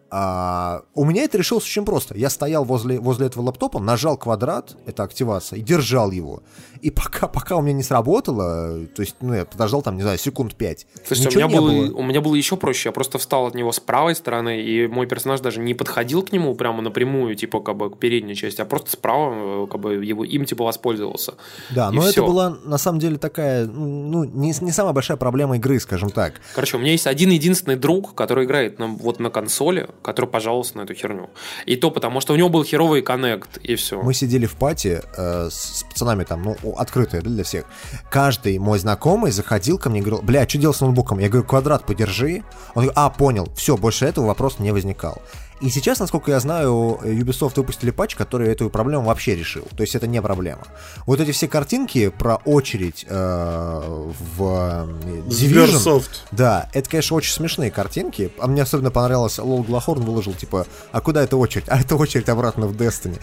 А, 0.08 0.82
у 0.94 1.04
меня 1.04 1.24
это 1.24 1.36
решилось 1.36 1.64
очень 1.64 1.84
просто. 1.84 2.16
Я 2.16 2.30
стоял 2.30 2.64
возле, 2.64 3.00
возле 3.00 3.26
этого 3.26 3.42
лэптопа, 3.46 3.80
нажал 3.80 4.16
квадрат, 4.16 4.76
это 4.86 5.02
активация, 5.02 5.58
и 5.58 5.62
держал 5.62 6.12
его. 6.12 6.42
И 6.82 6.90
пока, 6.90 7.28
пока 7.28 7.56
у 7.56 7.62
меня 7.62 7.74
не 7.74 7.82
сработало, 7.82 8.86
то 8.94 9.02
есть, 9.02 9.16
ну, 9.20 9.34
я 9.34 9.44
подождал 9.44 9.82
там, 9.82 9.96
не 9.96 10.02
знаю, 10.02 10.18
секунд 10.18 10.54
пять. 10.54 10.86
Слушай, 11.06 11.28
у 11.28 11.36
меня, 11.36 11.48
было, 11.48 11.70
было. 11.70 11.96
у 11.96 12.02
меня 12.02 12.20
было 12.20 12.34
еще 12.34 12.56
проще. 12.56 12.88
Я 12.88 12.92
просто 12.92 13.18
встал 13.18 13.46
от 13.46 13.54
него 13.54 13.72
с 13.72 13.80
правой 13.80 14.14
стороны, 14.14 14.60
и 14.60 14.86
мой 14.86 15.06
персонаж 15.06 15.40
даже 15.40 15.60
не 15.60 15.74
подходил 15.74 16.22
к 16.22 16.32
нему 16.32 16.54
прямо 16.54 16.82
напрямую, 16.82 17.34
типа, 17.34 17.60
как 17.60 17.76
бы, 17.76 17.90
к 17.90 17.98
передней 17.98 18.34
части, 18.34 18.60
а 18.60 18.64
просто 18.64 18.90
справа, 18.90 19.64
э, 19.64 19.66
как 19.70 19.80
бы, 19.80 20.04
его, 20.04 20.24
им, 20.24 20.44
типа, 20.44 20.64
воспользовался. 20.64 21.34
Да, 21.70 21.90
и 21.92 21.96
но 21.96 22.02
это 22.02 22.12
всё. 22.12 22.26
была 22.26 22.56
на 22.64 22.78
самом 22.78 22.98
деле 22.98 23.18
такая, 23.18 23.66
ну, 23.66 24.24
не, 24.24 24.54
не 24.60 24.72
самая 24.72 24.92
большая 24.92 25.16
проблема 25.16 25.56
игры, 25.56 25.80
скажем 25.80 26.10
так. 26.10 26.40
Короче, 26.54 26.76
у 26.76 26.80
меня 26.80 26.92
есть 26.92 27.06
один 27.06 27.30
единственный 27.30 27.76
друг, 27.76 28.14
который 28.14 28.44
играет 28.44 28.78
на, 28.78 28.86
вот 28.86 29.20
на 29.20 29.30
консоли, 29.30 29.88
который 30.02 30.26
пожаловался 30.26 30.76
на 30.78 30.82
эту 30.82 30.94
херню. 30.94 31.30
И 31.66 31.76
то 31.76 31.90
потому, 31.90 32.20
что 32.20 32.32
у 32.32 32.36
него 32.36 32.48
был 32.48 32.64
херовый 32.64 33.02
коннект, 33.02 33.58
и 33.58 33.74
все. 33.74 34.00
Мы 34.02 34.14
сидели 34.14 34.46
в 34.46 34.56
пати 34.56 35.02
э, 35.16 35.48
с 35.50 35.84
пацанами 35.88 36.24
там, 36.24 36.42
ну, 36.42 36.56
о- 36.66 36.78
открытые 36.78 37.22
да, 37.22 37.30
для 37.30 37.44
всех. 37.44 37.64
Каждый 38.10 38.58
мой 38.58 38.78
знакомый 38.78 39.30
заходил 39.30 39.78
ко 39.78 39.90
мне 39.90 40.00
и 40.00 40.02
говорил, 40.02 40.22
бля, 40.22 40.48
что 40.48 40.58
делать 40.58 40.76
с 40.76 40.80
ноутбуком? 40.80 41.18
Я 41.18 41.28
говорю, 41.28 41.46
квадрат 41.46 41.84
подержи. 41.86 42.42
Он 42.74 42.82
говорит, 42.82 42.92
а, 42.96 43.10
понял, 43.10 43.48
все, 43.56 43.76
больше 43.76 44.06
этого 44.06 44.26
вопроса 44.26 44.62
не 44.62 44.72
возникал. 44.72 45.22
И 45.60 45.70
сейчас, 45.70 46.00
насколько 46.00 46.30
я 46.30 46.40
знаю, 46.40 47.00
Ubisoft 47.02 47.54
выпустили 47.56 47.90
патч, 47.90 48.14
который 48.14 48.48
эту 48.48 48.68
проблему 48.68 49.04
вообще 49.04 49.34
решил. 49.34 49.66
То 49.76 49.82
есть 49.82 49.94
это 49.94 50.06
не 50.06 50.20
проблема. 50.20 50.62
Вот 51.06 51.20
эти 51.20 51.32
все 51.32 51.48
картинки 51.48 52.08
про 52.08 52.36
очередь 52.44 53.06
э, 53.08 54.04
в 54.36 54.42
э, 54.42 55.18
Division... 55.28 55.66
Сберсофт. 55.66 56.24
Да, 56.30 56.68
это, 56.74 56.90
конечно, 56.90 57.16
очень 57.16 57.32
смешные 57.32 57.70
картинки. 57.70 58.30
А 58.38 58.46
мне 58.46 58.62
особенно 58.62 58.90
понравилось, 58.90 59.38
Лол 59.38 59.62
Глахорн 59.62 60.02
выложил, 60.02 60.34
типа, 60.34 60.66
а 60.92 61.00
куда 61.00 61.22
эта 61.22 61.36
очередь? 61.38 61.66
А 61.68 61.80
это 61.80 61.96
очередь 61.96 62.28
обратно 62.28 62.66
в 62.66 62.72
Destiny. 62.72 63.20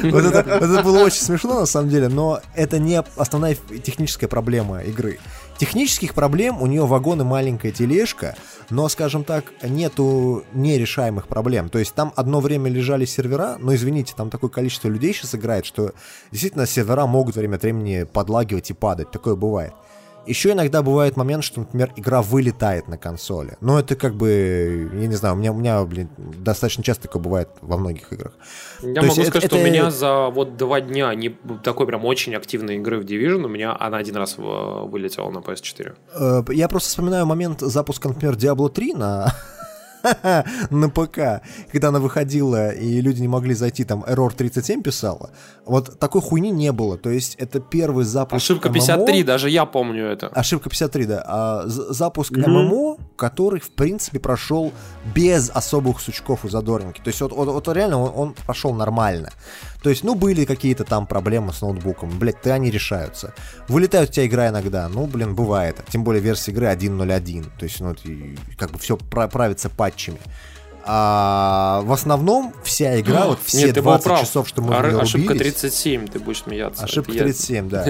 Вот 0.10 0.24
это 0.24 0.82
было 0.82 1.04
очень 1.04 1.22
смешно, 1.22 1.60
на 1.60 1.66
самом 1.66 1.88
деле, 1.88 2.08
но 2.08 2.40
это 2.54 2.78
не 2.78 3.02
основная 3.16 3.56
техническая 3.84 4.28
проблема 4.28 4.82
игры. 4.82 5.18
Технических 5.60 6.14
проблем 6.14 6.62
у 6.62 6.66
нее 6.66 6.86
вагон 6.86 7.20
и 7.20 7.24
маленькая 7.24 7.70
тележка, 7.70 8.34
но, 8.70 8.88
скажем 8.88 9.24
так, 9.24 9.52
нету 9.62 10.42
нерешаемых 10.54 11.28
проблем. 11.28 11.68
То 11.68 11.78
есть 11.78 11.92
там 11.92 12.14
одно 12.16 12.40
время 12.40 12.70
лежали 12.70 13.04
сервера, 13.04 13.56
но, 13.58 13.74
извините, 13.74 14.14
там 14.16 14.30
такое 14.30 14.48
количество 14.48 14.88
людей 14.88 15.12
сейчас 15.12 15.34
играет, 15.34 15.66
что 15.66 15.92
действительно 16.30 16.64
сервера 16.64 17.04
могут 17.04 17.36
время 17.36 17.56
от 17.56 17.62
времени 17.62 18.04
подлагивать 18.04 18.70
и 18.70 18.72
падать. 18.72 19.10
Такое 19.10 19.34
бывает. 19.34 19.74
Еще 20.26 20.52
иногда 20.52 20.82
бывает 20.82 21.16
момент, 21.16 21.42
что, 21.44 21.60
например, 21.60 21.92
игра 21.96 22.22
вылетает 22.22 22.88
на 22.88 22.98
консоли. 22.98 23.56
Но 23.60 23.78
это 23.80 23.96
как 23.96 24.14
бы, 24.14 24.90
я 24.92 25.06
не 25.06 25.14
знаю, 25.14 25.34
у 25.34 25.38
меня, 25.38 25.52
у 25.52 25.56
меня 25.56 25.82
блин, 25.84 26.08
достаточно 26.18 26.84
часто 26.84 27.04
такое 27.04 27.22
бывает 27.22 27.48
во 27.62 27.76
многих 27.78 28.12
играх. 28.12 28.32
Я 28.82 28.94
То 29.00 29.02
могу 29.02 29.12
сказать, 29.14 29.28
это- 29.36 29.46
что 29.46 29.56
у 29.56 29.58
это- 29.58 29.68
меня 29.70 29.90
за 29.90 30.28
вот 30.28 30.56
два 30.56 30.80
дня 30.80 31.14
не 31.14 31.30
такой 31.62 31.86
прям 31.86 32.04
очень 32.04 32.34
активной 32.34 32.76
игры 32.76 32.98
в 33.00 33.04
Division, 33.04 33.44
у 33.44 33.48
меня 33.48 33.76
она 33.78 33.96
один 33.98 34.16
раз 34.16 34.36
вылетела 34.38 35.30
на 35.30 35.38
PS4. 35.38 35.94
Э, 36.14 36.42
Я 36.52 36.68
просто 36.68 36.90
вспоминаю 36.90 37.26
момент 37.26 37.60
запуска, 37.60 38.08
например, 38.08 38.34
Diablo 38.34 38.68
3 38.68 38.92
на 38.94 39.32
на 40.70 40.88
ПК, 40.88 41.42
когда 41.72 41.88
она 41.88 41.98
выходила, 42.00 42.70
и 42.70 43.00
люди 43.00 43.20
не 43.20 43.28
могли 43.28 43.54
зайти, 43.54 43.84
там, 43.84 44.04
Error 44.04 44.32
37 44.34 44.82
писала. 44.82 45.30
Вот 45.66 45.98
такой 45.98 46.20
хуйни 46.20 46.50
не 46.50 46.72
было. 46.72 46.96
То 46.96 47.10
есть 47.10 47.34
это 47.36 47.60
первый 47.60 48.04
запуск 48.04 48.36
Ошибка 48.44 48.68
MMO. 48.68 48.72
53, 48.74 49.22
даже 49.24 49.50
я 49.50 49.66
помню 49.66 50.06
это. 50.06 50.28
Ошибка 50.28 50.70
53, 50.70 51.06
да. 51.06 51.24
А, 51.26 51.62
запуск 51.66 52.32
ММО, 52.36 52.96
который, 53.16 53.60
в 53.60 53.70
принципе, 53.70 54.18
прошел 54.18 54.72
без 55.14 55.50
особых 55.50 56.00
сучков 56.00 56.44
и 56.44 56.48
задоринки. 56.48 57.00
То 57.00 57.08
есть 57.08 57.20
вот, 57.20 57.32
вот- 57.32 57.48
вот 57.48 57.68
реально 57.68 58.00
он, 58.02 58.12
он 58.28 58.34
прошел 58.46 58.72
нормально. 58.74 59.30
То 59.82 59.88
есть, 59.90 60.04
ну, 60.04 60.14
были 60.14 60.44
какие-то 60.44 60.84
там 60.84 61.06
проблемы 61.06 61.52
с 61.54 61.62
ноутбуком. 61.62 62.10
Блять, 62.18 62.40
ты 62.42 62.50
они 62.50 62.70
решаются. 62.70 63.32
Вылетает 63.68 64.10
у 64.10 64.12
тебя 64.12 64.26
игра 64.26 64.48
иногда. 64.48 64.88
Ну, 64.88 65.06
блин, 65.06 65.34
бывает. 65.34 65.76
Тем 65.90 66.04
более 66.04 66.20
версия 66.22 66.50
игры 66.52 66.66
1.0.1. 66.66 67.46
То 67.58 67.64
есть, 67.64 67.80
ну, 67.80 67.94
как 68.58 68.70
бы 68.72 68.78
все 68.78 68.96
правится 68.98 69.70
патчами. 69.70 70.18
А 70.84 71.82
в 71.84 71.92
основном 71.92 72.54
вся 72.64 72.98
игра, 73.00 73.26
вот 73.26 73.38
все 73.44 73.66
Нет, 73.66 73.74
ты 73.74 73.82
был 73.82 73.90
20 73.92 74.04
прав. 74.04 74.20
часов, 74.20 74.48
что 74.48 74.62
мы 74.62 74.68
в 74.74 74.78
Ор- 74.78 74.88
нее 74.92 75.00
Ошибка 75.00 75.34
рубились- 75.34 75.52
37, 75.60 76.06
ты 76.08 76.18
будешь 76.18 76.42
смеяться. 76.42 76.84
Ошибка 76.84 77.10
Это 77.12 77.18
я- 77.18 77.24
37, 77.24 77.68
да. 77.68 77.84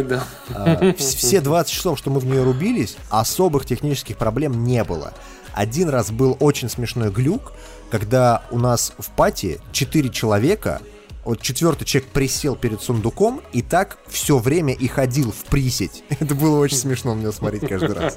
А, 0.54 0.74
вс- 0.82 0.96
Все 1.16 1.40
20 1.40 1.72
часов, 1.72 1.98
что 1.98 2.10
мы 2.10 2.18
в 2.20 2.26
нее 2.26 2.42
рубились, 2.42 2.96
особых 3.08 3.64
технических 3.64 4.16
проблем 4.16 4.64
не 4.64 4.82
было. 4.82 5.12
Один 5.54 5.88
раз 5.88 6.10
был 6.10 6.36
очень 6.40 6.68
смешной 6.68 7.10
глюк, 7.10 7.52
когда 7.90 8.42
у 8.50 8.58
нас 8.58 8.92
в 8.98 9.10
пати 9.10 9.60
4 9.72 10.08
человека, 10.10 10.80
вот 11.24 11.40
четвертый 11.42 11.84
человек 11.84 12.08
присел 12.10 12.56
перед 12.56 12.80
сундуком 12.80 13.42
и 13.52 13.62
так 13.62 13.98
все 14.08 14.38
время 14.38 14.72
и 14.74 14.86
ходил 14.88 15.32
в 15.32 15.44
приседь. 15.50 16.02
Это 16.20 16.34
было 16.34 16.58
очень 16.60 16.76
смешно 16.78 17.14
мне 17.14 17.30
смотреть 17.32 17.68
каждый 17.68 17.94
раз. 17.94 18.16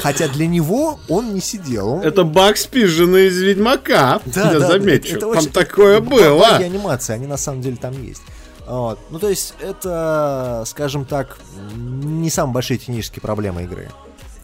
Хотя 0.00 0.28
для 0.28 0.46
него 0.46 0.98
он 1.08 1.34
не 1.34 1.40
сидел. 1.40 1.88
он- 1.88 2.02
Это 2.02 2.24
баг 2.24 2.56
спиженный 2.56 3.28
из 3.28 3.38
Ведьмака. 3.40 4.20
Да, 4.26 4.52
я 4.52 4.58
да, 4.58 4.68
замечу. 4.68 5.12
это 5.16 5.20
Там 5.20 5.30
очень- 5.30 5.50
такое 5.50 6.00
было. 6.00 6.38
Баги 6.40 6.64
анимации, 6.64 7.14
они 7.14 7.26
на 7.26 7.36
самом 7.36 7.60
деле 7.62 7.76
там 7.76 8.00
есть. 8.02 8.22
Вот. 8.66 8.98
Ну, 9.10 9.18
то 9.18 9.28
есть, 9.28 9.54
это, 9.60 10.64
скажем 10.66 11.04
так, 11.04 11.38
не 11.76 12.30
самые 12.30 12.54
большие 12.54 12.78
технические 12.78 13.20
проблемы 13.20 13.64
игры. 13.64 13.90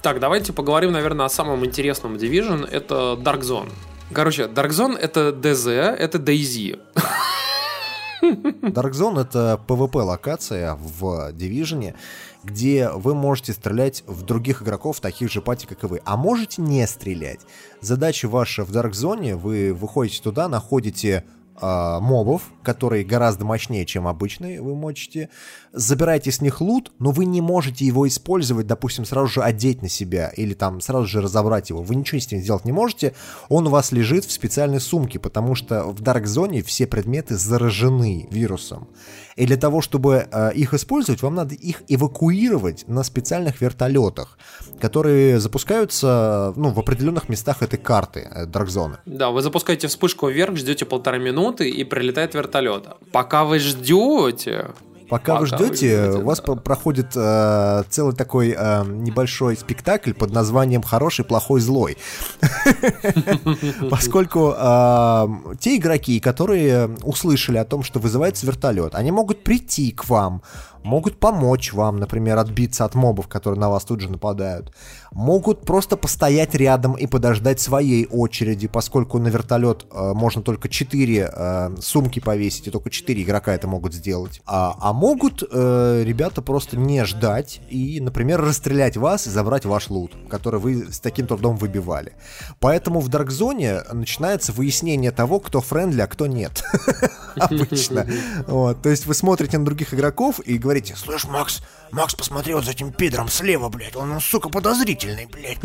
Так, 0.02 0.20
давайте 0.20 0.52
поговорим, 0.52 0.92
наверное, 0.92 1.26
о 1.26 1.28
самом 1.30 1.64
интересном 1.64 2.16
Division. 2.16 2.68
Это 2.70 3.18
Dark 3.18 3.40
Zone. 3.40 3.70
Короче, 4.12 4.44
Dark 4.44 4.70
Zone 4.70 4.96
это 4.96 5.30
DZ, 5.30 5.70
это 5.70 6.18
DayZ. 6.18 6.78
Dark 8.22 8.92
Zone 8.92 9.22
это 9.22 9.60
PvP 9.66 10.02
локация 10.02 10.74
в 10.74 11.32
Division, 11.32 11.94
где 12.44 12.90
вы 12.90 13.14
можете 13.14 13.52
стрелять 13.52 14.02
в 14.06 14.22
других 14.22 14.62
игроков, 14.62 15.00
таких 15.00 15.30
же 15.30 15.40
пати, 15.42 15.66
как 15.66 15.84
и 15.84 15.86
вы. 15.86 16.00
А 16.04 16.16
можете 16.16 16.62
не 16.62 16.86
стрелять. 16.86 17.40
Задача 17.80 18.28
ваша 18.28 18.64
в 18.64 18.70
Dark 18.70 18.92
Zone, 18.92 19.36
вы 19.36 19.72
выходите 19.72 20.22
туда, 20.22 20.48
находите 20.48 21.24
э, 21.60 21.98
мобов, 22.00 22.42
которые 22.62 23.04
гораздо 23.04 23.44
мощнее, 23.44 23.86
чем 23.86 24.06
обычные 24.06 24.60
вы 24.60 24.74
мочите, 24.74 25.28
забираете 25.72 26.32
с 26.32 26.40
них 26.40 26.60
лут, 26.60 26.92
но 26.98 27.10
вы 27.10 27.26
не 27.26 27.40
можете 27.40 27.84
его 27.84 28.06
использовать, 28.08 28.66
допустим, 28.66 29.04
сразу 29.04 29.28
же 29.28 29.42
одеть 29.42 29.82
на 29.82 29.88
себя 29.88 30.28
или 30.36 30.54
там 30.54 30.80
сразу 30.80 31.06
же 31.06 31.20
разобрать 31.20 31.70
его. 31.70 31.82
Вы 31.82 31.94
ничего 31.96 32.20
с 32.20 32.30
ним 32.30 32.40
сделать 32.42 32.64
не 32.64 32.72
можете, 32.72 33.14
он 33.48 33.66
у 33.66 33.70
вас 33.70 33.92
лежит 33.92 34.24
в 34.24 34.32
специальной 34.32 34.80
сумке, 34.80 35.18
потому 35.18 35.54
что 35.54 35.84
в 35.84 36.02
Dark 36.02 36.24
Zone 36.24 36.62
все 36.62 36.86
предметы 36.86 37.36
заражены 37.36 38.28
вирусом. 38.30 38.88
И 39.36 39.46
для 39.46 39.56
того, 39.56 39.80
чтобы 39.80 40.26
э, 40.30 40.52
их 40.54 40.74
использовать, 40.74 41.22
вам 41.22 41.34
надо 41.34 41.54
их 41.54 41.82
эвакуировать 41.88 42.84
на 42.88 43.02
специальных 43.02 43.60
вертолетах, 43.60 44.38
которые 44.80 45.40
запускаются 45.40 46.52
ну, 46.56 46.70
в 46.70 46.78
определенных 46.78 47.28
местах 47.28 47.62
этой 47.62 47.78
карты 47.78 48.28
э, 48.30 48.46
Zone. 48.46 48.98
Да, 49.06 49.30
вы 49.30 49.42
запускаете 49.42 49.88
вспышку 49.88 50.28
вверх, 50.28 50.56
ждете 50.56 50.84
полтора 50.84 51.18
минуты 51.18 51.68
и 51.68 51.84
прилетает 51.84 52.34
вертолет. 52.34 52.88
Пока 53.12 53.44
вы 53.44 53.58
ждете, 53.58 54.70
Пока 55.10 55.40
вы 55.40 55.46
Пока 55.46 55.56
вы 55.58 55.66
ждете, 55.66 56.04
ждете, 56.04 56.18
у 56.18 56.24
вас 56.24 56.38
да. 56.38 56.44
про- 56.44 56.56
проходит 56.56 57.12
э, 57.16 57.82
целый 57.90 58.14
такой 58.14 58.54
э, 58.56 58.84
небольшой 58.86 59.56
спектакль 59.56 60.12
под 60.12 60.32
названием 60.32 60.82
«Хороший, 60.82 61.24
плохой, 61.24 61.60
злой». 61.60 61.98
Поскольку 63.90 64.54
э, 64.56 65.28
те 65.58 65.76
игроки, 65.76 66.20
которые 66.20 66.90
услышали 67.02 67.58
о 67.58 67.64
том, 67.64 67.82
что 67.82 67.98
вызывается 67.98 68.46
вертолет, 68.46 68.94
они 68.94 69.10
могут 69.10 69.42
прийти 69.42 69.90
к 69.90 70.08
вам 70.08 70.42
могут 70.82 71.18
помочь 71.18 71.72
вам, 71.72 71.98
например, 71.98 72.38
отбиться 72.38 72.84
от 72.84 72.94
мобов, 72.94 73.28
которые 73.28 73.60
на 73.60 73.68
вас 73.68 73.84
тут 73.84 74.00
же 74.00 74.10
нападают, 74.10 74.72
могут 75.12 75.64
просто 75.64 75.96
постоять 75.96 76.54
рядом 76.54 76.94
и 76.94 77.06
подождать 77.06 77.60
своей 77.60 78.06
очереди, 78.06 78.68
поскольку 78.68 79.18
на 79.18 79.28
вертолет 79.28 79.86
э, 79.90 80.12
можно 80.14 80.42
только 80.42 80.68
4 80.68 81.30
э, 81.32 81.70
сумки 81.80 82.20
повесить, 82.20 82.68
и 82.68 82.70
только 82.70 82.90
4 82.90 83.22
игрока 83.22 83.54
это 83.54 83.66
могут 83.66 83.94
сделать. 83.94 84.40
А, 84.46 84.76
а 84.80 84.92
могут 84.92 85.42
э, 85.50 86.02
ребята 86.04 86.42
просто 86.42 86.76
не 86.76 87.04
ждать 87.04 87.60
и, 87.68 88.00
например, 88.00 88.40
расстрелять 88.40 88.96
вас 88.96 89.26
и 89.26 89.30
забрать 89.30 89.64
ваш 89.64 89.90
лут, 89.90 90.12
который 90.28 90.60
вы 90.60 90.92
с 90.92 91.00
таким 91.00 91.26
трудом 91.26 91.56
выбивали. 91.56 92.12
Поэтому 92.60 93.00
в 93.00 93.08
Даркзоне 93.08 93.82
начинается 93.92 94.52
выяснение 94.52 95.10
того, 95.10 95.40
кто 95.40 95.60
friendly, 95.60 96.02
а 96.02 96.06
кто 96.06 96.26
нет. 96.26 96.62
Обычно. 97.36 98.06
То 98.46 98.88
есть 98.88 99.06
вы 99.06 99.14
смотрите 99.14 99.58
на 99.58 99.64
других 99.64 99.94
игроков 99.94 100.40
и 100.40 100.58
говорите, 100.58 100.94
слышь, 100.96 101.24
Макс, 101.24 101.62
Макс, 101.92 102.14
посмотри 102.14 102.54
вот 102.54 102.64
за 102.64 102.70
этим 102.70 102.92
пидором 102.92 103.28
слева, 103.28 103.68
блядь, 103.68 103.96
он, 103.96 104.20
сука, 104.20 104.48
подозрительный, 104.48 104.99
блядь. 105.30 105.58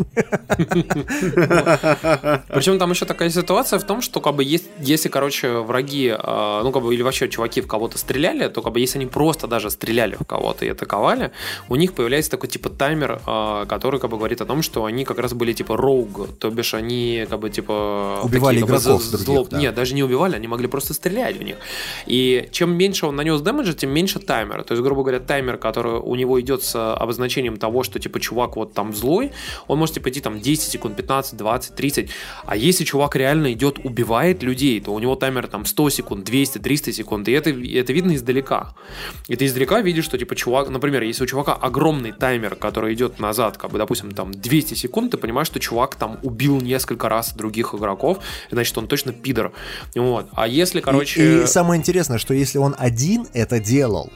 Причем 2.48 2.78
там 2.78 2.90
еще 2.90 3.04
такая 3.04 3.30
ситуация 3.30 3.78
в 3.78 3.84
том, 3.84 4.02
что 4.02 4.20
как 4.20 4.34
бы 4.34 4.44
есть, 4.44 4.66
если, 4.80 5.08
короче, 5.08 5.58
враги, 5.60 6.08
э, 6.08 6.60
ну 6.62 6.72
как 6.72 6.82
бы 6.82 6.94
или 6.94 7.02
вообще 7.02 7.28
чуваки 7.28 7.60
в 7.60 7.66
кого-то 7.66 7.98
стреляли, 7.98 8.48
то 8.48 8.62
как 8.62 8.72
бы 8.72 8.80
если 8.80 8.98
они 8.98 9.06
просто 9.06 9.46
даже 9.46 9.70
стреляли 9.70 10.16
в 10.18 10.24
кого-то 10.24 10.64
и 10.64 10.68
атаковали, 10.68 11.32
у 11.68 11.76
них 11.76 11.92
появляется 11.92 12.30
такой 12.30 12.48
типа 12.48 12.70
таймер, 12.70 13.20
э, 13.26 13.66
который 13.68 14.00
как 14.00 14.10
бы 14.10 14.16
говорит 14.16 14.40
о 14.40 14.46
том, 14.46 14.62
что 14.62 14.84
они 14.84 15.04
как 15.04 15.18
раз 15.18 15.34
были 15.34 15.52
типа 15.52 15.76
rogue, 15.76 16.38
то 16.38 16.50
бишь 16.50 16.74
они 16.74 17.26
как 17.28 17.40
бы 17.40 17.50
типа 17.50 18.20
убивали 18.22 18.60
такие, 18.60 18.66
игроков 18.66 19.02
как 19.10 19.20
бы, 19.20 19.24
других, 19.24 19.48
да. 19.50 19.58
Нет, 19.58 19.74
даже 19.74 19.94
не 19.94 20.02
убивали, 20.02 20.36
они 20.36 20.48
могли 20.48 20.66
просто 20.66 20.94
стрелять 20.94 21.36
в 21.36 21.42
них. 21.42 21.56
И 22.06 22.48
чем 22.52 22.76
меньше 22.76 23.06
он 23.06 23.16
нанес 23.16 23.40
дэмэджа, 23.40 23.74
тем 23.74 23.90
меньше 23.90 24.18
таймер. 24.18 24.62
То 24.64 24.72
есть, 24.72 24.82
грубо 24.82 25.02
говоря, 25.02 25.20
таймер, 25.20 25.58
который 25.58 26.00
у 26.00 26.14
него 26.14 26.40
идет 26.40 26.62
с 26.62 26.94
обозначением 26.94 27.56
того, 27.56 27.82
что 27.82 27.98
типа 27.98 28.20
чувак 28.20 28.56
вот 28.56 28.72
там 28.72 28.94
злой, 28.94 29.25
он 29.66 29.78
может 29.78 29.94
типа 29.94 30.10
идти 30.10 30.20
там 30.20 30.40
10 30.40 30.70
секунд, 30.70 30.96
15, 30.96 31.36
20, 31.36 31.74
30. 31.74 32.10
А 32.44 32.56
если 32.56 32.84
чувак 32.84 33.16
реально 33.16 33.52
идет, 33.52 33.78
убивает 33.84 34.42
людей, 34.42 34.80
то 34.80 34.92
у 34.92 34.98
него 34.98 35.16
таймер 35.16 35.46
там 35.46 35.64
100 35.64 35.90
секунд, 35.90 36.24
200, 36.24 36.58
300 36.58 36.92
секунд. 36.92 37.28
И 37.28 37.32
это, 37.32 37.50
это 37.50 37.92
видно 37.92 38.14
издалека. 38.14 38.74
И 39.28 39.36
ты 39.36 39.46
издалека 39.46 39.80
видишь, 39.80 40.04
что 40.04 40.18
типа 40.18 40.34
чувак, 40.36 40.68
например, 40.68 41.02
если 41.02 41.24
у 41.24 41.26
чувака 41.26 41.54
огромный 41.54 42.12
таймер, 42.12 42.56
который 42.56 42.94
идет 42.94 43.20
назад, 43.20 43.56
как 43.56 43.70
бы, 43.70 43.78
допустим, 43.78 44.12
там 44.12 44.32
200 44.32 44.74
секунд, 44.74 45.12
ты 45.12 45.16
понимаешь, 45.16 45.46
что 45.46 45.60
чувак 45.60 45.94
там 45.96 46.18
убил 46.22 46.60
несколько 46.60 47.08
раз 47.08 47.34
других 47.34 47.74
игроков, 47.74 48.18
значит, 48.50 48.76
он 48.78 48.86
точно 48.86 49.12
пидор. 49.12 49.52
Вот. 49.94 50.28
А 50.32 50.46
если, 50.46 50.80
короче... 50.80 51.40
И, 51.40 51.44
и 51.44 51.46
самое 51.46 51.78
интересное, 51.78 52.18
что 52.18 52.34
если 52.34 52.58
он 52.58 52.74
один 52.78 53.26
это 53.32 53.60
делал, 53.60 54.10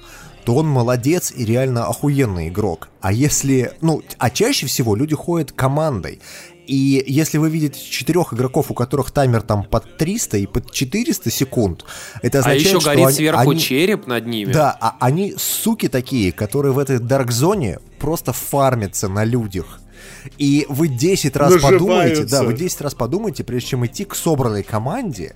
то 0.44 0.54
он 0.54 0.66
молодец 0.66 1.32
и 1.34 1.44
реально 1.44 1.86
охуенный 1.86 2.48
игрок. 2.48 2.88
А 3.00 3.12
если, 3.12 3.72
ну, 3.80 4.02
а 4.18 4.30
чаще 4.30 4.66
всего 4.66 4.94
люди 4.96 5.14
ходят 5.14 5.52
командой. 5.52 6.20
И 6.66 7.02
если 7.06 7.38
вы 7.38 7.50
видите 7.50 7.80
четырех 7.80 8.32
игроков, 8.32 8.70
у 8.70 8.74
которых 8.74 9.10
таймер 9.10 9.42
там 9.42 9.64
под 9.64 9.96
300 9.96 10.38
и 10.38 10.46
под 10.46 10.70
400 10.70 11.30
секунд, 11.30 11.84
это 12.22 12.38
а 12.38 12.40
означает, 12.42 12.66
еще 12.66 12.80
что 12.80 12.90
горит 12.90 13.06
они, 13.06 13.16
сверху 13.16 13.50
они- 13.50 13.60
череп 13.60 14.06
над 14.06 14.26
ними. 14.26 14.52
Да, 14.52 14.76
а 14.80 14.96
они 15.00 15.34
суки 15.36 15.88
такие, 15.88 16.30
которые 16.30 16.72
в 16.72 16.78
этой 16.78 17.00
дарк-зоне 17.00 17.80
просто 17.98 18.32
фармятся 18.32 19.08
на 19.08 19.24
людях. 19.24 19.80
И 20.38 20.66
вы 20.68 20.88
10 20.88 21.36
раз 21.36 21.60
подумаете, 21.60 22.24
да, 22.24 22.42
вы 22.42 22.54
10 22.54 22.80
раз 22.82 22.94
подумаете, 22.94 23.42
прежде 23.42 23.70
чем 23.70 23.86
идти 23.86 24.04
к 24.04 24.14
собранной 24.14 24.62
команде, 24.62 25.34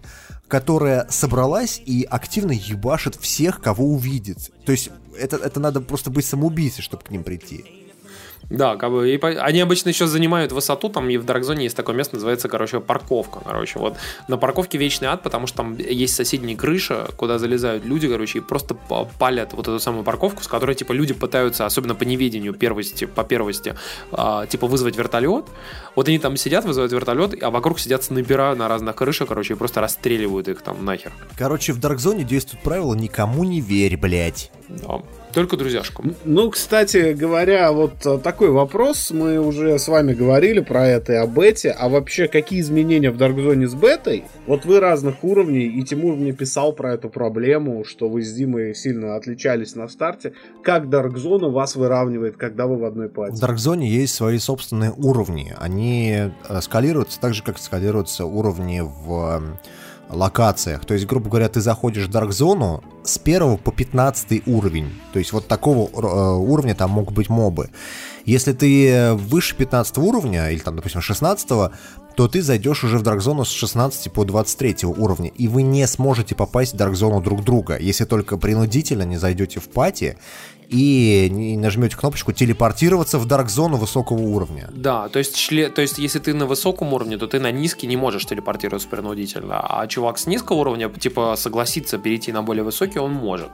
которая 0.49 1.07
собралась 1.11 1.81
и 1.85 2.07
активно 2.09 2.53
ебашит 2.53 3.17
всех, 3.17 3.61
кого 3.61 3.87
увидит. 3.87 4.53
То 4.65 4.73
есть 4.73 4.91
это, 5.19 5.37
это 5.37 5.61
надо 5.61 5.81
просто 5.81 6.11
быть 6.11 6.27
самоубийцей, 6.27 6.83
чтобы 6.83 7.05
к 7.05 7.11
ним 7.11 7.25
прийти. 7.25 7.84
Да, 8.51 8.77
как 8.77 8.91
бы, 8.91 9.11
и 9.13 9.17
по- 9.17 9.29
они 9.29 9.61
обычно 9.61 9.89
еще 9.89 10.07
занимают 10.07 10.53
высоту, 10.53 10.89
там 10.89 11.09
и 11.11 11.17
в 11.17 11.25
Даркзоне 11.25 11.65
есть 11.65 11.77
такое 11.77 11.95
место, 11.97 12.17
называется, 12.17 12.49
короче, 12.49 12.81
парковка, 12.81 13.41
короче, 13.45 13.79
вот. 13.79 13.97
На 14.29 14.37
парковке 14.37 14.79
вечный 14.79 15.09
ад, 15.09 15.23
потому 15.23 15.47
что 15.47 15.59
там 15.59 15.77
есть 15.79 16.15
соседняя 16.15 16.57
крыша, 16.57 17.09
куда 17.17 17.39
залезают 17.39 17.85
люди, 17.85 18.09
короче, 18.09 18.39
и 18.39 18.41
просто 18.41 18.75
па- 18.75 19.05
палят 19.05 19.53
вот 19.55 19.67
эту 19.69 19.81
самую 19.81 20.05
парковку, 20.05 20.43
с 20.43 20.49
которой, 20.49 20.75
типа, 20.75 20.93
люди 20.93 21.15
пытаются, 21.15 21.67
особенно 21.67 21.95
по 21.95 22.05
неведению 22.05 22.53
первости, 22.55 23.07
по 23.07 23.25
первости, 23.25 23.75
а, 24.13 24.47
типа, 24.47 24.67
вызвать 24.67 24.97
вертолет. 24.97 25.47
Вот 25.97 26.09
они 26.09 26.19
там 26.19 26.37
сидят, 26.37 26.65
вызывают 26.65 26.93
вертолет, 26.93 27.43
а 27.43 27.51
вокруг 27.51 27.81
сидят 27.81 28.05
снайпера 28.05 28.55
на 28.55 28.69
разных 28.69 28.97
крышах, 28.97 29.29
короче, 29.29 29.55
и 29.55 29.57
просто 29.57 29.81
расстреливают 29.81 30.49
их 30.49 30.63
там 30.63 30.85
нахер. 30.85 31.13
Короче, 31.37 31.73
в 31.73 31.81
дарк-зоне 31.81 32.25
действует 32.25 32.63
правило 32.63 32.95
«никому 32.95 33.45
не 33.45 33.61
верь, 33.61 33.97
блядь». 33.97 34.51
Да. 34.69 35.01
Только 35.35 35.57
друзьяшкам. 35.57 36.15
Ну, 36.25 36.49
кстати 36.51 37.13
говоря, 37.13 37.73
вот 37.73 38.07
э, 38.07 38.19
такой 38.19 38.51
вопрос. 38.51 39.11
Мы 39.11 39.41
уже 39.41 39.79
с 39.81 39.89
вами 39.89 40.13
говорили 40.13 40.61
про 40.61 40.87
это 40.87 41.15
и 41.15 41.17
о 41.17 41.27
бете. 41.27 41.71
А 41.71 41.89
вообще, 41.89 42.29
какие 42.29 42.61
изменения 42.61 43.11
в 43.11 43.17
Даркзоне 43.17 43.67
с 43.67 43.75
бетой? 43.75 44.25
Вот 44.47 44.65
вы 44.65 44.79
разных 44.79 45.25
уровней, 45.25 45.67
и 45.67 45.83
Тимур 45.83 46.15
мне 46.15 46.33
писал 46.33 46.73
про 46.73 46.95
эту 46.95 47.09
проблему, 47.09 47.85
что 47.85 48.09
вы 48.09 48.23
с 48.23 48.33
Димой 48.33 48.77
сильно 48.77 49.17
отличались 49.17 49.75
на 49.75 49.89
старте. 49.89 50.35
Как 50.63 50.89
Даркзона 50.89 51.49
вас 51.49 51.75
выравнивает, 51.75 52.37
когда 52.37 52.69
вы 52.69 52.77
в 52.77 52.85
одной 52.85 53.09
В 53.09 53.13
пати? 53.13 53.41
Даркзоне 53.41 53.89
есть 53.89 54.15
свои 54.15 54.39
собственные 54.39 54.93
уровни. 54.97 55.53
Они 55.59 56.31
э, 56.49 56.61
скалируются 56.61 57.19
так 57.19 57.35
же, 57.35 57.43
как 57.43 57.59
скалируются 57.59 58.25
уровни 58.25 58.83
в 58.83 59.43
локациях. 60.15 60.85
То 60.85 60.95
есть, 60.95 61.07
грубо 61.07 61.29
говоря, 61.29 61.49
ты 61.49 61.61
заходишь 61.61 62.07
в 62.07 62.11
Даркзону 62.11 62.83
с 63.05 63.21
1 63.23 63.59
по 63.59 63.73
15 63.73 64.47
уровень. 64.47 64.93
То 65.13 65.19
есть 65.19 65.33
вот 65.33 65.47
такого 65.47 65.89
э, 65.89 66.37
уровня 66.37 66.75
там 66.75 66.91
могут 66.91 67.15
быть 67.15 67.29
мобы. 67.29 67.71
Если 68.25 68.53
ты 68.53 69.13
выше 69.13 69.55
15 69.55 69.99
уровня, 69.99 70.51
или 70.51 70.61
там, 70.61 70.77
допустим, 70.77 71.03
16 71.03 71.49
то 72.15 72.29
ты 72.29 72.43
зайдешь 72.43 72.85
уже 72.85 72.99
в 72.99 73.03
Даркзону 73.03 73.45
с 73.45 73.51
16 73.51 74.13
по 74.13 74.25
23 74.25 74.87
уровня, 74.87 75.31
и 75.35 75.49
вы 75.49 75.63
не 75.63 75.87
сможете 75.87 76.35
попасть 76.35 76.75
в 76.75 76.77
Даркзону 76.77 77.21
друг 77.21 77.43
друга, 77.43 77.77
если 77.79 78.05
только 78.05 78.37
принудительно 78.37 79.03
не 79.03 79.17
зайдете 79.17 79.61
в 79.61 79.69
пати 79.69 80.17
и 80.69 81.29
не 81.31 81.57
нажмете 81.57 81.97
кнопочку 81.97 82.33
телепортироваться 82.33 83.19
в 83.19 83.27
Даркзону 83.27 83.77
высокого 83.77 84.21
уровня. 84.21 84.69
Да, 84.73 85.09
то 85.09 85.19
есть, 85.19 85.37
чле- 85.37 85.69
то 85.69 85.83
есть, 85.83 85.99
если 85.99 86.19
ты 86.19 86.35
на 86.35 86.47
высоком 86.47 86.93
уровне, 86.93 87.17
то 87.19 87.27
ты 87.27 87.41
на 87.41 87.51
низкий 87.51 87.87
не 87.87 87.97
можешь 87.97 88.27
телепортироваться 88.27 88.89
принудительно. 88.89 89.61
А 89.61 89.87
чувак 89.87 90.19
с 90.19 90.27
низкого 90.27 90.59
уровня, 90.59 90.89
типа, 90.89 91.35
согласиться 91.37 91.99
перейти 91.99 92.33
на 92.33 92.43
более 92.43 92.65
высокий, 92.65 92.99
он 92.99 93.13
может. 93.13 93.51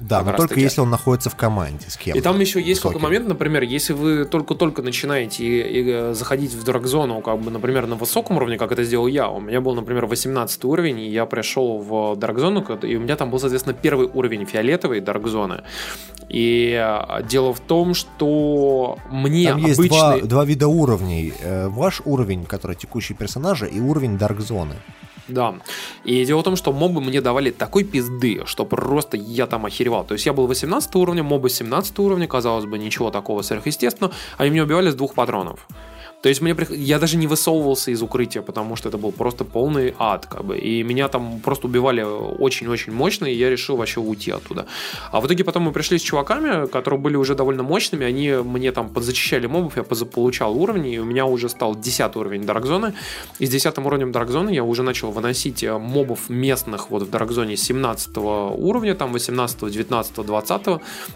Да, 0.00 0.22
но 0.22 0.32
только 0.32 0.48
таки. 0.54 0.60
если 0.60 0.80
он 0.80 0.90
находится 0.90 1.28
в 1.30 1.36
команде 1.36 1.86
с 1.90 1.96
кем 1.96 2.16
И 2.16 2.20
там 2.20 2.38
еще 2.40 2.60
есть 2.60 2.80
Высоким. 2.84 3.00
такой 3.00 3.02
момент, 3.10 3.28
например, 3.28 3.62
если 3.62 3.92
вы 3.92 4.24
только-только 4.24 4.82
начинаете 4.82 5.44
и- 5.44 5.80
и, 5.80 5.90
э, 5.90 6.14
заходить 6.14 6.52
в 6.54 6.62
драгзону, 6.64 7.20
как 7.20 7.40
бы, 7.40 7.50
например, 7.50 7.86
на 7.86 7.96
высоком 7.96 8.36
уровне, 8.36 8.56
как 8.58 8.72
это 8.72 8.84
сделал 8.84 9.06
я. 9.08 9.28
У 9.28 9.40
меня 9.40 9.60
был, 9.60 9.74
например, 9.74 10.06
18 10.06 10.64
уровень, 10.64 11.00
и 11.00 11.08
я 11.10 11.26
пришел 11.26 11.78
в 11.78 12.16
даркзону, 12.16 12.60
и 12.82 12.96
у 12.96 13.00
меня 13.00 13.16
там 13.16 13.30
был, 13.30 13.38
соответственно, 13.38 13.74
первый 13.80 14.08
уровень 14.12 14.46
фиолетовой 14.46 15.00
даркзоны. 15.00 15.62
И 16.28 16.72
э, 16.78 17.22
дело 17.24 17.52
в 17.54 17.60
том, 17.60 17.94
что 17.94 18.98
мне 19.10 19.48
Там 19.50 19.58
есть 19.58 19.78
обычный... 19.78 19.98
два, 19.98 20.18
два 20.20 20.44
вида 20.44 20.68
уровней. 20.68 21.32
Э, 21.42 21.68
Ваш 21.68 22.02
уровень, 22.04 22.44
который 22.44 22.76
текущий 22.76 23.14
персонажа, 23.14 23.66
и 23.66 23.80
уровень 23.80 24.18
Даркзоны. 24.18 24.74
Да. 25.28 25.54
И 26.04 26.24
дело 26.24 26.40
в 26.40 26.44
том, 26.44 26.56
что 26.56 26.72
мобы 26.72 27.00
мне 27.00 27.20
давали 27.20 27.50
такой 27.50 27.84
пизды, 27.84 28.42
что 28.46 28.64
просто 28.64 29.16
я 29.16 29.46
там 29.46 29.66
охеревал. 29.66 30.04
То 30.04 30.14
есть 30.14 30.26
я 30.26 30.32
был 30.32 30.46
18 30.46 30.94
уровня, 30.96 31.22
мобы 31.22 31.50
17 31.50 31.98
уровня, 31.98 32.26
казалось 32.26 32.64
бы, 32.64 32.78
ничего 32.78 33.10
такого 33.10 33.42
сверхъестественного, 33.42 34.14
они 34.38 34.50
меня 34.50 34.64
убивали 34.64 34.90
с 34.90 34.94
двух 34.94 35.14
патронов. 35.14 35.66
То 36.22 36.28
есть 36.28 36.40
мне 36.40 36.56
я 36.70 36.98
даже 36.98 37.16
не 37.16 37.28
высовывался 37.28 37.92
из 37.92 38.02
укрытия, 38.02 38.42
потому 38.42 38.74
что 38.76 38.88
это 38.88 38.98
был 38.98 39.12
просто 39.12 39.44
полный 39.44 39.94
ад, 39.98 40.26
как 40.26 40.44
бы. 40.44 40.58
И 40.58 40.82
меня 40.82 41.08
там 41.08 41.40
просто 41.40 41.68
убивали 41.68 42.02
очень-очень 42.02 42.92
мощно, 42.92 43.26
и 43.26 43.34
я 43.34 43.50
решил 43.50 43.76
вообще 43.76 44.00
уйти 44.00 44.32
оттуда. 44.32 44.66
А 45.12 45.20
в 45.20 45.26
итоге 45.26 45.44
потом 45.44 45.62
мы 45.62 45.72
пришли 45.72 45.96
с 45.98 46.02
чуваками, 46.02 46.66
которые 46.66 46.98
были 46.98 47.14
уже 47.14 47.36
довольно 47.36 47.62
мощными, 47.62 48.04
они 48.04 48.32
мне 48.32 48.72
там 48.72 48.88
подзачищали 48.88 49.46
мобов, 49.46 49.76
я 49.76 49.84
получал 49.84 50.56
уровни, 50.60 50.94
и 50.94 50.98
у 50.98 51.04
меня 51.04 51.24
уже 51.24 51.48
стал 51.48 51.76
10 51.76 52.16
уровень 52.16 52.44
Даркзоны. 52.44 52.94
И 53.38 53.46
с 53.46 53.50
10 53.50 53.78
уровнем 53.78 54.10
Даркзоны 54.10 54.50
я 54.50 54.64
уже 54.64 54.82
начал 54.82 55.12
выносить 55.12 55.62
э, 55.62 55.78
мобов 55.78 56.28
местных 56.28 56.90
вот 56.90 57.02
в 57.04 57.10
Даркзоне 57.10 57.56
17 57.56 58.16
уровня, 58.16 58.94
там 58.96 59.12
18, 59.12 59.70
19, 59.70 60.26
20. 60.26 60.62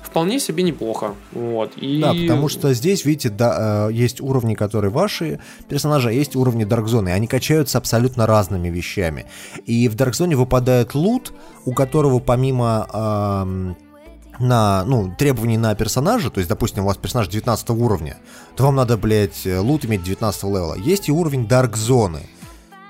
Вполне 0.02 0.38
себе 0.38 0.62
неплохо. 0.62 1.14
Вот. 1.32 1.72
И... 1.76 2.00
Да, 2.00 2.12
потому 2.12 2.48
что 2.48 2.72
здесь, 2.72 3.04
видите, 3.04 3.30
да, 3.30 3.88
э, 3.88 3.92
есть 3.92 4.20
уровни, 4.20 4.54
которые 4.54 4.91
ваши 4.93 5.40
персонажи, 5.69 6.10
а 6.10 6.12
есть 6.12 6.36
уровни 6.36 6.64
Даркзоны. 6.64 7.09
и 7.09 7.12
Они 7.12 7.27
качаются 7.27 7.78
абсолютно 7.78 8.27
разными 8.27 8.69
вещами. 8.69 9.27
И 9.66 9.89
в 9.89 9.97
Даркзоне 9.97 10.36
выпадает 10.36 10.94
лут, 10.94 11.32
у 11.64 11.73
которого 11.73 12.20
помимо 12.20 12.86
эм, 12.93 13.77
на, 14.39 14.85
ну, 14.85 15.12
требований 15.19 15.59
на 15.59 15.74
персонажа, 15.74 16.31
то 16.31 16.39
есть, 16.39 16.48
допустим, 16.48 16.85
у 16.85 16.86
вас 16.86 16.97
персонаж 16.97 17.28
19 17.28 17.70
уровня, 17.70 18.19
то 18.56 18.64
вам 18.64 18.77
надо, 18.77 18.97
блядь, 18.97 19.47
лут 19.47 19.85
иметь 19.85 20.02
19 20.02 20.44
левела. 20.44 20.74
Есть 20.74 21.09
и 21.09 21.12
уровень 21.12 21.47
Даркзоны. 21.47 22.20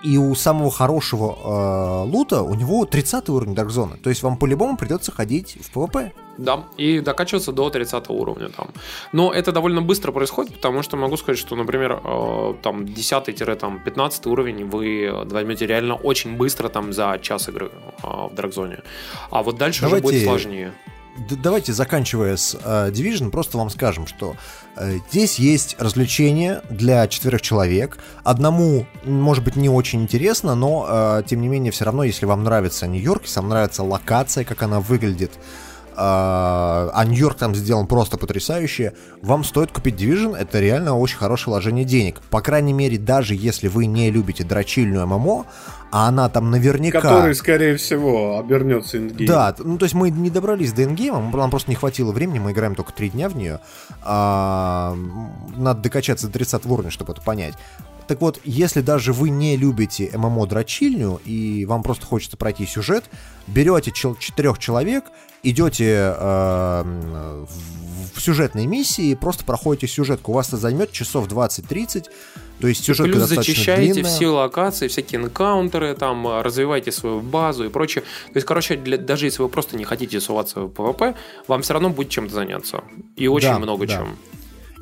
И 0.02 0.18
у 0.18 0.34
самого 0.34 0.70
хорошего 0.70 1.36
э, 1.44 2.10
лута 2.10 2.42
у 2.42 2.54
него 2.54 2.84
30 2.84 3.28
уровень 3.28 3.54
Zone. 3.54 3.98
То 4.02 4.10
есть 4.10 4.22
вам 4.22 4.36
по-любому 4.36 4.76
придется 4.76 5.12
ходить 5.12 5.56
в 5.60 5.76
PvP. 5.76 6.12
Да, 6.38 6.64
и 6.76 7.00
докачиваться 7.00 7.52
до 7.52 7.70
30 7.70 8.08
уровня 8.08 8.48
там. 8.48 8.68
Но 9.12 9.32
это 9.32 9.52
довольно 9.52 9.82
быстро 9.82 10.12
происходит, 10.12 10.54
потому 10.54 10.82
что 10.82 10.96
могу 10.96 11.16
сказать, 11.16 11.38
что, 11.38 11.56
например, 11.56 12.00
э, 12.04 12.54
там 12.62 12.84
10-15 12.84 14.28
уровень 14.28 14.64
вы 14.64 15.10
возьмете 15.24 15.66
реально 15.66 15.94
очень 15.94 16.36
быстро 16.36 16.68
там 16.68 16.92
за 16.92 17.18
час 17.22 17.48
игры 17.48 17.70
э, 18.02 18.06
в 18.06 18.34
Драгзоне. 18.34 18.82
А 19.30 19.42
вот 19.42 19.58
дальше 19.58 19.82
Давайте... 19.82 20.06
уже 20.06 20.14
будет 20.14 20.24
сложнее 20.28 20.72
давайте, 21.16 21.72
заканчивая 21.72 22.36
с 22.36 22.54
э, 22.54 22.90
Division, 22.90 23.30
просто 23.30 23.58
вам 23.58 23.70
скажем, 23.70 24.06
что 24.06 24.36
э, 24.76 24.98
здесь 25.10 25.38
есть 25.38 25.76
развлечение 25.78 26.62
для 26.70 27.06
четверых 27.06 27.42
человек. 27.42 27.98
Одному, 28.24 28.86
может 29.04 29.44
быть, 29.44 29.56
не 29.56 29.68
очень 29.68 30.02
интересно, 30.02 30.54
но, 30.54 30.86
э, 30.88 31.22
тем 31.26 31.40
не 31.40 31.48
менее, 31.48 31.72
все 31.72 31.84
равно, 31.84 32.04
если 32.04 32.26
вам 32.26 32.44
нравится 32.44 32.86
Нью-Йорк, 32.86 33.22
если 33.24 33.40
вам 33.40 33.50
нравится 33.50 33.82
локация, 33.82 34.44
как 34.44 34.62
она 34.62 34.80
выглядит, 34.80 35.32
а 35.96 37.04
Нью-Йорк 37.06 37.36
там 37.36 37.54
сделан 37.54 37.86
просто 37.86 38.16
потрясающе, 38.16 38.94
вам 39.20 39.44
стоит 39.44 39.72
купить 39.72 39.94
Division, 39.94 40.36
это 40.36 40.60
реально 40.60 40.96
очень 40.96 41.18
хорошее 41.18 41.52
вложение 41.52 41.84
денег. 41.84 42.20
По 42.30 42.40
крайней 42.40 42.72
мере, 42.72 42.98
даже 42.98 43.34
если 43.34 43.68
вы 43.68 43.86
не 43.86 44.10
любите 44.10 44.44
дрочильную 44.44 45.06
ММО, 45.06 45.46
а 45.92 46.08
она 46.08 46.30
там 46.30 46.50
наверняка... 46.50 47.02
Который, 47.02 47.34
скорее 47.34 47.76
всего, 47.76 48.38
обернется 48.38 48.96
endgame. 48.96 49.28
Да, 49.28 49.54
ну 49.58 49.76
то 49.76 49.84
есть 49.84 49.94
мы 49.94 50.08
не 50.08 50.30
добрались 50.30 50.72
до 50.72 50.84
эндгейма, 50.84 51.20
нам 51.20 51.50
просто 51.50 51.70
не 51.70 51.76
хватило 51.76 52.12
времени, 52.12 52.38
мы 52.38 52.52
играем 52.52 52.74
только 52.74 52.94
три 52.94 53.10
дня 53.10 53.28
в 53.28 53.36
нее. 53.36 53.60
А, 54.02 54.96
надо 55.54 55.82
докачаться 55.82 56.28
до 56.28 56.32
30 56.32 56.64
уровня, 56.64 56.90
чтобы 56.90 57.12
это 57.12 57.20
понять. 57.20 57.54
Так 58.12 58.20
вот, 58.20 58.40
если 58.44 58.82
даже 58.82 59.14
вы 59.14 59.30
не 59.30 59.56
любите 59.56 60.10
ММО-дрочильню, 60.12 61.18
и 61.24 61.64
вам 61.64 61.82
просто 61.82 62.04
хочется 62.04 62.36
пройти 62.36 62.66
сюжет, 62.66 63.04
берете 63.46 63.90
четырех 63.90 64.58
человек, 64.58 65.04
идете 65.42 66.14
э, 66.14 66.82
в, 68.14 68.20
сюжетной 68.20 68.66
миссии, 68.66 69.14
просто 69.14 69.46
проходите 69.46 69.86
сюжетку. 69.86 70.32
У 70.32 70.34
вас 70.34 70.48
это 70.48 70.58
займет 70.58 70.92
часов 70.92 71.26
20-30, 71.26 72.04
то 72.60 72.68
есть 72.68 72.84
сюжетка 72.84 73.12
Плюс 73.12 73.20
достаточно 73.20 73.54
зачищаете 73.54 73.92
длинная. 73.94 74.14
все 74.14 74.28
локации, 74.28 74.88
всякие 74.88 75.22
энкаунтеры, 75.22 75.94
там, 75.94 76.42
развиваете 76.42 76.92
свою 76.92 77.22
базу 77.22 77.64
и 77.64 77.70
прочее. 77.70 78.04
То 78.26 78.36
есть, 78.36 78.46
короче, 78.46 78.76
для, 78.76 78.98
даже 78.98 79.24
если 79.24 79.40
вы 79.40 79.48
просто 79.48 79.78
не 79.78 79.84
хотите 79.84 80.20
суваться 80.20 80.60
в 80.60 80.66
PvP, 80.66 81.16
вам 81.48 81.62
все 81.62 81.72
равно 81.72 81.88
будет 81.88 82.10
чем-то 82.10 82.34
заняться. 82.34 82.84
И 83.16 83.26
очень 83.26 83.48
да, 83.48 83.58
много 83.58 83.86
да. 83.86 83.94
чем. 83.94 84.18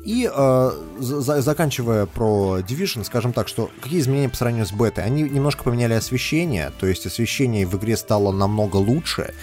И 0.03 0.29
э, 0.33 0.71
за, 0.99 1.41
заканчивая 1.41 2.07
про 2.07 2.59
Division, 2.59 3.03
скажем 3.03 3.33
так, 3.33 3.47
что 3.47 3.69
какие 3.81 3.99
изменения 3.99 4.29
по 4.29 4.35
сравнению 4.35 4.65
с 4.65 4.71
бетой? 4.71 5.03
Они 5.03 5.21
немножко 5.23 5.63
поменяли 5.63 5.93
освещение, 5.93 6.71
то 6.79 6.87
есть 6.87 7.05
освещение 7.05 7.67
в 7.67 7.77
игре 7.77 7.95
стало 7.95 8.31
намного 8.31 8.77
лучше, 8.77 9.33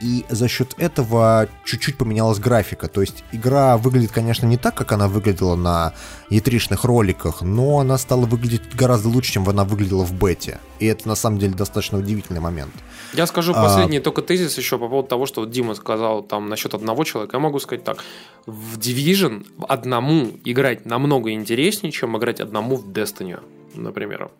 и 0.00 0.24
за 0.28 0.48
счет 0.48 0.74
этого 0.78 1.48
чуть-чуть 1.64 1.96
поменялась 1.96 2.38
графика. 2.38 2.88
То 2.88 3.00
есть 3.00 3.24
игра 3.32 3.76
выглядит, 3.76 4.12
конечно, 4.12 4.46
не 4.46 4.56
так, 4.56 4.74
как 4.74 4.92
она 4.92 5.08
выглядела 5.08 5.56
на 5.56 5.94
e 6.30 6.40
роликах, 6.82 7.42
но 7.42 7.78
она 7.80 7.98
стала 7.98 8.26
выглядеть 8.26 8.74
гораздо 8.74 9.08
лучше, 9.08 9.32
чем 9.32 9.48
она 9.48 9.64
выглядела 9.64 10.04
в 10.04 10.12
бете. 10.12 10.60
И 10.78 10.86
это 10.86 11.08
на 11.08 11.14
самом 11.14 11.38
деле 11.38 11.54
достаточно 11.54 11.98
удивительный 11.98 12.40
момент. 12.40 12.72
Я 13.14 13.26
скажу 13.26 13.52
а, 13.54 13.62
последний 13.62 13.98
а... 13.98 14.00
только 14.02 14.22
тезис 14.22 14.58
еще 14.58 14.78
по 14.78 14.88
поводу 14.88 15.08
того, 15.08 15.26
что 15.26 15.40
вот 15.42 15.50
Дима 15.50 15.74
сказал 15.74 16.22
там 16.22 16.48
насчет 16.48 16.74
одного 16.74 17.04
человека. 17.04 17.36
Я 17.36 17.40
могу 17.40 17.58
сказать 17.58 17.84
так. 17.84 18.04
В 18.44 18.78
Division 18.78 19.46
одному 19.68 20.30
играть 20.44 20.84
намного 20.84 21.32
интереснее, 21.32 21.92
чем 21.92 22.16
играть 22.18 22.40
одному 22.40 22.76
в 22.76 22.88
Destiny, 22.88 23.40
например. 23.74 24.30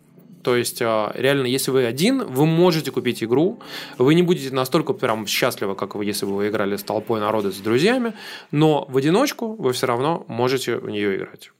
То 0.47 0.55
есть, 0.55 0.81
а, 0.81 1.11
реально, 1.13 1.47
если 1.47 1.71
вы 1.71 1.83
один, 1.83 2.23
вы 2.23 2.45
можете 2.45 2.89
купить 2.89 3.21
игру, 3.21 3.59
вы 3.97 4.15
не 4.15 4.23
будете 4.23 4.55
настолько 4.55 4.93
прям 4.93 5.27
счастливы, 5.27 5.75
как 5.75 5.95
вы, 5.95 6.05
если 6.05 6.25
бы 6.25 6.37
вы 6.37 6.47
играли 6.47 6.77
с 6.77 6.83
толпой 6.83 7.19
народа, 7.19 7.51
с 7.51 7.57
друзьями, 7.57 8.13
но 8.51 8.85
в 8.87 8.95
одиночку 8.95 9.55
вы 9.55 9.73
все 9.73 9.87
равно 9.87 10.23
можете 10.29 10.77
в 10.77 10.89
нее 10.89 11.17
играть. 11.17 11.51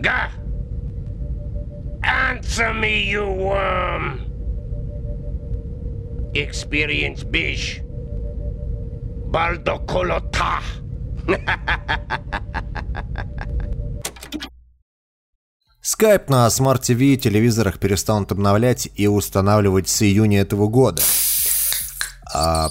Ga! 0.00 0.30
Answer 2.00 2.72
me, 2.72 3.04
you 3.04 3.26
worm! 3.36 4.22
Experience 6.32 7.22
bish! 7.22 7.82
Baldo 9.30 9.84
Colota! 9.84 10.62
Skype 15.86 16.24
на 16.26 16.48
Smart 16.48 16.80
TV 16.80 17.14
и 17.14 17.16
телевизорах 17.16 17.78
перестанут 17.78 18.32
обновлять 18.32 18.88
и 18.96 19.06
устанавливать 19.06 19.88
с 19.88 20.02
июня 20.02 20.40
этого 20.40 20.66
года. 20.66 21.00
А 22.34 22.70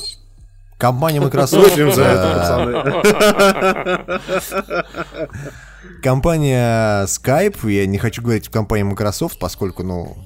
компания 0.78 1.22
Microsoft... 1.22 1.78
Компания 6.04 7.06
Skype, 7.06 7.72
я 7.72 7.86
не 7.86 7.98
хочу 8.00 8.22
говорить 8.22 8.48
в 8.48 8.52
компании 8.52 8.84
Microsoft, 8.84 9.40
поскольку, 9.40 9.84
ну, 9.84 10.18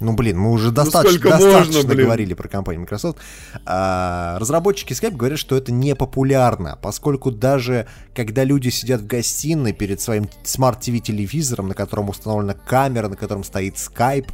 ну, 0.00 0.12
блин, 0.12 0.38
мы 0.38 0.50
уже 0.50 0.68
ну, 0.68 0.74
достаточно, 0.74 1.30
достаточно 1.30 1.82
можно, 1.82 1.94
говорили 1.94 2.34
про 2.34 2.48
компанию 2.48 2.80
Microsoft. 2.80 3.18
А, 3.64 4.36
разработчики 4.40 4.92
Skype 4.92 5.14
говорят, 5.16 5.38
что 5.38 5.56
это 5.56 5.70
не 5.70 5.94
популярно, 5.94 6.78
поскольку 6.82 7.30
даже 7.30 7.86
когда 8.14 8.42
люди 8.42 8.70
сидят 8.70 9.02
в 9.02 9.06
гостиной 9.06 9.72
перед 9.72 10.00
своим 10.00 10.24
Smart 10.42 10.80
TV 10.80 10.98
телевизором, 10.98 11.68
на 11.68 11.74
котором 11.74 12.08
установлена 12.08 12.54
камера, 12.54 13.08
на 13.08 13.16
котором 13.16 13.44
стоит 13.44 13.74
Skype, 13.74 14.30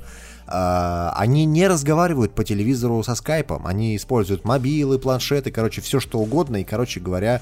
Uh, 0.52 1.12
они 1.14 1.44
не 1.44 1.68
разговаривают 1.68 2.34
по 2.34 2.42
телевизору 2.42 3.00
со 3.04 3.14
скайпом, 3.14 3.68
они 3.68 3.94
используют 3.94 4.44
мобилы, 4.44 4.98
планшеты, 4.98 5.52
короче, 5.52 5.80
все 5.80 6.00
что 6.00 6.18
угодно, 6.18 6.56
и, 6.56 6.64
короче 6.64 6.98
говоря, 6.98 7.40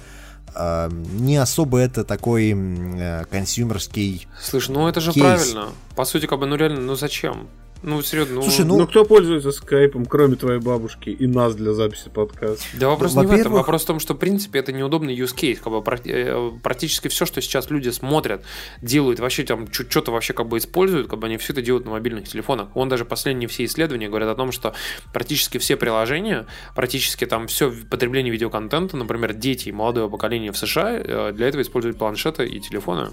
uh, 0.55 0.93
не 1.19 1.39
особо 1.39 1.79
это 1.79 2.05
такой 2.05 2.51
uh, 2.51 3.25
консюмерский 3.31 4.27
Слушай, 4.39 4.73
ну 4.73 4.87
это 4.89 5.01
же 5.01 5.13
кейс. 5.13 5.25
правильно. 5.25 5.69
По 5.97 6.05
сути, 6.05 6.27
как 6.27 6.39
бы, 6.39 6.45
ну 6.45 6.57
реально, 6.57 6.83
ну 6.83 6.97
зачем? 6.97 7.49
Ну, 7.83 8.03
серьезно, 8.03 8.37
ну... 8.37 8.43
Слушай, 8.43 8.65
ну... 8.65 8.79
ну 8.79 8.87
кто 8.87 9.05
пользуется 9.05 9.53
скайпом, 9.53 10.05
кроме 10.05 10.35
твоей 10.35 10.61
бабушки 10.61 11.11
и 11.11 11.27
нас 11.27 11.55
для 11.55 11.73
записи 11.73 12.11
подкаста? 12.13 12.65
Да 12.75 12.89
вопрос 12.89 13.15
не 13.15 13.25
в 13.25 13.33
этом, 13.33 13.53
вопрос 13.53 13.85
в 13.85 13.87
том, 13.87 14.01
что, 14.01 14.15
в 14.15 14.17
принципе, 14.19 14.59
это 14.59 14.73
неудобный 14.73 15.17
use 15.17 15.35
case. 15.35 15.57
Как 15.63 15.73
бы, 15.73 16.11
э, 16.11 16.51
практически 16.63 17.09
все, 17.09 17.25
что 17.25 17.41
сейчас 17.41 17.71
люди 17.71 17.91
смотрят, 17.91 18.43
делают, 18.83 19.21
вообще 19.21 19.45
там 19.45 19.73
что-то 19.73 20.11
вообще 20.11 20.33
как 20.33 20.49
бы 20.49 20.59
используют, 20.59 21.09
как 21.09 21.21
бы 21.21 21.27
они 21.27 21.37
все 21.37 21.53
это 21.53 21.63
делают 21.63 21.85
на 21.85 21.93
мобильных 21.93 22.29
телефонах. 22.29 22.69
Вон 22.75 22.89
даже 22.89 23.05
последние 23.05 23.49
все 23.49 23.65
исследования 23.65 24.09
говорят 24.09 24.29
о 24.29 24.35
том, 24.35 24.51
что 24.51 24.75
практически 25.13 25.59
все 25.59 25.77
приложения, 25.77 26.47
практически 26.75 27.27
там 27.27 27.47
все 27.47 27.73
потребление 27.89 28.33
видеоконтента, 28.33 28.97
например, 28.97 29.35
дети 29.35 29.69
и 29.69 29.73
молодое 29.73 30.11
поколение 30.11 30.51
в 30.51 30.59
США 30.59 30.99
э, 30.99 31.33
для 31.33 31.47
этого 31.47 31.63
используют 31.63 31.99
планшеты 31.99 32.45
и 32.47 32.59
телефоны. 32.61 33.11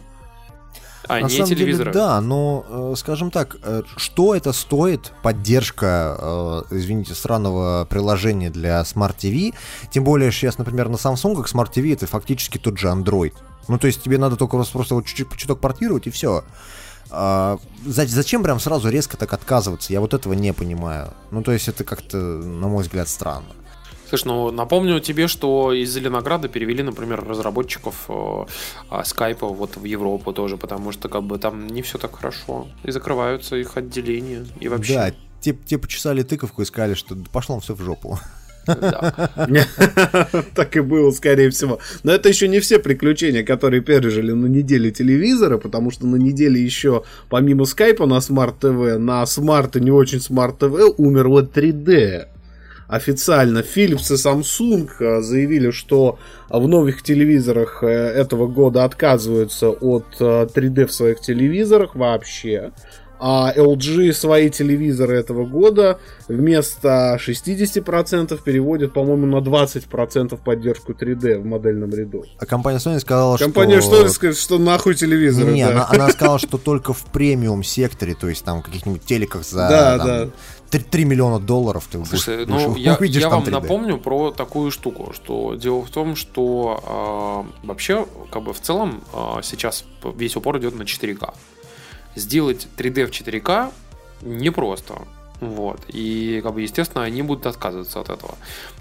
А, 1.08 1.20
На 1.20 1.28
не 1.28 1.30
самом 1.30 1.50
телевизора. 1.50 1.92
Деле, 1.92 2.06
да, 2.06 2.22
но, 2.22 2.66
э, 2.68 2.94
скажем 2.98 3.32
так, 3.32 3.58
э, 3.64 3.84
что 3.98 4.36
это 4.36 4.54
стоит, 4.54 5.14
поддержка, 5.24 6.18
э, 6.70 6.76
извините, 6.76 7.14
странного 7.14 7.86
приложения 7.86 8.50
для 8.50 8.82
Smart 8.82 9.16
TV, 9.18 9.54
тем 9.92 10.04
более 10.04 10.32
сейчас, 10.32 10.58
например, 10.58 10.90
на 10.90 10.96
Samsung 10.96 11.44
Smart 11.46 11.72
TV 11.74 11.94
это 11.94 12.08
фактически 12.08 12.58
тот 12.58 12.78
же 12.78 12.88
Android. 12.88 13.34
Ну, 13.68 13.78
то 13.78 13.88
есть 13.88 14.02
тебе 14.02 14.18
надо 14.18 14.36
только 14.36 14.58
просто 14.58 14.96
вот 14.96 15.06
чуть-чуть 15.06 15.36
чуток 15.38 15.60
портировать 15.60 16.08
и 16.08 16.12
все. 16.12 16.44
А, 17.10 17.60
зачем 17.86 18.44
прям 18.44 18.60
сразу 18.60 18.90
резко 18.90 19.18
так 19.18 19.34
отказываться? 19.34 19.94
Я 19.94 20.02
вот 20.02 20.14
этого 20.14 20.34
не 20.34 20.54
понимаю. 20.54 21.14
Ну, 21.32 21.44
то 21.44 21.52
есть 21.52 21.68
это 21.68 21.84
как-то, 21.84 22.18
на 22.18 22.68
мой 22.68 22.84
взгляд, 22.84 23.08
странно. 23.08 23.48
Слышь, 24.16 24.26
ну 24.26 24.50
напомню 24.50 25.02
тебе, 25.02 25.28
что 25.28 25.74
из 25.74 25.92
Зеленограда 25.92 26.48
перевели, 26.48 26.84
например, 26.84 27.26
разработчиков 27.28 28.06
э, 28.08 28.46
скайпа 29.04 29.48
вот 29.48 29.76
в 29.76 29.84
Европу 29.84 30.32
тоже, 30.32 30.56
потому 30.56 30.94
что 30.94 31.10
как 31.10 31.24
бы 31.24 31.38
там 31.38 31.68
не 31.68 31.82
все 31.82 31.98
так 31.98 32.16
хорошо. 32.16 32.70
И 32.86 32.92
закрываются 32.92 33.58
их 33.58 33.76
отделения. 33.76 34.46
И 34.62 34.70
вообще. 34.70 34.94
Да, 34.94 35.12
те, 35.42 35.54
те 35.54 35.78
почесали 35.78 36.24
тыковку 36.24 36.62
и 36.62 36.66
сказали, 36.66 36.94
что 36.94 37.18
пошло 37.34 37.60
все 37.60 37.76
в 37.76 37.82
жопу. 37.82 38.18
Так 40.56 40.78
и 40.78 40.80
было, 40.80 41.12
скорее 41.12 41.50
всего. 41.50 41.80
Но 42.04 42.14
это 42.14 42.30
еще 42.30 42.48
не 42.48 42.60
все 42.62 42.80
приключения, 42.80 43.44
которые 43.44 43.82
пережили 43.82 44.32
на 44.32 44.48
неделе 44.48 44.92
телевизора, 44.92 45.58
потому 45.58 45.92
что 45.92 46.08
на 46.08 46.16
неделе 46.16 46.64
еще, 46.64 47.04
помимо 47.30 47.66
скайпа 47.66 48.06
на 48.06 48.20
Smart 48.20 48.56
TV, 48.62 48.98
на 48.98 49.26
смарт 49.26 49.76
и 49.76 49.82
не 49.82 49.92
очень 49.92 50.20
Smart 50.20 50.58
TV 50.58 50.96
умерло 50.98 51.42
3D 51.42 52.35
официально 52.88 53.60
Philips 53.60 54.12
и 54.12 54.18
Samsung 54.18 54.90
э, 55.00 55.22
заявили, 55.22 55.72
что 55.72 56.20
в 56.50 56.68
новых 56.68 57.02
телевизорах 57.02 57.84
э, 57.84 57.88
этого 57.88 58.48
года 58.48 58.84
отказываются 58.84 59.70
от 59.70 60.06
3D 60.20 60.82
э, 60.82 60.86
в 60.86 60.92
своих 60.94 61.22
телевизорах 61.22 61.96
вообще. 61.96 62.72
А 63.28 63.52
LG 63.56 64.14
свои 64.14 64.52
телевизоры 64.52 65.18
этого 65.18 65.48
года 65.48 66.00
вместо 66.28 67.18
60% 67.20 68.40
переводит, 68.44 68.94
по-моему, 68.94 69.26
на 69.26 69.44
20% 69.44 70.38
поддержку 70.44 70.92
3D 70.92 71.40
в 71.40 71.46
модельном 71.46 71.90
ряду. 71.90 72.24
А 72.38 72.46
компания 72.46 72.78
Sony 72.78 73.00
сказала, 73.00 73.38
Компания 73.38 73.82
что... 73.82 74.04
Sony 74.06 74.10
сказала, 74.10 74.36
что 74.36 74.60
нахуй 74.60 74.94
телевизор. 74.94 75.50
Не, 75.50 75.66
да. 75.66 75.72
она, 75.72 75.88
она 75.90 76.10
сказала, 76.12 76.38
что 76.38 76.60
только 76.60 76.94
в 76.94 77.04
премиум 77.06 77.64
секторе, 77.64 78.14
то 78.14 78.30
есть 78.30 78.46
там 78.46 78.62
каких-нибудь 78.62 79.04
телеках 79.04 79.44
за 79.44 79.70
Да, 79.70 79.98
там, 79.98 80.08
да. 80.08 80.30
3, 80.70 80.82
3 80.84 81.06
миллиона 81.06 81.40
долларов 81.40 81.88
ты 81.92 82.06
Слушай, 82.06 82.46
будешь- 82.46 82.48
ну 82.48 82.70
будешь- 82.74 82.84
я, 82.86 82.94
увидишь 82.94 83.22
я 83.24 83.30
там 83.32 83.40
вам 83.44 83.50
3D. 83.50 83.52
напомню 83.60 83.98
про 83.98 84.30
такую 84.34 84.70
штуку, 84.70 85.14
что 85.16 85.56
дело 85.56 85.82
в 85.82 85.90
том, 85.90 86.16
что 86.16 87.44
э, 87.64 87.66
вообще, 87.66 88.06
как 88.30 88.44
бы 88.44 88.54
в 88.54 88.62
целом, 88.62 89.04
э, 89.12 89.42
сейчас 89.42 89.84
весь 90.16 90.36
упор 90.36 90.60
идет 90.60 90.78
на 90.78 90.84
4К. 90.84 91.34
Сделать 92.16 92.68
3D 92.78 93.06
в 93.06 93.12
4К 93.12 93.72
непросто. 94.22 95.02
Вот. 95.42 95.80
И, 95.88 96.40
как 96.44 96.54
бы, 96.54 96.62
естественно, 96.62 97.04
они 97.04 97.22
будут 97.22 97.46
отказываться 97.46 98.00
от 98.00 98.10
этого. 98.10 98.36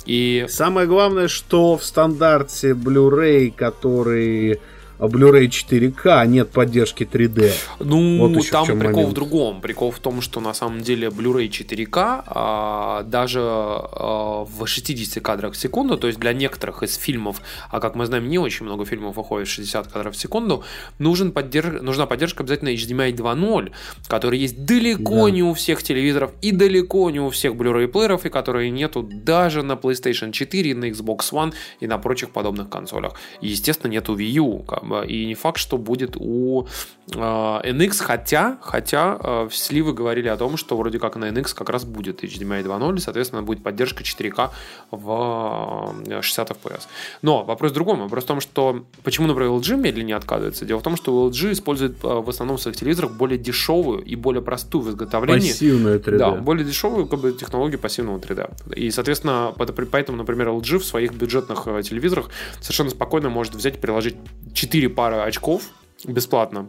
И 0.06 0.46
Самое 0.48 0.86
главное, 0.86 1.28
что 1.28 1.76
в 1.76 1.84
стандарте 1.84 2.70
Blu-ray, 2.70 3.50
который 3.50 4.60
Blu-ray 4.98 5.48
4K, 5.48 6.26
нет 6.26 6.50
поддержки 6.50 7.04
3D. 7.04 7.52
Ну, 7.80 8.28
Вот 8.28 8.44
в 8.44 8.50
там 8.50 8.66
чем 8.66 8.78
прикол 8.78 8.94
момент. 8.96 9.10
в 9.10 9.14
другом. 9.14 9.60
Прикол 9.60 9.90
в 9.90 9.98
том, 9.98 10.20
что 10.20 10.40
на 10.40 10.54
самом 10.54 10.80
деле 10.80 11.08
Blu-ray 11.08 11.48
4K 11.48 12.22
а, 12.26 13.02
даже 13.02 13.40
а, 13.42 14.44
в 14.44 14.66
60 14.66 15.22
кадрах 15.22 15.54
в 15.54 15.56
секунду, 15.56 15.96
то 15.96 16.06
есть 16.06 16.18
для 16.18 16.32
некоторых 16.32 16.82
из 16.82 16.94
фильмов, 16.96 17.40
а 17.70 17.80
как 17.80 17.94
мы 17.96 18.06
знаем, 18.06 18.28
не 18.28 18.38
очень 18.38 18.66
много 18.66 18.84
фильмов 18.84 19.16
выходит 19.16 19.48
в 19.48 19.50
60 19.50 19.88
кадров 19.88 20.14
в 20.14 20.18
секунду, 20.18 20.64
нужен 20.98 21.32
поддерж... 21.32 21.82
нужна 21.82 22.06
поддержка 22.06 22.42
обязательно 22.42 22.68
HDMI 22.70 23.12
2.0, 23.14 23.72
который 24.08 24.38
есть 24.38 24.64
далеко 24.64 25.24
Да. 25.26 25.30
не 25.30 25.42
у 25.42 25.54
всех 25.54 25.82
телевизоров 25.82 26.30
и 26.40 26.52
далеко 26.52 27.10
не 27.10 27.20
у 27.20 27.30
всех 27.30 27.54
Blu-ray 27.54 27.88
плееров, 27.88 28.24
и 28.26 28.30
которые 28.30 28.70
нету 28.70 29.02
даже 29.02 29.62
на 29.62 29.72
PlayStation 29.72 30.32
4, 30.32 30.74
на 30.74 30.84
Xbox 30.86 31.32
One 31.32 31.52
и 31.80 31.86
на 31.86 31.98
прочих 31.98 32.30
подобных 32.30 32.68
консолях. 32.68 33.14
И, 33.40 33.48
естественно, 33.48 33.90
нету 33.90 34.16
Wii 34.16 34.24
U, 34.24 34.64
и 35.06 35.26
не 35.26 35.34
факт, 35.34 35.58
что 35.58 35.78
будет 35.78 36.16
у 36.16 36.66
э, 37.12 37.16
NX, 37.18 38.02
хотя, 38.02 38.58
хотя 38.60 39.18
э, 39.22 39.48
сливы 39.52 39.92
говорили 39.92 40.28
о 40.28 40.36
том, 40.36 40.56
что 40.56 40.76
вроде 40.76 40.98
как 40.98 41.16
на 41.16 41.26
NX 41.26 41.54
как 41.54 41.70
раз 41.70 41.84
будет 41.84 42.22
HDMI 42.24 42.64
2.0, 42.64 42.96
и, 42.96 43.00
соответственно, 43.00 43.42
будет 43.42 43.62
поддержка 43.62 44.02
4К 44.02 44.50
в 44.90 45.94
э, 46.08 46.22
60 46.22 46.50
FPS. 46.50 46.82
Но 47.22 47.44
вопрос 47.44 47.70
в 47.72 47.74
другом. 47.74 48.00
Вопрос 48.00 48.24
в 48.24 48.26
том, 48.26 48.40
что 48.40 48.84
почему, 49.02 49.26
например, 49.26 49.50
LG 49.52 49.76
медленнее 49.76 50.16
отказывается. 50.16 50.64
Дело 50.64 50.80
в 50.80 50.82
том, 50.82 50.96
что 50.96 51.28
LG 51.28 51.52
использует 51.52 52.02
э, 52.04 52.08
в 52.08 52.28
основном 52.28 52.56
в 52.56 52.60
своих 52.62 52.76
телевизорах 52.76 53.12
более 53.12 53.38
дешевую 53.38 54.02
и 54.02 54.14
более 54.16 54.42
простую 54.42 54.82
в 54.82 54.90
изготовлении 54.90 55.48
Пассивная 55.48 55.98
3D. 55.98 56.18
да, 56.18 56.30
более 56.32 56.64
дешевую 56.64 57.06
как 57.06 57.20
бы, 57.20 57.32
технологию 57.32 57.78
пассивного 57.78 58.18
3D. 58.18 58.74
И, 58.76 58.90
соответственно, 58.90 59.52
по- 59.56 59.66
поэтому, 59.66 60.18
например, 60.18 60.48
LG 60.48 60.78
в 60.78 60.84
своих 60.84 61.12
бюджетных 61.12 61.62
э, 61.66 61.82
телевизорах 61.82 62.30
совершенно 62.60 62.90
спокойно 62.90 63.28
может 63.30 63.54
взять 63.54 63.76
и 63.76 63.78
приложить 63.78 64.16
4 64.54 64.73
пары 64.88 65.16
очков 65.16 65.70
бесплатно. 66.04 66.68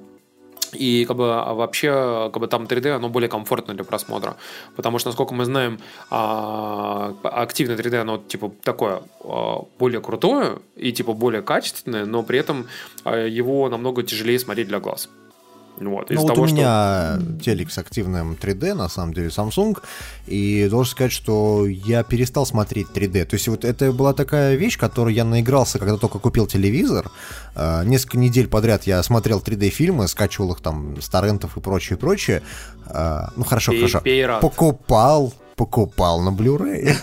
И 0.73 1.05
как 1.05 1.15
бы 1.17 1.33
а 1.33 1.53
вообще 1.53 2.29
как 2.33 2.39
бы 2.39 2.47
там 2.47 2.63
3D 2.63 2.89
оно 2.89 3.09
более 3.09 3.29
комфортно 3.29 3.73
для 3.73 3.83
просмотра, 3.83 4.35
потому 4.75 4.99
что 4.99 5.09
насколько 5.09 5.33
мы 5.33 5.45
знаем, 5.45 5.79
а, 6.09 7.15
активное 7.23 7.77
3D 7.77 7.97
оно 7.97 8.17
типа 8.17 8.51
такое 8.63 9.01
а, 9.23 9.65
более 9.79 10.01
крутое 10.01 10.59
и 10.75 10.91
типа 10.91 11.13
более 11.13 11.41
качественное, 11.41 12.05
но 12.05 12.23
при 12.23 12.39
этом 12.39 12.67
его 13.05 13.69
намного 13.69 14.03
тяжелее 14.03 14.39
смотреть 14.39 14.67
для 14.67 14.79
глаз. 14.79 15.09
Вот, 15.77 16.09
Ну 16.09 16.21
вот 16.21 16.27
того, 16.27 16.43
у 16.43 16.47
что- 16.47 16.55
меня 16.55 17.19
телек 17.43 17.69
с 17.69 17.77
активным 17.77 18.35
3D, 18.35 18.73
на 18.75 18.87
самом 18.87 19.13
деле, 19.13 19.27
Samsung, 19.27 19.77
и 20.25 20.67
должен 20.69 20.89
сказать, 20.91 21.11
что 21.11 21.65
я 21.67 22.03
перестал 22.03 22.45
смотреть 22.45 22.87
3D. 22.93 23.25
То 23.25 23.35
есть 23.35 23.47
вот 23.49 23.65
это 23.65 23.91
была 23.91 24.13
такая 24.13 24.55
вещь, 24.55 24.77
которую 24.77 25.13
я 25.13 25.25
наигрался, 25.25 25.77
когда 25.77 25.97
только 25.97 26.19
купил 26.19 26.47
телевизор. 26.47 27.11
Э, 27.55 27.83
Несколько 27.85 28.17
недель 28.17 28.47
подряд 28.47 28.83
я 28.87 29.03
смотрел 29.03 29.39
3D-фильмы, 29.41 30.07
скачивал 30.07 30.53
их 30.53 30.61
там 30.61 30.95
с 31.01 31.09
торрентов 31.09 31.57
и 31.57 31.59
прочее, 31.59 31.97
прочее. 31.97 32.41
Э, 32.87 33.27
Ну 33.35 33.43
хорошо, 33.43 33.71
Пей- 33.73 33.79
хорошо. 33.81 33.99
пей 33.99 34.25
рад. 34.25 34.39
Покупал, 34.41 35.33
покупал 35.57 36.21
на 36.21 36.29
Blu-ray. 36.29 36.95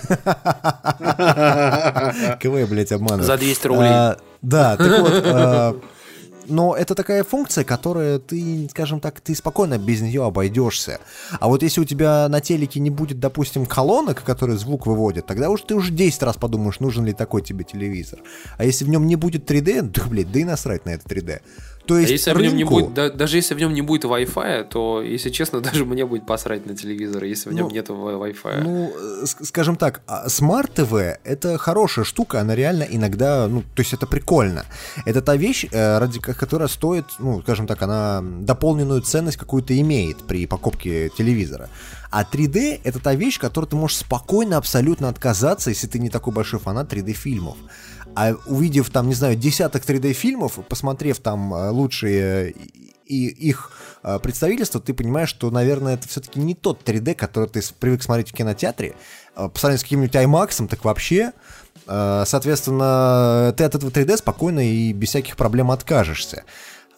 Кого 2.41 2.59
я, 2.59 2.67
блядь, 2.67 2.93
обманываю? 2.93 3.25
За 3.25 3.37
200 3.37 3.67
рублей. 3.67 3.89
А, 3.91 4.17
Да, 4.43 4.77
так 4.77 5.01
вот, 5.01 5.23
а, 5.27 5.77
но 6.53 6.77
это 6.77 6.95
такая 6.95 7.25
функция, 7.25 7.65
которая 7.65 8.19
ты, 8.19 8.69
скажем 8.71 9.01
так, 9.01 9.21
ты 9.21 9.35
спокойно 9.35 9.79
без 9.79 10.01
нее 10.03 10.25
обойдешься. 10.25 11.01
А 11.41 11.49
вот 11.49 11.63
если 11.63 11.81
у 11.81 11.85
тебя 11.85 12.29
на 12.29 12.41
телеке 12.41 12.79
не 12.79 12.91
будет, 12.91 13.19
допустим, 13.19 13.67
колонок, 13.67 14.23
которые 14.23 14.59
звук 14.59 14.87
выводят, 14.87 15.27
тогда 15.27 15.51
уж 15.51 15.63
ты 15.63 15.75
уже 15.75 15.93
10 15.93 16.23
раз 16.23 16.37
подумаешь, 16.37 16.79
нужен 16.81 17.05
ли 17.05 17.13
такой 17.13 17.43
тебе 17.43 17.65
телевизор. 17.65 18.21
А 18.59 18.65
если 18.65 18.85
в 18.85 18.89
нем 18.89 19.07
не 19.07 19.17
будет 19.17 19.51
3D, 19.51 19.83
да, 19.83 20.05
блядь, 20.05 20.31
да 20.31 20.41
и 20.41 20.45
насрать 20.45 20.85
на 20.85 20.91
это 20.91 21.09
3D. 21.09 21.41
То 21.87 21.95
А 21.95 22.01
есть 22.01 22.13
если 22.13 22.33
в 22.33 22.41
нем 22.41 22.57
не 22.57 22.63
рынку- 22.63 22.75
будет, 22.81 22.95
да- 22.95 23.11
даже 23.11 23.37
если 23.39 23.55
в 23.55 23.59
нем 23.59 23.75
не 23.75 23.83
будет 23.83 24.05
Wi-Fi, 24.05 24.65
то, 24.69 25.03
если 25.03 25.31
честно, 25.31 25.61
даже 25.73 25.85
мне 25.85 26.07
будет 26.07 26.27
посрать 26.27 26.65
на 26.67 26.77
телевизор, 26.77 27.25
если 27.25 27.51
в 27.51 27.53
нем 27.55 27.67
Ну, 27.67 27.73
нет 27.75 27.89
Wi-Fi. 27.89 28.61
Ну, 28.63 28.93
э, 29.23 29.27
скажем 29.45 29.77
так, 29.77 30.03
а, 30.07 30.29
смарт-ТВ— 30.29 30.93
это 31.25 31.59
хорошая 31.59 32.05
штука, 32.05 32.41
она 32.41 32.55
реально 32.55 32.85
иногда, 32.85 33.49
ну, 33.49 33.63
то 33.63 33.83
есть 33.83 33.93
это 33.95 34.07
прикольно. 34.07 34.65
Это 35.07 35.21
та 35.23 35.35
вещь, 35.37 35.67
э, 35.73 35.99
ради 35.99 36.21
ко- 36.21 36.35
которой 36.35 36.69
стоит, 36.69 37.05
ну, 37.19 37.43
скажем 37.43 37.67
так, 37.67 37.83
она 37.83 38.23
дополненную 38.23 39.01
ценность 39.03 39.37
какую-то 39.37 39.79
имеет 39.81 40.19
при 40.29 40.47
покупке 40.47 41.09
телевизора. 41.19 41.69
А 42.11 42.25
3D— 42.25 42.81
это 42.85 43.01
та 43.01 43.15
вещь, 43.15 43.41
которой 43.41 43.65
ты 43.67 43.75
можешь 43.75 43.97
спокойно 43.97 44.57
абсолютно 44.59 45.09
отказаться, 45.09 45.71
если 45.71 45.87
ты 45.89 45.99
не 45.99 46.11
такой 46.11 46.33
большой 46.33 46.61
фанат 46.61 46.93
3D-фильмов. 46.93 47.57
А 48.15 48.35
увидев 48.47 48.91
там, 48.91 49.09
не 49.09 49.15
знаю, 49.15 49.37
десяток 49.37 49.85
3D-фильмов, 49.85 50.59
посмотрев 50.69 51.19
там 51.19 51.55
э, 51.55 51.71
лучшие 51.71 52.55
и 53.07 53.27
их 53.27 53.71
э, 54.03 54.19
представительства, 54.19 54.81
ты 54.81 54.95
понимаешь, 54.95 55.29
что, 55.29 55.51
наверное, 55.51 55.95
это 55.95 56.09
все-таки 56.09 56.39
не 56.41 56.55
тот 56.55 56.83
3D, 56.87 57.15
который 57.15 57.49
ты 57.49 57.63
привык 57.79 58.03
смотреть 58.03 58.31
в 58.31 58.35
кинотеатре. 58.35 58.95
Э, 59.35 59.49
По 59.49 59.59
сравнению 59.59 59.81
с 59.81 59.83
каким-нибудь 59.83 60.15
IMAX, 60.15 60.69
так 60.69 60.85
вообще. 60.85 61.33
Соответственно, 61.85 63.53
ты 63.57 63.65
от 63.65 63.75
этого 63.75 63.91
3D 63.91 64.19
спокойно 64.19 64.61
и 64.61 64.93
без 64.93 65.09
всяких 65.09 65.37
проблем 65.37 65.71
откажешься. 65.71 66.45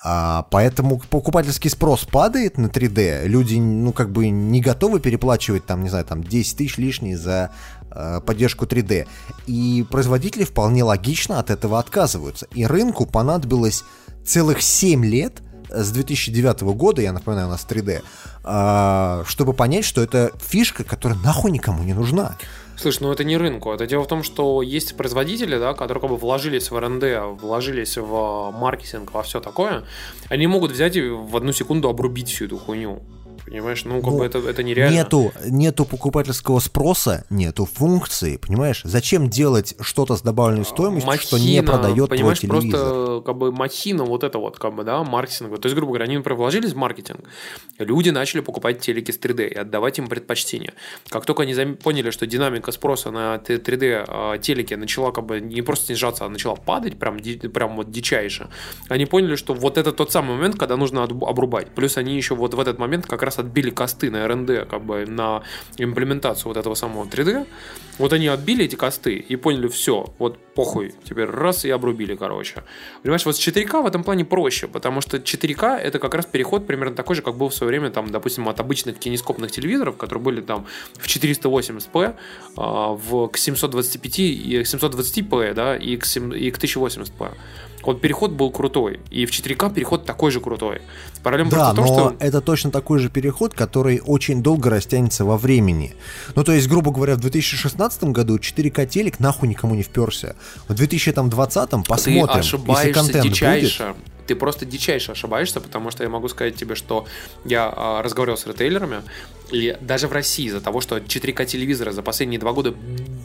А, 0.07 0.47
поэтому 0.51 1.01
покупательский 1.09 1.71
спрос 1.71 2.05
падает 2.05 2.59
на 2.59 2.67
3D. 2.67 3.27
Люди, 3.27 3.57
ну, 3.57 3.91
как 3.93 4.13
бы 4.13 4.29
не 4.29 4.61
готовы 4.61 5.01
переплачивать, 5.01 5.65
там, 5.65 5.83
не 5.83 5.89
знаю, 5.89 6.05
там 6.05 6.23
10 6.23 6.59
тысяч 6.59 6.77
лишние 6.77 7.17
за 7.17 7.51
э, 7.91 8.21
поддержку 8.21 8.67
3D. 8.67 9.07
И 9.47 9.87
производители 9.91 10.45
вполне 10.45 10.85
логично 10.85 11.39
от 11.39 11.49
этого 11.49 11.79
отказываются. 11.79 12.47
И 12.53 12.67
рынку 12.67 13.07
понадобилось 13.07 13.83
целых 14.27 14.61
7 14.61 15.07
лет 15.07 15.41
с 15.71 15.91
2009 15.91 16.61
года, 16.75 17.01
я 17.01 17.13
напоминаю, 17.13 17.49
у 17.49 17.51
нас 17.51 17.67
3D, 17.69 18.03
а, 18.45 19.25
чтобы 19.27 19.55
понять, 19.55 19.87
что 19.87 20.03
это 20.03 20.33
фишка, 20.39 20.85
которая 20.85 21.19
нахуй 21.21 21.51
никому 21.51 21.83
не 21.83 21.95
нужна. 21.95 22.37
Слушай, 22.77 23.03
ну 23.03 23.13
это 23.13 23.25
не 23.25 23.37
рынку. 23.37 23.73
Это 23.73 23.87
дело 23.87 24.05
в 24.05 24.09
том, 24.09 24.23
что 24.23 24.63
есть 24.63 24.97
производители, 24.97 25.59
да, 25.59 25.75
которые 25.75 26.01
как 26.01 26.11
бы 26.11 26.17
вложились 26.17 26.71
в 26.71 26.79
РНД, 26.79 27.41
вложились 27.41 27.97
в 27.97 28.51
маркетинг, 28.53 29.13
во 29.15 29.23
все 29.23 29.41
такое. 29.41 29.85
Они 30.29 30.47
могут 30.47 30.73
взять 30.73 30.97
и 30.97 31.09
в 31.09 31.37
одну 31.37 31.53
секунду 31.53 31.89
обрубить 31.89 32.29
всю 32.29 32.47
эту 32.47 32.59
хуйню. 32.59 33.03
Понимаешь? 33.47 33.85
Ну, 33.85 34.01
как 34.01 34.11
Ну, 34.13 34.19
бы 34.19 34.25
это, 34.25 34.39
это 34.39 34.63
нереально. 34.63 34.95
Нету, 34.95 35.33
нету 35.47 35.85
покупательского 35.85 36.61
спроса, 36.61 37.25
нету 37.31 37.67
функции, 37.67 38.37
понимаешь? 38.37 38.81
Зачем 38.85 39.29
делать 39.29 39.75
что-то 39.81 40.17
с 40.17 40.23
добавленной 40.23 40.65
стоимостью, 40.65 41.13
что 41.21 41.39
не 41.39 41.61
Махина, 41.61 41.63
продает 41.73 41.97
твой 41.97 42.09
понимаешь, 42.09 42.41
телевизор? 42.41 42.71
просто 42.81 43.23
как 43.27 43.37
бы 43.37 43.53
махина 43.53 44.05
вот 44.05 44.25
это 44.25 44.39
вот, 44.39 44.59
как 44.59 44.75
бы, 44.75 44.85
да, 44.85 45.03
маркетинг. 45.05 45.59
То 45.61 45.67
есть, 45.67 45.77
грубо 45.77 45.93
говоря, 45.93 46.05
они, 46.05 46.17
например, 46.17 46.39
вложились 46.39 46.73
в 46.73 46.77
маркетинг, 46.77 47.21
люди 47.79 48.11
начали 48.11 48.41
покупать 48.41 48.81
телеки 48.81 49.11
с 49.11 49.19
3D 49.19 49.49
и 49.49 49.55
отдавать 49.55 49.99
им 49.99 50.07
предпочтение. 50.09 50.73
Как 51.09 51.27
только 51.27 51.43
они 51.43 51.55
поняли, 51.75 52.11
что 52.11 52.27
динамика 52.27 52.73
спроса 52.73 53.11
на 53.11 53.39
т- 53.39 53.57
3D 53.57 54.05
а, 54.09 54.39
телеки 54.39 54.75
начала 54.75 55.11
как 55.13 55.27
бы 55.27 55.41
не 55.41 55.63
просто 55.63 55.87
снижаться, 55.87 56.25
а 56.25 56.29
начала 56.29 56.55
падать 56.57 56.99
прям, 56.99 57.19
прям 57.19 57.77
вот 57.77 57.91
дичайше, 57.91 58.49
они 58.89 59.07
поняли, 59.07 59.37
что 59.37 59.55
вот 59.55 59.79
это 59.79 59.93
тот 59.93 60.13
самый 60.13 60.37
момент, 60.37 60.57
когда 60.59 60.77
нужно 60.77 61.03
обрубать. 61.05 61.69
Плюс 61.75 61.97
они 61.97 62.17
еще 62.17 62.35
вот 62.35 62.55
в 62.55 62.61
этот 62.61 62.79
момент 62.79 63.07
как 63.07 63.23
раз 63.23 63.34
отбили 63.39 63.71
косты 63.71 64.11
на 64.11 64.27
РНД, 64.27 64.69
как 64.69 64.83
бы 64.83 65.07
на 65.07 65.43
имплементацию 65.77 66.49
вот 66.49 66.57
этого 66.57 66.75
самого 66.75 67.05
3D. 67.05 67.47
Вот 67.99 68.13
они 68.13 68.27
отбили 68.27 68.65
эти 68.65 68.77
косты 68.77 69.15
и 69.17 69.37
поняли, 69.37 69.69
все, 69.69 70.13
вот 70.19 70.39
похуй, 70.55 70.95
теперь 71.05 71.27
раз 71.27 71.65
и 71.65 71.71
обрубили, 71.71 72.17
короче. 72.17 72.63
Понимаешь, 73.03 73.27
вот 73.27 73.37
с 73.37 73.41
4К 73.41 73.83
в 73.83 73.87
этом 73.87 74.05
плане 74.05 74.25
проще, 74.25 74.67
потому 74.69 75.01
что 75.01 75.17
4К 75.17 75.77
это 75.77 75.99
как 75.99 76.15
раз 76.15 76.27
переход 76.27 76.67
примерно 76.67 76.95
такой 76.95 77.17
же, 77.17 77.23
как 77.23 77.37
был 77.37 77.49
в 77.49 77.55
свое 77.55 77.69
время, 77.69 77.91
там, 77.91 78.11
допустим, 78.11 78.49
от 78.49 78.61
обычных 78.61 78.99
кинескопных 78.99 79.51
телевизоров, 79.51 79.97
которые 79.97 80.23
были 80.23 80.41
там 80.41 80.67
в 80.95 81.07
480p, 81.07 82.15
а, 82.57 82.89
в, 82.93 83.29
к 83.29 83.37
725 83.37 84.19
и 84.19 84.63
к 84.63 84.67
720p, 84.67 85.55
да, 85.55 85.77
и 85.77 85.97
к, 85.97 86.07
7 86.07 86.35
и 86.35 86.51
к 86.51 86.59
1080p. 86.59 87.31
Вот 87.87 88.01
переход 88.01 88.33
был 88.33 88.51
крутой, 88.51 89.01
и 89.11 89.27
в 89.27 89.31
4К 89.31 89.75
переход 89.75 90.07
такой 90.07 90.31
же 90.31 90.41
крутой. 90.41 90.81
Проблема 91.23 91.51
да, 91.51 91.73
но 91.73 91.87
что... 91.87 92.17
это 92.19 92.41
точно 92.41 92.71
такой 92.71 92.99
же 92.99 93.11
переход, 93.11 93.55
который 93.55 94.01
очень 94.05 94.43
долго 94.43 94.71
растянется 94.71 95.25
во 95.25 95.37
времени. 95.37 95.95
Ну, 96.35 96.45
то 96.45 96.53
есть, 96.53 96.69
грубо 96.69 96.91
говоря, 96.91 97.15
в 97.15 97.21
2016 97.21 98.05
году 98.05 98.37
4К 98.37 98.87
телек 98.87 99.21
нахуй 99.21 99.49
никому 99.49 99.75
не 99.75 99.83
вперся. 99.83 100.35
В 100.69 100.75
2020 100.75 101.71
посмотрим, 101.87 102.27
Ты 102.27 102.39
ошибаешься 102.39 102.89
если 102.89 103.01
контент 103.01 103.25
дичайше. 103.25 103.85
будет 103.85 103.97
ты 104.27 104.35
просто 104.35 104.65
дичайше 104.65 105.13
ошибаешься, 105.13 105.61
потому 105.61 105.91
что 105.91 106.03
я 106.03 106.09
могу 106.09 106.29
сказать 106.29 106.57
тебе, 106.57 106.75
что 106.75 107.07
я 107.45 107.73
а, 107.75 108.03
разговаривал 108.03 108.39
с 108.39 108.47
ритейлерами, 108.47 109.03
и 109.51 109.77
даже 109.81 110.09
в 110.09 110.13
России 110.13 110.47
из-за 110.47 110.61
того, 110.61 110.81
что 110.81 110.99
4К 110.99 111.47
телевизоры 111.47 111.93
за 111.93 112.03
последние 112.03 112.41
два 112.41 112.53
года 112.53 112.75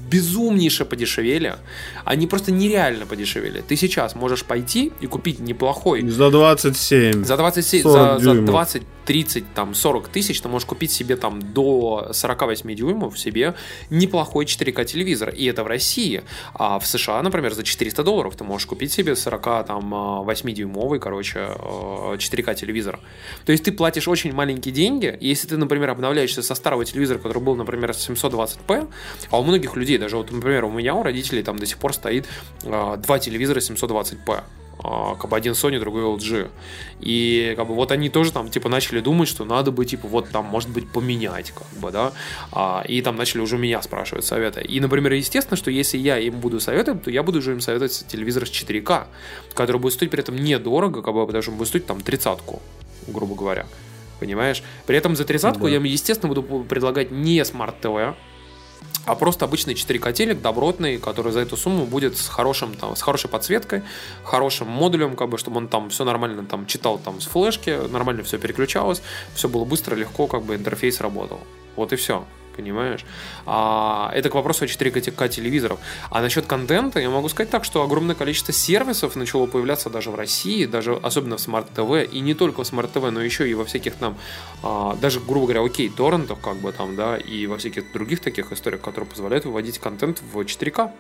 безумнейше 0.10 0.86
подешевели, 0.86 1.56
они 2.04 2.28
просто 2.28 2.52
нереально 2.52 3.06
подешевели. 3.06 3.62
Ты 3.62 3.76
сейчас 3.76 4.16
можешь 4.16 4.44
пойти 4.44 4.92
и 5.02 5.08
купить 5.08 5.40
неплохой... 5.40 6.08
За 6.08 6.30
27. 6.30 7.24
За 7.24 7.38
27, 7.38 7.84
за, 7.84 8.18
за 8.20 8.34
20 8.42 8.84
30, 9.10 9.54
там, 9.56 9.74
40 9.74 10.08
тысяч, 10.10 10.40
ты 10.40 10.50
можешь 10.50 10.68
купить 10.68 10.92
себе 10.92 11.16
там 11.16 11.42
до 11.42 12.12
48 12.14 12.76
дюймов 12.76 13.18
себе 13.18 13.56
неплохой 13.90 14.46
4К 14.46 14.86
телевизор. 14.86 15.30
И 15.30 15.46
это 15.46 15.64
в 15.64 15.68
России. 15.68 16.22
А 16.54 16.78
в 16.78 16.86
США, 16.86 17.24
например, 17.24 17.56
за 17.56 17.64
400 17.64 18.04
долларов 18.04 18.36
ты 18.36 18.44
можешь 18.44 18.68
купить 18.68 18.92
себе 18.92 19.16
40, 19.16 19.66
там, 19.66 19.94
8-дюймовый, 20.28 21.00
короче, 21.00 21.40
4К 21.40 22.52
э, 22.52 22.56
телевизор. 22.56 23.00
То 23.46 23.52
есть 23.52 23.64
ты 23.64 23.72
платишь 23.72 24.08
очень 24.08 24.32
маленькие 24.32 24.76
деньги. 24.76 25.18
И 25.20 25.30
если 25.30 25.48
ты, 25.48 25.58
например, 25.58 25.90
обновляешься 26.10 26.42
со 26.42 26.56
старого 26.56 26.86
телевизора, 26.86 27.20
который 27.20 27.42
был, 27.42 27.56
например, 27.56 27.92
720p, 27.92 28.88
а 29.30 29.40
у 29.40 29.44
многих 29.44 29.76
людей, 29.76 29.98
даже 29.98 30.18
вот, 30.18 30.32
например, 30.32 30.66
у 30.66 30.72
меня, 30.72 30.96
у 30.96 31.04
родителей 31.04 31.44
там 31.44 31.60
до 31.60 31.66
сих 31.66 31.78
пор 31.78 31.94
стоит 31.94 32.26
э, 32.64 32.98
два 32.98 33.20
телевизора 33.20 33.60
720p. 33.60 34.44
А, 34.82 35.16
как 35.16 35.30
бы 35.30 35.36
один 35.36 35.54
Sony, 35.54 35.78
другой 35.78 36.04
LG. 36.04 36.50
И 37.02 37.54
как 37.58 37.68
бы 37.68 37.76
вот 37.76 37.92
они 37.92 38.10
тоже 38.10 38.32
там 38.32 38.50
типа 38.50 38.70
начали 38.70 39.02
думать, 39.02 39.28
что 39.28 39.44
надо 39.44 39.72
бы 39.72 39.86
типа 39.86 40.08
вот 40.08 40.30
там 40.30 40.46
может 40.46 40.70
быть 40.70 40.90
поменять, 40.90 41.52
как 41.52 41.68
бы, 41.82 41.92
да. 41.92 42.14
А, 42.54 42.84
и 42.88 43.02
там 43.02 43.18
начали 43.18 43.42
уже 43.42 43.58
меня 43.58 43.82
спрашивать 43.82 44.24
советы. 44.24 44.62
И, 44.62 44.80
например, 44.80 45.12
естественно, 45.14 45.58
что 45.58 45.70
если 45.70 45.98
я 45.98 46.18
им 46.18 46.40
буду 46.40 46.62
советовать, 46.62 47.04
то 47.04 47.12
я 47.12 47.24
буду 47.24 47.40
уже 47.40 47.52
им 47.52 47.62
советовать 47.62 48.06
телевизор 48.08 48.48
с 48.48 48.52
4К, 48.52 49.08
который 49.54 49.82
будет 49.82 49.94
стоить 49.94 50.12
при 50.12 50.22
этом 50.22 50.36
недорого, 50.36 51.02
как 51.02 51.14
бы, 51.14 51.26
потому 51.26 51.42
что 51.42 51.52
он 51.52 51.58
будет 51.58 51.68
стоить 51.68 51.86
там 51.86 52.00
тридцатку, 52.00 52.62
грубо 53.08 53.36
говоря. 53.36 53.66
Понимаешь? 54.20 54.64
При 54.86 54.98
этом 54.98 55.16
за 55.16 55.26
тридцатку 55.26 55.64
да. 55.64 55.70
я 55.70 55.76
им, 55.78 55.84
естественно, 55.84 56.34
буду 56.34 56.64
предлагать 56.64 57.12
не 57.12 57.44
смарт-ТВ, 57.44 58.16
а 59.06 59.16
просто 59.16 59.46
обычный 59.46 59.74
4К 59.74 60.14
телек, 60.14 60.42
добротный, 60.42 60.98
который 60.98 61.32
за 61.32 61.40
эту 61.40 61.58
сумму 61.58 61.86
будет 61.86 62.18
с, 62.18 62.28
хорошим, 62.28 62.76
там, 62.76 62.96
с 62.96 63.02
хорошей 63.02 63.30
подсветкой, 63.30 63.82
хорошим 64.24 64.68
модулем, 64.68 65.16
как 65.16 65.30
бы, 65.30 65.38
чтобы 65.38 65.58
он 65.58 65.68
там 65.68 65.90
все 65.90 66.04
нормально 66.04 66.46
там 66.46 66.66
читал 66.68 67.00
там 67.00 67.20
с 67.20 67.26
флешки, 67.26 67.76
нормально 67.92 68.24
все 68.24 68.38
переключалось, 68.38 69.02
все 69.34 69.50
было 69.50 69.66
быстро, 69.66 69.96
легко, 69.96 70.28
как 70.28 70.44
бы 70.44 70.56
интерфейс 70.56 71.02
работал. 71.02 71.40
Вот 71.76 71.94
и 71.94 71.96
все 71.96 72.26
понимаешь? 72.60 73.06
А, 73.46 74.12
это 74.14 74.30
к 74.30 74.36
вопросу 74.36 74.66
о 74.66 74.68
4К 74.68 75.30
телевизоров. 75.30 75.80
А 76.10 76.22
насчет 76.22 76.46
контента 76.46 77.00
я 77.00 77.10
могу 77.10 77.30
сказать 77.30 77.50
так, 77.50 77.64
что 77.64 77.82
огромное 77.84 78.16
количество 78.16 78.54
сервисов 78.54 79.16
начало 79.16 79.46
появляться 79.48 79.90
даже 79.90 80.12
в 80.12 80.16
России, 80.16 80.66
даже 80.66 80.94
особенно 80.94 81.38
в 81.38 81.40
Smart 81.40 81.68
TV, 81.76 82.06
и 82.06 82.20
не 82.20 82.34
только 82.34 82.64
в 82.64 82.72
Smart 82.72 82.92
TV, 82.92 83.10
но 83.12 83.22
еще 83.22 83.50
и 83.50 83.54
во 83.54 83.64
всяких 83.64 83.96
там, 83.96 84.18
а, 84.64 84.96
даже, 85.02 85.20
грубо 85.20 85.48
говоря, 85.48 85.64
окей, 85.64 85.90
торрентов, 85.90 86.40
как 86.40 86.58
бы 86.58 86.72
там, 86.72 86.96
да, 86.96 87.18
и 87.18 87.48
во 87.48 87.58
всяких 87.58 87.92
других 87.94 88.20
таких 88.20 88.52
историях, 88.52 88.82
которые 88.82 89.10
позволяют 89.10 89.46
выводить 89.46 89.80
контент 89.80 90.22
в 90.34 90.40
4К. 90.40 90.92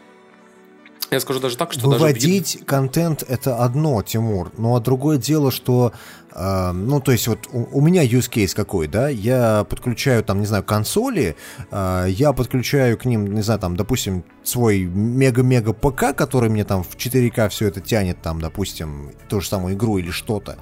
Я 1.11 1.19
скажу 1.19 1.39
даже 1.39 1.57
так, 1.57 1.73
что 1.73 1.89
Выводить 1.89 2.53
даже... 2.53 2.65
контент 2.65 3.23
это 3.27 3.57
одно, 3.57 4.03
Тимур, 4.03 4.51
ну 4.57 4.75
а 4.75 4.79
другое 4.79 5.17
дело, 5.17 5.51
что 5.51 5.91
э, 6.31 6.71
ну 6.71 7.01
то 7.01 7.11
есть 7.11 7.27
вот 7.27 7.47
у, 7.51 7.79
у 7.79 7.81
меня 7.81 8.05
use 8.05 8.29
case 8.29 8.55
какой, 8.55 8.87
да, 8.87 9.09
я 9.09 9.65
подключаю 9.67 10.23
там, 10.23 10.39
не 10.39 10.45
знаю, 10.45 10.63
консоли, 10.63 11.35
э, 11.71 12.05
я 12.09 12.31
подключаю 12.31 12.97
к 12.97 13.05
ним, 13.05 13.33
не 13.33 13.41
знаю, 13.41 13.59
там, 13.59 13.75
допустим, 13.75 14.23
свой 14.43 14.81
мега-мега 14.83 15.73
ПК, 15.73 16.15
который 16.15 16.49
мне 16.49 16.63
там 16.63 16.83
в 16.83 16.95
4К 16.95 17.49
все 17.49 17.67
это 17.67 17.81
тянет, 17.81 18.21
там, 18.21 18.39
допустим, 18.39 19.11
ту 19.29 19.41
же 19.41 19.47
самую 19.47 19.73
игру 19.73 19.97
или 19.97 20.11
что-то. 20.11 20.59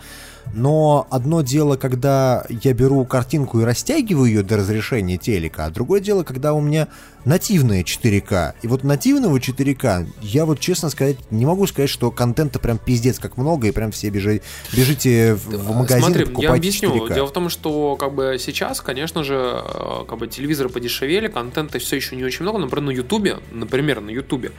Но 0.54 1.08
одно 1.10 1.42
дело, 1.42 1.76
когда 1.76 2.46
я 2.50 2.74
беру 2.74 3.06
картинку 3.06 3.62
и 3.62 3.64
растягиваю 3.64 4.26
ее 4.26 4.44
до 4.44 4.58
разрешения 4.58 5.18
телека, 5.18 5.66
а 5.66 5.70
другое 5.70 6.00
дело, 6.00 6.24
когда 6.24 6.54
у 6.54 6.62
меня 6.62 6.88
нативная 7.26 7.84
4К. 7.84 8.54
И 8.62 8.68
вот 8.68 8.84
нативного 8.84 9.38
4К, 9.38 10.08
я 10.22 10.46
вот 10.46 10.60
честно 10.60 10.90
сказать, 10.90 11.18
не 11.30 11.46
могу 11.46 11.68
сказать, 11.68 11.90
что 11.90 12.10
контента 12.10 12.60
прям 12.60 12.78
пиздец 12.78 13.20
как 13.20 13.38
много, 13.38 13.68
и 13.68 13.72
прям 13.72 13.92
все 13.92 14.10
бежи, 14.10 14.42
бежите 14.74 15.36
в, 15.36 15.50
в 15.50 15.76
магазин 15.76 16.14
Смотри, 16.14 16.28
я 16.40 16.54
объясню. 16.54 16.96
4К. 16.96 17.14
Дело 17.14 17.28
в 17.28 17.34
том, 17.34 17.50
что 17.50 17.96
как 17.98 18.14
бы 18.16 18.38
сейчас, 18.40 18.82
конечно 18.82 19.24
же, 19.24 19.62
э, 19.64 20.06
как 20.08 20.18
бы 20.18 20.28
телевизоры 20.28 20.70
подешевели, 20.70 21.28
контента 21.28 21.80
все 21.80 21.98
еще 21.98 22.16
не 22.16 22.24
очень 22.24 22.44
много. 22.44 22.60
Например, 22.60 22.86
на 22.86 22.92
Ютубе, 22.92 23.38
например, 23.52 24.00
на 24.00 24.10
Ютубе 24.10 24.52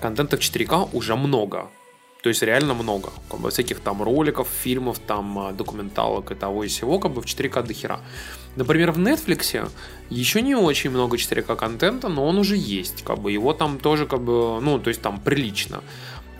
контента 0.00 0.36
в 0.36 0.40
4К 0.40 0.88
уже 0.92 1.16
много. 1.16 1.68
То 2.24 2.30
есть 2.30 2.42
реально 2.42 2.72
много. 2.72 3.10
Как 3.30 3.38
бы 3.38 3.50
всяких 3.50 3.80
там 3.80 4.02
роликов, 4.02 4.48
фильмов, 4.48 4.98
там 4.98 5.38
а, 5.38 5.52
документалок 5.52 6.30
и 6.30 6.34
того 6.34 6.64
и 6.64 6.68
всего, 6.68 6.98
как 6.98 7.12
бы 7.12 7.20
в 7.20 7.26
4К 7.26 7.66
до 7.66 7.74
хера. 7.74 8.00
Например, 8.56 8.92
в 8.92 8.98
Netflix 8.98 9.70
еще 10.08 10.40
не 10.40 10.54
очень 10.54 10.88
много 10.88 11.18
4К 11.18 11.54
контента, 11.54 12.08
но 12.08 12.26
он 12.26 12.38
уже 12.38 12.56
есть. 12.56 13.04
Как 13.04 13.18
бы 13.18 13.30
его 13.30 13.52
там 13.52 13.78
тоже 13.78 14.06
как 14.06 14.22
бы, 14.22 14.58
ну, 14.62 14.78
то 14.78 14.88
есть 14.88 15.02
там 15.02 15.20
прилично. 15.20 15.82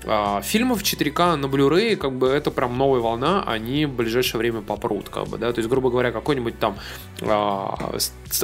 А, 0.06 0.40
фильмов 0.40 0.82
4К 0.82 1.36
на 1.36 1.44
Blu-ray, 1.44 1.96
как 1.96 2.12
бы 2.12 2.28
это 2.28 2.50
прям 2.50 2.78
новая 2.78 3.00
волна, 3.00 3.44
они 3.46 3.84
в 3.84 3.92
ближайшее 3.92 4.38
время 4.38 4.62
попрут, 4.62 5.10
как 5.10 5.28
бы, 5.28 5.36
да, 5.36 5.52
то 5.52 5.58
есть, 5.58 5.68
грубо 5.68 5.90
говоря, 5.90 6.12
какой-нибудь 6.12 6.58
там 6.58 6.78
а, 7.20 7.94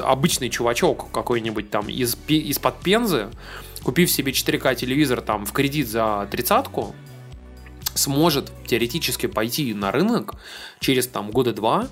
обычный 0.02 0.50
чувачок 0.50 1.10
какой-нибудь 1.10 1.70
там 1.70 1.88
из, 1.88 2.18
из-под 2.28 2.80
Пензы, 2.80 3.30
купив 3.82 4.10
себе 4.10 4.32
4К 4.32 4.74
телевизор 4.74 5.22
там 5.22 5.46
в 5.46 5.52
кредит 5.52 5.88
за 5.88 6.28
тридцатку, 6.30 6.94
сможет 8.00 8.52
теоретически 8.66 9.26
пойти 9.26 9.74
на 9.74 9.92
рынок 9.92 10.34
через 10.80 11.06
там 11.06 11.30
года 11.30 11.52
два 11.52 11.88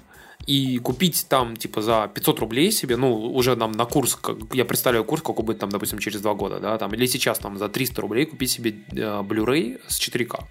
и 0.46 0.78
купить 0.78 1.26
там 1.28 1.56
типа 1.56 1.82
за 1.82 2.10
500 2.14 2.38
рублей 2.40 2.72
себе, 2.72 2.96
ну, 2.96 3.14
уже 3.14 3.54
нам 3.56 3.72
на 3.72 3.84
курс, 3.84 4.14
как, 4.14 4.36
я 4.54 4.64
представляю 4.64 5.04
курс, 5.04 5.22
какой 5.22 5.44
будет 5.44 5.58
там, 5.58 5.68
допустим, 5.68 5.98
через 5.98 6.20
два 6.20 6.34
года, 6.34 6.58
да, 6.58 6.78
там, 6.78 6.94
или 6.94 7.06
сейчас 7.06 7.38
там 7.38 7.58
за 7.58 7.68
300 7.68 8.00
рублей 8.00 8.24
купить 8.24 8.50
себе 8.50 8.70
э, 8.70 8.94
Blu-ray 8.96 9.80
с 9.88 10.00
4К. 10.00 10.44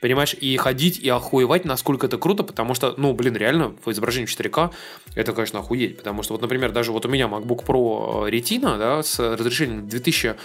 Понимаешь, 0.00 0.34
и 0.38 0.54
ходить 0.58 0.98
и 0.98 1.08
охуевать, 1.08 1.64
насколько 1.64 2.06
это 2.06 2.18
круто, 2.18 2.42
потому 2.42 2.74
что, 2.74 2.92
ну, 2.98 3.14
блин, 3.14 3.36
реально, 3.36 3.74
в 3.82 3.90
изображении 3.90 4.28
4К 4.28 4.70
это, 5.14 5.32
конечно, 5.32 5.60
охуеть. 5.60 5.96
Потому 5.96 6.22
что, 6.22 6.34
вот, 6.34 6.42
например, 6.42 6.72
даже 6.72 6.92
вот 6.92 7.06
у 7.06 7.08
меня 7.08 7.26
MacBook 7.26 7.64
Pro 7.64 8.28
э, 8.28 8.30
Retina, 8.30 8.76
да, 8.76 9.02
с 9.02 9.18
разрешением 9.18 9.88
2000 9.88 10.36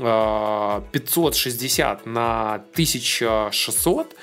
Э, 0.00 0.80
560 0.92 2.06
на 2.06 2.54
1600, 2.72 4.14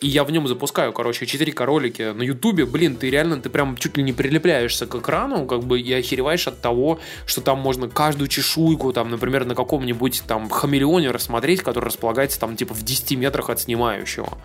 и 0.00 0.08
я 0.08 0.24
в 0.24 0.32
нем 0.32 0.48
запускаю, 0.48 0.92
короче, 0.92 1.26
4 1.26 1.52
королики 1.52 2.12
на 2.12 2.22
Ютубе, 2.22 2.66
блин, 2.66 2.96
ты 2.96 3.08
реально, 3.08 3.40
ты 3.40 3.48
прям 3.48 3.76
чуть 3.76 3.96
ли 3.96 4.02
не 4.02 4.12
прилепляешься 4.12 4.86
к 4.86 4.96
экрану, 4.96 5.46
как 5.46 5.62
бы 5.62 5.80
и 5.80 5.92
охереваешь 5.92 6.48
от 6.48 6.60
того, 6.60 6.98
что 7.24 7.40
там 7.40 7.60
можно 7.60 7.88
каждую 7.88 8.26
чешуйку, 8.26 8.92
там, 8.92 9.10
например, 9.10 9.44
на 9.44 9.54
каком-нибудь 9.54 10.24
там 10.26 10.50
хамелеоне 10.50 11.12
рассмотреть, 11.12 11.62
который 11.62 11.86
располагается 11.86 12.40
там 12.40 12.56
типа 12.56 12.74
в 12.74 12.82
10 12.82 13.16
метрах 13.16 13.48
от 13.48 13.60
снимающего. 13.60 14.38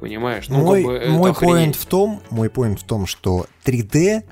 Понимаешь? 0.00 0.44
Ну, 0.48 0.58
мой, 0.58 0.84
как 0.84 0.92
бы, 0.92 1.08
мой 1.08 1.34
поинт 1.34 1.74
в 1.74 1.86
том, 1.86 2.20
мой 2.28 2.50
поинт 2.50 2.80
в 2.80 2.84
том, 2.84 3.06
что 3.06 3.46
3D 3.64 4.22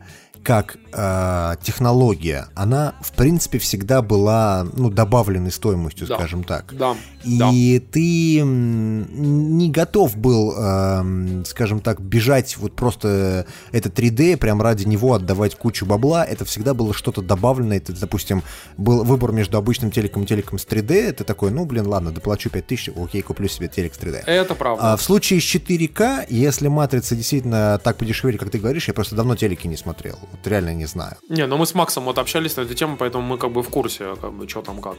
как 0.46 0.76
э, 0.92 1.56
технология, 1.60 2.46
она 2.54 2.94
в 3.00 3.10
принципе 3.10 3.58
всегда 3.58 4.00
была 4.00 4.64
ну, 4.76 4.90
добавленной 4.90 5.50
стоимостью, 5.50 6.06
да. 6.06 6.14
скажем 6.14 6.44
так. 6.44 6.72
Да. 6.72 6.94
И 7.24 7.80
да. 7.80 7.86
ты 7.90 8.42
не 8.42 9.68
готов 9.68 10.16
был, 10.16 10.54
э, 10.56 11.42
скажем 11.46 11.80
так, 11.80 12.00
бежать 12.00 12.56
вот 12.58 12.76
просто 12.76 13.44
это 13.72 13.88
3D, 13.88 14.36
прям 14.36 14.62
ради 14.62 14.84
него 14.86 15.14
отдавать 15.14 15.56
кучу 15.56 15.84
бабла. 15.84 16.24
Это 16.24 16.44
всегда 16.44 16.74
было 16.74 16.94
что-то 16.94 17.22
добавленное. 17.22 17.78
Это, 17.78 17.92
допустим, 17.92 18.44
был 18.76 19.02
выбор 19.02 19.32
между 19.32 19.58
обычным 19.58 19.90
телеком 19.90 20.22
и 20.22 20.26
телеком 20.26 20.60
с 20.60 20.64
3D. 20.64 20.92
Это 20.92 21.24
такой, 21.24 21.50
ну, 21.50 21.64
блин, 21.64 21.88
ладно, 21.88 22.12
доплачу 22.12 22.50
5000, 22.50 22.92
окей, 22.96 23.20
куплю 23.22 23.48
себе 23.48 23.66
телек 23.66 23.96
с 23.96 23.98
3D. 23.98 24.22
Это 24.26 24.54
правда. 24.54 24.92
А 24.92 24.96
в 24.96 25.02
случае 25.02 25.40
с 25.40 25.44
4К, 25.44 26.26
если 26.28 26.68
матрица 26.68 27.16
действительно 27.16 27.80
так 27.82 27.96
подешевели, 27.96 28.36
как 28.36 28.50
ты 28.50 28.58
говоришь, 28.58 28.86
я 28.86 28.94
просто 28.94 29.16
давно 29.16 29.34
телеки 29.34 29.66
не 29.66 29.76
смотрел 29.76 30.20
вот 30.36 30.46
реально 30.46 30.74
не 30.74 30.86
знаю. 30.86 31.16
Не, 31.28 31.46
ну 31.46 31.56
мы 31.56 31.66
с 31.66 31.74
Максом 31.74 32.04
вот 32.04 32.18
общались 32.18 32.56
на 32.56 32.62
эту 32.62 32.74
тему, 32.74 32.96
поэтому 32.96 33.24
мы 33.24 33.38
как 33.38 33.52
бы 33.52 33.62
в 33.62 33.68
курсе, 33.68 34.16
как 34.20 34.32
бы, 34.32 34.48
что 34.48 34.62
там 34.62 34.80
как. 34.80 34.96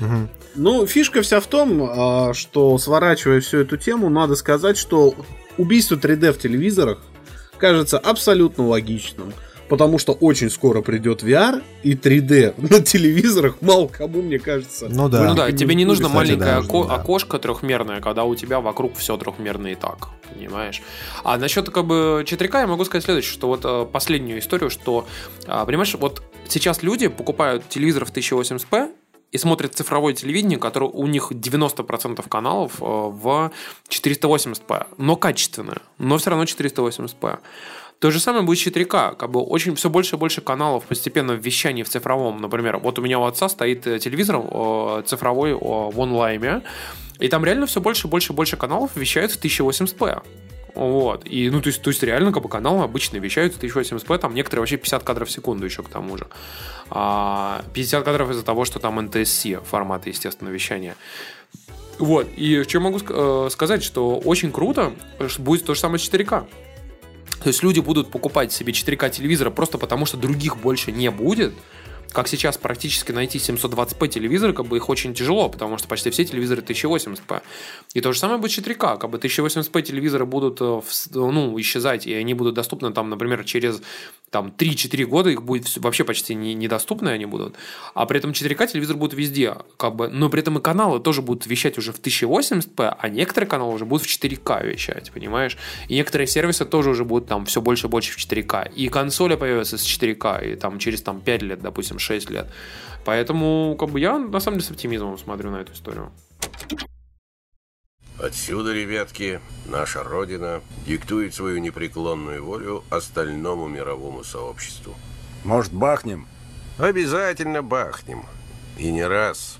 Угу. 0.00 0.28
Ну, 0.56 0.86
фишка 0.86 1.22
вся 1.22 1.40
в 1.40 1.46
том, 1.46 1.82
а, 1.82 2.34
что 2.34 2.78
сворачивая 2.78 3.40
всю 3.40 3.58
эту 3.58 3.76
тему, 3.76 4.08
надо 4.08 4.34
сказать, 4.34 4.76
что 4.76 5.14
убийство 5.56 5.96
3D 5.96 6.32
в 6.32 6.38
телевизорах 6.38 6.98
кажется 7.58 7.98
абсолютно 7.98 8.66
логичным. 8.66 9.32
Потому 9.68 9.98
что 9.98 10.12
очень 10.12 10.50
скоро 10.50 10.82
придет 10.82 11.22
VR 11.22 11.62
и 11.82 11.94
3D 11.94 12.54
на 12.70 12.80
телевизорах. 12.80 13.56
Мало 13.60 13.88
кому, 13.88 14.22
мне 14.22 14.38
кажется. 14.38 14.88
Ну 14.88 15.08
да. 15.08 15.24
Ну 15.24 15.34
да, 15.34 15.52
тебе 15.52 15.74
не 15.74 15.84
нужно 15.84 16.06
Кстати, 16.06 16.16
маленькое 16.16 16.52
да, 16.54 16.60
око- 16.60 16.88
да. 16.88 16.94
окошко 16.94 17.38
трехмерное, 17.38 18.00
когда 18.00 18.24
у 18.24 18.34
тебя 18.34 18.60
вокруг 18.60 18.96
все 18.96 19.16
трехмерное 19.16 19.72
и 19.72 19.74
так, 19.74 20.08
понимаешь? 20.32 20.82
А 21.22 21.38
насчет 21.38 21.70
как 21.70 21.86
бы 21.86 22.24
4К 22.26 22.60
я 22.60 22.66
могу 22.66 22.84
сказать 22.84 23.04
следующее, 23.04 23.32
что 23.32 23.48
вот 23.48 23.60
э, 23.64 23.86
последнюю 23.90 24.38
историю, 24.40 24.70
что, 24.70 25.06
а, 25.46 25.64
понимаешь, 25.64 25.94
вот 25.94 26.22
сейчас 26.48 26.82
люди 26.82 27.08
покупают 27.08 27.68
телевизор 27.68 28.04
в 28.04 28.12
1080p 28.12 28.90
и 29.32 29.38
смотрят 29.38 29.74
цифровое 29.74 30.14
телевидение, 30.14 30.58
которое 30.58 30.90
у 30.90 31.06
них 31.08 31.32
90% 31.32 32.28
каналов 32.28 32.74
э, 32.80 32.84
в 32.84 33.50
480p, 33.88 34.86
но 34.98 35.16
качественное, 35.16 35.78
но 35.98 36.18
все 36.18 36.30
равно 36.30 36.44
480p. 36.44 37.38
То 38.04 38.10
же 38.10 38.20
самое 38.20 38.44
будет 38.44 38.58
с 38.58 38.66
4К. 38.66 39.16
Как 39.16 39.30
бы 39.30 39.40
очень 39.40 39.74
все 39.76 39.88
больше 39.88 40.16
и 40.16 40.18
больше 40.18 40.42
каналов 40.42 40.84
постепенно 40.84 41.32
в 41.32 41.38
вещании 41.38 41.82
в 41.84 41.88
цифровом. 41.88 42.38
Например, 42.38 42.76
вот 42.76 42.98
у 42.98 43.02
меня 43.02 43.18
у 43.18 43.24
отца 43.24 43.48
стоит 43.48 43.86
э, 43.86 43.98
телевизор 43.98 44.42
э, 44.44 45.02
цифровой 45.06 45.54
в 45.54 45.98
онлайне, 45.98 46.60
и 47.18 47.28
там 47.28 47.46
реально 47.46 47.64
все 47.64 47.80
больше 47.80 48.06
и 48.06 48.10
больше 48.10 48.34
и 48.34 48.36
больше 48.36 48.58
каналов 48.58 48.90
вещают 48.94 49.32
в 49.32 49.42
1080p. 49.42 50.22
Вот. 50.74 51.22
И, 51.24 51.48
ну, 51.48 51.62
то 51.62 51.68
есть, 51.68 51.80
то 51.80 51.88
есть, 51.88 52.02
реально, 52.02 52.30
как 52.30 52.42
бы, 52.42 52.50
каналы 52.50 52.84
обычно 52.84 53.16
вещают 53.16 53.54
в 53.54 53.58
1080p, 53.62 54.18
там 54.18 54.34
некоторые 54.34 54.60
вообще 54.60 54.76
50 54.76 55.02
кадров 55.02 55.30
в 55.30 55.32
секунду 55.32 55.64
еще 55.64 55.82
к 55.82 55.88
тому 55.88 56.18
же. 56.18 56.26
А, 56.90 57.64
50 57.72 58.04
кадров 58.04 58.30
из-за 58.32 58.42
того, 58.42 58.66
что 58.66 58.80
там 58.80 59.00
NTSC 59.00 59.64
форматы, 59.64 60.10
естественно, 60.10 60.50
вещания. 60.50 60.94
Вот. 61.98 62.28
И 62.36 62.64
что 62.64 62.80
могу 62.80 62.98
ск- 62.98 63.46
э, 63.46 63.50
сказать, 63.50 63.82
что 63.82 64.18
очень 64.18 64.52
круто 64.52 64.92
что 65.28 65.40
будет 65.40 65.64
то 65.64 65.72
же 65.72 65.80
самое 65.80 65.98
с 65.98 66.02
4К. 66.02 66.46
То 67.44 67.48
есть 67.48 67.62
люди 67.62 67.78
будут 67.78 68.10
покупать 68.10 68.52
себе 68.52 68.72
4К 68.72 69.10
телевизора 69.10 69.50
просто 69.50 69.76
потому, 69.76 70.06
что 70.06 70.16
других 70.16 70.56
больше 70.56 70.92
не 70.92 71.10
будет. 71.10 71.52
Как 72.14 72.28
сейчас 72.28 72.56
практически 72.56 73.12
найти 73.12 73.38
720p 73.38 74.08
телевизоры, 74.08 74.52
как 74.52 74.66
бы 74.66 74.76
их 74.76 74.88
очень 74.88 75.14
тяжело, 75.14 75.48
потому 75.48 75.78
что 75.78 75.88
почти 75.88 76.10
все 76.10 76.24
телевизоры 76.24 76.62
1080p. 76.62 77.42
И 77.94 78.00
то 78.00 78.12
же 78.12 78.18
самое 78.20 78.38
будет 78.40 78.52
с 78.52 78.58
4К. 78.58 78.98
Как 78.98 79.10
бы 79.10 79.18
1080p 79.18 79.82
телевизоры 79.82 80.24
будут 80.24 80.60
э, 80.60 80.64
в- 80.64 81.10
ну, 81.16 81.60
исчезать, 81.60 82.06
и 82.06 82.14
они 82.14 82.34
будут 82.34 82.54
доступны 82.54 82.92
там, 82.92 83.10
например, 83.10 83.42
через 83.44 83.82
там 84.30 84.52
3-4 84.56 85.04
года 85.04 85.30
их 85.30 85.42
будет 85.42 85.76
вообще 85.76 86.04
почти 86.04 86.34
не- 86.34 86.54
недоступны 86.54 87.08
они 87.08 87.26
будут. 87.26 87.56
А 87.94 88.06
при 88.06 88.18
этом 88.18 88.30
4К 88.32 88.66
телевизор 88.68 88.96
будет 88.96 89.14
везде. 89.14 89.56
Как 89.76 89.94
бы, 89.96 90.08
но 90.08 90.28
при 90.28 90.40
этом 90.40 90.58
и 90.58 90.62
каналы 90.62 91.00
тоже 91.00 91.20
будут 91.20 91.46
вещать 91.46 91.78
уже 91.78 91.92
в 91.92 92.00
1080p, 92.00 92.96
а 92.98 93.08
некоторые 93.08 93.48
каналы 93.48 93.74
уже 93.74 93.84
будут 93.84 94.06
в 94.06 94.10
4К 94.10 94.64
вещать, 94.66 95.10
понимаешь? 95.12 95.56
И 95.88 95.94
некоторые 95.94 96.26
сервисы 96.28 96.64
тоже 96.64 96.90
уже 96.90 97.04
будут 97.04 97.28
там 97.28 97.44
все 97.46 97.60
больше 97.60 97.86
и 97.86 97.90
больше 97.90 98.12
в 98.12 98.16
4К. 98.18 98.72
И 98.74 98.88
консоли 98.88 99.36
появятся 99.36 99.78
с 99.78 99.82
4К, 99.84 100.52
и 100.52 100.56
там 100.56 100.78
через 100.78 101.02
там 101.02 101.20
5 101.20 101.42
лет, 101.42 101.60
допустим, 101.60 101.98
6 102.04 102.30
лет. 102.30 102.50
Поэтому, 103.04 103.76
как 103.78 103.90
бы, 103.90 104.00
я 104.00 104.18
на 104.18 104.40
самом 104.40 104.58
деле 104.58 104.68
с 104.68 104.70
оптимизмом 104.70 105.18
смотрю 105.18 105.50
на 105.50 105.56
эту 105.56 105.72
историю. 105.72 106.12
Отсюда, 108.18 108.72
ребятки, 108.72 109.40
наша 109.66 110.04
Родина 110.04 110.62
диктует 110.86 111.34
свою 111.34 111.58
непреклонную 111.58 112.44
волю 112.44 112.84
остальному 112.88 113.66
мировому 113.66 114.22
сообществу. 114.22 114.94
Может, 115.42 115.72
бахнем? 115.72 116.26
Обязательно 116.78 117.62
бахнем. 117.62 118.24
И 118.78 118.90
не 118.90 119.04
раз. 119.04 119.58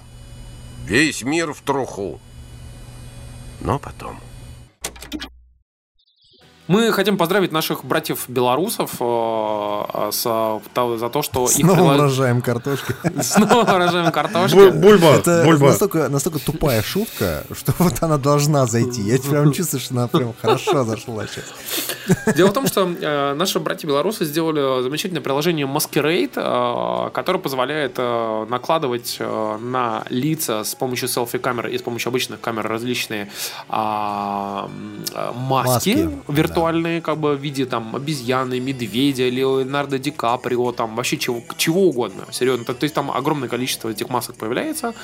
Весь 0.87 1.23
мир 1.23 1.53
в 1.53 1.61
труху. 1.63 2.21
Но 3.61 3.79
потом. 3.79 4.21
Мы 6.67 6.91
хотим 6.93 7.19
поздравить 7.19 7.53
наших 7.53 7.85
братьев-белорусов 7.85 8.91
э, 8.99 10.11
с, 10.13 10.23
э, 10.25 10.97
за 10.99 11.09
то, 11.11 11.21
что 11.23 11.45
их 11.45 11.51
Снова 11.51 11.77
прила- 11.77 11.95
урожаем 11.97 12.41
картошки. 12.41 12.95
Снова 13.23 13.75
урожаем 13.75 14.11
картошки. 14.11 14.57
Буль- 14.57 14.73
Бульба, 14.73 15.07
Это 15.17 15.43
бульба. 15.45 15.67
настолько, 15.67 16.09
настолько 16.09 16.39
тупая 16.39 16.81
шутка, 16.83 17.45
что 17.55 17.75
вот 17.79 18.03
она 18.03 18.17
должна 18.17 18.65
зайти. 18.67 19.03
Я 19.03 19.19
прям 19.19 19.53
чувствую, 19.53 19.81
что 19.83 19.93
она 19.95 20.09
прям 20.09 20.33
хорошо 20.41 20.85
зашла 20.85 21.27
сейчас. 21.27 21.45
Дело 22.35 22.49
в 22.49 22.53
том, 22.55 22.67
что 22.67 22.89
э, 22.89 23.35
наши 23.35 23.61
братья-белорусы 23.61 24.25
сделали 24.25 24.83
замечательное 24.83 25.23
приложение 25.23 25.67
Masquerade, 25.67 26.33
э, 26.37 27.11
которое 27.11 27.39
позволяет 27.41 27.95
э, 27.99 28.47
накладывать 28.49 29.17
э, 29.21 29.59
на 29.61 30.03
лица 30.09 30.65
с 30.65 30.75
помощью 30.75 31.09
селфи-камер 31.09 31.67
и 31.69 31.77
с 31.77 31.83
помощью 31.83 32.09
обычных 32.09 32.41
камер 32.41 32.67
различные 32.69 33.31
а, 33.69 34.71
э, 35.15 35.33
маски, 35.35 35.75
Маски, 35.75 36.19
виртуальные, 36.55 37.01
как 37.01 37.19
бы 37.19 37.37
в 37.37 37.41
виде 37.41 37.67
там 37.67 37.97
обезьяны, 37.97 38.61
медведя, 38.61 39.29
Леонардо 39.29 39.99
Ди 39.99 40.11
Каприо, 40.11 40.73
там 40.73 40.97
вообще 40.97 41.17
чего, 41.19 41.43
чего 41.57 41.89
угодно. 41.89 42.25
Серьезно. 42.31 42.65
То, 42.65 42.75
то 42.75 42.85
есть 42.85 42.95
там 42.95 43.11
огромное 43.11 43.49
количество 43.49 43.89
этих 43.89 44.09
масок 44.09 44.37
появляется. 44.37 44.95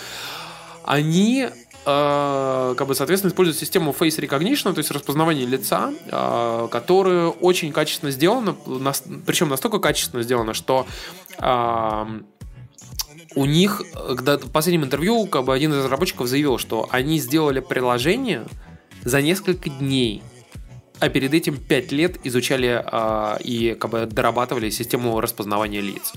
Они 0.84 1.48
э, 1.86 2.74
как 2.76 2.86
бы, 2.86 2.94
соответственно, 2.94 3.30
используют 3.30 3.58
систему 3.58 3.94
Face 3.98 4.18
Recognition, 4.18 4.72
то 4.72 4.78
есть 4.78 4.90
распознавание 4.90 5.46
лица, 5.46 5.92
э, 6.06 6.68
которая 6.70 7.28
очень 7.28 7.72
качественно 7.72 8.12
сделана, 8.12 8.56
нас- 8.66 9.04
причем 9.26 9.48
настолько 9.48 9.78
качественно 9.78 10.22
сделана, 10.22 10.54
что 10.54 10.86
у 13.36 13.44
них, 13.44 13.82
э, 13.94 14.14
когда 14.16 14.38
в 14.38 14.50
последнем 14.50 14.84
интервью, 14.84 15.26
как 15.26 15.44
бы 15.44 15.54
один 15.54 15.72
из 15.72 15.76
разработчиков 15.78 16.26
заявил, 16.26 16.58
что 16.58 16.88
они 16.90 17.18
сделали 17.18 17.60
приложение 17.60 18.46
за 19.04 19.22
несколько 19.22 19.70
дней, 19.70 20.22
а 21.00 21.08
перед 21.08 21.34
этим 21.34 21.56
5 21.56 21.92
лет 21.92 22.18
изучали 22.24 22.82
а, 22.84 23.38
и 23.42 23.74
как 23.74 23.90
бы 23.90 24.06
дорабатывали 24.06 24.70
систему 24.70 25.20
распознавания 25.20 25.80
лиц. 25.80 26.12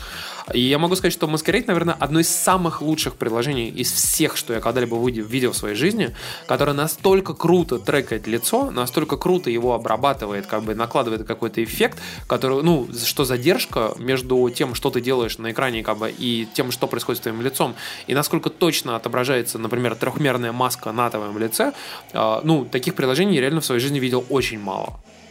И 0.53 0.59
я 0.59 0.77
могу 0.77 0.95
сказать, 0.95 1.13
что 1.13 1.27
Masquerade, 1.27 1.65
наверное, 1.67 1.95
одно 1.99 2.19
из 2.19 2.29
самых 2.29 2.81
лучших 2.81 3.15
приложений 3.15 3.69
из 3.69 3.91
всех, 3.91 4.35
что 4.35 4.53
я 4.53 4.59
когда-либо 4.59 4.97
видел, 5.09 5.53
в 5.53 5.57
своей 5.57 5.75
жизни, 5.75 6.15
которое 6.47 6.73
настолько 6.73 7.33
круто 7.33 7.79
трекает 7.79 8.27
лицо, 8.27 8.71
настолько 8.71 9.17
круто 9.17 9.49
его 9.49 9.73
обрабатывает, 9.73 10.47
как 10.47 10.63
бы 10.63 10.75
накладывает 10.75 11.25
какой-то 11.25 11.63
эффект, 11.63 11.99
который, 12.27 12.61
ну, 12.63 12.87
что 13.05 13.25
задержка 13.25 13.93
между 13.97 14.49
тем, 14.49 14.75
что 14.75 14.89
ты 14.89 15.01
делаешь 15.01 15.37
на 15.37 15.51
экране, 15.51 15.83
как 15.83 15.97
бы, 15.97 16.11
и 16.11 16.47
тем, 16.53 16.71
что 16.71 16.87
происходит 16.87 17.19
с 17.19 17.21
твоим 17.21 17.41
лицом, 17.41 17.75
и 18.07 18.13
насколько 18.13 18.49
точно 18.49 18.95
отображается, 18.95 19.59
например, 19.59 19.95
трехмерная 19.95 20.51
маска 20.51 20.91
на 20.91 21.09
твоем 21.09 21.37
лице, 21.37 21.73
а, 22.13 22.41
ну, 22.43 22.65
таких 22.65 22.95
приложений 22.95 23.35
я 23.35 23.41
реально 23.41 23.61
в 23.61 23.65
своей 23.65 23.81
жизни 23.81 23.99
видел 23.99 24.25
очень 24.29 24.59
мало. 24.59 24.72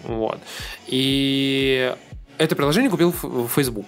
Вот. 0.05 0.39
И 0.87 1.95
это 2.39 2.57
приложение 2.57 2.91
купил 2.91 3.15
Facebook. 3.55 3.87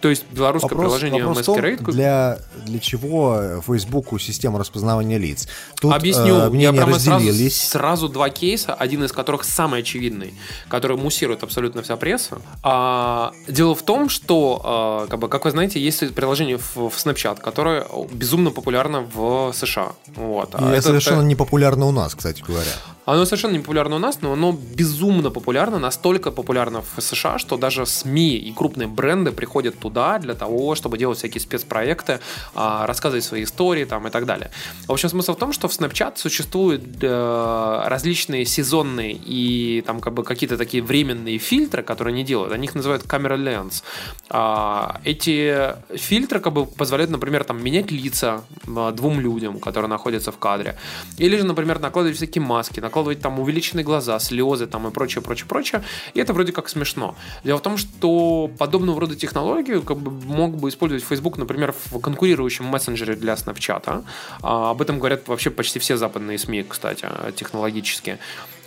То 0.00 0.10
есть 0.10 0.24
белорусское 0.30 0.70
Вопрос, 0.70 0.92
приложение 0.92 1.24
вопрос 1.24 1.44
том, 1.44 1.56
Masquerade 1.56 1.78
купил- 1.78 1.92
для, 1.94 2.38
для 2.64 2.78
чего 2.78 3.60
Фейсбуку 3.66 4.18
система 4.20 4.60
распознавания 4.60 5.18
лиц? 5.18 5.48
Тут 5.80 5.92
Объясню. 5.92 6.36
э, 6.36 6.56
я 6.56 6.72
прямо 6.72 7.00
сразу, 7.00 7.26
разделились. 7.26 7.68
сразу 7.68 8.08
два 8.08 8.30
кейса, 8.30 8.74
один 8.74 9.02
из 9.02 9.10
которых 9.10 9.42
самый 9.42 9.80
очевидный, 9.80 10.34
который 10.68 10.96
муссирует 10.96 11.42
абсолютно 11.42 11.82
вся 11.82 11.96
пресса. 11.96 12.38
А, 12.62 13.32
дело 13.48 13.74
в 13.74 13.82
том, 13.82 14.08
что, 14.08 14.60
а, 14.62 15.06
как, 15.08 15.18
бы, 15.18 15.28
как 15.28 15.44
вы 15.44 15.50
знаете, 15.50 15.80
есть 15.80 16.14
приложение 16.14 16.58
в, 16.58 16.76
в 16.76 16.94
Snapchat, 16.96 17.40
которое 17.40 17.84
безумно 18.12 18.52
популярно 18.52 19.00
в 19.00 19.52
США. 19.52 19.94
Вот. 20.14 20.54
И 20.54 20.58
А 20.58 20.72
это 20.74 20.82
совершенно 20.82 21.22
не 21.22 21.34
популярно 21.34 21.86
у 21.86 21.92
нас, 21.92 22.14
кстати 22.14 22.40
говоря. 22.46 22.70
Оно 23.08 23.24
совершенно 23.24 23.52
не 23.52 23.60
популярно 23.60 23.96
у 23.96 23.98
нас, 23.98 24.20
но 24.20 24.34
оно 24.34 24.52
безумно 24.52 25.30
популярно, 25.30 25.78
настолько 25.78 26.30
популярно 26.30 26.82
в 26.82 27.00
США, 27.00 27.38
что 27.38 27.56
даже 27.56 27.86
СМИ 27.86 28.36
и 28.36 28.52
крупные 28.52 28.86
бренды 28.86 29.32
приходят 29.32 29.78
туда 29.78 30.18
для 30.18 30.34
того, 30.34 30.74
чтобы 30.74 30.98
делать 30.98 31.16
всякие 31.16 31.40
спецпроекты, 31.40 32.20
а, 32.54 32.86
рассказывать 32.86 33.24
свои 33.24 33.44
истории 33.44 33.86
там, 33.86 34.06
и 34.06 34.10
так 34.10 34.26
далее. 34.26 34.50
В 34.86 34.92
общем, 34.92 35.08
смысл 35.08 35.32
в 35.32 35.38
том, 35.38 35.54
что 35.54 35.68
в 35.68 35.70
Snapchat 35.70 36.18
существуют 36.18 36.82
э, 37.00 37.82
различные 37.86 38.44
сезонные 38.44 39.14
и 39.14 39.82
там 39.86 40.00
как 40.00 40.12
бы 40.12 40.22
какие-то 40.22 40.58
такие 40.58 40.82
временные 40.82 41.38
фильтры, 41.38 41.82
которые 41.82 42.12
они 42.12 42.24
делают. 42.24 42.52
Они 42.52 42.66
их 42.66 42.74
называют 42.74 43.04
camera 43.04 43.38
lens. 43.38 43.84
А, 44.28 45.00
эти 45.04 45.74
фильтры 45.96 46.40
как 46.40 46.52
бы 46.52 46.66
позволяют, 46.66 47.10
например, 47.10 47.44
там 47.44 47.64
менять 47.64 47.90
лица 47.90 48.44
а, 48.66 48.92
двум 48.92 49.18
людям, 49.18 49.60
которые 49.60 49.88
находятся 49.88 50.30
в 50.30 50.36
кадре. 50.36 50.76
Или 51.16 51.38
же, 51.38 51.44
например, 51.44 51.80
накладывать 51.80 52.18
всякие 52.18 52.42
маски, 52.42 52.80
накладывать 52.80 52.97
там 53.20 53.40
увеличенные 53.40 53.84
глаза, 53.84 54.18
слезы 54.18 54.66
там 54.66 54.86
и 54.86 54.90
прочее, 54.90 55.22
прочее, 55.22 55.46
прочее. 55.46 55.82
И 56.14 56.20
это 56.20 56.32
вроде 56.32 56.52
как 56.52 56.68
смешно. 56.68 57.16
Дело 57.44 57.58
в 57.58 57.62
том, 57.62 57.76
что 57.76 58.50
подобного 58.58 59.00
рода 59.00 59.16
технологию 59.16 59.82
как 59.82 59.98
бы 59.98 60.10
мог 60.10 60.56
бы 60.56 60.68
использовать 60.68 61.04
Facebook, 61.04 61.38
например, 61.38 61.74
в 61.90 61.98
конкурирующем 62.00 62.64
мессенджере 62.64 63.14
для 63.14 63.34
Snapchat. 63.34 64.04
А, 64.42 64.70
об 64.70 64.82
этом 64.82 64.98
говорят 64.98 65.28
вообще 65.28 65.50
почти 65.50 65.78
все 65.78 65.96
западные 65.96 66.38
СМИ, 66.38 66.64
кстати, 66.68 67.06
технологически. 67.36 68.18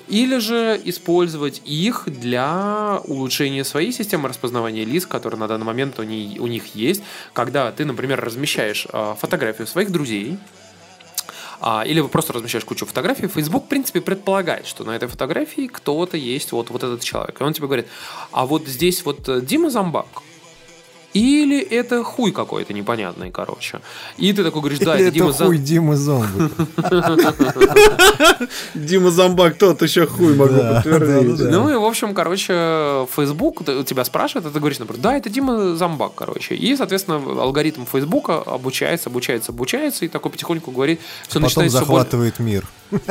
Или 0.08 0.40
же 0.40 0.80
использовать 0.84 1.62
их 1.64 2.04
для 2.06 3.00
улучшения 3.06 3.64
своей 3.64 3.94
системы 3.94 4.28
распознавания 4.28 4.84
лиц, 4.84 5.06
которая 5.06 5.40
на 5.40 5.48
данный 5.48 5.66
момент 5.66 6.00
у, 6.00 6.04
них 6.04 6.76
есть, 6.76 7.02
когда 7.32 7.72
ты, 7.72 7.86
например, 7.86 8.20
размещаешь 8.20 8.88
э, 8.92 9.16
фотографию 9.18 9.68
своих 9.68 9.90
друзей, 9.90 10.38
а, 11.62 11.84
или 11.86 12.02
просто 12.02 12.34
размещаешь 12.34 12.66
кучу 12.66 12.88
фотографий, 12.88 13.28
Facebook, 13.28 13.66
в 13.66 13.68
принципе, 13.68 14.02
предполагает, 14.02 14.66
что 14.66 14.84
на 14.84 14.96
этой 14.96 15.08
фотографии 15.08 15.68
кто-то 15.68 16.18
есть, 16.18 16.52
вот, 16.52 16.72
вот 16.72 16.84
этот 16.84 17.04
человек. 17.04 17.40
И 17.40 17.44
он 17.44 17.54
тебе 17.54 17.68
говорит, 17.68 17.88
а 18.32 18.48
вот 18.48 18.68
здесь 18.68 19.06
вот 19.06 19.30
э, 19.30 19.42
Дима 19.42 19.70
Замбак, 19.70 20.08
или 21.14 21.60
это 21.60 22.04
хуй 22.04 22.32
какой-то 22.32 22.74
непонятный, 22.74 23.32
короче. 23.32 23.82
И 24.18 24.32
ты 24.34 24.44
такой 24.44 24.62
говоришь, 24.62 24.80
да, 24.80 24.96
Или 24.98 25.08
это 25.08 25.14
Дима 25.16 25.34
хуй 25.34 25.58
Зам... 25.58 25.64
Дима 25.66 25.96
Зомби. 25.96 26.50
Дима 28.76 29.12
Зомбак, 29.12 29.58
тот 29.58 29.82
еще 29.82 30.08
хуй 30.08 30.36
могу 30.36 30.56
подтвердить. 30.56 31.40
Ну 31.52 31.70
и, 31.70 31.76
в 31.76 31.84
общем, 31.86 32.14
короче, 32.14 33.08
Facebook 33.16 33.64
тебя 33.86 34.06
спрашивает, 34.06 34.46
а 34.48 34.52
ты 34.52 34.60
говоришь, 34.60 34.80
например, 34.80 35.02
да, 35.02 35.18
это 35.18 35.30
Дима 35.30 35.76
Замбак, 35.76 36.14
короче. 36.16 36.56
И, 36.56 36.76
соответственно, 36.76 37.18
алгоритм 37.42 37.86
Фейсбука 37.92 38.40
обучается, 38.42 39.10
обучается, 39.10 39.52
обучается, 39.52 40.06
и 40.06 40.08
такой 40.08 40.32
потихоньку 40.32 40.72
говорит, 40.72 41.00
все 41.24 41.40
Потом 41.40 41.44
начинает 41.44 41.72
более- 41.72 41.80
захватывает 41.86 42.40
мир. 42.40 42.66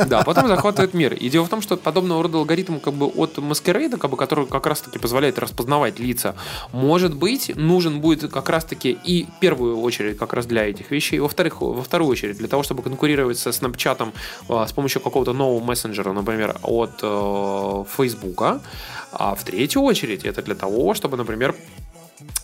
Да, 0.07 0.23
потом 0.23 0.47
захватывает 0.47 0.93
мир. 0.93 1.13
И 1.13 1.29
дело 1.29 1.45
в 1.45 1.49
том, 1.49 1.61
что 1.61 1.77
подобного 1.77 2.23
рода 2.23 2.37
алгоритм 2.37 2.79
как 2.79 2.93
бы 2.93 3.07
от 3.07 3.37
маскарейда, 3.37 3.97
как 3.97 4.11
бы, 4.11 4.17
который 4.17 4.45
как 4.45 4.65
раз-таки 4.65 4.99
позволяет 4.99 5.39
распознавать 5.39 5.99
лица, 5.99 6.35
может 6.71 7.15
быть, 7.15 7.55
нужен 7.55 8.01
будет 8.01 8.31
как 8.31 8.49
раз-таки 8.49 8.97
и 9.03 9.25
в 9.25 9.39
первую 9.39 9.79
очередь 9.79 10.17
как 10.17 10.33
раз 10.33 10.45
для 10.45 10.69
этих 10.69 10.91
вещей, 10.91 11.17
и 11.17 11.19
во-вторых, 11.19 11.61
во 11.61 11.83
вторую 11.83 12.09
очередь 12.09 12.37
для 12.37 12.47
того, 12.47 12.63
чтобы 12.63 12.83
конкурировать 12.83 13.37
со 13.37 13.49
Snapchat 13.49 14.13
а, 14.49 14.67
с 14.67 14.71
помощью 14.71 15.01
какого-то 15.01 15.33
нового 15.33 15.63
мессенджера, 15.63 16.11
например, 16.13 16.57
от 16.63 16.99
э, 17.01 17.83
Фейсбука. 17.97 18.61
А 19.11 19.35
в 19.35 19.43
третью 19.43 19.81
очередь 19.81 20.23
это 20.23 20.41
для 20.41 20.55
того, 20.55 20.93
чтобы, 20.93 21.17
например, 21.17 21.55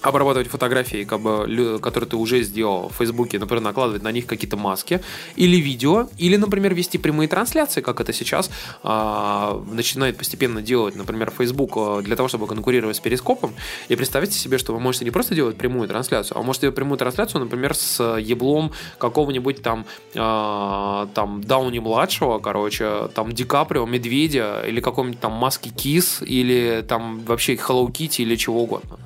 обрабатывать 0.01 0.47
фотографии, 0.47 1.03
как 1.03 1.21
бы, 1.21 1.79
которые 1.81 2.09
ты 2.09 2.15
уже 2.15 2.43
сделал 2.43 2.89
в 2.89 2.95
Фейсбуке, 2.97 3.39
например, 3.39 3.63
накладывать 3.63 4.03
на 4.03 4.11
них 4.11 4.25
какие-то 4.25 4.57
маски 4.57 5.01
или 5.35 5.57
видео, 5.57 6.07
или, 6.17 6.37
например, 6.37 6.73
вести 6.73 6.97
прямые 6.97 7.27
трансляции, 7.27 7.81
как 7.81 7.99
это 7.99 8.13
сейчас 8.13 8.49
а, 8.83 9.63
начинает 9.71 10.17
постепенно 10.17 10.61
делать, 10.61 10.95
например, 10.95 11.31
Facebook 11.35 11.71
а, 11.75 12.01
для 12.01 12.15
того, 12.15 12.27
чтобы 12.27 12.47
конкурировать 12.47 12.97
с 12.97 12.99
Перископом. 12.99 13.53
И 13.89 13.95
представьте 13.95 14.37
себе, 14.37 14.57
что 14.57 14.73
вы 14.73 14.79
можете 14.79 15.05
не 15.05 15.11
просто 15.11 15.35
делать 15.35 15.57
прямую 15.57 15.87
трансляцию, 15.87 16.37
а 16.37 16.43
можете 16.43 16.63
делать 16.63 16.75
прямую 16.75 16.97
трансляцию, 16.97 17.41
например, 17.41 17.73
с 17.73 18.17
еблом 18.17 18.71
какого-нибудь 18.99 19.61
там, 19.61 19.85
а, 20.15 21.09
там 21.13 21.43
Дауни 21.43 21.79
младшего, 21.79 22.39
короче, 22.39 23.09
там 23.15 23.31
Ди 23.31 23.43
Каприо, 23.43 23.85
Медведя, 23.85 24.63
или 24.67 24.79
какого-нибудь 24.79 25.19
там 25.19 25.33
Маски 25.33 25.69
Кис, 25.69 26.21
или 26.21 26.85
там 26.87 27.23
вообще 27.25 27.55
Hello 27.55 27.87
Kitty, 27.87 28.21
или 28.21 28.35
чего 28.35 28.63
угодно. 28.63 28.99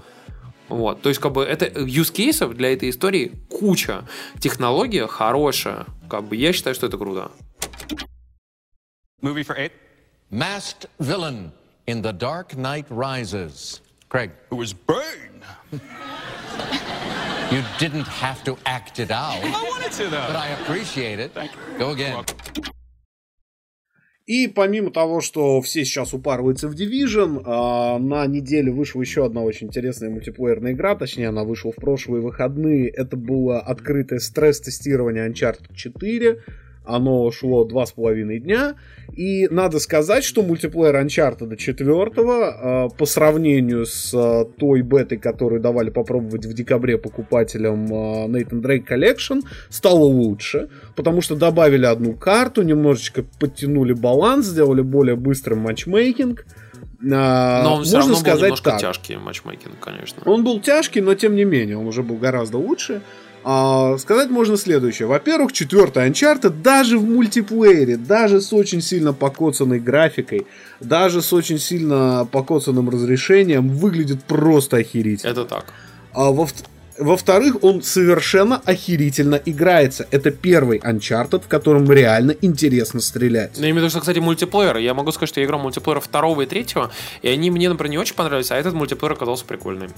Вот, 0.72 1.02
то 1.02 1.10
есть, 1.10 1.20
как 1.20 1.34
бы, 1.34 1.44
это 1.44 1.66
use 1.66 2.14
кейсов 2.14 2.54
для 2.56 2.72
этой 2.74 2.90
истории 2.90 3.34
куча. 3.50 4.06
Технология 4.40 5.06
хорошая. 5.06 5.86
Как 6.10 6.24
бы, 6.24 6.38
я 6.38 6.54
считаю, 6.54 6.74
что 6.76 6.88
это 6.88 6.98
круто. 6.98 7.30
Movie 9.22 9.44
for 9.44 9.58
eight. 9.58 9.74
Masked 10.32 10.88
villain 10.98 11.52
in 11.88 12.02
The 12.02 12.14
Dark 12.14 12.56
Knight 12.56 12.86
Rises. 12.90 13.82
Craig, 14.08 14.32
It 14.50 14.56
was 14.56 14.74
Bane. 14.74 15.44
you 17.52 17.62
didn't 17.78 18.08
have 18.08 18.42
to 18.46 18.58
act 18.66 19.00
it 19.00 19.12
out, 19.12 19.44
I 19.44 19.64
wanted 19.70 19.92
to, 19.92 20.04
but 20.10 20.32
though. 20.32 20.40
I 20.40 20.48
appreciate 20.62 21.20
it. 21.20 21.34
Thank 21.34 21.52
you. 21.52 21.78
Go 21.78 21.92
again. 21.92 22.24
И 24.32 24.48
помимо 24.48 24.92
того, 24.92 25.20
что 25.20 25.60
все 25.60 25.84
сейчас 25.84 26.14
упарываются 26.14 26.70
в 26.70 26.74
Division, 26.74 27.42
а, 27.44 28.00
на 28.00 28.26
неделе 28.28 28.72
вышла 28.72 29.02
еще 29.02 29.26
одна 29.26 29.42
очень 29.42 29.68
интересная 29.68 30.10
мультиплеерная 30.10 30.72
игра, 30.72 30.96
точнее 30.96 31.28
она 31.28 31.44
вышла 31.44 31.74
в 31.74 31.76
прошлые 31.76 32.22
выходные. 32.22 32.88
Это 32.88 33.18
было 33.18 33.60
открытое 33.60 34.20
стресс-тестирование 34.20 35.30
Uncharted 35.30 35.76
4. 35.76 36.44
Оно 36.84 37.32
шло 37.32 37.64
два 37.64 37.86
с 37.86 37.92
половиной 37.92 38.40
дня. 38.40 38.76
И 39.16 39.48
надо 39.50 39.80
сказать, 39.80 40.24
что 40.24 40.42
мультиплеер 40.42 40.96
Uncharted 40.96 41.56
4 41.56 42.12
а, 42.18 42.90
по 42.90 43.06
сравнению 43.06 43.86
с 43.86 44.14
а, 44.14 44.46
той 44.46 44.82
бетой, 44.82 45.18
которую 45.18 45.62
давали 45.62 45.90
попробовать 45.90 46.46
в 46.46 46.54
декабре 46.54 46.98
покупателям 46.98 47.86
а, 47.94 48.28
Nathan 48.28 48.62
Drake 48.62 48.88
Collection, 48.88 49.42
стало 49.70 50.06
лучше, 50.06 50.70
потому 50.96 51.22
что 51.22 51.36
добавили 51.36 51.86
одну 51.86 52.14
карту, 52.14 52.64
немножечко 52.64 53.24
подтянули 53.40 53.94
баланс, 53.94 54.48
сделали 54.48 54.82
более 54.82 55.16
быстрым 55.16 55.60
матчмейкинг. 55.60 56.46
Но 57.02 57.78
он 57.78 57.84
все 57.84 57.98
можно 57.98 58.00
равно 58.00 58.14
был 58.14 58.20
сказать 58.20 58.44
немножко 58.44 58.70
так. 58.72 58.80
тяжкий 58.80 59.18
матчмейкинг, 59.18 59.80
конечно. 59.80 60.22
Он 60.26 60.44
был 60.44 60.60
тяжкий, 60.60 61.02
но 61.02 61.16
тем 61.16 61.36
не 61.36 61.46
менее, 61.46 61.78
он 61.78 61.88
уже 61.88 62.04
был 62.04 62.18
гораздо 62.18 62.58
лучше. 62.58 63.02
А, 63.44 63.98
сказать 63.98 64.30
можно 64.30 64.58
следующее. 64.58 65.08
Во-первых, 65.08 65.52
четвертый 65.52 66.08
Uncharted 66.08 66.62
даже 66.62 66.98
в 66.98 67.04
мультиплеере, 67.04 67.98
даже 67.98 68.42
с 68.42 68.54
очень 68.54 68.82
сильно 68.82 69.14
покоцанной 69.14 69.80
графикой, 69.80 70.46
даже 70.80 71.22
с 71.22 71.34
очень 71.34 71.58
сильно 71.60 72.28
покоцанным 72.32 72.90
разрешением, 72.90 73.70
выглядит 73.70 74.24
просто 74.24 74.78
охерительно. 74.78 75.32
Это 75.32 75.46
так. 75.46 75.66
А 76.14 76.32
во- 76.32 76.48
во-вторых, 77.00 77.64
он 77.64 77.82
совершенно 77.82 78.62
охерительно 78.64 79.42
играется. 79.44 80.08
Это 80.12 80.30
первый 80.30 80.78
Uncharted, 80.78 81.44
в 81.44 81.48
котором 81.48 81.92
реально 81.92 82.36
интересно 82.42 83.00
стрелять. 83.00 83.58
Ну, 83.58 83.66
именно 83.66 83.90
что, 83.90 84.02
кстати, 84.02 84.20
мультиплеер. 84.20 84.78
Я 84.78 84.94
могу 84.94 85.12
сказать, 85.12 85.30
что 85.30 85.40
я 85.40 85.48
играл 85.48 85.60
в 85.60 85.64
мультиплеера 85.64 86.00
второго 86.00 86.42
и 86.42 86.46
третьего, 86.46 86.92
и 87.24 87.28
они 87.30 87.50
мне, 87.50 87.70
например, 87.70 87.90
не 87.92 87.98
очень 87.98 88.14
понравились, 88.16 88.52
а 88.52 88.58
этот 88.58 88.76
мультиплеер 88.76 89.14
оказался 89.14 89.46
прикольным. 89.46 89.90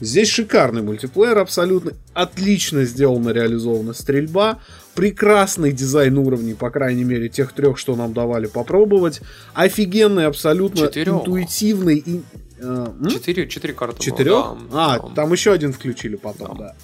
Здесь 0.00 0.28
шикарный 0.28 0.82
мультиплеер 0.82 1.38
абсолютно. 1.38 1.92
Отлично 2.14 2.84
сделана, 2.84 3.30
реализована 3.30 3.92
стрельба. 3.92 4.60
Прекрасный 4.94 5.72
дизайн 5.72 6.18
уровней, 6.18 6.54
по 6.54 6.70
крайней 6.70 7.04
мере, 7.04 7.28
тех 7.28 7.52
трех, 7.52 7.78
что 7.78 7.94
нам 7.96 8.12
давали 8.12 8.46
попробовать. 8.46 9.20
Офигенный, 9.54 10.26
абсолютно 10.26 10.86
Четырех. 10.86 11.14
интуитивный. 11.14 11.98
И, 11.98 12.22
э? 12.58 12.86
Четыре, 13.10 13.46
четыре 13.48 13.74
карты. 13.74 13.96
было, 13.96 14.04
Четырех? 14.04 14.56
да, 14.72 14.94
а, 14.94 14.98
да. 15.00 15.14
там 15.14 15.32
еще 15.32 15.52
один 15.52 15.72
включили 15.72 16.16
потом, 16.16 16.56
да. 16.58 16.74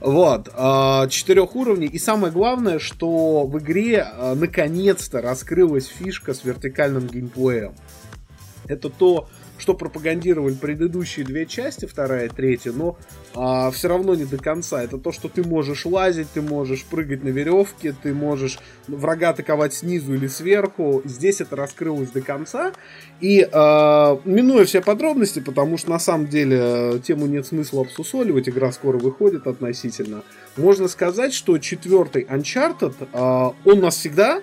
Вот, 0.00 0.50
а, 0.52 1.08
четырех 1.08 1.56
уровней. 1.56 1.86
И 1.86 1.98
самое 1.98 2.32
главное, 2.32 2.78
что 2.78 3.46
в 3.46 3.58
игре 3.58 4.02
а, 4.02 4.34
наконец-то 4.34 5.22
раскрылась 5.22 5.86
фишка 5.86 6.34
с 6.34 6.44
вертикальным 6.44 7.06
геймплеем. 7.06 7.74
Это 8.66 8.90
то, 8.90 9.28
что 9.58 9.74
пропагандировали 9.74 10.54
предыдущие 10.54 11.24
две 11.24 11.46
части, 11.46 11.86
вторая 11.86 12.26
и 12.26 12.28
третья, 12.28 12.72
но 12.72 12.96
все 13.72 13.88
равно 13.88 14.14
не 14.14 14.24
до 14.24 14.38
конца. 14.38 14.82
Это 14.82 14.98
то, 14.98 15.12
что 15.12 15.28
ты 15.28 15.42
можешь 15.42 15.86
лазить, 15.86 16.28
ты 16.34 16.42
можешь 16.42 16.84
прыгать 16.84 17.24
на 17.24 17.28
веревке, 17.28 17.94
ты 18.00 18.14
можешь 18.14 18.58
врага 18.88 19.30
атаковать 19.30 19.74
снизу 19.74 20.14
или 20.14 20.26
сверху. 20.26 21.02
Здесь 21.04 21.40
это 21.40 21.56
раскрылось 21.56 22.10
до 22.10 22.20
конца. 22.20 22.72
И 23.20 23.48
а, 23.52 24.20
минуя 24.24 24.64
все 24.64 24.80
подробности, 24.80 25.40
потому 25.40 25.78
что 25.78 25.90
на 25.90 25.98
самом 25.98 26.26
деле 26.28 26.58
э, 26.60 26.98
тему 27.04 27.26
нет 27.26 27.46
смысла 27.46 27.82
обсусоливать, 27.82 28.48
игра 28.48 28.72
скоро 28.72 28.98
выходит 28.98 29.46
относительно, 29.46 30.22
можно 30.56 30.88
сказать, 30.88 31.32
что 31.32 31.58
четвертый 31.58 32.24
Uncharted, 32.24 32.94
а, 33.12 33.54
он 33.64 33.80
нас 33.80 33.96
всегда 33.96 34.42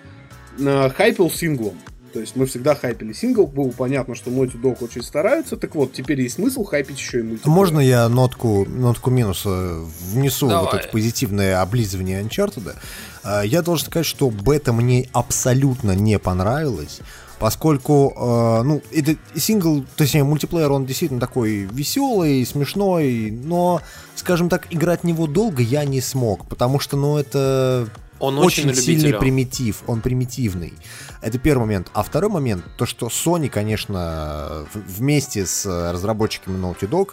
а, 0.60 0.90
хайпил 0.90 1.30
синглом. 1.30 1.78
То 2.14 2.20
есть 2.20 2.36
мы 2.36 2.46
всегда 2.46 2.76
хайпили 2.76 3.14
сингл, 3.14 3.48
было 3.48 3.70
понятно, 3.72 4.16
что 4.16 4.30
Naughty 4.30 4.60
Dog 4.62 4.84
очень 4.84 5.02
стараются, 5.02 5.58
так 5.58 5.76
вот, 5.76 5.94
теперь 5.94 6.22
есть 6.22 6.36
смысл 6.36 6.64
хайпить 6.64 6.98
еще 6.98 7.20
и 7.20 7.24
мультиплеер. 7.24 7.56
Можно 7.56 7.80
я 7.80 8.10
нотку, 8.10 8.66
нотку 8.66 9.10
минуса 9.10 9.80
внесу 10.12 10.50
Давай. 10.50 10.66
вот 10.66 10.74
это 10.74 10.88
позитивное 10.90 11.62
облизывание 11.62 12.22
Uncharted? 12.22 12.76
А, 13.24 13.44
Я 13.44 13.62
должен 13.62 13.86
сказать, 13.88 14.06
что 14.06 14.30
бета 14.30 14.74
мне 14.74 15.08
абсолютно 15.14 15.92
не 15.92 16.20
понравилась, 16.20 17.00
поскольку, 17.40 18.14
э, 18.16 18.64
ну, 18.64 18.82
это 18.92 19.16
сингл, 19.36 19.84
точнее, 19.96 20.24
мультиплеер, 20.24 20.72
он 20.72 20.86
действительно 20.86 21.20
такой 21.20 21.68
веселый, 21.72 22.46
смешной, 22.46 23.32
но, 23.32 23.82
скажем 24.16 24.50
так, 24.50 24.68
играть 24.70 25.02
в 25.02 25.04
него 25.06 25.28
долго 25.28 25.64
я 25.64 25.86
не 25.86 26.02
смог, 26.02 26.48
потому 26.48 26.80
что, 26.80 26.98
ну, 26.98 27.18
это 27.18 27.88
Он 28.20 28.38
очень, 28.38 28.70
очень 28.70 28.82
сильный 28.82 29.14
примитив, 29.14 29.84
он 29.88 30.02
примитивный. 30.02 30.74
Это 31.22 31.38
первый 31.38 31.62
момент. 31.62 31.90
А 31.94 32.04
второй 32.04 32.32
момент, 32.32 32.64
то, 32.78 32.86
что 32.86 33.08
Sony, 33.08 33.48
конечно, 33.48 34.66
вместе 34.74 35.46
с 35.46 35.66
разработчиками 35.92 36.58
Naughty 36.58 36.90
Dog 36.90 37.10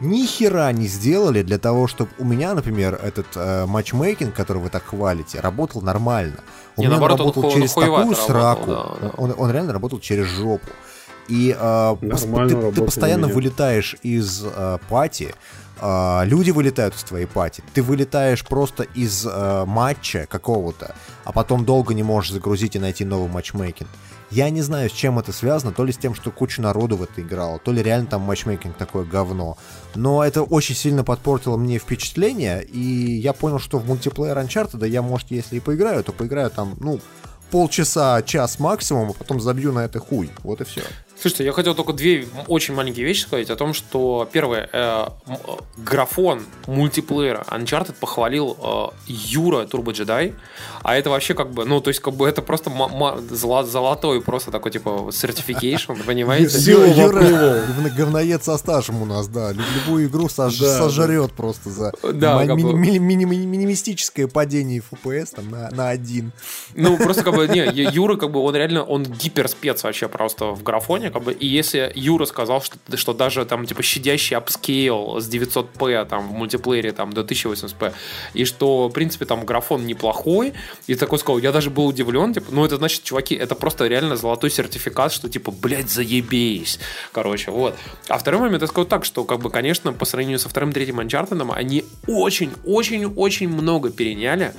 ни 0.00 0.26
хера 0.26 0.70
не 0.72 0.86
сделали 0.88 1.42
для 1.42 1.58
того, 1.58 1.86
чтобы 1.86 2.10
у 2.18 2.24
меня, 2.24 2.54
например, 2.54 2.98
этот 3.02 3.26
э, 3.36 3.64
матчмейкинг, 3.66 4.34
который 4.34 4.58
вы 4.58 4.68
так 4.68 4.84
хвалите, 4.84 5.40
работал 5.40 5.82
нормально. 5.82 6.40
У 6.76 6.80
Не, 6.80 6.86
меня 6.88 6.96
он 6.96 7.00
наоборот, 7.00 7.20
он 7.20 7.26
работал 7.26 7.44
он 7.44 7.54
через 7.54 7.72
хуевато 7.72 8.08
такую 8.10 8.16
сраку. 8.16 8.70
работал, 8.70 8.96
да, 9.00 9.08
да. 9.08 9.14
Он, 9.16 9.34
он 9.36 9.50
реально 9.52 9.72
работал 9.72 10.00
через 10.00 10.26
жопу. 10.26 10.66
И 11.28 11.56
э, 11.58 11.96
ты, 12.00 12.72
ты 12.72 12.82
постоянно 12.82 13.28
вылетаешь 13.28 13.96
из 14.02 14.44
э, 14.44 14.78
пати, 14.88 15.34
люди 15.80 16.50
вылетают 16.50 16.94
из 16.94 17.02
твоей 17.02 17.26
пати, 17.26 17.62
ты 17.74 17.82
вылетаешь 17.82 18.44
просто 18.44 18.84
из 18.84 19.26
э, 19.26 19.64
матча 19.66 20.26
какого-то, 20.30 20.94
а 21.24 21.32
потом 21.32 21.64
долго 21.64 21.94
не 21.94 22.02
можешь 22.02 22.32
загрузить 22.32 22.76
и 22.76 22.78
найти 22.78 23.04
новый 23.04 23.28
матчмейкинг. 23.28 23.88
Я 24.30 24.50
не 24.50 24.62
знаю, 24.62 24.90
с 24.90 24.92
чем 24.92 25.18
это 25.18 25.32
связано, 25.32 25.72
то 25.72 25.84
ли 25.84 25.92
с 25.92 25.96
тем, 25.96 26.14
что 26.14 26.30
куча 26.30 26.60
народу 26.60 26.96
в 26.96 27.02
это 27.02 27.20
играла, 27.20 27.58
то 27.58 27.70
ли 27.72 27.82
реально 27.82 28.06
там 28.06 28.22
матчмейкинг 28.22 28.76
такое 28.76 29.04
говно. 29.04 29.56
Но 29.94 30.24
это 30.24 30.42
очень 30.42 30.74
сильно 30.74 31.04
подпортило 31.04 31.56
мне 31.56 31.78
впечатление, 31.78 32.64
и 32.64 32.80
я 32.80 33.32
понял, 33.32 33.58
что 33.58 33.78
в 33.78 33.86
мультиплеер 33.86 34.36
Uncharted, 34.38 34.88
я, 34.88 35.02
может, 35.02 35.30
если 35.30 35.56
и 35.56 35.60
поиграю, 35.60 36.02
то 36.02 36.12
поиграю 36.12 36.50
там, 36.50 36.74
ну, 36.80 37.00
полчаса, 37.50 38.20
час 38.22 38.58
максимум, 38.58 39.10
а 39.10 39.12
потом 39.12 39.40
забью 39.40 39.72
на 39.72 39.84
это 39.84 40.00
хуй. 40.00 40.30
Вот 40.42 40.60
и 40.60 40.64
все. 40.64 40.82
Слушайте, 41.20 41.44
я 41.44 41.52
хотел 41.52 41.74
только 41.74 41.92
две 41.92 42.26
очень 42.48 42.74
маленькие 42.74 43.06
вещи 43.06 43.22
сказать 43.22 43.48
о 43.48 43.56
том, 43.56 43.72
что 43.72 44.28
первое, 44.30 44.68
э, 44.72 45.06
э, 45.26 45.32
графон 45.78 46.42
мультиплеера 46.66 47.46
Uncharted 47.50 47.94
похвалил 47.98 48.56
э, 48.62 48.86
Юра 49.06 49.64
Turbo 49.64 49.92
Jedi, 49.92 50.34
а 50.82 50.96
это 50.96 51.08
вообще 51.10 51.34
как 51.34 51.50
бы, 51.52 51.64
ну, 51.64 51.80
то 51.80 51.88
есть 51.88 52.00
как 52.00 52.14
бы 52.14 52.28
это 52.28 52.42
просто 52.42 52.70
золотой 53.30 54.20
просто 54.20 54.50
такой 54.50 54.70
типа 54.72 54.88
certification, 55.10 56.02
понимаете? 56.04 56.58
Юра, 56.94 57.20
говноед 57.96 58.44
со 58.44 58.58
стажем 58.58 59.00
у 59.00 59.06
нас, 59.06 59.28
да. 59.28 59.52
Лю- 59.52 59.62
Любую 59.76 60.06
игру 60.08 60.28
сож- 60.28 60.58
Да, 60.60 60.78
сожрет 60.78 61.32
просто 61.32 61.70
за 61.70 61.92
минимистическое 62.12 64.26
падение 64.26 64.82
FPS 64.92 65.36
там, 65.36 65.48
на, 65.48 65.70
на 65.70 65.88
один. 65.88 66.32
Ну, 66.74 66.98
просто 66.98 67.22
как 67.22 67.34
бы, 67.34 67.48
не, 67.48 67.60
Юра, 67.92 68.16
как 68.16 68.30
бы, 68.32 68.40
он 68.40 68.54
реально, 68.54 68.82
он 68.82 69.04
гиперспец 69.04 69.84
вообще 69.84 70.08
просто 70.08 70.46
в 70.46 70.62
графоне, 70.62 71.03
как 71.10 71.22
бы, 71.22 71.32
и 71.32 71.46
если 71.46 71.90
Юра 71.94 72.26
сказал, 72.26 72.62
что, 72.62 72.76
что 72.96 73.12
даже 73.12 73.44
там, 73.44 73.66
типа, 73.66 73.82
щадящий 73.82 74.36
upscale 74.36 75.20
с 75.20 75.28
900p 75.28 76.06
там 76.06 76.28
в 76.28 76.32
мультиплеере 76.32 76.92
там 76.92 77.12
до 77.12 77.22
1080p, 77.22 77.92
и 78.34 78.44
что, 78.44 78.88
в 78.88 78.92
принципе, 78.92 79.24
там 79.24 79.44
графон 79.44 79.86
неплохой, 79.86 80.52
и 80.86 80.94
такой 80.94 81.18
сказал, 81.18 81.38
я 81.38 81.50
даже 81.50 81.70
был 81.70 81.86
удивлен, 81.86 82.32
типа, 82.32 82.46
ну, 82.50 82.64
это 82.64 82.76
значит, 82.76 83.02
чуваки, 83.02 83.34
это 83.34 83.54
просто 83.54 83.86
реально 83.86 84.16
золотой 84.16 84.50
сертификат, 84.50 85.12
что, 85.12 85.28
типа, 85.28 85.50
блядь, 85.50 85.90
заебись, 85.90 86.78
короче, 87.12 87.50
вот. 87.50 87.74
А 88.08 88.18
второй 88.18 88.40
момент, 88.40 88.62
я 88.62 88.68
скажу 88.68 88.86
так, 88.86 89.04
что, 89.04 89.24
как 89.24 89.40
бы, 89.40 89.50
конечно, 89.50 89.92
по 89.92 90.04
сравнению 90.04 90.38
со 90.38 90.48
вторым, 90.48 90.72
третьим 90.72 91.00
Uncharted, 91.00 91.52
они 91.54 91.84
очень-очень-очень 92.06 93.48
много 93.48 93.90
переняли 93.90 94.52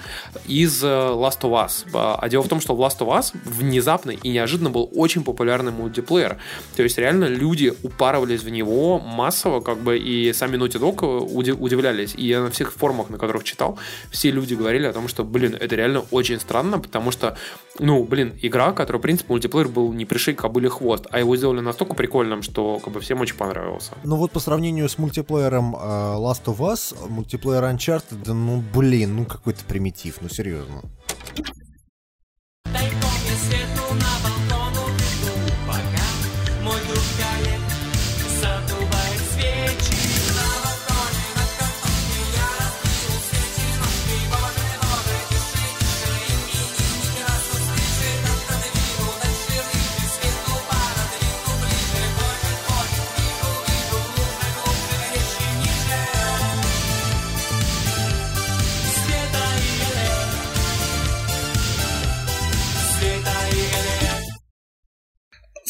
из 0.48 0.84
э, 0.84 0.88
Last 0.88 1.42
of 1.42 1.52
Us. 1.52 1.86
А 1.94 2.26
а 2.26 2.30
дело 2.30 2.42
в 2.42 2.48
том, 2.48 2.60
что 2.60 2.74
Last 2.74 3.00
of 3.02 3.10
Us 3.10 3.38
внезапно 3.44 4.10
и 4.10 4.30
неожиданно 4.30 4.72
был 4.72 4.90
очень 4.96 5.24
популярный 5.24 5.72
мультиплеер. 5.72 6.35
То 6.76 6.84
есть 6.84 6.98
реально 6.98 7.26
люди 7.26 7.74
упарывались 7.84 8.44
в 8.44 8.50
него 8.50 9.00
массово, 9.00 9.62
как 9.62 9.80
бы, 9.80 9.98
и 9.98 10.34
сами 10.34 10.58
Naughty 10.58 10.80
Dog 10.80 11.28
уди- 11.32 11.52
удивлялись. 11.52 12.16
И 12.16 12.28
я 12.28 12.42
на 12.42 12.50
всех 12.50 12.74
форумах, 12.74 13.10
на 13.10 13.18
которых 13.18 13.44
читал, 13.44 13.78
все 14.12 14.32
люди 14.32 14.54
говорили 14.54 14.86
о 14.86 14.94
том, 14.94 15.08
что, 15.08 15.24
блин, 15.24 15.56
это 15.60 15.76
реально 15.76 16.04
очень 16.12 16.40
странно, 16.40 16.80
потому 16.80 17.12
что, 17.12 17.38
ну, 17.80 18.04
блин, 18.04 18.34
игра, 18.42 18.72
которая, 18.72 19.00
в 19.00 19.04
принципе, 19.04 19.32
мультиплеер 19.34 19.68
был 19.68 19.94
не 19.94 20.06
пришей 20.06 20.34
кобыле 20.34 20.70
хвост, 20.70 21.08
а 21.12 21.20
его 21.20 21.36
сделали 21.36 21.62
настолько 21.62 21.94
прикольным, 21.96 22.42
что, 22.42 22.80
как 22.80 22.94
бы, 22.94 23.00
всем 23.00 23.22
очень 23.22 23.36
понравился. 23.36 23.92
Ну 24.04 24.16
вот 24.16 24.32
по 24.32 24.40
сравнению 24.40 24.90
с 24.90 24.98
мультиплеером 24.98 25.76
э, 25.76 25.80
Last 25.80 26.46
of 26.46 26.58
Us, 26.60 26.96
мультиплеер 27.10 27.64
Uncharted, 27.64 28.24
да 28.26 28.34
ну 28.34 28.64
блин, 28.74 29.16
ну 29.16 29.26
какой-то 29.26 29.64
примитив, 29.66 30.18
ну 30.22 30.30
серьезно. 30.30 30.82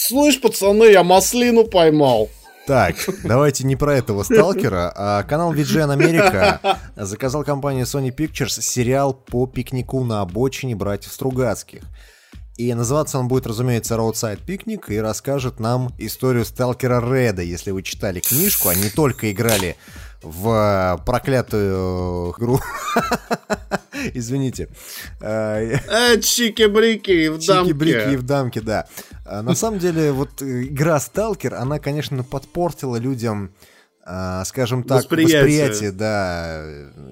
Слышь, 0.07 0.39
пацаны, 0.39 0.83
я 0.91 1.03
маслину 1.03 1.63
поймал. 1.63 2.29
Так, 2.67 2.95
давайте 3.23 3.63
не 3.63 3.75
про 3.75 3.95
этого 3.95 4.21
сталкера, 4.21 4.93
а 4.95 5.23
канал 5.23 5.51
VGN 5.51 5.91
Америка 5.91 6.59
заказал 6.95 7.43
компании 7.43 7.83
Sony 7.85 8.15
Pictures 8.15 8.61
сериал 8.61 9.15
по 9.15 9.47
пикнику 9.47 10.03
на 10.03 10.21
обочине 10.21 10.75
братьев 10.75 11.11
Стругацких. 11.11 11.81
И 12.57 12.73
называться 12.73 13.19
он 13.19 13.27
будет, 13.27 13.47
разумеется, 13.47 13.95
Roadside 13.95 14.39
Picnic 14.45 14.85
и 14.87 14.97
расскажет 14.97 15.59
нам 15.59 15.93
историю 15.97 16.45
сталкера 16.45 17.01
Реда. 17.01 17.41
Если 17.41 17.71
вы 17.71 17.83
читали 17.83 18.21
книжку, 18.21 18.69
а 18.69 18.75
не 18.75 18.89
только 18.89 19.31
играли 19.31 19.75
в 20.21 21.01
проклятую 21.05 22.31
игру. 22.37 22.59
Извините. 24.13 24.69
Э, 25.21 25.77
Э, 25.87 26.19
чики-брики 26.19 27.27
в 27.29 27.45
дамке. 27.45 27.71
Чики-брики 27.71 28.13
и 28.13 28.15
в 28.15 28.23
дамке, 28.23 28.61
да. 28.61 28.87
На 29.25 29.55
самом 29.55 29.79
деле, 29.79 30.11
вот 30.11 30.41
э, 30.41 30.63
игра 30.63 30.99
Сталкер, 30.99 31.55
она, 31.55 31.79
конечно, 31.79 32.23
подпортила 32.23 32.97
людям, 32.97 33.51
скажем 34.45 34.83
так, 34.83 34.99
Восприятие. 34.99 35.37
восприятие, 35.39 35.91
да, 35.91 36.63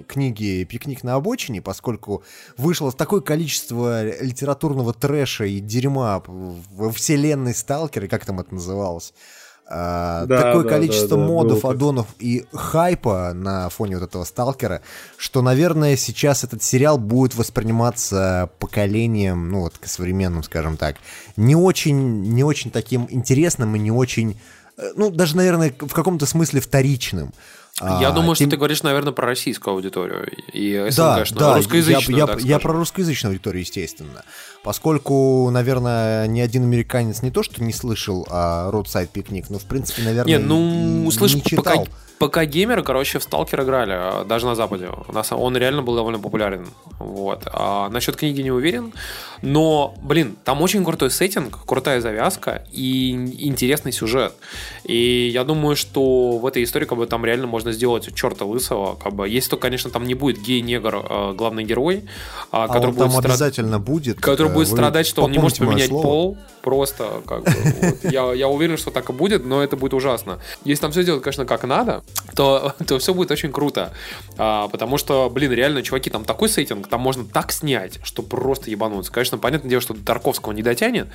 книги 0.07 0.63
«Пикник 0.63 1.03
на 1.03 1.15
обочине», 1.15 1.59
поскольку 1.59 2.23
вышло 2.55 2.91
такое 2.91 3.21
количество 3.21 4.21
литературного 4.21 4.93
трэша 4.93 5.45
и 5.45 5.59
дерьма 5.59 6.21
во 6.27 6.91
вселенной 6.91 7.55
Сталкера, 7.55 8.07
как 8.07 8.25
там 8.25 8.39
это 8.39 8.53
называлось, 8.53 9.13
а, 9.65 10.25
Да, 10.25 10.41
такое 10.41 10.63
да, 10.63 10.69
количество 10.69 11.17
да, 11.17 11.23
да, 11.23 11.27
модов, 11.27 11.61
так. 11.61 11.71
аддонов 11.71 12.07
и 12.19 12.45
хайпа 12.53 13.31
на 13.33 13.69
фоне 13.69 13.95
вот 13.97 14.03
этого 14.03 14.23
сталкера, 14.25 14.81
что, 15.17 15.41
наверное, 15.41 15.95
сейчас 15.95 16.43
этот 16.43 16.61
сериал 16.61 16.97
будет 16.97 17.33
восприниматься 17.33 18.51
поколением, 18.59 19.49
ну 19.49 19.61
вот, 19.61 19.73
современным, 19.83 20.43
скажем 20.43 20.77
так, 20.77 20.97
не 21.37 21.55
очень, 21.55 22.21
не 22.33 22.43
очень 22.43 22.71
таким 22.71 23.07
интересным 23.09 23.75
и 23.75 23.79
не 23.79 23.91
очень, 23.91 24.37
ну, 24.95 25.09
даже, 25.11 25.35
наверное, 25.37 25.73
в 25.79 25.93
каком-то 25.93 26.25
смысле 26.25 26.61
вторичным. 26.61 27.31
Я 27.81 28.09
А, 28.09 28.11
думаю, 28.11 28.35
что 28.35 28.43
тем- 28.43 28.51
ты 28.51 28.57
говоришь, 28.57 28.83
наверное, 28.83 29.13
про 29.13 29.25
российскую 29.25 29.73
аудиторию 29.73 30.29
и 30.53 30.77
да, 30.95 31.15
СНГшную, 31.15 31.39
да, 31.39 31.55
русскоязычную, 31.57 32.17
я, 32.19 32.33
я, 32.33 32.37
я 32.39 32.59
про 32.59 32.71
русскоязычную 32.73 33.31
аудиторию, 33.31 33.61
естественно. 33.61 34.23
Поскольку, 34.63 35.49
наверное, 35.49 36.27
ни 36.27 36.39
один 36.39 36.63
американец 36.63 37.23
не 37.23 37.31
то, 37.31 37.41
что 37.41 37.63
не 37.63 37.73
слышал 37.73 38.27
о 38.29 38.69
Roadside 38.71 39.09
Picnic, 39.11 39.45
но, 39.49 39.57
в 39.57 39.63
принципе, 39.65 40.03
наверное, 40.03 40.37
Не, 40.37 40.37
ну, 40.37 41.09
слышь, 41.11 41.33
не 41.33 41.41
пока, 41.41 41.71
читал. 41.71 41.87
пока 42.19 42.45
геймеры, 42.45 42.83
короче, 42.83 43.17
в 43.19 43.23
Сталкер 43.23 43.63
играли, 43.63 43.91
а, 43.93 44.23
даже 44.23 44.45
на 44.45 44.53
Западе. 44.55 44.89
У 45.07 45.11
нас 45.11 45.31
Он 45.31 45.57
реально 45.57 45.81
был 45.81 45.95
довольно 45.95 46.19
популярен. 46.19 46.67
Вот. 46.99 47.47
А 47.51 47.89
насчет 47.89 48.15
книги 48.15 48.41
не 48.41 48.51
уверен. 48.51 48.93
Но, 49.43 49.93
блин, 50.01 50.37
там 50.45 50.61
очень 50.61 50.85
крутой 50.85 51.11
сеттинг, 51.11 51.65
крутая 51.65 51.99
завязка 51.99 52.65
и 52.71 53.11
интересный 53.11 53.91
сюжет. 53.91 54.33
И 54.85 55.27
я 55.33 55.43
думаю, 55.43 55.75
что 55.75 56.37
в 56.37 56.45
этой 56.45 56.63
истории 56.63 56.85
как 56.85 56.97
бы 56.97 57.05
там 57.07 57.25
реально 57.25 57.47
можно 57.47 57.73
сделать 57.73 58.15
черта 58.15 58.45
лысого. 58.45 58.95
Как 58.95 59.13
бы, 59.13 59.27
если 59.27 59.49
только, 59.49 59.63
конечно, 59.63 59.91
там 59.91 60.05
не 60.05 60.13
будет 60.13 60.41
гей-негр 60.41 60.95
э, 60.95 61.33
главный 61.33 61.65
герой, 61.65 62.05
а, 62.51 62.63
А 62.63 62.67
который 62.69 62.91
он 62.91 62.95
там 62.95 63.07
будет 63.09 63.19
страд- 63.19 63.25
обязательно 63.31 63.79
будет. 63.79 64.21
который 64.21 64.49
э, 64.49 64.53
будет 64.53 64.69
страдать, 64.69 65.05
что 65.07 65.23
он 65.23 65.31
не 65.33 65.39
может 65.39 65.57
поменять 65.57 65.89
слово. 65.89 66.03
пол. 66.03 66.37
Просто, 66.61 67.21
как 67.27 67.43
бы, 67.43 67.51
вот. 67.81 68.09
я, 68.13 68.31
я 68.31 68.47
уверен, 68.47 68.77
что 68.77 68.89
так 68.89 69.09
и 69.09 69.13
будет, 69.13 69.45
но 69.45 69.61
это 69.61 69.75
будет 69.75 69.93
ужасно. 69.93 70.39
Если 70.63 70.81
там 70.81 70.91
все 70.91 71.01
сделать, 71.01 71.21
конечно, 71.21 71.45
как 71.45 71.63
надо, 71.65 72.05
то, 72.37 72.73
то 72.87 72.97
все 72.99 73.13
будет 73.13 73.31
очень 73.31 73.51
круто. 73.51 73.91
А, 74.37 74.69
потому 74.69 74.97
что, 74.97 75.29
блин, 75.29 75.51
реально, 75.51 75.83
чуваки, 75.83 76.09
там 76.09 76.23
такой 76.23 76.47
сеттинг, 76.47 76.87
там 76.87 77.01
можно 77.01 77.25
так 77.25 77.51
снять, 77.51 77.99
что 78.03 78.23
просто 78.23 78.71
ебануться. 78.71 79.11
Конечно, 79.11 79.32
понятное 79.37 79.69
дело, 79.69 79.81
что 79.81 79.93
до 79.93 80.03
Тарковского 80.03 80.53
не 80.53 80.63
дотянет, 80.63 81.07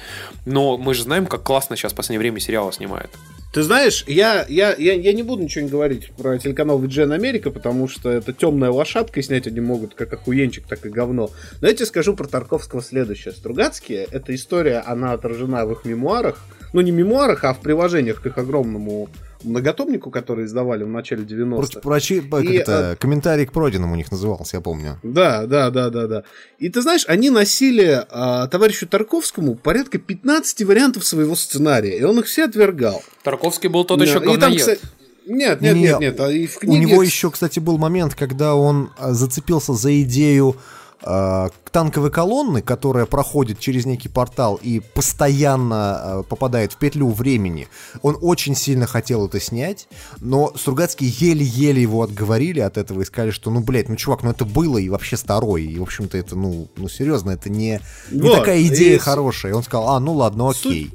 но 0.46 0.76
мы 0.76 0.94
же 0.94 1.02
знаем, 1.02 1.26
как 1.26 1.42
классно 1.42 1.76
сейчас 1.76 1.92
в 1.92 1.96
последнее 1.96 2.20
время 2.20 2.40
сериалы 2.40 2.72
снимают. 2.72 3.10
Ты 3.52 3.62
знаешь, 3.62 4.04
я, 4.06 4.44
я, 4.48 4.74
я, 4.74 4.92
я 4.92 5.12
не 5.14 5.22
буду 5.22 5.42
ничего 5.42 5.64
не 5.64 5.70
говорить 5.70 6.12
про 6.12 6.38
телеканал 6.38 6.82
VGN 6.82 7.14
Америка, 7.14 7.50
потому 7.50 7.88
что 7.88 8.10
это 8.10 8.34
темная 8.34 8.70
лошадка, 8.70 9.20
и 9.20 9.22
снять 9.22 9.46
они 9.46 9.60
могут 9.60 9.94
как 9.94 10.12
охуенчик, 10.12 10.66
так 10.66 10.84
и 10.84 10.90
говно. 10.90 11.30
Но 11.62 11.68
я 11.68 11.74
тебе 11.74 11.86
скажу 11.86 12.14
про 12.14 12.26
Тарковского 12.26 12.82
следующее. 12.82 13.32
Стругацкие, 13.32 14.06
эта 14.10 14.34
история, 14.34 14.80
она 14.86 15.12
отражена 15.12 15.64
в 15.64 15.72
их 15.72 15.86
мемуарах, 15.86 16.44
ну 16.74 16.82
не 16.82 16.90
мемуарах, 16.90 17.44
а 17.44 17.54
в 17.54 17.60
приложениях 17.60 18.20
к 18.20 18.26
их 18.26 18.36
огромному 18.36 19.08
многотомнику, 19.44 20.10
который 20.10 20.46
издавали 20.46 20.84
в 20.84 20.88
начале 20.88 21.24
90-х. 21.24 21.56
Просто 21.56 21.80
прочи, 21.80 22.22
И, 22.42 22.52
это, 22.54 22.96
комментарий 23.00 23.46
к 23.46 23.52
пройденному 23.52 23.94
у 23.94 23.96
них 23.96 24.10
назывался, 24.10 24.56
я 24.56 24.60
помню. 24.60 24.98
Да, 25.02 25.46
да, 25.46 25.70
да, 25.70 25.90
да, 25.90 26.06
да. 26.06 26.22
И 26.58 26.68
ты 26.68 26.82
знаешь, 26.82 27.04
они 27.08 27.30
носили 27.30 28.04
а, 28.10 28.46
товарищу 28.48 28.86
Тарковскому 28.86 29.54
порядка 29.54 29.98
15 29.98 30.62
вариантов 30.64 31.04
своего 31.04 31.34
сценария, 31.36 31.98
и 31.98 32.02
он 32.02 32.18
их 32.18 32.26
все 32.26 32.44
отвергал. 32.44 33.02
Тарковский 33.22 33.68
был 33.68 33.84
тот 33.84 33.98
Да, 33.98 34.04
еще 34.04 34.18
и 34.18 34.24
там, 34.24 34.34
говноед. 34.36 34.58
кстати, 34.60 34.80
Нет, 35.26 35.60
нет, 35.60 35.74
Не, 35.76 35.82
нет, 35.82 36.00
нет. 36.00 36.20
А 36.20 36.30
и 36.30 36.46
в 36.46 36.56
У 36.56 36.60
книге... 36.60 36.80
него 36.86 37.02
еще, 37.02 37.30
кстати, 37.30 37.60
был 37.60 37.78
момент, 37.78 38.14
когда 38.14 38.54
он 38.54 38.90
а, 38.98 39.12
зацепился 39.12 39.74
за 39.74 40.02
идею 40.02 40.56
э, 40.56 40.77
танковой 41.00 42.10
колонны, 42.10 42.60
которая 42.60 43.06
проходит 43.06 43.60
через 43.60 43.86
некий 43.86 44.08
портал 44.08 44.58
и 44.60 44.80
постоянно 44.80 46.00
э, 46.02 46.22
попадает 46.28 46.72
в 46.72 46.76
петлю 46.76 47.08
времени. 47.08 47.68
Он 48.02 48.18
очень 48.20 48.56
сильно 48.56 48.86
хотел 48.86 49.26
это 49.26 49.38
снять, 49.38 49.88
но 50.20 50.52
Стругацкий 50.56 51.06
еле-еле 51.06 51.82
его 51.82 52.02
отговорили 52.02 52.60
от 52.60 52.78
этого 52.78 53.02
и 53.02 53.04
сказали, 53.04 53.30
что, 53.30 53.50
ну, 53.50 53.60
блядь, 53.60 53.88
ну, 53.88 53.96
чувак, 53.96 54.22
ну, 54.24 54.30
это 54.30 54.44
было 54.44 54.78
и 54.78 54.88
вообще 54.88 55.16
старое, 55.16 55.62
и, 55.62 55.78
в 55.78 55.82
общем-то, 55.82 56.18
это, 56.18 56.34
ну, 56.34 56.68
ну 56.76 56.88
серьезно, 56.88 57.30
это 57.30 57.48
не, 57.48 57.80
не 58.10 58.22
Вот, 58.22 58.38
такая 58.38 58.62
идея 58.62 58.96
и 58.96 58.98
хорошая. 58.98 59.52
И 59.52 59.54
он 59.54 59.62
сказал, 59.62 59.90
а, 59.90 60.00
ну, 60.00 60.14
ладно, 60.14 60.50
окей. 60.50 60.90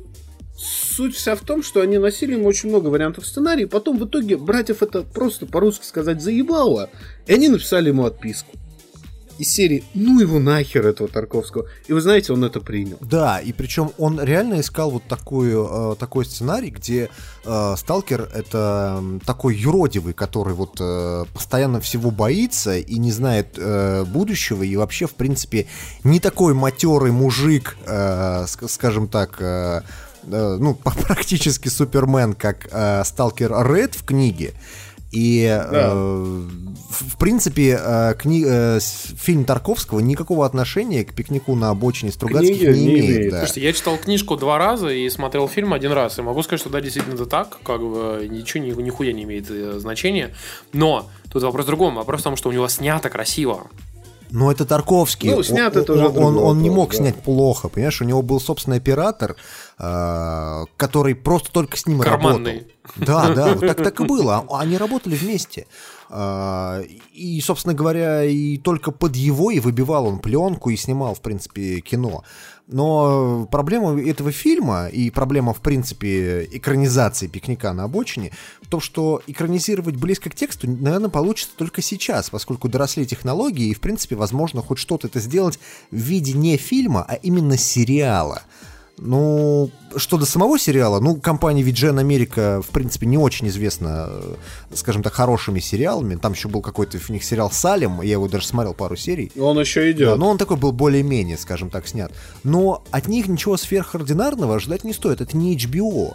Суть 0.55 1.15
вся 1.15 1.35
в 1.35 1.41
том, 1.41 1.63
что 1.63 1.81
они 1.81 1.97
носили 1.97 2.33
ему 2.33 2.47
очень 2.47 2.69
много 2.69 2.87
вариантов 2.87 3.25
сценария, 3.25 3.63
и 3.63 3.67
потом 3.67 3.97
в 3.97 4.05
итоге 4.05 4.37
братьев 4.37 4.83
это 4.83 5.01
просто 5.01 5.45
по-русски 5.45 5.85
сказать 5.85 6.21
заебало, 6.21 6.89
и 7.25 7.33
они 7.33 7.49
написали 7.49 7.89
ему 7.89 8.05
отписку. 8.05 8.57
Из 9.43 9.49
серии 9.49 9.83
«Ну 9.93 10.21
его 10.21 10.39
нахер, 10.39 10.87
этого 10.87 11.09
Тарковского». 11.09 11.65
И 11.87 11.91
вы 11.91 11.99
знаете, 11.99 12.31
он 12.31 12.45
это 12.45 12.61
принял. 12.61 12.95
Да, 13.01 13.39
и 13.39 13.51
причем 13.51 13.91
он 13.97 14.21
реально 14.23 14.61
искал 14.61 14.89
вот 14.89 15.03
такую, 15.03 15.67
э, 15.69 15.95
такой 15.99 16.23
сценарий, 16.23 16.69
где 16.69 17.09
э, 17.43 17.75
сталкер 17.77 18.29
это 18.33 19.03
такой 19.25 19.57
юродивый, 19.57 20.13
который 20.13 20.53
вот 20.53 20.77
э, 20.79 21.25
постоянно 21.33 21.81
всего 21.81 22.09
боится 22.09 22.77
и 22.77 22.97
не 22.97 23.11
знает 23.11 23.57
э, 23.57 24.05
будущего, 24.05 24.63
и 24.63 24.77
вообще, 24.77 25.07
в 25.07 25.15
принципе, 25.15 25.67
не 26.05 26.21
такой 26.21 26.53
матерый 26.53 27.11
мужик, 27.11 27.75
э, 27.85 28.45
ск- 28.45 28.69
скажем 28.69 29.09
так, 29.09 29.41
э, 29.41 29.81
э, 30.23 30.57
ну, 30.57 30.75
практически 31.07 31.67
супермен, 31.67 32.33
как 32.33 32.69
э, 32.71 33.03
сталкер 33.03 33.51
Ред 33.69 33.93
в 33.95 34.05
книге. 34.05 34.53
И, 35.13 35.45
э, 35.45 35.93
в 36.89 37.17
принципе, 37.17 37.79
э, 37.79 38.13
кни- 38.15 38.45
э, 38.45 38.79
фильм 38.81 39.45
Тарковского 39.45 39.99
никакого 39.99 40.45
отношения 40.45 41.03
к 41.03 41.13
пикнику 41.13 41.55
на 41.55 41.69
обочине 41.69 42.11
Стругацких 42.11 42.57
Книге 42.57 42.73
не 42.73 42.79
не 42.85 42.93
имеет. 42.93 43.05
имеет. 43.15 43.31
да. 43.31 43.37
Слушайте, 43.39 43.61
я 43.61 43.73
читал 43.73 43.97
книжку 43.97 44.35
два 44.37 44.57
раза 44.57 44.89
и 44.89 45.09
смотрел 45.09 45.47
фильм 45.47 45.73
один 45.73 45.91
раз. 45.91 46.17
И 46.19 46.21
могу 46.21 46.41
сказать, 46.43 46.59
что 46.59 46.69
да, 46.69 46.81
действительно 46.81 47.13
это 47.15 47.25
так, 47.25 47.59
как 47.63 47.81
бы 47.81 48.27
ничего 48.29 48.63
ни, 48.63 48.71
нихуя 48.81 49.13
не 49.13 49.23
имеет 49.23 49.45
э, 49.49 49.79
значения. 49.79 50.33
Но 50.73 51.09
тут 51.31 51.43
вопрос 51.43 51.65
в 51.65 51.67
другом. 51.67 51.95
Вопрос 51.95 52.21
в 52.21 52.23
том, 52.23 52.35
что 52.35 52.49
у 52.49 52.51
него 52.51 52.67
снято 52.67 53.09
красиво. 53.09 53.67
Но 54.33 54.51
это 54.51 54.65
Тарковский. 54.65 55.29
Ну, 55.29 55.43
снят 55.43 55.75
он, 55.75 55.81
это 55.83 55.93
уже 55.93 56.07
он, 56.07 56.17
он, 56.17 56.37
он 56.39 56.61
не 56.63 56.71
мог 56.71 56.89
да. 56.89 56.97
снять 56.97 57.21
плохо, 57.21 57.69
понимаешь? 57.69 58.01
У 58.01 58.03
него 58.03 58.23
был 58.23 58.39
собственный 58.39 58.77
оператор, 58.77 59.35
э, 59.77 60.63
который 60.75 61.13
просто 61.13 61.51
только 61.51 61.77
с 61.77 61.85
ним 61.85 61.99
Карманный. 61.99 62.65
работал. 62.95 63.05
Да, 63.05 63.33
да, 63.35 63.53
вот 63.53 63.59
так, 63.59 63.77
так 63.77 63.99
и 63.99 64.03
было. 64.07 64.43
А- 64.49 64.61
Они 64.61 64.75
работали 64.77 65.15
вместе. 65.15 65.67
А, 66.09 66.81
И, 67.13 67.39
собственно 67.41 67.75
говоря, 67.75 68.23
и 68.23 68.57
только 68.57 68.89
под 68.91 69.15
его 69.15 69.51
и 69.51 69.59
выбивал 69.59 70.07
он 70.07 70.17
пленку 70.17 70.71
и 70.71 70.77
снимал, 70.77 71.13
в 71.13 71.21
принципе, 71.21 71.79
кино. 71.81 72.23
Но 72.67 73.45
проблема 73.51 73.99
этого 74.01 74.31
фильма 74.31 74.87
и 74.87 75.09
проблема, 75.09 75.53
в 75.53 75.59
принципе, 75.59 76.45
экранизации 76.45 77.27
«Пикника 77.27 77.73
на 77.73 77.83
обочине» 77.83 78.31
в 78.61 78.69
том, 78.69 78.79
что 78.79 79.21
экранизировать 79.27 79.97
близко 79.97 80.29
к 80.29 80.35
тексту, 80.35 80.69
наверное, 80.69 81.09
получится 81.09 81.53
только 81.57 81.81
сейчас, 81.81 82.29
поскольку 82.29 82.69
доросли 82.69 83.05
технологии, 83.05 83.67
и, 83.67 83.73
в 83.73 83.81
принципе, 83.81 84.15
возможно 84.15 84.61
хоть 84.61 84.77
что-то 84.77 85.07
это 85.07 85.19
сделать 85.19 85.59
в 85.91 85.97
виде 85.97 86.31
не 86.33 86.55
фильма, 86.55 87.05
а 87.07 87.15
именно 87.15 87.57
сериала. 87.57 88.43
Ну, 88.97 89.71
что 89.95 90.17
до 90.17 90.25
самого 90.25 90.59
сериала, 90.59 90.99
ну, 90.99 91.15
компания 91.15 91.63
VGN 91.63 91.99
Америка, 91.99 92.61
в 92.61 92.69
принципе, 92.69 93.07
не 93.07 93.17
очень 93.17 93.47
известна, 93.47 94.07
э, 94.09 94.35
скажем 94.73 95.01
так, 95.01 95.13
хорошими 95.13 95.59
сериалами. 95.59 96.15
Там 96.15 96.33
еще 96.33 96.47
был 96.47 96.61
какой-то 96.61 96.99
у 97.09 97.11
них 97.11 97.23
сериал 97.23 97.51
«Салем», 97.51 98.01
я 98.01 98.13
его 98.13 98.27
даже 98.27 98.45
смотрел 98.45 98.73
пару 98.73 98.95
серий. 98.95 99.31
Он 99.39 99.59
еще 99.59 99.91
идет. 99.91 100.09
Да, 100.09 100.15
но 100.15 100.29
он 100.29 100.37
такой 100.37 100.57
был 100.57 100.71
более-менее, 100.71 101.37
скажем 101.37 101.69
так, 101.69 101.87
снят. 101.87 102.11
Но 102.43 102.83
от 102.91 103.07
них 103.07 103.27
ничего 103.27 103.57
сверхординарного 103.57 104.55
ожидать 104.55 104.83
не 104.83 104.93
стоит. 104.93 105.21
Это 105.21 105.35
не 105.35 105.57
HBO. 105.57 106.13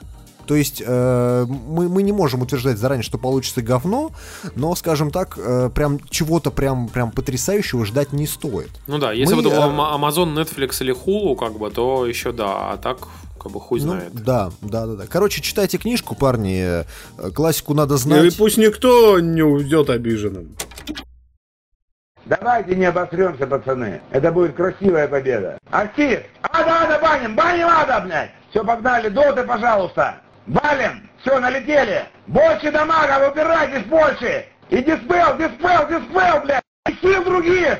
То 0.48 0.54
есть 0.54 0.82
э, 0.84 1.44
мы, 1.46 1.90
мы 1.90 2.02
не 2.02 2.10
можем 2.12 2.40
утверждать 2.40 2.78
заранее, 2.78 3.02
что 3.02 3.18
получится 3.18 3.60
говно, 3.60 4.12
но, 4.56 4.74
скажем 4.74 5.10
так, 5.10 5.36
э, 5.36 5.68
прям 5.74 6.00
чего-то 6.08 6.50
прям, 6.50 6.88
прям 6.88 7.10
потрясающего 7.10 7.84
ждать 7.84 8.14
не 8.14 8.26
стоит. 8.26 8.70
Ну 8.86 8.96
да, 8.96 9.12
если 9.12 9.34
Мы, 9.34 9.42
бы 9.42 9.48
это 9.50 9.60
был 9.60 9.70
э, 9.70 9.76
Amazon, 9.76 10.34
Netflix 10.34 10.78
или 10.80 10.94
Hulu, 10.94 11.36
как 11.36 11.58
бы, 11.58 11.70
то 11.70 12.06
еще 12.06 12.32
да, 12.32 12.72
а 12.72 12.76
так, 12.78 13.00
как 13.38 13.52
бы, 13.52 13.60
хуй 13.60 13.78
Ну, 13.80 13.88
знает. 13.92 14.14
да, 14.14 14.50
да, 14.62 14.86
да, 14.86 14.94
да. 14.94 15.04
Короче, 15.06 15.42
читайте 15.42 15.76
книжку, 15.76 16.14
парни. 16.14 16.82
э, 17.18 17.30
Классику 17.34 17.74
надо 17.74 17.96
И 17.96 17.98
знать. 17.98 18.36
пусть 18.38 18.56
никто 18.56 19.20
не 19.20 19.42
уйдет 19.42 19.90
обиженным. 19.90 20.56
Давайте 22.24 22.74
не 22.74 22.86
обосремся, 22.86 23.46
пацаны. 23.46 24.00
Это 24.10 24.32
будет 24.32 24.54
красивая 24.56 25.08
победа. 25.08 25.58
Актив! 25.70 26.20
Ада, 26.42 26.82
ада, 26.84 26.98
баним! 27.02 27.36
Баним, 27.36 27.66
ада, 27.68 28.00
блядь! 28.00 28.30
Все, 28.50 28.64
погнали, 28.64 29.10
доты, 29.10 29.44
пожалуйста! 29.44 30.22
Валим! 30.48 31.08
Все, 31.20 31.38
налетели! 31.38 32.06
Больше 32.26 32.72
дамага, 32.72 33.28
убирайтесь 33.30 33.84
больше! 33.84 34.46
И 34.70 34.78
диспел, 34.78 35.36
диспел, 35.36 35.86
диспел, 35.88 36.40
блядь! 36.42 36.62
И 36.88 36.94
сил 36.94 37.22
других! 37.22 37.78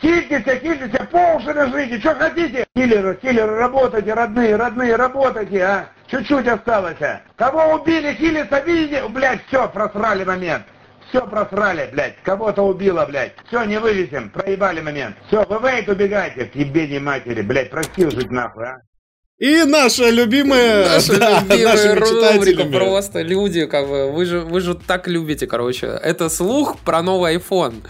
Хильтесь, 0.00 0.60
хильтесь, 0.60 1.08
по 1.10 1.36
уши 1.36 1.54
нажмите, 1.54 1.98
что 2.00 2.14
хотите? 2.16 2.66
Киллеры, 2.74 3.16
киллеры, 3.16 3.56
работайте, 3.56 4.14
родные, 4.14 4.56
родные, 4.56 4.96
работайте, 4.96 5.62
а! 5.62 5.88
Чуть-чуть 6.08 6.48
осталось, 6.48 7.00
а! 7.00 7.20
Кого 7.36 7.74
убили, 7.74 8.14
хилиться, 8.14 8.60
видите? 8.60 9.06
Блядь, 9.08 9.44
все, 9.46 9.68
просрали 9.68 10.24
момент! 10.24 10.64
Все 11.08 11.26
просрали, 11.26 11.88
блядь. 11.90 12.20
Кого-то 12.22 12.62
убило, 12.62 13.06
блядь. 13.06 13.32
Все, 13.46 13.64
не 13.64 13.78
вывезем. 13.78 14.28
Проебали 14.28 14.82
момент. 14.82 15.16
Все, 15.26 15.42
вы 15.44 15.58
вейт 15.66 15.88
убегайте. 15.88 16.44
К 16.44 16.54
ебени 16.54 16.98
матери, 16.98 17.40
блядь. 17.40 17.70
Простил 17.70 18.10
жить 18.10 18.30
нахуй, 18.30 18.66
а. 18.66 18.76
И 19.38 19.62
наша 19.62 20.10
любимая... 20.10 20.88
Наша 20.88 21.16
да, 21.16 21.40
любимая 21.40 21.64
нашими 21.64 22.34
рубрика 22.34 22.64
просто 22.64 23.22
люди, 23.22 23.66
как 23.66 23.88
бы, 23.88 24.10
вы 24.10 24.24
же, 24.24 24.40
вы 24.40 24.60
же 24.60 24.74
так 24.74 25.06
любите, 25.06 25.46
короче. 25.46 25.86
Это 25.86 26.28
слух 26.28 26.76
про 26.80 27.02
новый 27.02 27.36
iPhone. 27.36 27.84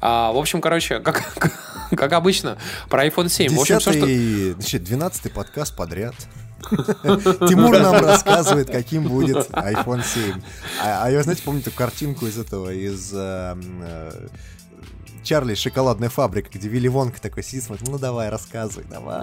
А, 0.00 0.30
в 0.30 0.38
общем, 0.38 0.60
короче, 0.60 1.00
как, 1.00 1.24
как 1.96 2.12
обычно, 2.12 2.56
про 2.88 3.04
iPhone 3.04 3.28
7. 3.28 3.52
В 3.52 3.60
общем, 3.60 3.80
все, 3.80 3.92
что... 3.92 4.54
Значит, 4.54 4.84
двенадцатый 4.84 5.32
подкаст 5.32 5.76
подряд. 5.76 6.14
Тимур 6.70 7.80
нам 7.80 7.96
рассказывает, 7.96 8.70
каким 8.70 9.08
будет 9.08 9.50
iPhone 9.50 10.04
7. 10.04 10.40
А, 10.84 11.06
а 11.06 11.10
я, 11.10 11.24
знаете, 11.24 11.42
помню 11.42 11.62
эту 11.62 11.72
картинку 11.72 12.28
из 12.28 12.38
этого, 12.38 12.72
из 12.72 13.10
э, 13.12 13.56
э, 13.56 14.28
Чарли 15.22 15.54
шоколадная 15.54 16.08
фабрика, 16.08 16.48
где 16.52 16.68
Вилли 16.68 16.88
Вонка 16.88 17.20
такой 17.20 17.42
сидит, 17.42 17.64
смотрит, 17.64 17.88
ну 17.88 17.98
давай, 17.98 18.28
рассказывай, 18.28 18.84
давай. 18.90 19.22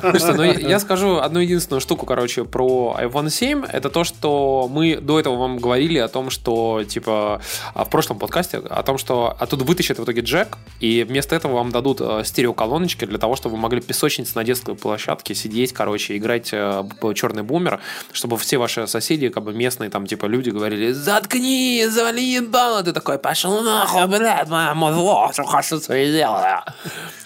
Слушайте, 0.00 0.32
ну 0.34 0.42
я- 0.42 0.52
я 0.58 0.78
скажу 0.78 1.16
одну 1.16 1.40
единственную 1.40 1.80
штуку, 1.80 2.06
короче, 2.06 2.44
про 2.44 2.96
iPhone 3.00 3.30
7. 3.30 3.64
Это 3.64 3.90
то, 3.90 4.04
что 4.04 4.68
мы 4.70 4.96
до 4.96 5.18
этого 5.20 5.36
вам 5.36 5.58
говорили 5.58 5.98
о 5.98 6.08
том, 6.08 6.30
что, 6.30 6.84
типа, 6.84 7.40
а, 7.74 7.84
в 7.84 7.90
прошлом 7.90 8.18
подкасте, 8.18 8.58
о 8.58 8.82
том, 8.82 8.98
что 8.98 9.34
оттуда 9.38 9.64
вытащат 9.64 9.98
в 9.98 10.04
итоге 10.04 10.22
джек, 10.22 10.58
и 10.80 11.04
вместо 11.04 11.34
этого 11.34 11.54
вам 11.54 11.70
дадут 11.70 12.00
э, 12.00 12.22
стереоколоночки 12.24 13.04
для 13.04 13.18
того, 13.18 13.36
чтобы 13.36 13.56
вы 13.56 13.60
могли 13.62 13.80
песочниц 13.80 14.34
на 14.34 14.44
детской 14.44 14.74
площадке 14.74 15.34
сидеть, 15.34 15.72
короче, 15.72 16.16
играть 16.16 16.50
э, 16.52 16.84
черный 17.14 17.42
бумер, 17.42 17.80
чтобы 18.12 18.36
все 18.36 18.58
ваши 18.58 18.86
соседи, 18.86 19.28
как 19.28 19.44
бы 19.44 19.52
местные 19.52 19.90
там, 19.90 20.06
типа, 20.06 20.26
люди 20.26 20.50
говорили, 20.50 20.92
заткни, 20.92 21.86
завали 21.88 22.22
ебало, 22.22 22.82
ты 22.82 22.92
такой, 22.92 23.18
пошел 23.18 23.53
нахуй, 23.62 24.06
блядь, 24.06 24.48
моя 24.48 24.74
музло, 24.74 25.32
что 25.32 25.44
хочу, 25.44 25.80
что 25.80 25.94
и 25.94 26.12
делаю». 26.12 26.62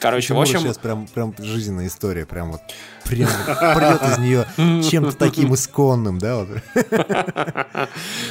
Короче, 0.01 0.27
в 0.27 0.29
Тимура 0.29 0.43
общем... 0.43 0.61
сейчас 0.61 0.79
прям, 0.79 1.07
прям 1.07 1.35
жизненная 1.39 1.87
история, 1.87 2.27
прям 2.27 2.53
вот 2.53 2.61
прям 3.09 3.29
прет 3.75 4.03
из 4.03 4.19
нее 4.19 4.47
чем-то 4.57 5.17
таким 5.17 5.55
исконным, 5.55 6.19
да. 6.19 6.47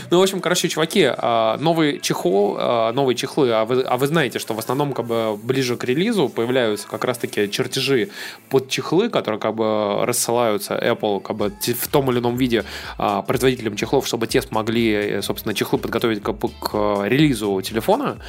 Ну, 0.09 0.19
в 0.19 0.21
общем, 0.21 0.39
короче, 0.39 0.69
чуваки, 0.69 1.05
а, 1.05 1.57
новый 1.57 1.99
чехол, 1.99 2.57
а, 2.59 2.93
новые 2.93 3.15
чехлы, 3.15 3.51
а 3.51 3.65
вы, 3.65 3.81
а 3.81 3.97
вы 3.97 4.07
знаете, 4.07 4.39
что 4.39 4.53
в 4.53 4.59
основном 4.59 4.93
как 4.93 5.05
бы 5.05 5.37
ближе 5.41 5.75
к 5.75 5.83
релизу 5.83 6.29
появляются 6.29 6.87
как 6.87 7.03
раз-таки 7.03 7.49
чертежи 7.49 8.09
под 8.49 8.69
чехлы, 8.69 9.09
которые 9.09 9.39
как 9.39 9.55
бы 9.55 10.05
рассылаются 10.05 10.75
Apple 10.75 11.21
как 11.21 11.35
бы 11.35 11.51
в 11.61 11.87
том 11.87 12.11
или 12.11 12.19
ином 12.19 12.35
виде 12.37 12.63
а, 12.97 13.21
производителям 13.21 13.75
чехлов, 13.75 14.07
чтобы 14.07 14.27
те 14.27 14.41
смогли, 14.41 15.21
собственно, 15.21 15.53
чехлы 15.53 15.79
подготовить 15.79 16.21
к, 16.21 16.33
к 16.33 17.03
релизу 17.05 17.61
телефона. 17.61 18.19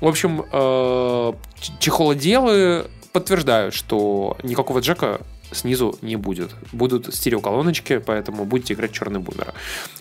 В 0.00 0.06
общем, 0.06 0.44
э, 0.50 1.32
чехолоделы 1.78 2.86
подтверждают, 3.12 3.74
что 3.74 4.36
никакого 4.42 4.80
джека 4.80 5.20
снизу 5.52 5.98
не 6.02 6.16
будет. 6.16 6.50
Будут 6.72 7.14
стереоколоночки, 7.14 7.98
поэтому 7.98 8.44
будете 8.44 8.74
играть 8.74 8.92
черный 8.92 9.20
бумер. 9.20 9.52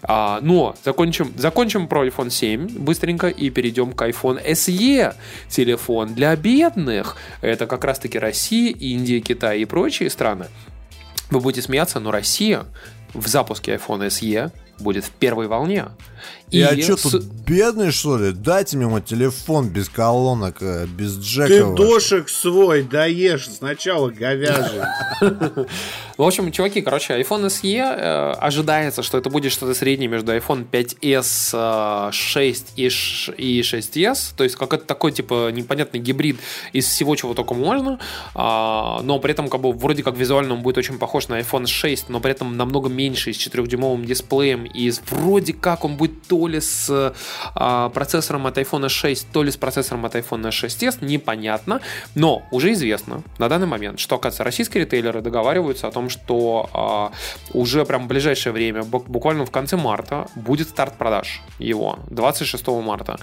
А, 0.03 0.39
но 0.41 0.76
закончим, 0.84 1.34
закончим 1.35 1.88
про 1.88 2.05
iPhone 2.05 2.30
7 2.30 2.80
быстренько 2.80 3.27
и 3.27 3.49
перейдем 3.49 3.93
к 3.93 4.01
iPhone 4.01 4.43
SE. 4.45 5.15
Телефон 5.49 6.13
для 6.13 6.35
бедных. 6.35 7.17
Это 7.41 7.67
как 7.67 7.84
раз-таки 7.84 8.19
Россия, 8.19 8.71
Индия, 8.71 9.19
Китай 9.19 9.61
и 9.61 9.65
прочие 9.65 10.09
страны. 10.09 10.47
Вы 11.30 11.39
будете 11.39 11.61
смеяться, 11.61 11.99
но 11.99 12.11
Россия 12.11 12.65
в 13.13 13.27
запуске 13.27 13.76
iPhone 13.76 14.07
SE 14.07 14.51
будет 14.80 15.05
в 15.05 15.11
первой 15.11 15.47
волне. 15.47 15.85
Я 16.51 16.71
И 16.71 16.81
что, 16.81 16.97
с- 16.97 17.01
тут 17.11 17.23
бедный, 17.23 17.91
что 17.91 18.17
ли? 18.17 18.31
Дайте 18.31 18.76
мне 18.77 18.88
мой 18.88 19.01
телефон 19.01 19.69
без 19.69 19.88
колонок, 19.89 20.57
э, 20.61 20.85
без 20.88 21.15
Ты 21.15 21.21
джека. 21.21 21.73
дошик 21.76 22.27
свой 22.30 22.84
даешь 22.84 23.47
сначала 23.49 24.09
говяжий. 24.09 24.81
В 26.17 26.23
общем, 26.23 26.51
чуваки, 26.51 26.81
короче, 26.81 27.13
iPhone 27.21 27.45
SE 27.45 27.77
э, 27.77 28.31
ожидается, 28.34 29.03
что 29.03 29.17
это 29.17 29.30
будет 29.30 29.53
что-то 29.53 29.73
среднее 29.73 30.09
между 30.09 30.34
iPhone 30.35 30.65
5s 30.69 32.09
э, 32.09 32.11
6 32.11 32.73
и, 32.76 32.89
ш- 32.89 33.31
и 33.34 33.61
6s, 33.61 34.34
то 34.35 34.43
есть 34.43 34.55
какой-то 34.57 34.84
такой, 34.85 35.13
типа, 35.13 35.49
непонятный 35.51 36.01
гибрид 36.01 36.38
из 36.73 36.88
всего, 36.88 37.15
чего 37.15 37.34
только 37.34 37.53
можно, 37.53 37.99
А, 38.35 38.99
но 39.03 39.19
при 39.19 39.31
этом, 39.31 39.47
как 39.47 39.61
бы, 39.61 39.71
вроде 39.71 40.03
как 40.03 40.17
визуально 40.17 40.55
он 40.55 40.61
будет 40.61 40.77
очень 40.77 40.97
похож 40.99 41.30
на 41.30 41.39
iPhone 41.39 41.67
6, 41.67 42.09
но 42.09 42.19
при 42.19 42.31
этом 42.31 42.57
намного 42.57 42.89
меньше, 42.89 43.31
с 43.31 43.38
4-дюймовым 43.38 44.05
дисплеем, 44.05 44.65
и 44.65 44.91
вроде 45.09 45.53
как 45.53 45.85
он 45.85 45.95
будет 45.95 46.23
то 46.27 46.38
ли 46.47 46.59
с 46.59 47.13
а, 47.55 47.89
процессором 47.89 48.47
от 48.47 48.57
iPhone 48.57 48.89
6, 48.89 49.31
то 49.31 49.43
ли 49.43 49.51
с 49.51 49.57
процессором 49.57 50.05
от 50.05 50.15
iPhone 50.15 50.49
6s, 50.49 50.97
непонятно, 51.01 51.81
но 52.15 52.43
уже 52.51 52.73
известно 52.73 53.23
на 53.37 53.49
данный 53.49 53.67
момент, 53.67 53.99
что, 53.99 54.15
оказывается, 54.15 54.43
российские 54.43 54.83
ритейлеры 54.83 55.21
договариваются 55.21 55.87
о 55.87 55.91
том, 55.91 56.09
что 56.09 56.69
а, 56.73 57.11
уже 57.53 57.85
прям 57.85 58.05
в 58.05 58.07
ближайшее 58.07 58.53
время, 58.53 58.81
бу- 58.81 59.03
буквально 59.07 59.45
в 59.45 59.51
конце 59.51 59.77
марта, 59.77 60.27
будет 60.35 60.69
старт 60.69 60.97
продаж 60.97 61.41
его, 61.59 61.99
26 62.09 62.67
марта. 62.67 63.19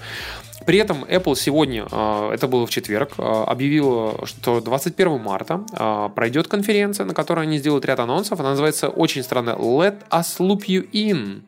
При 0.65 0.79
этом 0.79 1.05
Apple 1.05 1.35
сегодня, 1.35 1.87
а, 1.91 2.33
это 2.33 2.47
было 2.47 2.65
в 2.67 2.69
четверг, 2.69 3.13
а, 3.17 3.45
объявила, 3.45 4.25
что 4.25 4.59
21 4.59 5.19
марта 5.19 5.63
а, 5.71 6.09
пройдет 6.09 6.47
конференция, 6.47 7.05
на 7.05 7.13
которой 7.13 7.45
они 7.45 7.57
сделают 7.57 7.85
ряд 7.85 7.99
анонсов. 7.99 8.39
Она 8.39 8.49
называется 8.49 8.89
очень 8.89 9.23
странно 9.23 9.51
«Let 9.51 10.07
us 10.09 10.39
loop 10.39 10.65
you 10.67 10.89
in». 10.91 11.43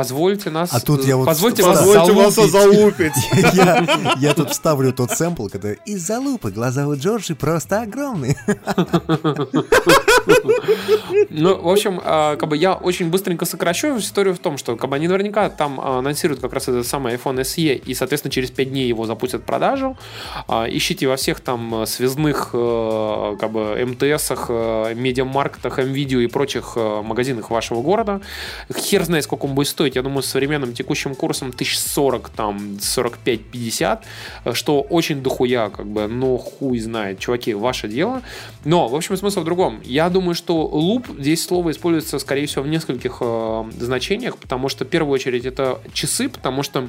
Позвольте 0.00 0.48
нас... 0.48 0.70
А 0.72 0.80
тут 0.80 1.04
я 1.04 1.16
вот- 1.18 1.26
Позвольте 1.26 1.62
вас 1.62 1.78
Позвольте 1.78 2.12
вас 2.12 2.34
залупить. 2.34 3.12
Я, 3.52 4.14
я 4.18 4.34
тут 4.34 4.50
вставлю 4.50 4.94
тот 4.94 5.10
сэмпл, 5.10 5.48
когда 5.48 5.72
из-за 5.72 6.18
лупы 6.18 6.50
глаза 6.50 6.86
у 6.86 6.96
Джорджи 6.96 7.34
просто 7.34 7.82
огромные. 7.82 8.36
Ну, 11.30 11.60
в 11.60 11.68
общем, 11.68 12.00
а, 12.04 12.36
как 12.36 12.48
бы 12.48 12.56
я 12.56 12.74
очень 12.74 13.10
быстренько 13.10 13.44
сокращу 13.44 13.98
историю 13.98 14.34
в 14.34 14.38
том, 14.38 14.58
что 14.58 14.76
как 14.76 14.90
бы 14.90 14.96
они 14.96 15.08
наверняка 15.08 15.48
там 15.50 15.80
а, 15.80 15.98
анонсируют 15.98 16.40
как 16.40 16.52
раз 16.52 16.68
этот 16.68 16.86
самый 16.86 17.14
iPhone 17.14 17.40
SE, 17.40 17.74
и, 17.74 17.94
соответственно, 17.94 18.32
через 18.32 18.50
5 18.50 18.70
дней 18.70 18.88
его 18.88 19.06
запустят 19.06 19.42
в 19.42 19.44
продажу. 19.44 19.96
А, 20.48 20.66
Ищите 20.68 21.06
во 21.06 21.16
всех 21.16 21.40
там 21.40 21.82
э, 21.82 21.86
связных 21.86 22.50
э, 22.52 23.36
как 23.40 23.50
бы 23.50 23.84
МТСах, 23.84 24.46
э, 24.48 24.94
медиамаркетах, 24.94 25.78
МВидео 25.78 26.20
и 26.20 26.26
прочих 26.26 26.76
магазинах 26.76 27.50
вашего 27.50 27.82
города. 27.82 28.20
Хер 28.74 29.04
знает, 29.04 29.24
сколько 29.24 29.46
он 29.46 29.54
будет 29.54 29.68
стоить. 29.68 29.89
Я 29.94 30.02
думаю, 30.02 30.22
с 30.22 30.26
современным 30.26 30.72
текущим 30.72 31.14
курсом 31.14 31.48
1040, 31.48 32.30
там, 32.30 32.78
45-50, 32.78 34.00
э, 34.44 34.52
что 34.54 34.80
очень 34.80 35.22
дохуя, 35.22 35.68
как 35.70 35.86
бы, 35.86 36.06
но 36.06 36.36
хуй 36.38 36.78
знает. 36.78 37.18
Чуваки, 37.18 37.54
ваше 37.54 37.88
дело. 37.88 38.22
Но, 38.64 38.88
в 38.88 38.94
общем, 38.94 39.16
смысл 39.16 39.40
в 39.40 39.44
другом. 39.44 39.80
Я 39.84 40.08
думаю, 40.10 40.34
что 40.34 40.66
луп, 40.66 41.06
здесь 41.18 41.44
слово 41.44 41.70
используется, 41.70 42.18
скорее 42.18 42.46
всего, 42.46 42.62
в 42.62 42.68
нескольких 42.68 43.18
э, 43.20 43.64
значениях, 43.78 44.36
потому 44.36 44.68
что, 44.68 44.84
в 44.84 44.88
первую 44.88 45.12
очередь, 45.12 45.44
это 45.44 45.80
часы, 45.92 46.28
потому 46.28 46.62
что 46.62 46.88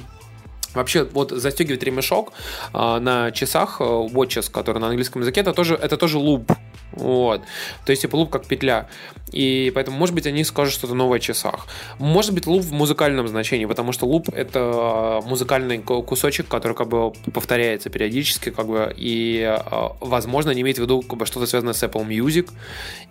Вообще, 0.73 1.03
вот 1.03 1.32
застегивать 1.32 1.84
ремешок 1.84 2.32
э, 2.73 2.99
на 2.99 3.32
часах, 3.32 3.82
э, 3.82 3.84
watches, 3.84 4.49
который 4.49 4.80
на 4.80 4.88
английском 4.88 5.22
языке, 5.22 5.41
это 5.41 5.53
тоже, 5.53 5.76
это 5.76 5.98
тоже 5.98 6.18
луп. 6.18 6.52
Вот. 6.91 7.41
То 7.85 7.91
есть, 7.91 8.01
типа, 8.03 8.15
луп 8.15 8.30
как 8.30 8.45
петля. 8.45 8.88
И 9.31 9.72
поэтому, 9.73 9.97
может 9.97 10.13
быть, 10.13 10.27
они 10.27 10.43
скажут 10.43 10.73
что-то 10.73 10.93
новое 10.93 11.18
о 11.18 11.22
часах. 11.22 11.68
Может 11.99 12.34
быть, 12.34 12.47
луп 12.47 12.63
в 12.63 12.73
музыкальном 12.73 13.30
значении, 13.30 13.65
потому 13.65 13.93
что 13.93 14.05
луп— 14.05 14.27
это 14.35 15.22
музыкальный 15.26 15.77
ку- 15.80 16.03
кусочек, 16.03 16.49
который 16.49 16.73
как 16.76 16.89
бы 16.89 17.11
повторяется 17.34 17.89
периодически, 17.89 18.49
как 18.51 18.68
бы, 18.68 18.93
и, 18.97 19.39
э, 19.41 19.88
возможно, 20.01 20.51
они 20.51 20.61
имеют 20.61 20.80
в 20.80 20.81
виду 20.81 21.01
как 21.01 21.18
бы, 21.18 21.26
что-то 21.26 21.45
связанное 21.45 21.73
с 21.73 21.81
Apple 21.81 22.05
Music, 22.05 22.49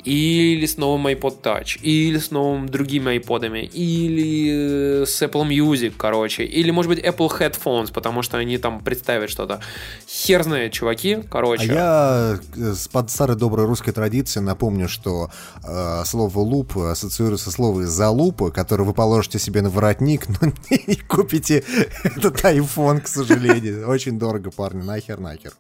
или 0.04 0.66
с 0.66 0.76
новым 0.76 1.06
iPod 1.06 1.40
Touch, 1.42 1.80
или 1.80 2.18
с 2.18 2.30
новыми 2.30 2.66
другими 2.68 3.16
iPod'ами, 3.18 3.64
или 3.64 5.02
э, 5.02 5.06
с 5.06 5.22
Apple 5.22 5.48
Music, 5.48 5.94
короче, 5.96 6.44
или, 6.44 6.70
может 6.70 6.90
быть, 6.90 6.98
Apple 7.02 7.30
Headphones, 7.30 7.92
потому 7.94 8.20
что 8.22 8.36
они 8.36 8.58
там 8.58 8.80
представят 8.80 9.30
что-то. 9.30 9.60
Хер 10.06 10.42
знает, 10.42 10.72
чуваки, 10.72 11.14
А 11.14 11.22
короче. 11.30 11.64
я 11.66 12.38
э, 12.56 12.74
под 12.92 13.10
старой 13.10 13.36
доброй 13.36 13.66
русской 13.70 13.92
традиции 13.92 14.40
напомню, 14.40 14.88
что 14.88 15.30
э, 15.64 16.02
слово 16.04 16.38
луп 16.40 16.76
ассоциируется 16.76 17.50
слово 17.50 17.86
залупа, 17.86 18.50
которое 18.50 18.84
вы 18.84 18.92
положите 18.92 19.38
себе 19.38 19.62
на 19.62 19.70
воротник, 19.70 20.28
но 20.28 20.52
не 20.70 20.96
купите 20.96 21.64
этот 22.04 22.44
iPhone, 22.44 23.00
к 23.00 23.08
сожалению. 23.08 23.88
Очень 23.88 24.18
дорого, 24.18 24.50
парни, 24.50 24.82
нахер, 24.82 25.18
нахер. 25.18 25.52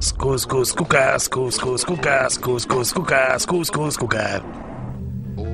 Ску, 0.00 0.38
ску, 0.38 0.64
скука, 0.64 1.18
ску, 1.18 1.50
ску, 1.50 1.78
скука, 1.78 2.28
ску, 2.30 2.58
ску, 2.58 2.84
скука, 2.84 3.38
ску, 3.38 3.64
ску, 3.64 3.90
скука. 3.90 4.42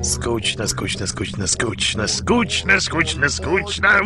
Скучно, 0.03 0.67
скучно, 0.67 1.07
скучно, 1.07 1.47
скучно, 1.47 2.07
скучно, 2.07 2.79
скучно, 2.79 3.29
скучно. 3.29 4.01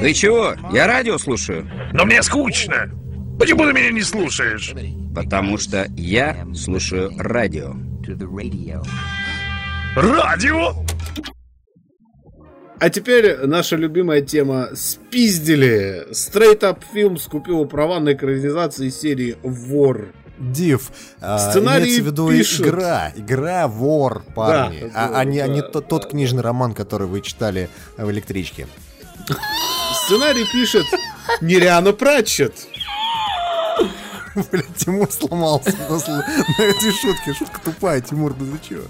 Ты 0.00 0.14
чего? 0.14 0.54
Я 0.72 0.86
радио 0.86 1.18
слушаю. 1.18 1.70
Но 1.92 2.04
мне 2.04 2.22
скучно. 2.22 2.90
Почему 3.38 3.64
ты 3.64 3.72
меня 3.72 3.90
не 3.90 4.02
слушаешь? 4.02 4.72
Потому 5.14 5.58
что 5.58 5.86
я 5.96 6.46
слушаю 6.54 7.12
радио. 7.18 7.74
Радио? 9.96 10.74
А 12.78 12.90
теперь 12.90 13.38
наша 13.46 13.76
любимая 13.76 14.20
тема 14.20 14.70
«Спиздили». 14.74 16.06
Straight 16.10 16.60
Up 16.60 16.80
Films 16.94 17.28
купила 17.28 17.64
права 17.64 18.00
на 18.00 18.12
экранизации 18.12 18.88
серии 18.90 19.36
«Вор». 19.42 20.12
Див, 20.36 20.90
а, 21.20 21.38
Сценарий 21.38 21.84
имеется 21.84 22.02
в 22.02 22.06
виду 22.06 22.28
пишут. 22.28 22.66
игра, 22.66 23.12
игра 23.14 23.68
вор, 23.68 24.24
парни, 24.34 24.90
Да, 24.92 25.10
а, 25.14 25.20
а 25.20 25.24
не, 25.24 25.38
а 25.38 25.46
не 25.46 25.60
да, 25.60 25.68
тот, 25.68 25.86
тот 25.86 26.10
книжный 26.10 26.42
роман, 26.42 26.74
который 26.74 27.06
вы 27.06 27.20
читали 27.20 27.68
в 27.96 28.10
электричке. 28.10 28.66
Сценарий 30.04 30.44
пишет 30.52 30.86
Нериана 31.40 31.92
Пратчет. 31.92 32.52
Блин, 34.50 34.64
Тимур 34.76 35.10
сломался 35.10 35.76
на, 35.88 36.62
этой 36.62 36.92
шутке. 36.92 37.34
Шутка 37.34 37.60
тупая, 37.64 38.00
Тимур, 38.00 38.34
ну 38.38 38.56
ты 38.56 38.68
чё? 38.68 38.82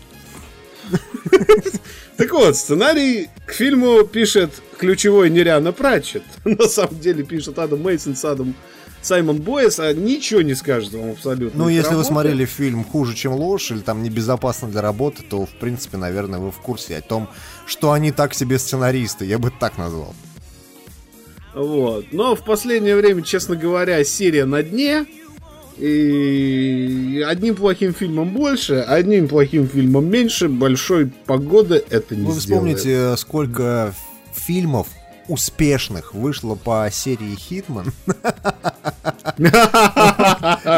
Так 2.17 2.31
вот, 2.33 2.57
сценарий 2.57 3.29
к 3.45 3.53
фильму 3.53 4.05
пишет 4.05 4.63
ключевой 4.79 5.31
Нериана 5.31 5.73
Пратчет. 5.73 6.23
На 6.45 6.69
самом 6.69 7.01
деле 7.01 7.25
пишет 7.25 7.59
Адам 7.59 7.83
Мейсон 7.83 8.15
с 8.15 8.25
Адам 8.25 8.55
Саймон 9.03 9.39
Бойес, 9.39 9.81
а 9.81 9.93
ничего 9.93 10.41
не 10.43 10.55
скажет 10.55 10.93
вам 10.95 11.11
абсолютно. 11.11 11.65
Ну, 11.65 11.69
если 11.69 11.95
вы 11.95 12.05
смотрели 12.05 12.45
фильм 12.45 12.85
«Хуже, 12.85 13.15
чем 13.15 13.33
ложь» 13.35 13.71
или 13.71 13.81
там 13.81 14.03
«Небезопасно 14.03 14.69
для 14.69 14.81
работы», 14.81 15.23
то, 15.29 15.45
в 15.45 15.51
принципе, 15.51 15.97
наверное, 15.97 16.39
вы 16.39 16.51
в 16.51 16.59
курсе 16.59 16.97
о 16.97 17.01
том, 17.03 17.29
что 17.67 17.93
они 17.93 18.13
так 18.13 18.33
себе 18.33 18.59
сценаристы, 18.59 19.25
я 19.27 19.39
бы 19.39 19.51
так 19.51 19.77
назвал. 19.77 20.15
Вот. 21.53 22.13
Но 22.13 22.35
в 22.35 22.45
последнее 22.45 22.97
время, 22.97 23.23
честно 23.23 23.57
говоря, 23.57 24.03
серия 24.05 24.45
на 24.45 24.63
дне. 24.63 25.07
И 25.79 27.25
одним 27.27 27.57
плохим 27.57 27.93
фильмом 27.95 28.31
больше, 28.33 28.75
одним 28.75 29.29
плохим 29.29 29.69
фильмом 29.69 30.07
меньше. 30.09 30.49
Большой 30.49 31.07
погоды 31.07 31.83
это 31.91 32.15
не 32.15 32.27
Вы 32.27 32.33
сделает. 32.39 32.79
вспомните, 32.79 33.17
сколько 33.17 33.89
ф- 33.95 34.37
фильмов 34.47 34.87
успешных 35.27 36.13
вышло 36.13 36.55
по 36.55 36.87
серии 36.93 37.35
«Хитман», 37.35 37.93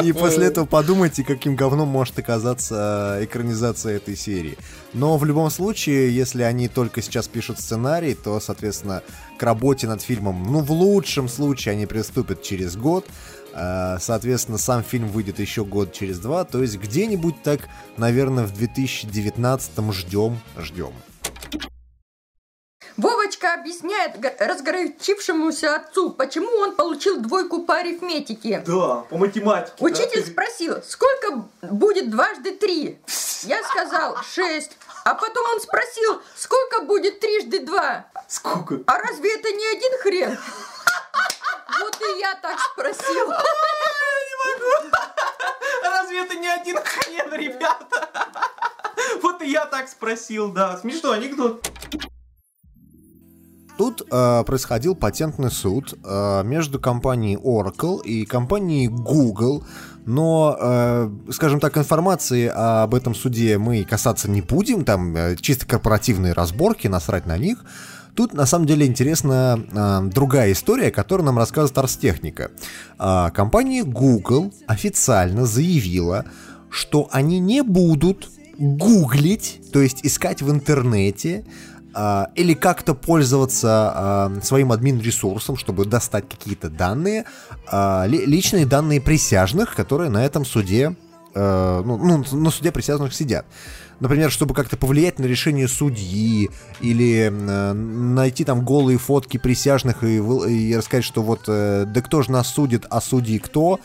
и 0.05 0.13
после 0.13 0.47
этого 0.47 0.67
подумайте, 0.67 1.25
каким 1.25 1.57
говном 1.57 1.89
может 1.89 2.17
оказаться 2.21 3.19
экранизация 3.23 3.97
этой 3.97 4.17
серии. 4.17 4.57
Но 4.93 5.19
в 5.19 5.25
любом 5.25 5.51
случае, 5.51 6.15
если 6.15 6.43
они 6.43 6.69
только 6.69 7.03
сейчас 7.03 7.27
пишут 7.29 7.59
сценарий, 7.59 8.15
то, 8.15 8.39
соответственно, 8.39 9.03
к 9.37 9.43
работе 9.43 9.89
над 9.89 10.01
фильмом, 10.01 10.47
ну, 10.51 10.61
в 10.61 10.71
лучшем 10.71 11.29
случае 11.29 11.73
они 11.73 11.87
приступят 11.87 12.43
через 12.43 12.77
год, 12.77 13.05
Э, 13.07 13.36
Соответственно, 14.01 14.59
сам 14.59 14.83
фильм 14.83 15.09
выйдет 15.09 15.39
еще 15.39 15.65
год 15.65 15.93
через 15.93 16.19
два, 16.19 16.45
то 16.45 16.61
есть 16.61 16.77
где-нибудь 16.77 17.43
так, 17.43 17.61
наверное, 17.97 18.45
в 18.45 18.53
2019 18.53 19.93
ждем, 19.93 20.39
ждем. 20.59 20.93
Вовочка 22.97 23.53
объясняет 23.55 24.17
разгорячившемуся 24.41 25.77
отцу, 25.77 26.11
почему 26.11 26.49
он 26.59 26.75
получил 26.77 27.21
двойку 27.21 27.63
по 27.63 27.77
арифметике. 27.77 28.63
Да, 28.67 29.05
по 29.11 29.19
математике. 29.19 29.77
Учитель 29.81 30.25
спросил, 30.25 30.83
сколько 30.83 31.45
будет 31.63 32.11
дважды 32.11 32.53
три? 32.57 32.99
Я 33.43 33.63
сказал 33.65 34.17
шесть. 34.23 34.79
А 35.05 35.15
потом 35.15 35.47
он 35.53 35.61
спросил, 35.61 36.23
сколько 36.37 36.83
будет 36.83 37.21
трижды 37.21 37.61
два? 37.61 38.07
Сколько? 38.29 38.81
А 38.87 38.99
разве 38.99 39.35
это 39.35 39.53
не 39.53 39.67
один 39.67 39.99
хрен? 40.01 40.39
Вот 41.79 42.01
и 42.01 42.19
я 42.19 42.35
так 42.37 42.59
спросил. 42.59 43.31
Разве 45.83 46.25
это 46.25 46.35
не 46.35 46.49
один 46.49 46.79
хрен, 46.83 47.33
ребята? 47.35 48.09
Вот 49.23 49.43
и 49.43 49.51
Я 49.51 49.65
так 49.67 49.89
спросил, 50.07 50.53
да. 50.53 50.77
Смешной 50.77 51.19
анекдот. 51.19 51.69
Тут 53.77 54.07
э, 54.11 54.45
происходил 54.47 54.95
патентный 54.95 55.51
суд 55.51 55.95
э, 56.03 56.43
между 56.45 56.79
компанией 56.79 57.37
Oracle 57.37 58.03
и 58.05 58.25
компанией 58.25 58.87
Google, 58.87 59.65
но, 60.07 60.57
э, 60.59 61.11
скажем 61.33 61.61
так, 61.61 61.77
информации 61.77 62.47
об 62.47 62.95
этом 62.95 63.15
суде 63.15 63.59
мы 63.59 63.85
касаться 63.85 64.31
не 64.31 64.41
будем, 64.41 64.85
там 64.85 65.15
э, 65.17 65.37
чисто 65.37 65.67
корпоративные 65.67 66.33
разборки, 66.33 66.87
насрать 66.87 67.27
на 67.27 67.37
них. 67.37 67.65
Тут 68.15 68.33
на 68.33 68.47
самом 68.47 68.67
деле 68.67 68.87
интересна 68.87 69.59
э, 69.59 70.09
другая 70.09 70.53
история, 70.53 70.91
которую 70.91 71.27
нам 71.27 71.37
рассказывает 71.37 71.77
Арстехника. 71.77 72.53
Э, 72.99 73.31
компания 73.35 73.83
Google 73.83 74.55
официально 74.69 75.45
заявила, 75.45 76.25
что 76.71 77.09
они 77.11 77.41
не 77.41 77.63
будут 77.63 78.31
гуглить, 78.59 79.61
то 79.73 79.81
есть 79.81 80.05
искать 80.05 80.43
в 80.43 80.51
интернете 80.51 81.45
а, 81.95 82.29
или 82.35 82.55
как-то 82.55 82.95
пользоваться 82.95 83.93
а, 83.95 84.33
своим 84.43 84.73
админ-ресурсом, 84.73 85.57
чтобы 85.57 85.85
достать 85.87 86.29
какие-то 86.29 86.69
данные, 86.69 87.25
а, 87.71 88.05
личные 88.07 88.67
данные 88.67 89.01
присяжных, 89.01 89.75
которые 89.75 90.11
на 90.11 90.25
этом 90.25 90.45
суде, 90.45 90.95
ну, 91.35 91.99
ну, 91.99 92.25
на 92.33 92.51
суде 92.51 92.73
присяжных 92.73 93.13
сидят. 93.13 93.45
Например, 94.01 94.31
чтобы 94.31 94.55
как-то 94.55 94.79
повлиять 94.79 95.19
на 95.19 95.27
решение 95.27 95.69
судьи 95.69 96.49
или 96.81 97.29
найти 97.29 98.45
там 98.45 98.65
голые 98.65 98.97
фотки 98.99 99.37
присяжных 99.37 100.03
и, 100.03 100.17
и 100.17 100.75
рассказать, 100.75 101.05
что 101.05 101.23
вот 101.23 101.43
э, 101.47 101.85
да 101.87 102.01
кто 102.01 102.23
же 102.23 102.31
нас 102.31 102.49
судит, 102.49 102.87
а 102.89 103.03
судьи 103.03 103.39
кто, 103.39 103.81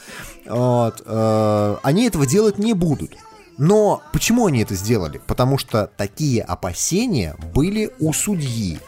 вот, 0.45 1.01
э, 1.05 1.75
они 1.83 2.07
этого 2.07 2.25
делать 2.25 2.57
не 2.57 2.73
будут. 2.73 3.11
Но 3.57 4.01
почему 4.11 4.47
они 4.47 4.61
это 4.61 4.75
сделали? 4.75 5.21
Потому 5.27 5.57
что 5.57 5.89
такие 5.97 6.41
опасения 6.41 7.35
были 7.53 7.91
у 7.99 8.13
судьи. 8.13 8.79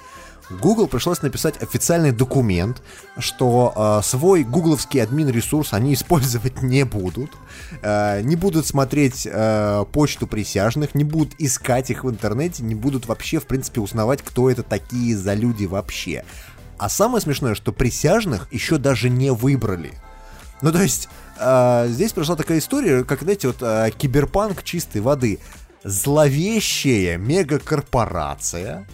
Google 0.50 0.88
пришлось 0.88 1.22
написать 1.22 1.62
официальный 1.62 2.12
документ, 2.12 2.82
что 3.18 3.74
э, 3.76 4.04
свой 4.04 4.44
гугловский 4.44 5.02
админ-ресурс 5.02 5.74
они 5.74 5.94
использовать 5.96 6.62
не 6.62 6.84
будут, 6.84 7.32
э, 7.82 8.22
не 8.22 8.36
будут 8.36 8.66
смотреть 8.66 9.28
э, 9.30 9.86
почту 9.92 10.28
присяжных, 10.28 10.96
не 10.96 11.04
будут 11.04 11.34
искать 11.40 11.90
их 11.90 12.04
в 12.04 12.10
интернете, 12.10 12.64
не 12.64 12.76
будут 12.76 13.08
вообще, 13.08 13.40
в 13.40 13.46
принципе, 13.46 13.82
узнавать, 13.82 14.22
кто 14.22 14.50
это 14.50 14.64
такие 14.64 15.18
за 15.18 15.34
люди 15.34 15.66
вообще. 15.66 16.24
А 16.78 16.90
самое 16.90 17.22
смешное, 17.22 17.56
что 17.56 17.72
присяжных 17.72 18.52
еще 18.52 18.78
даже 18.78 19.10
не 19.10 19.32
выбрали. 19.32 19.94
Ну, 20.62 20.72
то 20.72 20.82
есть, 20.82 21.10
э, 21.40 21.88
здесь 21.90 22.14
прошла 22.14 22.36
такая 22.36 22.60
история, 22.60 23.04
как, 23.04 23.22
знаете, 23.22 23.48
вот 23.48 23.58
э, 23.62 23.92
киберпанк 23.98 24.64
чистой 24.64 25.02
воды. 25.02 25.40
Зловещая 25.84 27.18
мегакорпорация 27.18 28.88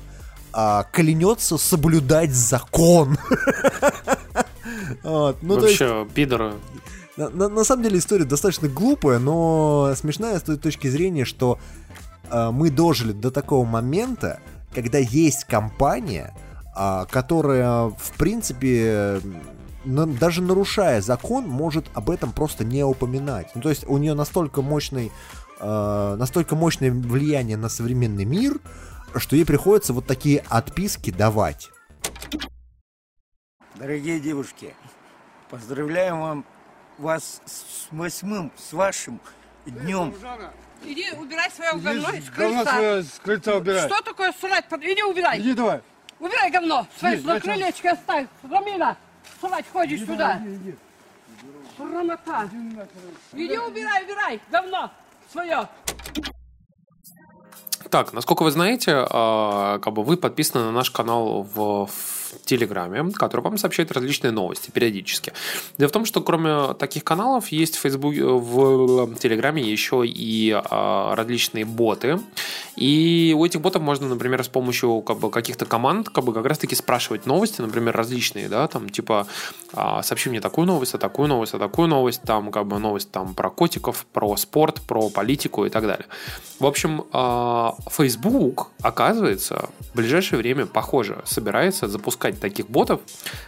э, 0.54 0.84
клянется 0.92 1.58
соблюдать 1.58 2.32
закон. 2.32 3.18
вот, 5.04 5.38
ну, 5.42 5.60
Вообще, 5.60 6.02
есть, 6.04 6.14
пидоры. 6.14 6.54
На, 7.18 7.30
на, 7.30 7.50
на 7.50 7.64
самом 7.64 7.84
деле 7.84 8.00
история 8.00 8.24
достаточно 8.24 8.70
глупая, 8.70 9.20
но 9.20 9.94
смешная 9.96 10.40
с 10.40 10.44
той 10.44 10.58
точки 10.58 10.88
зрения, 10.88 11.26
что 11.26 11.60
э, 12.32 12.50
мы 12.52 12.70
дожили 12.70 13.12
до 13.12 13.30
такого 13.30 13.66
момента, 13.66 14.40
когда 14.74 15.00
есть 15.00 15.44
компания, 15.44 16.34
э, 16.78 17.06
которая, 17.12 17.90
в 17.90 18.12
принципе, 18.18 19.20
даже 19.90 20.42
нарушая 20.42 21.02
закон, 21.02 21.48
может 21.48 21.86
об 21.94 22.10
этом 22.10 22.32
просто 22.32 22.64
не 22.64 22.84
упоминать. 22.84 23.52
Ну, 23.56 23.62
то 23.62 23.70
есть 23.70 23.88
у 23.88 23.98
нее 23.98 24.14
настолько 24.14 24.62
мощный, 24.62 25.12
э, 25.60 26.16
настолько 26.18 26.56
мощное 26.56 26.92
влияние 26.92 27.58
на 27.58 27.70
современный 27.70 28.26
мир, 28.26 28.60
что 29.16 29.36
ей 29.36 29.46
приходится 29.46 29.94
вот 29.94 30.06
такие 30.06 30.44
отписки 30.50 31.12
давать. 31.12 31.70
Дорогие 33.76 34.20
девушки, 34.20 34.76
поздравляем 35.50 36.20
вам 36.20 36.46
вас 36.98 37.42
с 37.46 37.88
восьмым, 37.92 38.52
с 38.58 38.74
вашим 38.74 39.20
днем. 39.66 40.14
Иди 40.84 41.12
убирай 41.12 41.50
свое 41.52 41.72
Иди 41.74 41.84
говно 41.84 42.10
с 42.10 42.30
крыльца. 42.30 42.32
Говно 42.36 42.66
свое 42.66 43.04
с 43.04 43.20
крыльца 43.24 43.56
убирай. 43.56 43.88
Что 43.88 44.02
такое 44.02 44.34
срать? 44.40 44.66
Иди 44.72 45.04
убирай. 45.04 45.40
Иди 45.40 45.54
давай. 45.54 45.82
Убирай 46.20 46.52
говно. 46.52 46.88
Свое 46.98 47.22
на 47.22 47.40
крылечко 47.40 47.92
оставь. 47.92 48.28
Рамина. 48.44 48.98
Вставать, 49.40 49.66
ходишь 49.72 50.02
сюда. 50.02 50.42
Срамота. 51.78 52.50
Иди 53.32 53.58
убирай, 53.58 54.04
убирай, 54.04 54.42
говно 54.52 54.92
свое. 55.32 55.70
Так, 57.90 58.12
насколько 58.12 58.44
вы 58.44 58.52
знаете, 58.52 59.08
а, 59.10 59.80
как 59.80 59.94
бы 59.94 60.04
вы 60.04 60.18
подписаны 60.18 60.66
на 60.66 60.72
наш 60.74 60.92
канал 60.92 61.44
в 61.44 61.88
Телеграме, 62.46 63.12
который 63.12 63.42
вам 63.42 63.58
сообщает 63.58 63.92
различные 63.92 64.32
новости 64.32 64.72
периодически. 64.72 65.34
Дело 65.78 65.90
в 65.90 65.92
том, 65.92 66.06
что 66.06 66.22
кроме 66.22 66.74
таких 66.76 67.04
каналов 67.04 67.50
есть 67.50 67.76
в 67.76 67.80
Facebook, 67.80 68.16
в 68.16 69.16
Телеграме 69.16 69.62
еще 69.62 70.06
и 70.06 70.52
а, 70.54 71.16
различные 71.16 71.66
боты. 71.66 72.20
И 72.76 73.36
у 73.38 73.46
этих 73.46 73.62
ботов 73.62 73.82
можно, 73.82 74.08
например, 74.08 74.44
с 74.44 74.48
помощью 74.48 75.02
как 75.02 75.20
бы, 75.20 75.30
каких-то 75.30 75.66
команд 75.66 76.10
как 76.10 76.24
бы 76.24 76.34
как 76.34 76.46
раз-таки 76.46 76.76
спрашивать 76.76 77.26
новости, 77.26 77.62
например, 77.62 77.96
различные, 77.96 78.48
да, 78.48 78.68
там 78.68 78.90
типа 78.90 79.28
а, 79.74 80.02
сообщи 80.04 80.30
мне 80.30 80.40
такую 80.40 80.68
новость, 80.68 80.94
а 80.94 80.98
такую 80.98 81.28
новость, 81.28 81.54
а 81.54 81.60
такую 81.60 81.88
новость, 81.88 82.22
там 82.22 82.52
как 82.52 82.68
бы 82.68 82.80
новость 82.80 83.12
там 83.12 83.34
про 83.34 83.50
котиков, 83.50 84.06
про 84.14 84.38
спорт, 84.38 84.82
про 84.82 85.10
политику 85.10 85.66
и 85.66 85.70
так 85.70 85.84
далее. 85.84 86.08
В 86.60 86.66
общем, 86.66 87.06
а, 87.12 87.76
Facebook, 87.90 88.68
оказывается, 88.82 89.70
в 89.94 89.96
ближайшее 89.98 90.40
время, 90.40 90.66
похоже, 90.66 91.22
собирается 91.26 91.88
запускать 91.88 92.19
запускать 92.20 92.40
таких 92.40 92.70
ботов, 92.70 93.00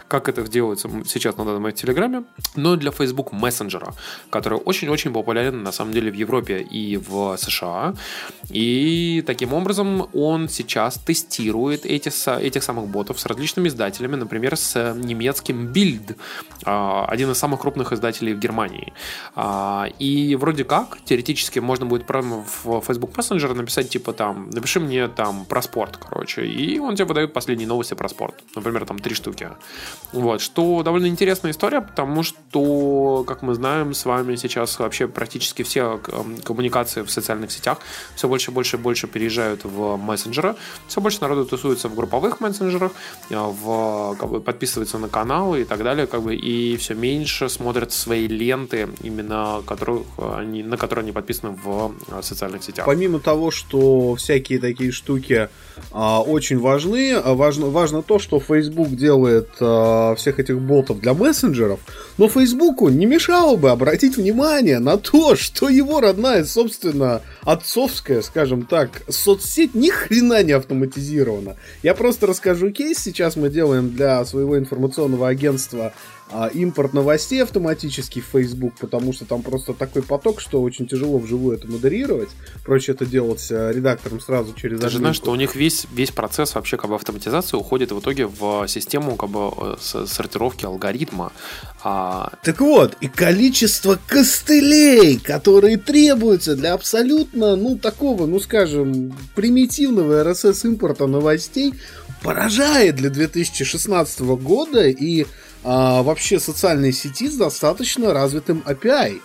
как 0.08 0.28
это 0.28 0.42
делается 0.48 0.88
сейчас 1.06 1.36
на 1.36 1.44
данный 1.44 1.60
момент 1.60 1.76
Телеграме, 1.76 2.24
но 2.56 2.76
для 2.76 2.90
Facebook 2.90 3.32
мессенджера, 3.32 3.94
который 4.30 4.58
очень-очень 4.58 5.12
популярен 5.12 5.62
на 5.62 5.72
самом 5.72 5.92
деле 5.92 6.10
в 6.10 6.14
Европе 6.14 6.60
и 6.72 6.96
в 6.96 7.36
США. 7.36 7.94
И 8.50 9.22
таким 9.26 9.52
образом 9.52 10.08
он 10.14 10.48
сейчас 10.48 10.94
тестирует 10.94 11.86
эти, 11.86 12.10
этих 12.40 12.62
самых 12.62 12.86
ботов 12.86 13.20
с 13.20 13.26
различными 13.26 13.68
издателями, 13.68 14.16
например, 14.16 14.56
с 14.56 14.94
немецким 14.94 15.72
Bild, 15.72 16.16
а, 16.64 17.06
один 17.08 17.30
из 17.30 17.38
самых 17.38 17.60
крупных 17.60 17.92
издателей 17.92 18.34
в 18.34 18.38
Германии. 18.38 18.92
А, 19.34 19.86
и 20.00 20.36
вроде 20.36 20.64
как, 20.64 20.98
теоретически, 21.04 21.60
можно 21.60 21.86
будет 21.86 22.06
прямо 22.06 22.44
в 22.64 22.80
Facebook 22.80 23.18
Messenger 23.18 23.54
написать, 23.54 23.88
типа 23.88 24.12
там, 24.12 24.50
напиши 24.50 24.80
мне 24.80 25.08
там 25.08 25.44
про 25.44 25.62
спорт, 25.62 25.96
короче, 25.96 26.46
и 26.46 26.78
он 26.78 26.94
тебе 26.94 27.04
выдает 27.04 27.32
последние 27.32 27.68
новости 27.68 27.94
про 27.94 28.08
спорт 28.08 28.42
например, 28.62 28.86
там 28.86 28.98
три 28.98 29.14
штуки. 29.14 29.48
Вот, 30.12 30.40
что 30.40 30.82
довольно 30.82 31.06
интересная 31.06 31.50
история, 31.50 31.80
потому 31.80 32.22
что, 32.22 33.24
как 33.26 33.42
мы 33.42 33.54
знаем, 33.54 33.94
с 33.94 34.04
вами 34.04 34.36
сейчас 34.36 34.78
вообще 34.78 35.08
практически 35.08 35.62
все 35.62 36.00
коммуникации 36.44 37.02
в 37.02 37.10
социальных 37.10 37.50
сетях 37.50 37.78
все 38.14 38.28
больше 38.28 38.50
больше 38.50 38.76
и 38.76 38.80
больше 38.80 39.06
переезжают 39.06 39.64
в 39.64 39.96
мессенджеры, 39.96 40.54
все 40.86 41.00
больше 41.00 41.20
народу 41.20 41.44
тусуется 41.44 41.88
в 41.88 41.94
групповых 41.94 42.40
мессенджерах, 42.40 42.92
а, 43.30 43.48
в, 43.48 44.16
как 44.16 44.30
бы, 44.30 44.40
подписывается 44.40 44.98
на 44.98 45.08
каналы 45.08 45.62
и 45.62 45.64
так 45.64 45.82
далее, 45.82 46.06
как 46.06 46.22
бы, 46.22 46.34
и 46.34 46.76
все 46.76 46.94
меньше 46.94 47.48
смотрят 47.48 47.92
свои 47.92 48.26
ленты, 48.28 48.88
именно 49.02 49.62
которых 49.66 50.02
они, 50.18 50.62
на 50.62 50.76
которые 50.76 51.02
они 51.02 51.12
подписаны 51.12 51.58
в 51.64 51.94
социальных 52.22 52.62
сетях. 52.62 52.86
Помимо 52.86 53.18
того, 53.18 53.50
что 53.50 54.14
всякие 54.14 54.58
такие 54.58 54.92
штуки 54.92 55.48
а, 55.90 56.20
очень 56.20 56.58
важны, 56.58 57.14
а, 57.14 57.34
важно, 57.34 57.66
важно 57.66 58.02
то, 58.02 58.18
что 58.18 58.38
Facebook 58.52 58.90
делает 58.90 59.48
э, 59.60 60.14
всех 60.16 60.38
этих 60.38 60.60
ботов 60.60 61.00
для 61.00 61.14
мессенджеров, 61.14 61.80
но 62.18 62.28
Фейсбуку 62.28 62.88
не 62.88 63.06
мешало 63.06 63.56
бы 63.56 63.70
обратить 63.70 64.16
внимание 64.16 64.78
на 64.78 64.98
то, 64.98 65.36
что 65.36 65.68
его 65.68 66.00
родная, 66.00 66.44
собственно, 66.44 67.22
отцовская, 67.42 68.22
скажем 68.22 68.62
так, 68.66 69.02
соцсеть 69.08 69.74
ни 69.74 69.88
хрена 69.88 70.42
не 70.42 70.52
автоматизирована. 70.52 71.56
Я 71.82 71.94
просто 71.94 72.26
расскажу 72.26 72.70
кейс. 72.70 72.98
Сейчас 72.98 73.36
мы 73.36 73.48
делаем 73.48 73.90
для 73.90 74.24
своего 74.24 74.58
информационного 74.58 75.28
агентства 75.28 75.92
а, 76.32 76.48
импорт 76.48 76.94
новостей 76.94 77.42
автоматически 77.42 78.20
в 78.20 78.24
Facebook, 78.24 78.74
потому 78.80 79.12
что 79.12 79.26
там 79.26 79.42
просто 79.42 79.74
такой 79.74 80.02
поток, 80.02 80.40
что 80.40 80.62
очень 80.62 80.86
тяжело 80.86 81.18
вживую 81.18 81.56
это 81.56 81.66
модерировать. 81.68 82.30
Проще 82.64 82.92
это 82.92 83.04
делать 83.04 83.46
э, 83.50 83.72
редактором 83.72 84.18
сразу 84.20 84.54
через 84.54 84.80
Ты 84.80 84.88
же 84.88 84.98
знаешь, 84.98 85.16
что 85.16 85.30
у 85.30 85.34
них 85.34 85.54
весь, 85.54 85.86
весь 85.92 86.10
процесс 86.10 86.54
вообще 86.54 86.78
как 86.78 86.88
бы 86.88 86.96
автоматизации 86.96 87.56
уходит 87.58 87.92
в 87.92 88.00
итоге 88.00 88.26
в 88.26 88.66
систему 88.66 89.16
как 89.16 89.28
бы 89.28 89.52
э, 89.58 89.76
сортировки 90.06 90.64
алгоритма. 90.64 91.32
А... 91.84 92.32
Так 92.42 92.60
вот, 92.60 92.96
и 93.00 93.08
количество 93.08 93.98
костылей, 94.06 95.18
которые 95.18 95.76
требуются 95.76 96.56
для 96.56 96.72
абсолютно, 96.72 97.56
ну, 97.56 97.76
такого, 97.76 98.26
ну, 98.26 98.40
скажем, 98.40 99.12
примитивного 99.34 100.22
RSS-импорта 100.24 101.06
новостей, 101.06 101.74
поражает 102.22 102.96
для 102.96 103.10
2016 103.10 104.20
года, 104.20 104.88
и 104.88 105.26
а, 105.64 106.02
вообще 106.02 106.40
социальной 106.40 106.92
сети 106.92 107.28
с 107.28 107.36
достаточно 107.36 108.12
развитым 108.12 108.62
API. 108.66 109.20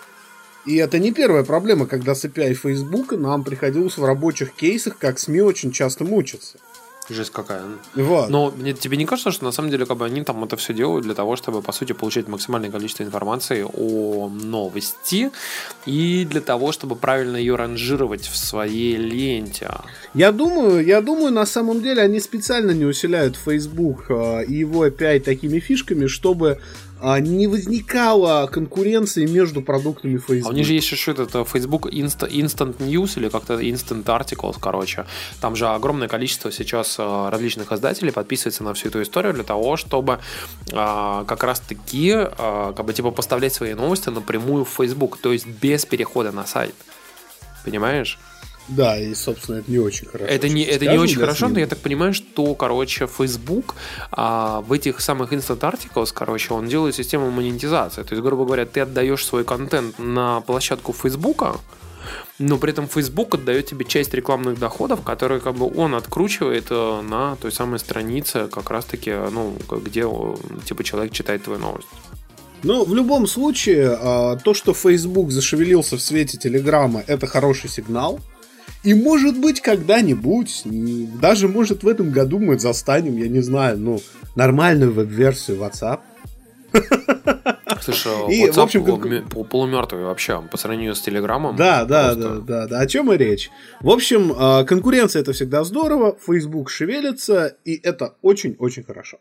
И 0.65 0.75
это 0.75 0.99
не 0.99 1.13
первая 1.13 1.43
проблема, 1.43 1.87
когда 1.87 2.13
с 2.13 2.25
API 2.25 2.53
Facebook 2.53 3.13
нам 3.13 3.43
приходилось 3.43 3.97
в 3.97 4.03
рабочих 4.03 4.51
кейсах, 4.51 4.97
как 4.97 5.17
СМИ 5.17 5.41
очень 5.41 5.71
часто 5.71 6.03
мучиться. 6.03 6.57
Жесть 7.09 7.31
какая. 7.31 7.63
Вот. 7.95 8.29
Но 8.29 8.51
мне, 8.51 8.73
тебе 8.73 8.97
не 8.97 9.05
кажется, 9.05 9.31
что 9.31 9.45
на 9.45 9.51
самом 9.51 9.71
деле 9.71 9.85
как 9.85 9.97
бы 9.97 10.05
они 10.05 10.23
там 10.23 10.43
это 10.43 10.57
все 10.57 10.73
делают 10.73 11.05
для 11.05 11.13
того, 11.13 11.37
чтобы, 11.37 11.61
по 11.61 11.71
сути, 11.71 11.93
получать 11.93 12.27
максимальное 12.27 12.69
количество 12.69 13.03
информации 13.03 13.65
о 13.65 14.29
новости 14.29 15.31
и 15.85 16.27
для 16.29 16.41
того, 16.41 16.73
чтобы 16.73 16.97
правильно 16.97 17.37
ее 17.37 17.55
ранжировать 17.55 18.27
в 18.27 18.35
своей 18.35 18.97
ленте? 18.97 19.69
Я 20.13 20.33
думаю, 20.33 20.85
я 20.85 21.01
думаю, 21.01 21.31
на 21.31 21.45
самом 21.45 21.81
деле 21.81 22.01
они 22.01 22.19
специально 22.19 22.71
не 22.71 22.83
усиляют 22.85 23.37
Facebook 23.37 24.05
э, 24.09 24.43
и 24.45 24.55
его 24.55 24.85
API 24.85 25.21
такими 25.21 25.59
фишками, 25.59 26.07
чтобы 26.07 26.59
не 27.19 27.47
возникало 27.47 28.47
конкуренции 28.47 29.25
между 29.25 29.61
продуктами 29.61 30.17
Facebook. 30.17 30.47
А 30.47 30.49
у 30.49 30.53
них 30.53 30.65
же 30.65 30.73
есть 30.73 30.91
еще 30.91 31.11
это 31.11 31.45
Facebook 31.45 31.87
Insta, 31.87 32.29
Instant 32.29 32.77
News 32.77 33.17
или 33.17 33.29
как-то 33.29 33.59
Instant 33.59 34.03
Articles, 34.05 34.57
короче. 34.59 35.05
Там 35.39 35.55
же 35.55 35.67
огромное 35.67 36.07
количество 36.07 36.51
сейчас 36.51 36.95
а, 36.99 37.29
различных 37.29 37.71
издателей 37.71 38.11
подписывается 38.11 38.63
на 38.63 38.73
всю 38.73 38.89
эту 38.89 39.01
историю 39.01 39.33
для 39.33 39.43
того, 39.43 39.77
чтобы 39.77 40.19
а, 40.73 41.23
как 41.25 41.43
раз-таки 41.43 42.13
а, 42.15 42.73
как 42.73 42.85
бы 42.85 42.93
типа 42.93 43.11
поставлять 43.11 43.53
свои 43.53 43.73
новости 43.73 44.09
напрямую 44.09 44.65
в 44.65 44.69
Facebook, 44.69 45.17
то 45.17 45.33
есть 45.33 45.45
без 45.45 45.85
перехода 45.85 46.31
на 46.31 46.45
сайт. 46.45 46.75
Понимаешь? 47.63 48.17
Да, 48.67 48.99
и, 48.99 49.13
собственно, 49.15 49.57
это 49.57 49.71
не 49.71 49.79
очень 49.79 50.07
хорошо. 50.07 50.25
Это 50.25 50.49
не, 50.49 50.63
это 50.63 50.85
не 50.85 50.97
очень 50.97 51.19
хорошо, 51.19 51.47
но 51.47 51.59
я 51.59 51.67
так 51.67 51.79
понимаю, 51.79 52.13
что, 52.13 52.53
короче, 52.53 53.07
Facebook 53.07 53.75
а, 54.11 54.61
в 54.61 54.73
этих 54.73 54.99
самых 54.99 55.31
Instant 55.31 55.59
Articles, 55.59 56.11
короче, 56.13 56.53
он 56.53 56.67
делает 56.67 56.95
систему 56.95 57.31
монетизации. 57.31 58.03
То 58.03 58.13
есть, 58.13 58.23
грубо 58.23 58.45
говоря, 58.45 58.65
ты 58.65 58.81
отдаешь 58.81 59.25
свой 59.25 59.45
контент 59.45 59.99
на 59.99 60.41
площадку 60.41 60.93
Facebook, 60.93 61.61
но 62.39 62.57
при 62.57 62.71
этом 62.71 62.87
Facebook 62.87 63.35
отдает 63.35 63.67
тебе 63.67 63.85
часть 63.85 64.13
рекламных 64.13 64.59
доходов, 64.59 65.01
которые 65.01 65.39
как 65.39 65.55
бы 65.55 65.71
он 65.73 65.95
откручивает 65.95 66.67
э, 66.69 67.01
на 67.01 67.35
той 67.37 67.51
самой 67.51 67.79
странице, 67.79 68.47
как 68.51 68.69
раз-таки, 68.69 69.11
ну, 69.31 69.55
где 69.69 70.05
типа 70.65 70.83
человек 70.83 71.13
читает 71.13 71.43
твою 71.43 71.59
новость. 71.59 71.87
Ну, 72.63 72.85
в 72.85 72.93
любом 72.93 73.27
случае, 73.27 73.97
а, 73.99 74.35
то, 74.35 74.53
что 74.53 74.73
Facebook 74.73 75.31
зашевелился 75.31 75.95
в 75.95 76.01
свете 76.01 76.37
Телеграма, 76.37 77.03
это 77.05 77.27
хороший 77.27 77.69
сигнал. 77.69 78.19
И 78.83 78.93
может 78.93 79.39
быть 79.39 79.61
когда-нибудь, 79.61 80.63
даже 81.21 81.47
может 81.47 81.83
в 81.83 81.87
этом 81.87 82.11
году 82.11 82.39
мы 82.39 82.57
застанем, 82.59 83.17
я 83.17 83.27
не 83.27 83.41
знаю, 83.41 83.77
ну, 83.77 83.99
нормальную 84.35 84.93
веб-версию 84.93 85.57
WhatsApp. 85.57 85.99
Слушай, 87.81 88.33
и, 88.33 88.45
WhatsApp 88.45 88.53
в 88.53 88.59
общем, 88.59 88.85
как... 88.85 89.49
полумертвый 89.49 90.03
вообще 90.03 90.41
по 90.41 90.57
сравнению 90.57 90.95
с 90.95 91.01
Телеграмом. 91.01 91.55
Да, 91.55 91.85
да, 91.85 92.13
просто... 92.13 92.29
да, 92.29 92.39
да, 92.39 92.67
да. 92.67 92.79
О 92.79 92.87
чем 92.87 93.11
и 93.11 93.17
речь? 93.17 93.49
В 93.81 93.89
общем, 93.89 94.33
а, 94.35 94.63
конкуренция 94.63 95.21
это 95.21 95.33
всегда 95.33 95.63
здорово, 95.63 96.17
Facebook 96.25 96.69
шевелится, 96.69 97.55
и 97.65 97.75
это 97.75 98.15
очень-очень 98.21 98.83
хорошо. 98.83 99.17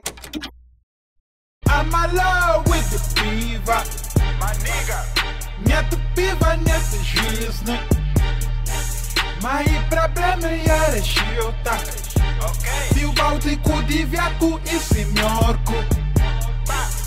Нет 5.66 5.84
пива, 6.14 6.56
нет 6.64 6.82
жизни. 7.02 8.05
Мои 9.42 9.78
проблемы 9.90 10.62
я 10.64 10.94
решил 10.94 11.52
так 11.62 11.80
Пил 12.94 13.12
Балтику, 13.12 13.82
девятку 13.82 14.58
и 14.64 14.78
семерку 14.78 15.74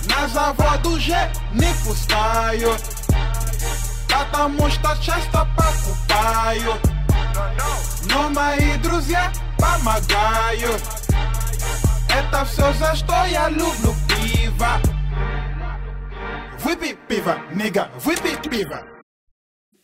На 0.08 0.28
завод 0.28 0.86
уже 0.86 1.32
не 1.54 1.74
пускаю 1.86 2.76
Потому 4.08 4.70
что 4.70 4.96
часто 5.02 5.48
покупаю 5.58 6.76
Но 8.12 8.30
мои 8.30 8.78
друзья 8.78 9.32
помогают 9.58 10.84
Это 12.10 12.46
все 12.46 12.72
за 12.74 12.96
что 12.96 13.26
я 13.26 13.50
люблю 13.50 13.96
пиво 14.08 14.80
Выпей 16.64 16.96
пиво, 17.08 17.38
нига, 17.54 17.90
выпей 18.04 18.36
пиво 18.50 18.99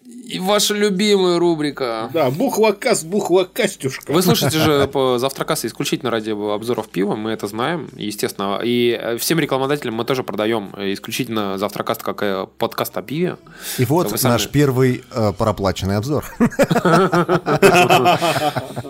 и 0.06 0.40
ваша 0.40 0.73
любимая 0.73 1.40
рубрика. 1.40 2.10
Да, 2.14 2.30
бухлокас, 2.30 3.03
бухлокастюшка. 3.03 4.11
Вы 4.11 4.22
слушаете 4.22 4.60
же 4.60 4.88
по 4.88 5.18
завтракасы 5.18 5.65
исключительно 5.68 6.11
ради 6.11 6.30
обзоров 6.32 6.90
пива, 6.90 7.15
мы 7.15 7.32
это 7.32 7.48
знаем, 7.48 7.90
естественно. 7.95 8.60
И 8.64 8.98
э, 8.99 9.18
всем 9.18 9.40
рекламодателям 9.40 9.95
мы 9.95 10.06
тоже 10.06 10.23
продаем 10.23 10.69
исключительно 10.77 11.57
завтракаст 11.57 12.03
как 12.03 12.22
э, 12.22 12.45
подкаст 12.57 12.95
о 12.98 13.02
пиве. 13.02 13.38
И 13.80 13.86
вот 13.86 14.19
сами... 14.19 14.34
наш 14.34 14.48
первый 14.48 15.03
э, 15.11 15.34
проплаченный 15.34 15.98
обзор. 15.98 16.26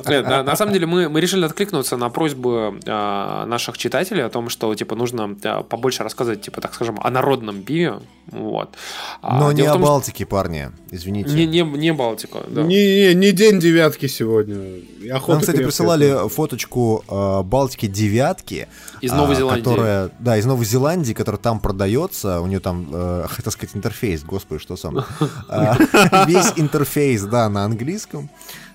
На 0.06 0.56
самом 0.56 0.74
деле 0.74 0.86
мы 0.86 1.22
решили 1.22 1.46
откликнуться 1.46 1.96
на 1.98 2.10
просьбу 2.10 2.76
э, 2.86 3.46
наших 3.46 3.78
читателей 3.78 4.26
о 4.26 4.30
том, 4.30 4.50
что 4.50 4.74
типа 4.76 4.96
нужно 4.96 5.36
побольше 5.64 6.04
рассказывать, 6.04 6.42
типа, 6.42 6.60
так 6.62 6.74
скажем, 6.74 7.00
о 7.02 7.10
народном 7.10 7.64
пиве. 7.64 8.00
Вот. 8.28 8.76
А 9.22 9.40
Но 9.40 9.52
не 9.52 9.62
о 9.64 9.78
Балтике, 9.78 10.26
парни, 10.26 10.72
извините. 10.92 11.05
Не, 11.12 11.46
не, 11.46 11.62
не 11.62 11.94
Балтика, 11.94 12.40
да. 12.48 12.64
Не, 12.64 12.76
не, 12.76 13.14
не 13.16 13.32
день 13.32 13.60
девятки 13.60 14.08
сегодня. 14.08 14.82
Нам, 15.02 15.40
кстати, 15.40 15.58
присылали 15.58 16.28
фоточку 16.30 17.04
э, 17.08 17.44
Балтики 17.44 17.88
девятки. 17.88 18.68
Из 19.02 19.12
Новой 19.12 19.36
а, 19.36 19.38
Зеландии. 19.38 19.62
Которая, 19.62 20.12
да, 20.20 20.38
из 20.38 20.46
Новой 20.46 20.66
Зеландии, 20.66 21.14
которая 21.14 21.40
там 21.40 21.60
продается. 21.60 22.42
У 22.42 22.48
нее 22.48 22.60
там, 22.60 22.90
э, 22.92 23.26
хотел 23.30 23.52
сказать, 23.52 23.76
интерфейс, 23.76 24.24
господи, 24.24 24.62
что 24.62 24.76
сам. 24.78 24.96
Весь 26.28 26.54
интерфейс, 26.56 27.24
да, 27.24 27.50
на 27.50 27.66
английском 27.66 28.30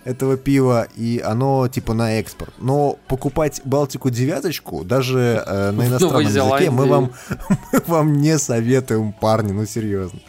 этого 0.04 0.36
пива, 0.36 0.88
и 0.96 1.22
оно 1.24 1.68
типа 1.68 1.94
на 1.94 2.18
экспорт. 2.18 2.54
Но 2.58 2.98
покупать 3.06 3.60
Балтику 3.64 4.10
девяточку 4.10 4.84
даже 4.84 5.42
э, 5.46 5.70
на 5.72 5.86
иностранном 5.86 6.22
языке 6.22 6.70
мы 6.70 6.86
вам, 6.86 7.12
мы 7.72 7.82
вам 7.86 8.16
не 8.16 8.38
советуем, 8.38 9.12
парни, 9.12 9.52
ну 9.52 9.66
серьезно. 9.66 10.20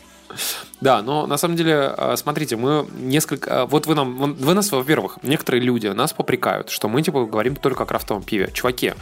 Да, 0.82 1.02
но 1.02 1.28
на 1.28 1.38
самом 1.38 1.56
деле, 1.56 1.94
э, 1.96 2.16
смотрите, 2.18 2.56
мы 2.56 2.86
несколько... 3.00 3.50
Э, 3.50 3.66
вот 3.66 3.86
вы 3.86 3.96
нам... 3.96 4.34
Вы 4.34 4.54
нас, 4.54 4.72
во-первых, 4.72 5.20
некоторые 5.24 5.62
люди 5.62 5.88
нас 5.88 6.12
попрекают, 6.12 6.70
что 6.70 6.90
мы, 6.90 7.04
типа, 7.04 7.26
говорим 7.26 7.56
только 7.56 7.84
о 7.84 7.86
крафтовом 7.86 8.24
пиве. 8.24 8.50
Чуваки, 8.52 8.94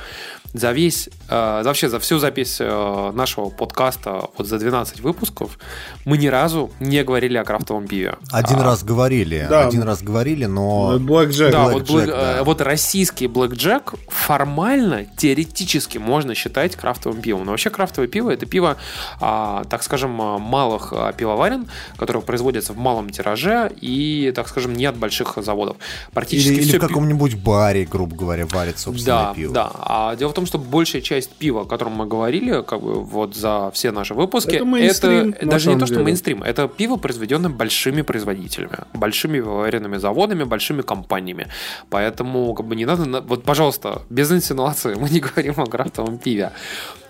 за 0.54 0.72
весь, 0.72 1.10
э, 1.30 1.62
вообще 1.64 1.90
за 1.90 2.00
всю 2.00 2.20
запись 2.20 2.58
э, 2.60 3.12
нашего 3.14 3.50
подкаста, 3.50 4.30
вот 4.38 4.48
за 4.48 4.58
12 4.58 5.02
выпусков, 5.02 5.60
мы 6.06 6.18
ни 6.18 6.28
разу 6.28 6.72
не 6.80 7.04
говорили 7.04 7.38
о 7.38 7.44
крафтовом 7.44 7.88
пиве. 7.88 8.16
Один 8.32 8.60
а, 8.60 8.64
раз 8.64 8.84
говорили, 8.84 9.46
да. 9.50 9.68
один 9.68 9.84
раз 9.84 10.02
говорили, 10.02 10.46
но... 10.46 10.98
Black 10.98 11.30
Jack. 11.30 11.52
Да, 11.52 11.66
Black 11.66 11.74
вот, 11.74 11.90
Jack, 11.90 12.06
да. 12.08 12.40
Э, 12.40 12.44
вот 12.44 12.62
российский 12.62 13.28
Black 13.28 13.52
Jack 13.52 13.98
формально, 14.10 15.06
теоретически 15.06 15.98
можно 15.98 16.34
считать 16.36 16.76
крафтовым 16.76 17.22
пивом. 17.22 17.46
Но 17.46 17.52
вообще 17.52 17.70
крафтовое 17.70 18.08
пиво 18.08 18.32
это 18.32 18.46
пиво, 18.46 18.78
а, 19.22 19.64
так 19.70 19.84
скажем, 19.84 20.12
малых 20.12 20.94
а, 20.94 21.14
пивоварен, 21.14 21.69
которое 21.98 22.22
производится 22.22 22.74
в 22.74 22.78
малом 22.78 23.10
тираже 23.10 23.72
и, 23.82 24.32
так 24.36 24.48
скажем, 24.48 24.74
не 24.74 24.86
от 24.86 24.98
больших 24.98 25.38
заводов. 25.38 25.78
Практически 26.14 26.54
или, 26.54 26.64
или 26.64 26.78
в 26.78 26.82
каком-нибудь 26.82 27.36
баре, 27.36 27.86
грубо 27.86 28.16
говоря, 28.16 28.46
варит 28.46 28.80
собственное 28.80 29.26
да, 29.26 29.34
пиво. 29.34 29.54
Да, 29.54 29.72
а 29.74 30.16
дело 30.16 30.30
в 30.30 30.34
том, 30.34 30.46
что 30.46 30.58
большая 30.58 31.02
часть 31.02 31.32
пива, 31.32 31.62
о 31.62 31.66
котором 31.66 31.94
мы 31.94 32.06
говорили, 32.06 32.62
как 32.62 32.82
бы 32.82 33.04
вот 33.04 33.36
за 33.36 33.72
все 33.74 33.92
наши 33.92 34.14
выпуски, 34.14 34.56
это, 34.56 35.08
это 35.08 35.46
даже 35.46 35.70
не 35.70 35.80
то, 35.80 35.86
что 35.86 35.96
деле. 35.96 36.06
мейнстрим, 36.06 36.44
это 36.44 36.68
пиво, 36.68 36.98
произведенное 36.98 37.50
большими 37.50 38.02
производителями, 38.02 38.80
большими 38.94 39.40
пивоваренными 39.40 39.98
заводами, 39.98 40.44
большими 40.44 40.82
компаниями. 40.82 41.48
Поэтому 41.90 42.54
как 42.54 42.66
бы 42.68 42.76
не 42.76 42.86
надо, 42.86 43.22
вот, 43.22 43.44
пожалуйста, 43.44 44.02
без 44.10 44.32
инсинуации, 44.32 44.96
мы 44.96 45.10
не 45.10 45.20
говорим 45.20 45.56
о 45.58 45.66
крафтовом 45.66 46.18
пиве. 46.18 46.52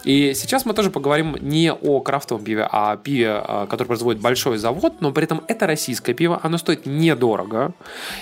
И 0.03 0.33
сейчас 0.33 0.65
мы 0.65 0.73
тоже 0.73 0.89
поговорим 0.89 1.35
не 1.41 1.73
о 1.73 1.99
крафтовом 1.99 2.43
пиве, 2.43 2.67
а 2.69 2.93
о 2.93 2.97
пиве, 2.97 3.31
а, 3.31 3.67
который 3.67 3.87
производит 3.87 4.21
большой 4.21 4.57
завод, 4.57 5.01
но 5.01 5.11
при 5.11 5.25
этом 5.25 5.41
это 5.47 5.67
российское 5.67 6.13
пиво, 6.13 6.39
оно 6.41 6.57
стоит 6.57 6.85
недорого. 6.85 7.73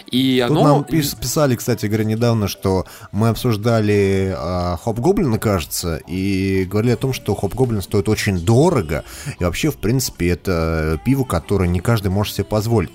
И 0.10 0.44
Тут 0.48 0.58
оно... 0.58 0.68
нам 0.68 0.84
писали, 0.84 1.56
кстати 1.56 1.86
говоря, 1.86 2.04
недавно, 2.04 2.48
что 2.48 2.86
мы 3.12 3.30
обсуждали 3.30 4.34
э, 4.36 4.78
Хоп 4.84 5.00
Гоблина, 5.00 5.40
кажется, 5.40 5.98
и 6.08 6.66
говорили 6.66 6.94
о 6.94 6.98
том, 6.98 7.14
что 7.14 7.36
Хоп 7.36 7.54
Гоблин 7.54 7.82
стоит 7.82 8.10
очень 8.10 8.40
дорого, 8.40 9.04
и 9.40 9.44
вообще, 9.44 9.72
в 9.72 9.78
принципе, 9.78 10.30
это 10.30 11.00
пиво, 11.06 11.24
которое 11.24 11.70
не 11.70 11.80
каждый 11.80 12.10
может 12.10 12.36
себе 12.36 12.46
позволить 12.46 12.92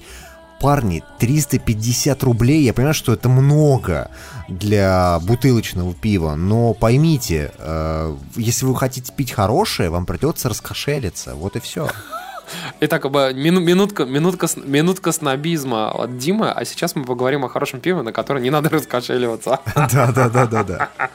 парни, 0.62 1.02
350 1.18 2.22
рублей, 2.22 2.62
я 2.62 2.72
понимаю, 2.72 2.94
что 2.94 3.12
это 3.12 3.28
много 3.28 4.10
для 4.48 5.18
бутылочного 5.22 5.92
пива, 5.92 6.36
но 6.36 6.72
поймите, 6.72 7.52
э, 7.58 8.16
если 8.36 8.64
вы 8.64 8.76
хотите 8.76 9.12
пить 9.12 9.32
хорошее, 9.32 9.90
вам 9.90 10.06
придется 10.06 10.48
раскошелиться, 10.48 11.34
вот 11.34 11.56
и 11.56 11.60
все. 11.60 11.88
Итак, 12.80 13.04
минутка, 13.04 14.04
минутка, 14.04 14.46
минутка 14.64 15.10
снобизма 15.10 15.90
от 15.90 16.16
Димы, 16.18 16.50
а 16.50 16.64
сейчас 16.64 16.94
мы 16.94 17.04
поговорим 17.04 17.44
о 17.44 17.48
хорошем 17.48 17.80
пиве, 17.80 18.02
на 18.02 18.12
которое 18.12 18.40
не 18.40 18.50
надо 18.50 18.68
раскошеливаться. 18.70 19.58
Да, 19.74 20.12
да, 20.12 20.28
да, 20.28 20.46
да, 20.46 20.62
да. 20.62 20.88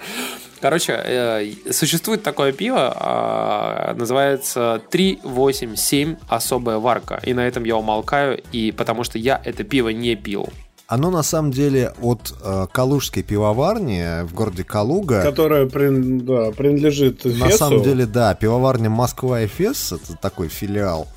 Короче, 0.59 0.93
э, 0.93 1.51
существует 1.71 2.23
такое 2.23 2.51
пиво, 2.51 2.91
а, 2.95 3.93
называется 3.95 4.81
387 4.89 6.15
особая 6.27 6.77
варка. 6.77 7.19
И 7.23 7.33
на 7.33 7.47
этом 7.47 7.63
я 7.63 7.75
умолкаю, 7.77 8.41
и 8.51 8.71
потому 8.71 9.03
что 9.03 9.17
я 9.19 9.39
это 9.43 9.63
пиво 9.63 9.89
не 9.89 10.15
пил. 10.15 10.49
Оно 10.87 11.11
на 11.11 11.21
самом 11.21 11.51
деле 11.51 11.93
от 12.01 12.33
э, 12.41 12.67
Калужской 12.71 13.21
пивоварни 13.21 14.23
в 14.23 14.33
городе 14.33 14.63
Калуга. 14.63 15.21
Которая 15.21 15.65
прин- 15.65 16.21
да, 16.21 16.51
принадлежит 16.51 17.25
На 17.25 17.47
Фесу. 17.47 17.57
самом 17.57 17.83
деле, 17.83 18.05
да, 18.05 18.33
пивоварня 18.35 18.89
Москва 18.89 19.41
и 19.41 19.47
Фес, 19.47 19.91
это 19.91 20.15
такой 20.15 20.47
филиал. 20.47 21.07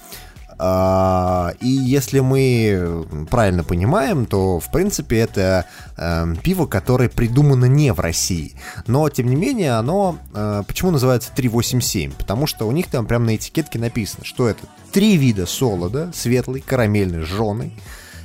А, 0.63 1.55
и 1.61 1.69
если 1.69 2.21
мы 2.21 3.07
правильно 3.31 3.65
понимаем, 3.65 4.27
то, 4.27 4.61
в 4.61 4.71
принципе, 4.71 5.21
это 5.21 5.65
э, 5.97 6.35
пиво, 6.43 6.67
которое 6.67 7.09
придумано 7.09 7.65
не 7.65 7.95
в 7.95 8.01
России. 8.01 8.53
Но, 8.87 9.09
тем 9.09 9.29
не 9.29 9.37
менее, 9.37 9.73
оно... 9.73 10.19
э, 10.35 10.63
почему 10.67 10.91
называется 10.91 11.31
387? 11.35 12.13
Потому 12.13 12.47
что 12.47 12.69
у 12.69 12.73
них 12.73 12.89
там 12.89 13.07
прям 13.07 13.25
на 13.25 13.37
этикетке 13.37 13.79
написано, 13.79 14.27
что 14.27 14.49
это 14.49 14.61
три 14.93 15.17
вида 15.17 15.47
солода, 15.47 16.11
светлый, 16.13 16.61
карамельный, 16.61 17.23
жженый. 17.23 17.73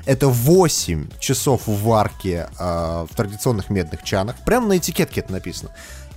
Это 0.05 0.27
8 0.27 1.07
часов 1.19 1.61
варки 1.67 2.47
э, 2.59 3.05
в 3.09 3.15
традиционных 3.15 3.69
медных 3.69 4.03
чанах. 4.03 4.35
Прямо 4.45 4.67
на 4.67 4.77
этикетке 4.77 5.21
это 5.21 5.31
написано. 5.31 5.71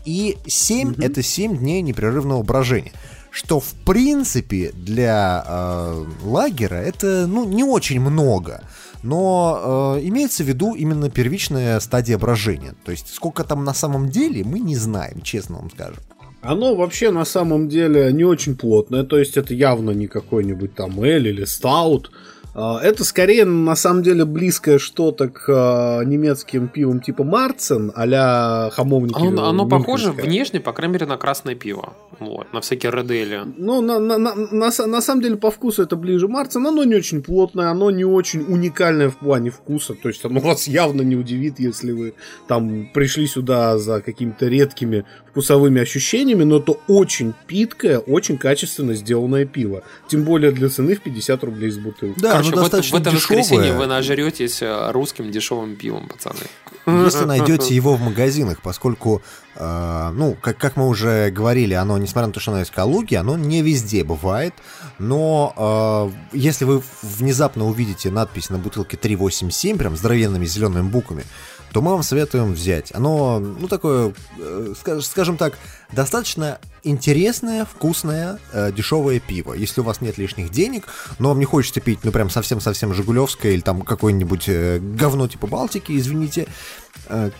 И 0.04 0.36
7 0.48 0.96
это 1.00 1.22
7 1.22 1.58
дней 1.58 1.80
непрерывного 1.80 2.42
брожения. 2.42 2.92
Что, 3.30 3.60
в 3.60 3.74
принципе, 3.84 4.72
для 4.74 5.44
э, 5.46 6.04
лагера 6.24 6.76
это 6.76 7.26
ну, 7.26 7.44
не 7.44 7.64
очень 7.64 8.00
много. 8.00 8.62
Но 9.02 9.96
э, 9.98 10.06
имеется 10.06 10.42
в 10.42 10.46
виду 10.46 10.74
именно 10.74 11.08
первичная 11.08 11.78
стадия 11.80 12.18
брожения. 12.18 12.74
То 12.84 12.90
есть, 12.90 13.14
сколько 13.14 13.44
там 13.44 13.64
на 13.64 13.74
самом 13.74 14.08
деле, 14.08 14.44
мы 14.44 14.58
не 14.58 14.76
знаем, 14.76 15.22
честно 15.22 15.58
вам 15.58 15.70
скажем. 15.70 16.02
Оно 16.40 16.74
вообще 16.74 17.10
на 17.10 17.24
самом 17.24 17.68
деле 17.68 18.12
не 18.12 18.24
очень 18.24 18.56
плотное, 18.56 19.02
то 19.02 19.18
есть 19.18 19.36
это 19.36 19.54
явно 19.54 19.90
не 19.90 20.06
какой-нибудь 20.06 20.74
там 20.74 21.00
эль 21.02 21.26
или 21.26 21.44
стаут. 21.44 22.12
А, 22.54 22.80
Это 22.82 23.04
скорее 23.04 23.44
на 23.44 23.76
самом 23.76 24.02
деле 24.02 24.24
близкое 24.24 24.78
что-то 24.78 25.28
к 25.28 25.44
а, 25.48 26.02
немецким 26.02 26.68
пивам 26.68 27.00
типа 27.00 27.24
Марцен, 27.24 27.92
а-ля 27.94 28.70
хамовники. 28.72 29.26
Оно, 29.26 29.48
оно 29.48 29.66
похоже 29.66 30.12
внешне, 30.12 30.60
по 30.60 30.72
крайней 30.72 30.94
мере, 30.94 31.06
на 31.06 31.16
красное 31.16 31.54
пиво. 31.54 31.94
Вот, 32.18 32.52
на 32.52 32.60
всякие 32.60 32.90
редели. 32.90 33.42
Ну, 33.56 33.80
на, 33.80 33.98
на, 33.98 34.18
на, 34.18 34.34
на, 34.34 34.86
на 34.86 35.00
самом 35.00 35.22
деле, 35.22 35.36
по 35.36 35.50
вкусу 35.50 35.82
это 35.82 35.96
ближе 35.96 36.26
Марцен. 36.26 36.66
Оно 36.66 36.84
не 36.84 36.96
очень 36.96 37.22
плотное, 37.22 37.70
оно 37.70 37.90
не 37.90 38.04
очень 38.04 38.42
уникальное 38.42 39.08
в 39.08 39.16
плане 39.18 39.50
вкуса. 39.50 39.94
То 39.94 40.08
есть 40.08 40.24
оно 40.24 40.40
вас 40.40 40.66
явно 40.66 41.02
не 41.02 41.16
удивит, 41.16 41.60
если 41.60 41.92
вы 41.92 42.14
там 42.48 42.88
пришли 42.92 43.26
сюда 43.26 43.78
за 43.78 44.00
какими-то 44.00 44.46
редкими 44.46 45.04
вкусовыми 45.38 45.80
ощущениями, 45.80 46.42
но 46.42 46.56
это 46.56 46.72
очень 46.88 47.32
питкое, 47.46 48.00
очень 48.00 48.38
качественно 48.38 48.94
сделанное 48.94 49.44
пиво. 49.44 49.84
Тем 50.08 50.24
более 50.24 50.50
для 50.50 50.68
цены 50.68 50.96
в 50.96 51.00
50 51.00 51.44
рублей 51.44 51.70
с 51.70 51.78
бутылки. 51.78 52.18
Да, 52.18 52.32
Короче, 52.32 52.52
оно 52.52 52.62
в, 52.62 52.66
это, 52.66 52.78
в 52.78 52.80
достаточно 52.80 52.96
это 52.96 53.10
воскресенье 53.12 53.62
дешевое. 53.62 53.78
вы 53.78 53.86
нажретесь 53.86 54.62
э, 54.62 54.90
русским 54.90 55.30
дешевым 55.30 55.76
пивом, 55.76 56.08
пацаны. 56.08 56.40
Если 56.86 57.24
найдете 57.24 57.72
его 57.72 57.94
в 57.94 58.00
магазинах, 58.00 58.60
поскольку, 58.62 59.22
э, 59.54 60.10
ну, 60.12 60.36
как, 60.40 60.58
как 60.58 60.76
мы 60.76 60.88
уже 60.88 61.30
говорили, 61.30 61.74
оно, 61.74 61.98
несмотря 61.98 62.26
на 62.26 62.32
то, 62.32 62.40
что 62.40 62.50
оно 62.50 62.62
из 62.62 62.70
Калуги, 62.70 63.14
оно 63.14 63.36
не 63.36 63.62
везде 63.62 64.02
бывает, 64.02 64.54
но 64.98 66.10
э, 66.32 66.36
если 66.36 66.64
вы 66.64 66.82
внезапно 67.02 67.64
увидите 67.64 68.10
надпись 68.10 68.50
на 68.50 68.58
бутылке 68.58 68.96
387, 68.96 69.78
прям 69.78 69.96
здоровенными 69.96 70.46
зелеными 70.46 70.88
буквами, 70.88 71.24
то 71.72 71.82
мы 71.82 71.92
вам 71.92 72.02
советуем 72.02 72.52
взять. 72.52 72.94
Оно, 72.94 73.38
ну, 73.40 73.68
такое, 73.68 74.14
э, 74.38 74.74
скаж- 74.80 75.04
скажем 75.04 75.36
так, 75.36 75.54
достаточно 75.92 76.58
интересное, 76.84 77.64
вкусное, 77.64 78.38
э, 78.52 78.72
дешевое 78.72 79.20
пиво. 79.20 79.52
Если 79.54 79.80
у 79.80 79.84
вас 79.84 80.00
нет 80.00 80.18
лишних 80.18 80.50
денег, 80.50 80.86
но 81.18 81.28
вам 81.30 81.38
не 81.38 81.44
хочется 81.44 81.80
пить, 81.80 82.00
ну, 82.02 82.12
прям 82.12 82.30
совсем-совсем 82.30 82.94
Жигулевское 82.94 83.52
или 83.52 83.60
там 83.60 83.82
какое-нибудь 83.82 84.44
э, 84.48 84.78
говно 84.78 85.28
типа 85.28 85.46
Балтики, 85.46 85.96
извините, 85.96 86.46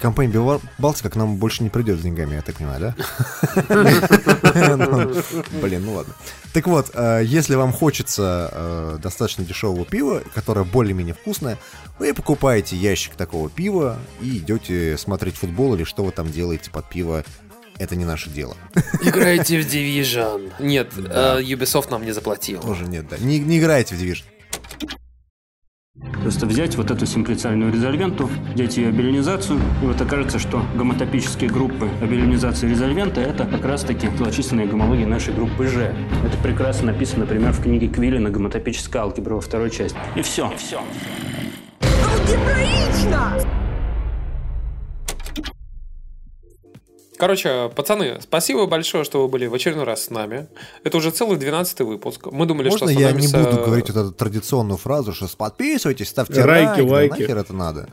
компания 0.01 0.33
Белор- 0.33 0.61
Балтика 0.79 1.11
к 1.11 1.17
нам 1.17 1.37
больше 1.37 1.63
не 1.63 1.71
придет 1.71 1.99
с 1.99 2.03
деньгами, 2.03 2.35
я 2.37 2.43
так 2.43 2.57
понимаю, 2.57 2.81
да? 2.81 2.95
Блин, 5.63 5.85
ну 5.85 5.95
ладно. 5.95 6.15
Так 6.53 6.67
вот, 6.67 6.91
э, 6.95 7.23
если 7.25 7.55
вам 7.55 7.73
хочется 7.73 8.51
э, 8.53 8.99
достаточно 9.03 9.45
дешевого 9.45 9.85
пива, 9.85 10.23
которое 10.35 10.65
более-менее 10.65 11.15
вкусное, 11.15 11.59
вы 11.99 12.15
покупаете 12.15 12.77
ящик 12.77 13.15
такого 13.15 13.49
пива 13.51 13.99
и 14.21 14.39
идете 14.39 14.97
смотреть 14.99 15.37
футбол 15.37 15.75
или 15.75 15.85
что 15.85 16.05
вы 16.05 16.11
там 16.13 16.31
делаете 16.31 16.71
под 16.71 16.89
пиво. 16.89 17.25
Это 17.79 17.95
не 17.95 18.05
наше 18.05 18.29
дело. 18.31 18.57
Играйте 19.03 19.61
в 19.61 19.67
Division. 19.67 20.53
Нет, 20.59 20.89
Да. 20.97 21.39
э, 21.39 21.43
Ubisoft 21.43 21.91
нам 21.91 22.05
не 22.05 22.13
заплатил. 22.13 22.61
Тоже 22.61 22.85
нет, 22.87 23.07
да. 23.09 23.19
Не, 23.19 23.39
не 23.39 23.59
играйте 23.59 23.95
в 23.95 24.03
Division. 24.03 24.25
Просто 26.23 26.47
взять 26.47 26.77
вот 26.77 26.91
эту 26.91 27.07
симплицальную 27.07 27.73
резольвенту, 27.73 28.29
взять 28.55 28.77
ее 28.77 28.89
абелинизацию, 28.89 29.59
и 29.83 29.87
вот 29.87 30.01
окажется, 30.01 30.39
что 30.39 30.63
гомотопические 30.75 31.51
группы 31.51 31.89
абелинизации 32.03 32.69
резольвента– 32.69 33.21
это 33.23 33.45
как 33.45 33.65
раз-таки 33.65 34.09
злочисленные 34.17 34.67
гомологии 34.67 35.05
нашей 35.05 35.33
группы 35.35 35.67
Ж. 35.67 35.95
Это 36.25 36.37
прекрасно 36.43 36.93
написано, 36.93 37.21
например, 37.21 37.53
в 37.53 37.63
книге 37.63 37.89
Квиллина 37.89 38.31
«Гомотопическая 38.31 39.03
алгебра» 39.03 39.35
во 39.35 39.41
второй 39.41 39.71
части. 39.71 39.97
И 40.17 40.23
все. 40.23 40.51
Все. 40.57 40.81
Алгебраично! 41.81 43.48
Короче, 47.19 47.69
пацаны, 47.75 48.21
спасибо 48.23 48.67
большое, 48.67 49.03
что 49.03 49.23
вы 49.23 49.29
были 49.29 49.47
в 49.47 49.55
очередной 49.55 49.85
раз 49.85 50.05
с 50.05 50.11
нами. 50.11 50.47
Это 50.85 50.97
уже 50.99 51.11
целый 51.11 51.37
12 51.37 51.81
выпуск. 51.81 52.27
Мы 52.31 52.47
думали, 52.47 52.69
Можно 52.69 52.91
что 52.91 53.01
я 53.01 53.11
не 53.11 53.27
буду 53.27 53.57
говорить 53.57 53.91
вот 53.91 53.97
эту 54.01 54.13
традиционную 54.13 54.79
фразу, 54.79 55.13
что 55.13 55.29
подписывайтесь, 55.37 56.09
ставьте 56.09 56.45
Лайки, 56.45 56.81
лайки, 56.81 56.87
да 56.87 56.93
лайки. 56.93 57.11
нахер 57.11 57.39
это 57.39 57.53
надо? 57.53 57.89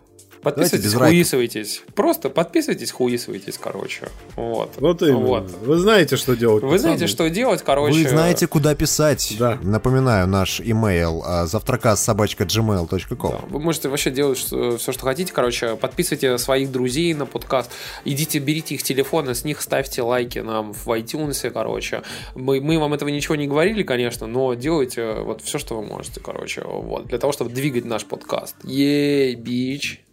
Подписывайтесь, 0.45 0.93
хуисывайтесь. 0.93 1.81
Просто 1.95 2.29
подписывайтесь, 2.29 2.91
хуисывайтесь, 2.91 3.57
короче. 3.57 4.09
Вот. 4.35 4.75
Вот 4.77 5.01
именно. 5.01 5.17
Вот. 5.17 5.49
Вы 5.63 5.77
знаете, 5.79 6.17
что 6.17 6.35
делать. 6.35 6.63
Вы 6.63 6.77
знаете, 6.77 7.07
что 7.07 7.27
делать, 7.31 7.63
короче. 7.63 8.03
Вы 8.03 8.07
знаете, 8.07 8.45
куда 8.45 8.75
писать. 8.75 9.35
Да. 9.39 9.57
Напоминаю, 9.63 10.27
наш 10.27 10.61
имейл 10.61 11.23
а, 11.25 11.47
завтракас 11.47 12.03
собачка 12.03 12.43
gmail.com. 12.43 13.49
Вы 13.49 13.59
можете 13.59 13.89
вообще 13.89 14.11
делать 14.11 14.37
все, 14.37 14.77
что 14.77 14.99
хотите. 14.99 15.33
Короче, 15.33 15.77
подписывайте 15.77 16.37
своих 16.37 16.71
друзей 16.71 17.15
на 17.15 17.25
подкаст. 17.25 17.71
Идите, 18.05 18.37
берите 18.37 18.75
их 18.75 18.83
телефоны, 18.83 19.33
с 19.33 19.45
них 19.45 19.59
ставьте 19.63 20.03
лайки 20.03 20.37
нам 20.37 20.73
в 20.73 20.87
iTunes, 20.89 21.49
короче. 21.49 22.03
Мы, 22.35 22.61
мы 22.61 22.77
вам 22.77 22.93
этого 22.93 23.09
ничего 23.09 23.35
не 23.35 23.47
говорили, 23.47 23.81
конечно, 23.81 24.27
но 24.27 24.53
делайте 24.53 25.13
вот 25.21 25.41
все, 25.41 25.57
что 25.57 25.75
вы 25.75 25.81
можете, 25.81 26.19
короче. 26.19 26.61
Вот, 26.63 27.07
для 27.07 27.17
того, 27.17 27.33
чтобы 27.33 27.49
двигать 27.49 27.85
наш 27.85 28.05
подкаст. 28.05 28.55
Ей, 28.63 29.33
бич. 29.33 30.04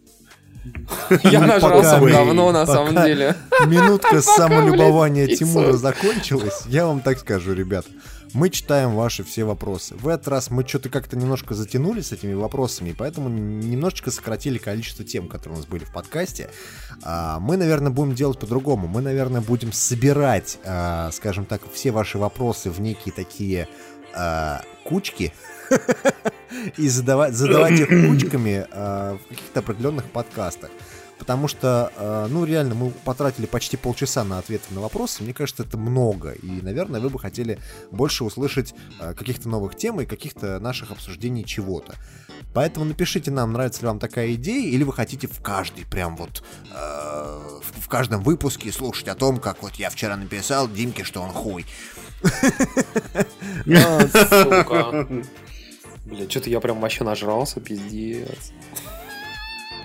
Я 1.23 1.41
нажрался 1.41 1.99
говно, 1.99 2.51
на 2.51 2.65
самом 2.65 3.03
деле. 3.03 3.35
Минутка 3.65 4.21
самолюбования 4.21 5.27
Тимура 5.27 5.73
закончилась. 5.73 6.63
Я 6.67 6.85
вам 6.85 7.01
так 7.01 7.19
скажу, 7.19 7.53
ребят. 7.53 7.85
Мы 8.33 8.49
читаем 8.49 8.95
ваши 8.95 9.23
все 9.23 9.43
вопросы. 9.43 9.93
В 9.93 10.07
этот 10.07 10.27
раз 10.27 10.49
мы 10.49 10.67
что-то 10.67 10.89
как-то 10.89 11.15
немножко 11.15 11.53
затянули 11.53 12.01
с 12.01 12.11
этими 12.11 12.33
вопросами, 12.33 12.95
поэтому 12.97 13.29
немножечко 13.29 14.09
сократили 14.09 14.57
количество 14.57 15.05
тем, 15.05 15.27
которые 15.27 15.57
у 15.57 15.59
нас 15.59 15.67
были 15.67 15.83
в 15.83 15.93
подкасте. 15.93 16.49
А, 17.03 17.39
Мы, 17.39 17.57
наверное, 17.57 17.91
будем 17.91 18.15
делать 18.15 18.39
по-другому. 18.39 18.87
Мы, 18.87 19.01
наверное, 19.01 19.41
будем 19.41 19.71
собирать, 19.71 20.57
а, 20.65 21.11
скажем 21.11 21.45
так, 21.45 21.61
все 21.71 21.91
ваши 21.91 22.17
вопросы 22.17 22.71
в 22.71 22.81
некие 22.81 23.13
такие 23.13 23.67
а, 24.15 24.63
кучки 24.83 25.31
и 26.77 26.87
задавать, 26.87 27.33
задавать 27.33 27.79
их 27.79 27.87
кучками 27.87 28.65
а, 28.71 29.17
в 29.17 29.29
каких-то 29.29 29.59
определенных 29.59 30.05
подкастах. 30.05 30.69
Потому 31.23 31.47
что, 31.47 31.89
э, 31.95 32.27
ну, 32.29 32.43
реально, 32.43 32.75
мы 32.75 32.91
потратили 32.91 33.45
почти 33.45 33.77
полчаса 33.77 34.25
на 34.25 34.39
ответы 34.39 34.73
на 34.73 34.81
вопросы. 34.81 35.23
Мне 35.23 35.33
кажется, 35.33 35.63
это 35.63 35.77
много. 35.77 36.31
И, 36.31 36.61
наверное, 36.61 36.99
вы 36.99 37.09
бы 37.09 37.17
хотели 37.17 37.59
больше 37.91 38.25
услышать 38.25 38.75
э, 38.99 39.13
каких-то 39.13 39.47
новых 39.47 39.77
тем 39.77 40.01
и 40.01 40.05
каких-то 40.05 40.59
наших 40.59 40.91
обсуждений 40.91 41.45
чего-то. 41.45 41.95
Поэтому 42.53 42.85
напишите 42.85 43.31
нам, 43.31 43.53
нравится 43.53 43.81
ли 43.81 43.87
вам 43.87 43.99
такая 43.99 44.33
идея, 44.33 44.69
или 44.69 44.83
вы 44.83 44.91
хотите 44.91 45.27
в 45.27 45.41
каждый, 45.41 45.85
прям 45.85 46.17
вот, 46.17 46.43
э, 46.71 46.75
в, 46.75 47.85
в 47.85 47.87
каждом 47.87 48.21
выпуске 48.21 48.69
слушать 48.73 49.07
о 49.07 49.15
том, 49.15 49.39
как 49.39 49.63
вот 49.63 49.75
я 49.75 49.89
вчера 49.89 50.17
написал 50.17 50.67
Димке, 50.67 51.05
что 51.05 51.21
он 51.21 51.29
хуй. 51.29 51.65
Бля, 56.13 56.29
что-то 56.29 56.49
я 56.49 56.59
прям 56.59 56.79
вообще 56.79 57.03
нажрался, 57.03 57.59
пиздец. 57.59 58.51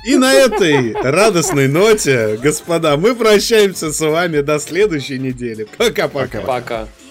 И 0.04 0.16
на 0.16 0.32
этой 0.32 0.92
радостной 0.92 1.68
ноте, 1.68 2.36
господа, 2.36 2.96
мы 2.96 3.14
прощаемся 3.14 3.92
с 3.92 4.00
вами 4.00 4.40
до 4.40 4.58
следующей 4.58 5.18
недели. 5.18 5.66
Пока-пока. 5.76 6.40
Пока. 6.42 6.80
and 6.82 7.07